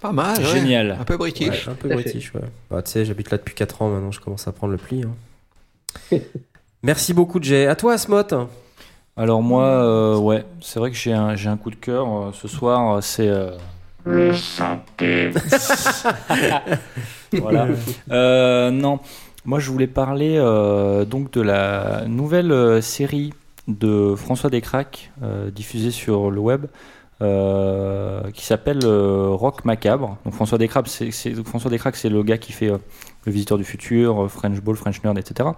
[0.00, 0.44] Pas mal, ouais.
[0.44, 0.96] Génial.
[1.00, 1.66] Un peu british.
[1.66, 2.40] Ouais, un peu british ouais.
[2.70, 5.02] Bah tu sais, j'habite là depuis 4 ans maintenant, je commence à prendre le pli.
[5.04, 5.14] hein.
[6.82, 7.66] Merci beaucoup Jay.
[7.66, 8.22] À toi Asmot.
[9.16, 12.30] Alors moi, euh, ouais, c'est vrai que j'ai un, j'ai un coup de cœur euh,
[12.32, 12.96] ce soir.
[12.96, 13.50] euh, C'est euh,
[14.04, 15.30] Le santé.
[17.32, 17.68] voilà.
[18.10, 19.00] Euh, non,
[19.44, 23.32] moi je voulais parler euh, donc de la nouvelle série
[23.66, 26.66] de François Descraques euh, diffusée sur le web.
[27.20, 30.18] Euh, qui s'appelle euh, Rock Macabre.
[30.24, 31.10] Donc François Descraques, c'est,
[31.44, 32.78] François c'est le gars qui fait euh,
[33.26, 35.48] le Visiteur du futur, euh, French Ball, French Nerd, etc.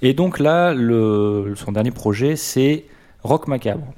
[0.00, 2.84] Et donc là, le, son dernier projet, c'est
[3.24, 3.92] Rock Macabre.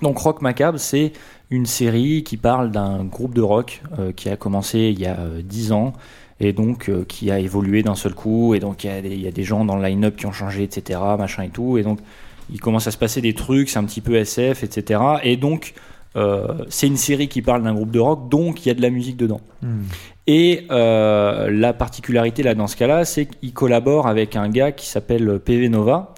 [0.00, 1.12] Donc Rock Macabre, c'est
[1.50, 3.82] une série qui parle d'un groupe de rock
[4.16, 5.92] qui a commencé il y a euh, 10 ans
[6.38, 9.20] et donc qui a évolué d'un seul coup et donc il y, a des- il
[9.20, 10.98] y a des gens dans le line-up qui ont changé, etc.
[11.18, 11.98] Machin et tout et donc
[12.50, 15.00] il commence à se passer des trucs, c'est un petit peu SF, etc.
[15.22, 15.74] Et donc
[16.68, 18.90] c'est une série qui parle d'un groupe de rock, donc il y a de la
[18.90, 19.40] musique dedans.
[19.62, 19.82] Hmm.
[20.26, 24.86] Et euh, la particularité là dans ce cas-là, c'est qu'il collabore avec un gars qui
[24.86, 26.14] s'appelle PV Nova,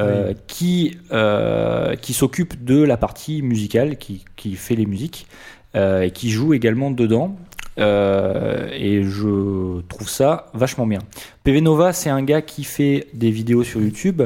[0.00, 5.28] euh, qui euh, qui s'occupe de la partie musicale, qui, qui fait les musiques
[5.76, 7.36] euh, et qui joue également dedans.
[7.78, 10.98] Euh, et je trouve ça vachement bien.
[11.44, 14.22] PV Nova, c'est un gars qui fait des vidéos sur YouTube,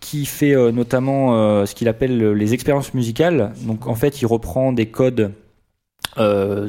[0.00, 3.52] qui fait euh, notamment euh, ce qu'il appelle le- les expériences musicales.
[3.62, 5.32] Donc en fait, il reprend des codes
[6.18, 6.68] euh,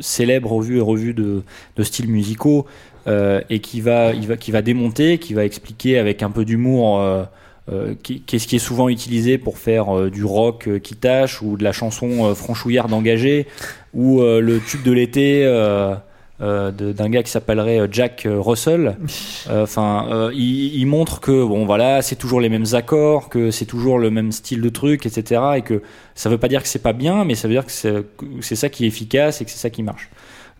[0.00, 1.42] célèbres revus et revus de,
[1.82, 2.66] styles musicaux
[3.48, 4.12] et qui va,
[4.62, 7.00] démonter, qui va expliquer avec un peu d'humour
[8.02, 12.34] qu'est-ce qui est souvent utilisé pour faire du rock qui tâche ou de la chanson
[12.34, 13.46] franchouillarde engagée
[13.94, 15.44] ou le tube de l'été
[16.42, 18.96] euh, d'un gars qui s'appellerait euh, Jack euh, Russell.
[19.50, 23.64] Enfin, euh, il, il montre que bon voilà, c'est toujours les mêmes accords, que c'est
[23.64, 25.40] toujours le même style de truc, etc.
[25.56, 25.82] Et que
[26.14, 27.72] ça veut pas dire que c'est pas bien, mais ça veut dire que
[28.40, 30.10] c'est ça qui est efficace et que c'est ça qui marche.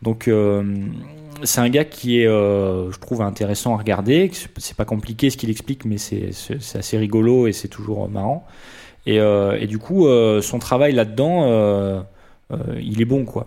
[0.02, 0.62] Donc euh,
[1.42, 4.30] c'est un gars qui est, je trouve, intéressant à regarder.
[4.32, 6.30] C'est- pas compliqué ce qu'il explique, mais c'est
[6.74, 8.46] assez rigolo et c'est toujours marrant.
[9.06, 10.06] Et, et du coup,
[10.42, 12.04] son travail là-dedans,
[12.80, 13.46] il est bon, quoi.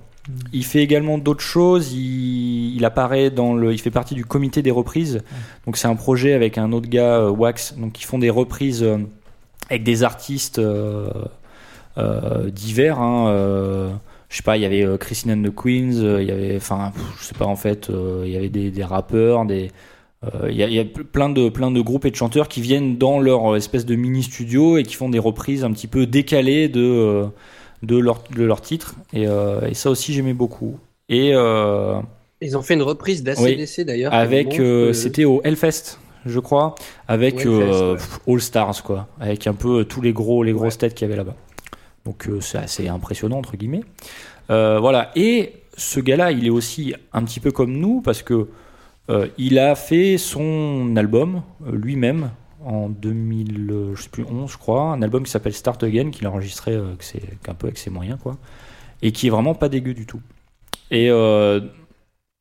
[0.54, 1.94] Il fait également d'autres choses.
[1.94, 5.22] Il, il apparaît dans le, il fait partie du comité des reprises.
[5.66, 8.84] Donc c'est un projet avec un autre gars, euh, Wax, donc qui font des reprises
[8.84, 8.98] euh,
[9.70, 11.10] avec des artistes euh,
[11.98, 13.00] euh, divers.
[13.00, 13.92] Hein, euh,
[14.30, 17.24] je sais pas, il y avait Christine and the Queens, il y avait, enfin, je
[17.24, 17.90] sais pas en fait,
[18.24, 19.72] il y avait des, des rappeurs, des,
[20.48, 22.62] il y, a, il y a plein de plein de groupes et de chanteurs qui
[22.62, 26.06] viennent dans leur espèce de mini studio et qui font des reprises un petit peu
[26.06, 27.26] décalées de
[27.84, 28.96] de leur de leur titre.
[29.14, 30.80] Et, euh, et ça aussi j'aimais beaucoup.
[31.08, 32.00] Et euh,
[32.42, 34.14] Ils ont fait une reprise d'ACDC d'ailleurs.
[34.14, 36.76] avec euh, c'était au Hellfest je crois
[37.08, 38.34] avec Ouais, euh, ouais.
[38.34, 39.08] All Stars quoi.
[39.22, 41.36] Avec un peu tous les gros les grosses têtes qu'il y avait là-bas.
[42.06, 43.84] Donc euh, c'est assez impressionnant entre guillemets.
[44.52, 45.12] Euh, voilà.
[45.16, 48.48] Et ce gars-là il est aussi un petit peu comme nous parce que
[49.40, 52.30] il a fait son album lui-même
[52.66, 56.12] en 2000 euh, je sais plus 11 je crois un album qui s'appelle Start Again
[56.12, 58.38] qu'il a enregistré euh, que c'est qu'un peu avec ses moyens quoi
[59.02, 60.22] et qui est vraiment pas dégueu du tout
[60.92, 61.62] et euh,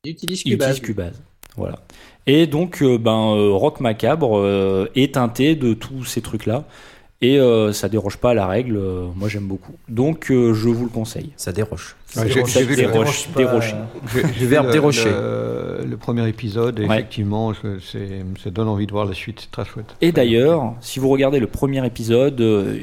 [0.05, 0.78] Il utilise il Cubase.
[0.78, 1.22] utilise Cubase.
[1.56, 1.80] Voilà.
[2.26, 6.64] Et donc, euh, ben, Rock Macabre est teinté de tous ces trucs-là.
[7.20, 8.76] Et euh, ça déroge pas à la règle.
[8.76, 9.72] euh, moi, j'aime beaucoup.
[9.88, 11.32] Donc, euh, je vous le conseille.
[11.36, 11.97] Ça déroche.
[12.16, 12.76] Ouais, j'ai- j'ai vu le-
[14.14, 15.10] j'ai- j'ai verbe le- dérocher.
[15.10, 16.98] Le, le premier épisode, et Ouais.
[16.98, 19.40] effectivement, je- c'est- ça donne envie de voir la suite.
[19.40, 19.97] C'est très chouette.
[20.00, 22.78] Et d'ailleurs, si vous regardez le premier épisode, euh,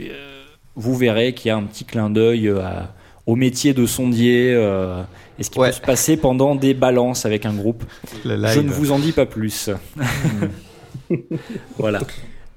[0.75, 2.93] vous verrez qu'il y a un petit clin d'œil à-
[3.25, 5.01] au métier de sondier euh,
[5.39, 5.69] et ce qui Ouais.
[5.69, 7.85] peut se passer pendant des balances avec un groupe.
[8.25, 9.69] Je ne vous en dis pas plus.
[11.77, 12.01] voilà.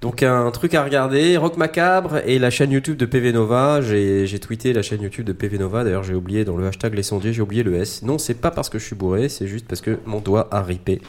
[0.00, 3.80] Donc un truc à regarder, Rock Macabre et la chaîne YouTube de PV Nova.
[3.80, 5.82] J'ai tweeté la chaîne YouTube de PV Nova.
[5.82, 8.02] D'ailleurs, j'ai oublié dans le hashtag les sondiers, j'ai oublié le S.
[8.02, 10.62] Non, c'est pas parce que je suis bourré, c'est juste parce que mon doigt a
[10.62, 11.00] ripé.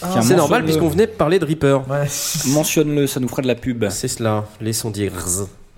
[0.00, 1.86] Tiens, c'est normal puisqu'on venait de parler de Reaper.
[1.90, 2.06] Ouais.
[2.48, 3.84] Mentionne-le, ça nous fera de la pub.
[3.90, 5.12] C'est cela, les sondiers.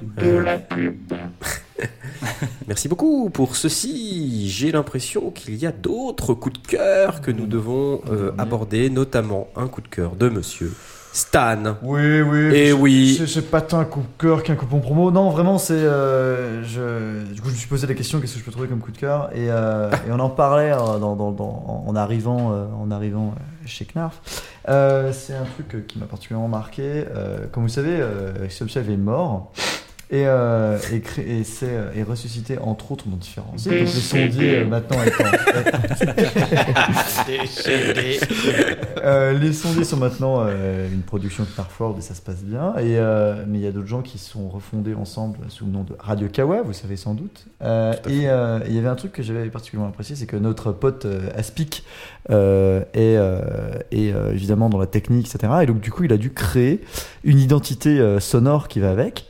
[0.01, 1.13] De la pub.
[2.69, 4.49] Merci beaucoup pour ceci.
[4.49, 9.49] J'ai l'impression qu'il y a d'autres coups de cœur que nous devons euh, aborder, notamment
[9.57, 10.73] un coup de cœur de Monsieur
[11.13, 11.77] Stan.
[11.83, 12.39] Oui, oui.
[12.55, 13.23] Et c'est- oui.
[13.27, 15.11] C'est, pas tant un coup de cœur qu'un coupon promo.
[15.11, 15.73] Non, vraiment, c'est.
[15.75, 18.69] euh, je, du coup, je me suis posé la question qu'est-ce que je peux trouver
[18.69, 19.29] comme coup de cœur?
[19.35, 23.35] Et, euh, et on en parlait euh, dans, dans- dans- en arrivant, euh, en arrivant
[23.67, 24.21] chez Knarf.
[24.67, 27.05] C'est un truc qui m'a particulièrement marqué.
[27.53, 28.01] Comme vous savez,
[28.49, 29.53] Subchef est mort.
[30.13, 33.53] Et, euh, et, cré- et, c'est, euh, est ressuscité entre autres dans différents.
[33.53, 35.25] Donc les sondiers euh, maintenant étant,
[39.03, 42.75] Euh, les sondiers sont maintenant euh, une production de Starford et ça se passe bien.
[42.79, 45.85] Et, euh, mais il y a d'autres gens qui sont refondés ensemble sous le nom
[45.85, 47.47] de Radio Kawa, vous savez sans doute.
[47.63, 50.73] Euh, et euh, il y avait un truc que j'avais particulièrement apprécié, c'est que notre
[50.73, 51.85] pote euh, Aspic
[52.31, 53.41] euh, est, euh,
[53.91, 55.53] est, euh, évidemment dans la technique, etc.
[55.63, 56.81] Et donc du coup, il a dû créer
[57.25, 59.27] une identité euh, sonore qui va avec.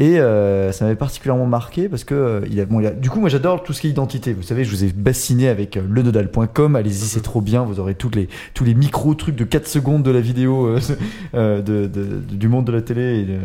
[0.00, 3.10] Et euh, ça m'avait particulièrement marqué parce que euh, il a, bon, il a- du
[3.10, 4.32] coup moi j'adore tout ce qui est identité.
[4.32, 6.76] Vous savez, je vous ai bassiné avec euh, lenodal.com.
[6.76, 7.64] Allez-y, c'est trop bien.
[7.64, 10.78] Vous aurez toutes les tous les micro trucs de 4 secondes de la vidéo euh,
[11.34, 13.38] euh, de, de- du monde de la télé et, de-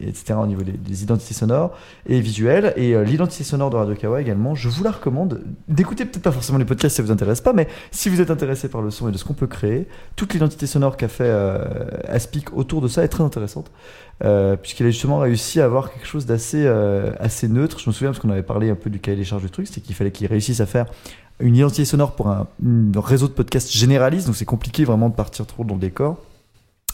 [0.00, 0.34] et- etc.
[0.42, 1.76] au niveau des, identités sonores
[2.08, 4.54] et visuelles et euh, l'identité sonore de Radio Kawa également.
[4.54, 7.52] Je vous la recommande d'écouter peut-être pas forcément les podcasts si ça vous intéresse pas,
[7.52, 10.32] mais si vous êtes intéressé par le son et de ce qu'on peut créer, toute
[10.32, 11.62] l'identité sonore qu'a fait euh,
[12.08, 13.70] Aspic autour de ça est très intéressante.
[14.22, 17.80] Euh, puisqu'il a justement réussi à avoir quelque chose d'assez euh, assez neutre.
[17.80, 19.66] Je me souviens parce qu'on avait parlé un peu du cahier des charges du truc,
[19.68, 20.86] c'est qu'il fallait qu'il réussisse à faire
[21.40, 22.46] une identité sonore pour un,
[22.94, 26.16] réseau de podcasts généraliste, donc c'est compliqué vraiment de partir trop dans le décor.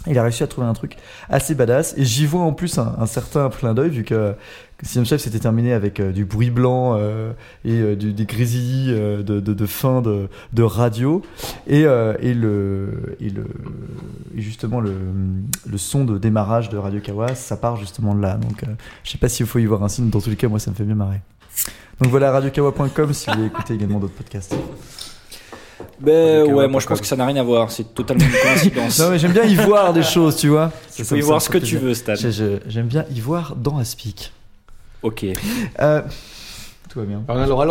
[0.06, 0.96] Il a réussi à trouver un truc
[1.28, 4.34] assez badass et j'y vois en plus un, un certain clin d'œil vu que
[4.82, 7.32] Sixième Chef s'était terminé avec euh, du bruit blanc euh,
[7.64, 11.22] et euh, du- des grésillis euh, de, de, de fin de, de radio
[11.66, 13.44] et, euh, et, le, et, le,
[14.36, 14.92] et justement le,
[15.70, 18.34] le son de démarrage de Radio Kawa, ça part justement de là.
[18.36, 18.66] Donc euh,
[19.04, 20.70] je sais pas s'il faut y voir un signe, dans tous les cas, moi ça
[20.70, 21.20] me fait bien marrer.
[22.00, 24.54] Donc voilà, radiokawa.com si vous voulez écouter également d'autres podcasts.
[26.00, 27.70] Ben ouais, moi je pense que ça n'a rien à voir.
[27.70, 28.98] C'est totalement une coïncidence.
[29.00, 30.72] Non mais j'aime bien y voir des choses, tu vois.
[30.94, 32.14] tu peux y voir ce que tu veux, Stan.
[32.16, 34.32] J'aime bien y voir dans Aspic.
[35.02, 35.24] Ok.
[35.80, 36.02] Euh,
[36.88, 37.22] tout va bien.
[37.28, 37.70] On a le droit de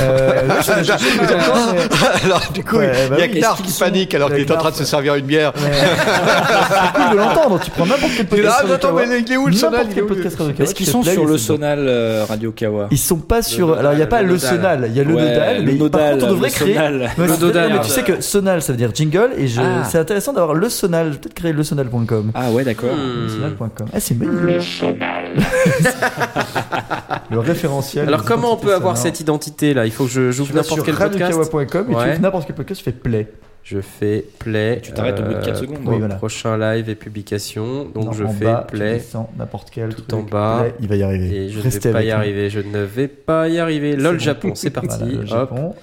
[0.00, 3.62] Euh, je- je- je- je- Alors, du coup, Ouais, il bah y a oui, Knarf
[3.62, 5.52] qui panique alors qu'il est en train de se servir une bière.
[5.56, 7.60] Mais- C'est cool de l'entendre.
[7.62, 8.48] Tu prends n'importe quel podcast.
[8.52, 9.06] ah, Radio attends, Kawa.
[9.06, 9.86] mais il est où le sonal
[10.60, 13.76] Est-ce qu'ils qui sont sur le sonal euh, Radio Kawa Ils sont pas sur.
[13.76, 15.72] alors il y a pas le sonal, il y a le Ouais, nodal, le mais
[15.74, 16.78] nodal, par contre on devrait le créer.
[16.78, 17.72] Ouais, Le nodal.
[17.72, 19.60] mais tu sais que sonal ça veut dire jingle et je...
[19.60, 19.84] Ah.
[19.84, 21.06] c'est intéressant d'avoir le sonal.
[21.08, 22.30] Je vais peut-être créer le sonal.com.
[22.34, 22.90] Ah ouais, d'accord.
[22.94, 23.24] Hmm.
[23.24, 23.86] Le sonal.com.
[23.92, 24.16] Ah c'est.
[24.20, 25.32] Le sonal.
[27.30, 28.06] Le référentiel.
[28.08, 31.32] Alors comment on peut avoir cette identité là Il faut que j'ouvre n'importe quel podcast.
[31.34, 33.28] radiokawa.com et tu n'importe quel podcast, tu fais play.
[33.64, 34.80] Je fais play.
[34.82, 35.78] Tu t'arrêtes au bout de quatre secondes.
[35.84, 36.16] Oui, voilà.
[36.16, 37.84] Prochain live et publication.
[37.94, 38.94] Donc Non, je en fais bas, play.
[38.94, 40.58] descends n'importe quel tout truc, en bas.
[40.62, 41.36] play, il va y arriver.
[41.44, 42.12] Et je ne vais pas y nous.
[42.14, 42.50] arriver.
[42.50, 43.94] Je ne vais pas y arriver.
[43.94, 44.18] LOL bon.
[44.20, 44.98] Japon, c'est parti.
[44.98, 45.28] Voilà, Hop.
[45.28, 45.74] Japon.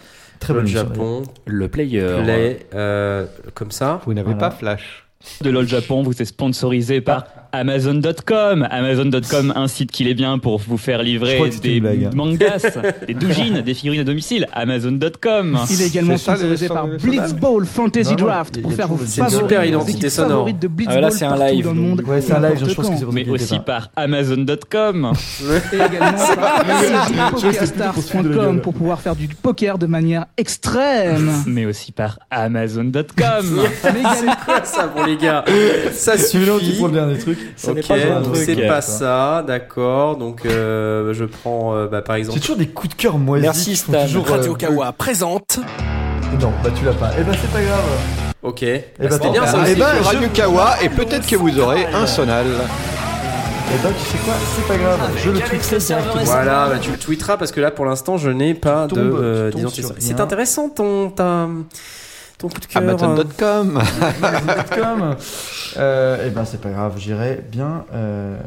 [0.42, 1.24] Très LOL Japon.
[1.46, 2.06] Le player.
[2.24, 2.60] Play.
[2.76, 4.02] euh, comme ça.
[4.06, 4.50] Vous n'avez Voilà.
[4.50, 5.06] pas Flash.
[5.42, 8.68] De LOL Japon vous est sponsorisé par Amazon.com.
[8.70, 12.14] Amazon.com, un site qu'il est bien pour vous faire livrer des blague.
[12.14, 14.48] mangas, des doujines, des figurines à domicile.
[14.54, 15.60] Amazon.com.
[15.70, 20.30] Il est également sponsorisé par Blitzball Fantasy Draft pour faire vos super identité sonore.
[20.32, 22.02] favorites de Blitzball Ah, là, c'est un live, dans le monde.
[22.06, 25.14] Ouais, c'est un live, je pense que c'est Mais aussi par Amazon.com.
[25.74, 31.32] Et également par PokerStars.com pour pouvoir faire du poker de manière extrême.
[31.46, 33.04] Mais aussi par Amazon.com.
[33.84, 35.44] Mais également C'est quoi ça pour les gars
[35.94, 36.76] Ça suffit.
[36.78, 37.38] prends le dernier truc.
[37.58, 38.44] Ce n'est Ok, pas un donc truc.
[38.46, 40.18] c'est pas ça, d'accord.
[40.18, 42.38] Donc euh, je prends euh, bah, par exemple.
[42.38, 43.44] C'est toujours des coups de cœur moisis.
[43.46, 44.06] Merci, Stan.
[44.06, 45.60] toujours, euh, présente.
[46.40, 47.12] Non, bah tu l'as pas.
[47.20, 47.84] Eh ben c'est pas grave.
[48.44, 48.64] Ok.
[48.64, 49.58] Eh Bah, ben, C'était bien ça.
[49.68, 52.46] Eh ben, Radio Kawa et peut-être que vous aurez un sonal.
[53.72, 55.00] Eh ben tu sais quoi, c'est pas grave.
[55.18, 56.24] Je le tweeterai.
[56.26, 59.02] Voilà, bah, tu le tweeteras parce que là pour l'instant je n'ai pas Tu de
[59.02, 59.52] euh,
[60.00, 61.48] C'est intéressant ton ta
[62.40, 62.82] Ton coup de cœur.
[62.82, 63.82] Amazon.com.
[64.24, 65.16] Amazon.com.
[65.78, 68.40] Euh, eh ben c'est pas grave, j'irai bien euh,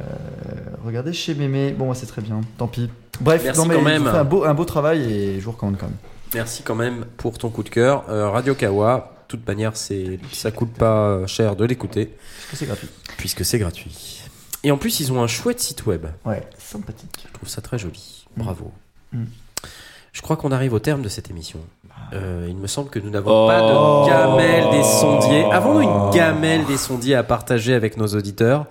[0.85, 1.73] regarder chez Mémé.
[1.73, 2.89] Bon, moi, c'est très bien, tant pis.
[3.21, 4.05] Bref, Merci non, mais quand ils ont même.
[4.11, 5.97] fait un beau, un beau travail et je vous recommande quand même.
[6.35, 8.05] Merci quand même pour ton coup de cœur.
[8.09, 12.57] Euh, Radio Kawa, de toute manière, c'est, ça coûte pas cher de l'écouter, Parce que
[12.57, 12.89] c'est gratuit.
[13.19, 14.23] puisque c'est gratuit.
[14.65, 16.07] Et en plus, ils ont un chouette site web.
[16.25, 17.27] Ouais, sympathique.
[17.29, 18.25] Je trouve ça très joli.
[18.37, 18.43] Mm.
[18.43, 18.73] Bravo.
[19.12, 19.25] Mm.
[20.12, 21.58] Je crois qu'on arrive au terme de cette émission.
[22.12, 23.49] Euh, il me semble que nous n'avons Oh.
[23.49, 25.44] pas de gamelle des sondiers.
[25.50, 28.66] Avons-nous une gamelle des sondiers à partager avec nos auditeurs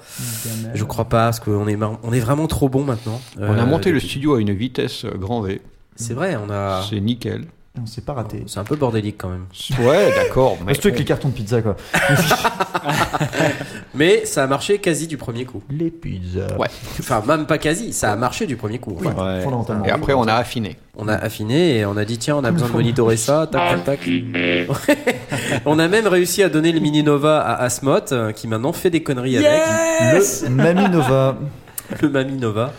[0.75, 3.19] Je crois pas, parce qu'on est, on est vraiment trop bon maintenant.
[3.39, 5.61] On a Euh, monté le studio à une vitesse grand V.
[5.95, 6.83] C'est vrai, on a.
[6.87, 7.45] C'est nickel.
[7.81, 8.43] On s'est pas raté.
[8.47, 9.45] C'est un peu bordélique quand même.
[9.79, 10.57] Ouais, d'accord.
[10.65, 11.77] mais Surtout avec les cartons de pizza, quoi.
[13.95, 15.63] Mais ça a marché quasi du premier coup.
[15.69, 16.57] Les pizzas.
[16.57, 16.67] Ouais.
[16.99, 18.97] Enfin, même pas quasi, ça a marché du premier coup.
[18.99, 19.41] Enfin, Ouais.
[19.41, 19.85] Fondamentalement.
[19.85, 20.75] Et après, on a affiné.
[20.97, 23.85] On a affiné et on a dit tiens, on a besoin de monitorer ça, tac
[23.85, 24.09] tac tac.
[25.65, 28.89] on a même réussi à donner le Mini Nova à Asmot, euh, qui maintenant fait
[28.89, 31.37] des conneries Le Mami Nova.
[31.89, 32.73] avec le Mami Nova.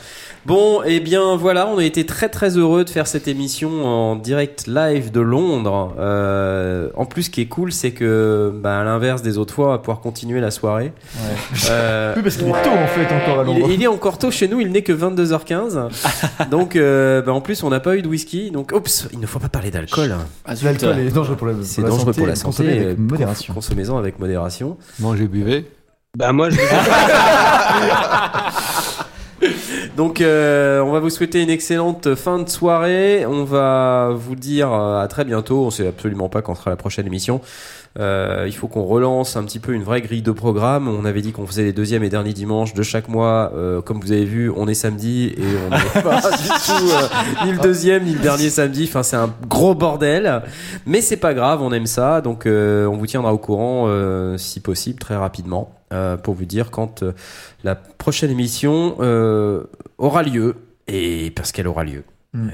[0.44, 4.16] Bon, et bien voilà, on a été très très heureux de faire cette émission en
[4.16, 5.94] direct live de Londres.
[6.00, 9.68] Euh, en plus, ce qui est cool, c'est que, bah, à l'inverse des autres fois,
[9.68, 10.92] on va pouvoir continuer la soirée.
[11.16, 11.36] Ouais.
[11.70, 13.68] Euh, Oui, parce qu'il est tôt en fait encore à il, Londres.
[13.70, 15.88] il est encore tôt chez nous, il n'est que 22h15.
[16.50, 18.50] donc, euh, bah, en plus, on n'a pas eu de whisky.
[18.50, 20.12] Donc, oups, il ne faut pas parler d'alcool.
[20.44, 20.54] Ah.
[20.60, 22.18] L'alcool est dangereux pour la, C'est pour la dangereux santé.
[22.18, 22.64] pour la santé.
[22.64, 23.54] Consommez avec modération.
[23.54, 24.76] Consommez-en avec modération.
[24.98, 25.70] Mangez, buvez.
[26.18, 26.56] Bah moi je
[29.96, 33.26] Donc, euh, on va vous souhaiter une excellente fin de soirée.
[33.26, 35.66] On va vous dire euh, à très bientôt.
[35.66, 37.42] On sait absolument pas quand sera la prochaine émission.
[37.98, 40.88] Euh, il faut qu'on relance un petit peu une vraie grille de programme.
[40.88, 43.52] On avait dit qu'on faisait les deuxièmes et derniers dimanches de chaque mois.
[43.54, 47.44] Euh, comme vous avez vu, on est samedi et on n'est pas du tout euh,
[47.44, 48.84] ni le deuxième ni le dernier samedi.
[48.88, 50.42] Enfin, c'est un gros bordel.
[50.86, 52.20] Mais c'est pas grave, on aime ça.
[52.22, 56.46] Donc, euh, on vous tiendra au courant, euh, si possible, très rapidement, euh, pour vous
[56.46, 57.12] dire quand euh,
[57.62, 59.64] la prochaine émission euh,
[59.98, 60.56] aura lieu.
[60.88, 62.04] Et parce qu'elle aura lieu.
[62.32, 62.48] Mm.
[62.48, 62.50] Euh,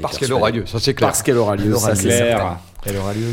[0.00, 1.10] Parce qu'elle aura lieu, ça c'est clair.
[1.10, 2.08] Parce qu'elle aura lieu, ça c'est.
[2.08, 2.56] Claire.
[2.86, 3.28] Elle aura lieu.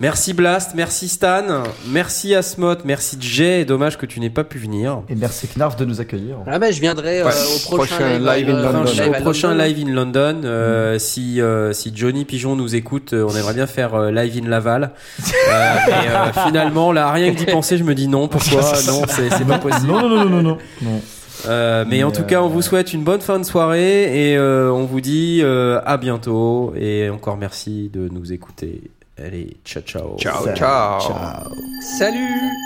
[0.00, 1.42] Merci Blast, merci Stan,
[1.88, 3.66] merci Asmot, merci Jay.
[3.66, 5.02] Dommage que tu n'aies pas pu venir.
[5.10, 6.36] Et merci Knarf de nous accueillir.
[6.46, 7.32] Ah bah je viendrai euh, Ouais.
[7.54, 8.84] au prochain, Prochain live in euh, London.
[8.90, 9.64] live au prochain London.
[9.64, 13.66] live in London, euh, si euh, si Johnny Pigeon nous écoute, euh, on aimerait bien
[13.66, 14.92] faire euh, live in Laval.
[15.50, 18.28] Euh, et euh, finalement, là, rien que d'y penser, je me dis non.
[18.28, 18.60] Pourquoi?
[18.86, 19.88] Non, c'est c'est pas possible.
[19.88, 20.58] Non, non, non, non, non, non.
[20.82, 21.00] non.
[21.48, 24.36] Euh, mais, Mais, en tout cas, on vous souhaite une bonne fin de soirée et
[24.36, 28.82] euh, on vous dit euh, à bientôt et encore merci de nous écouter.
[29.22, 30.16] Allez, ciao ciao.
[30.16, 30.56] Ciao, Salut.
[30.56, 31.00] ciao.
[31.00, 31.52] Ciao.
[31.98, 32.56] Salut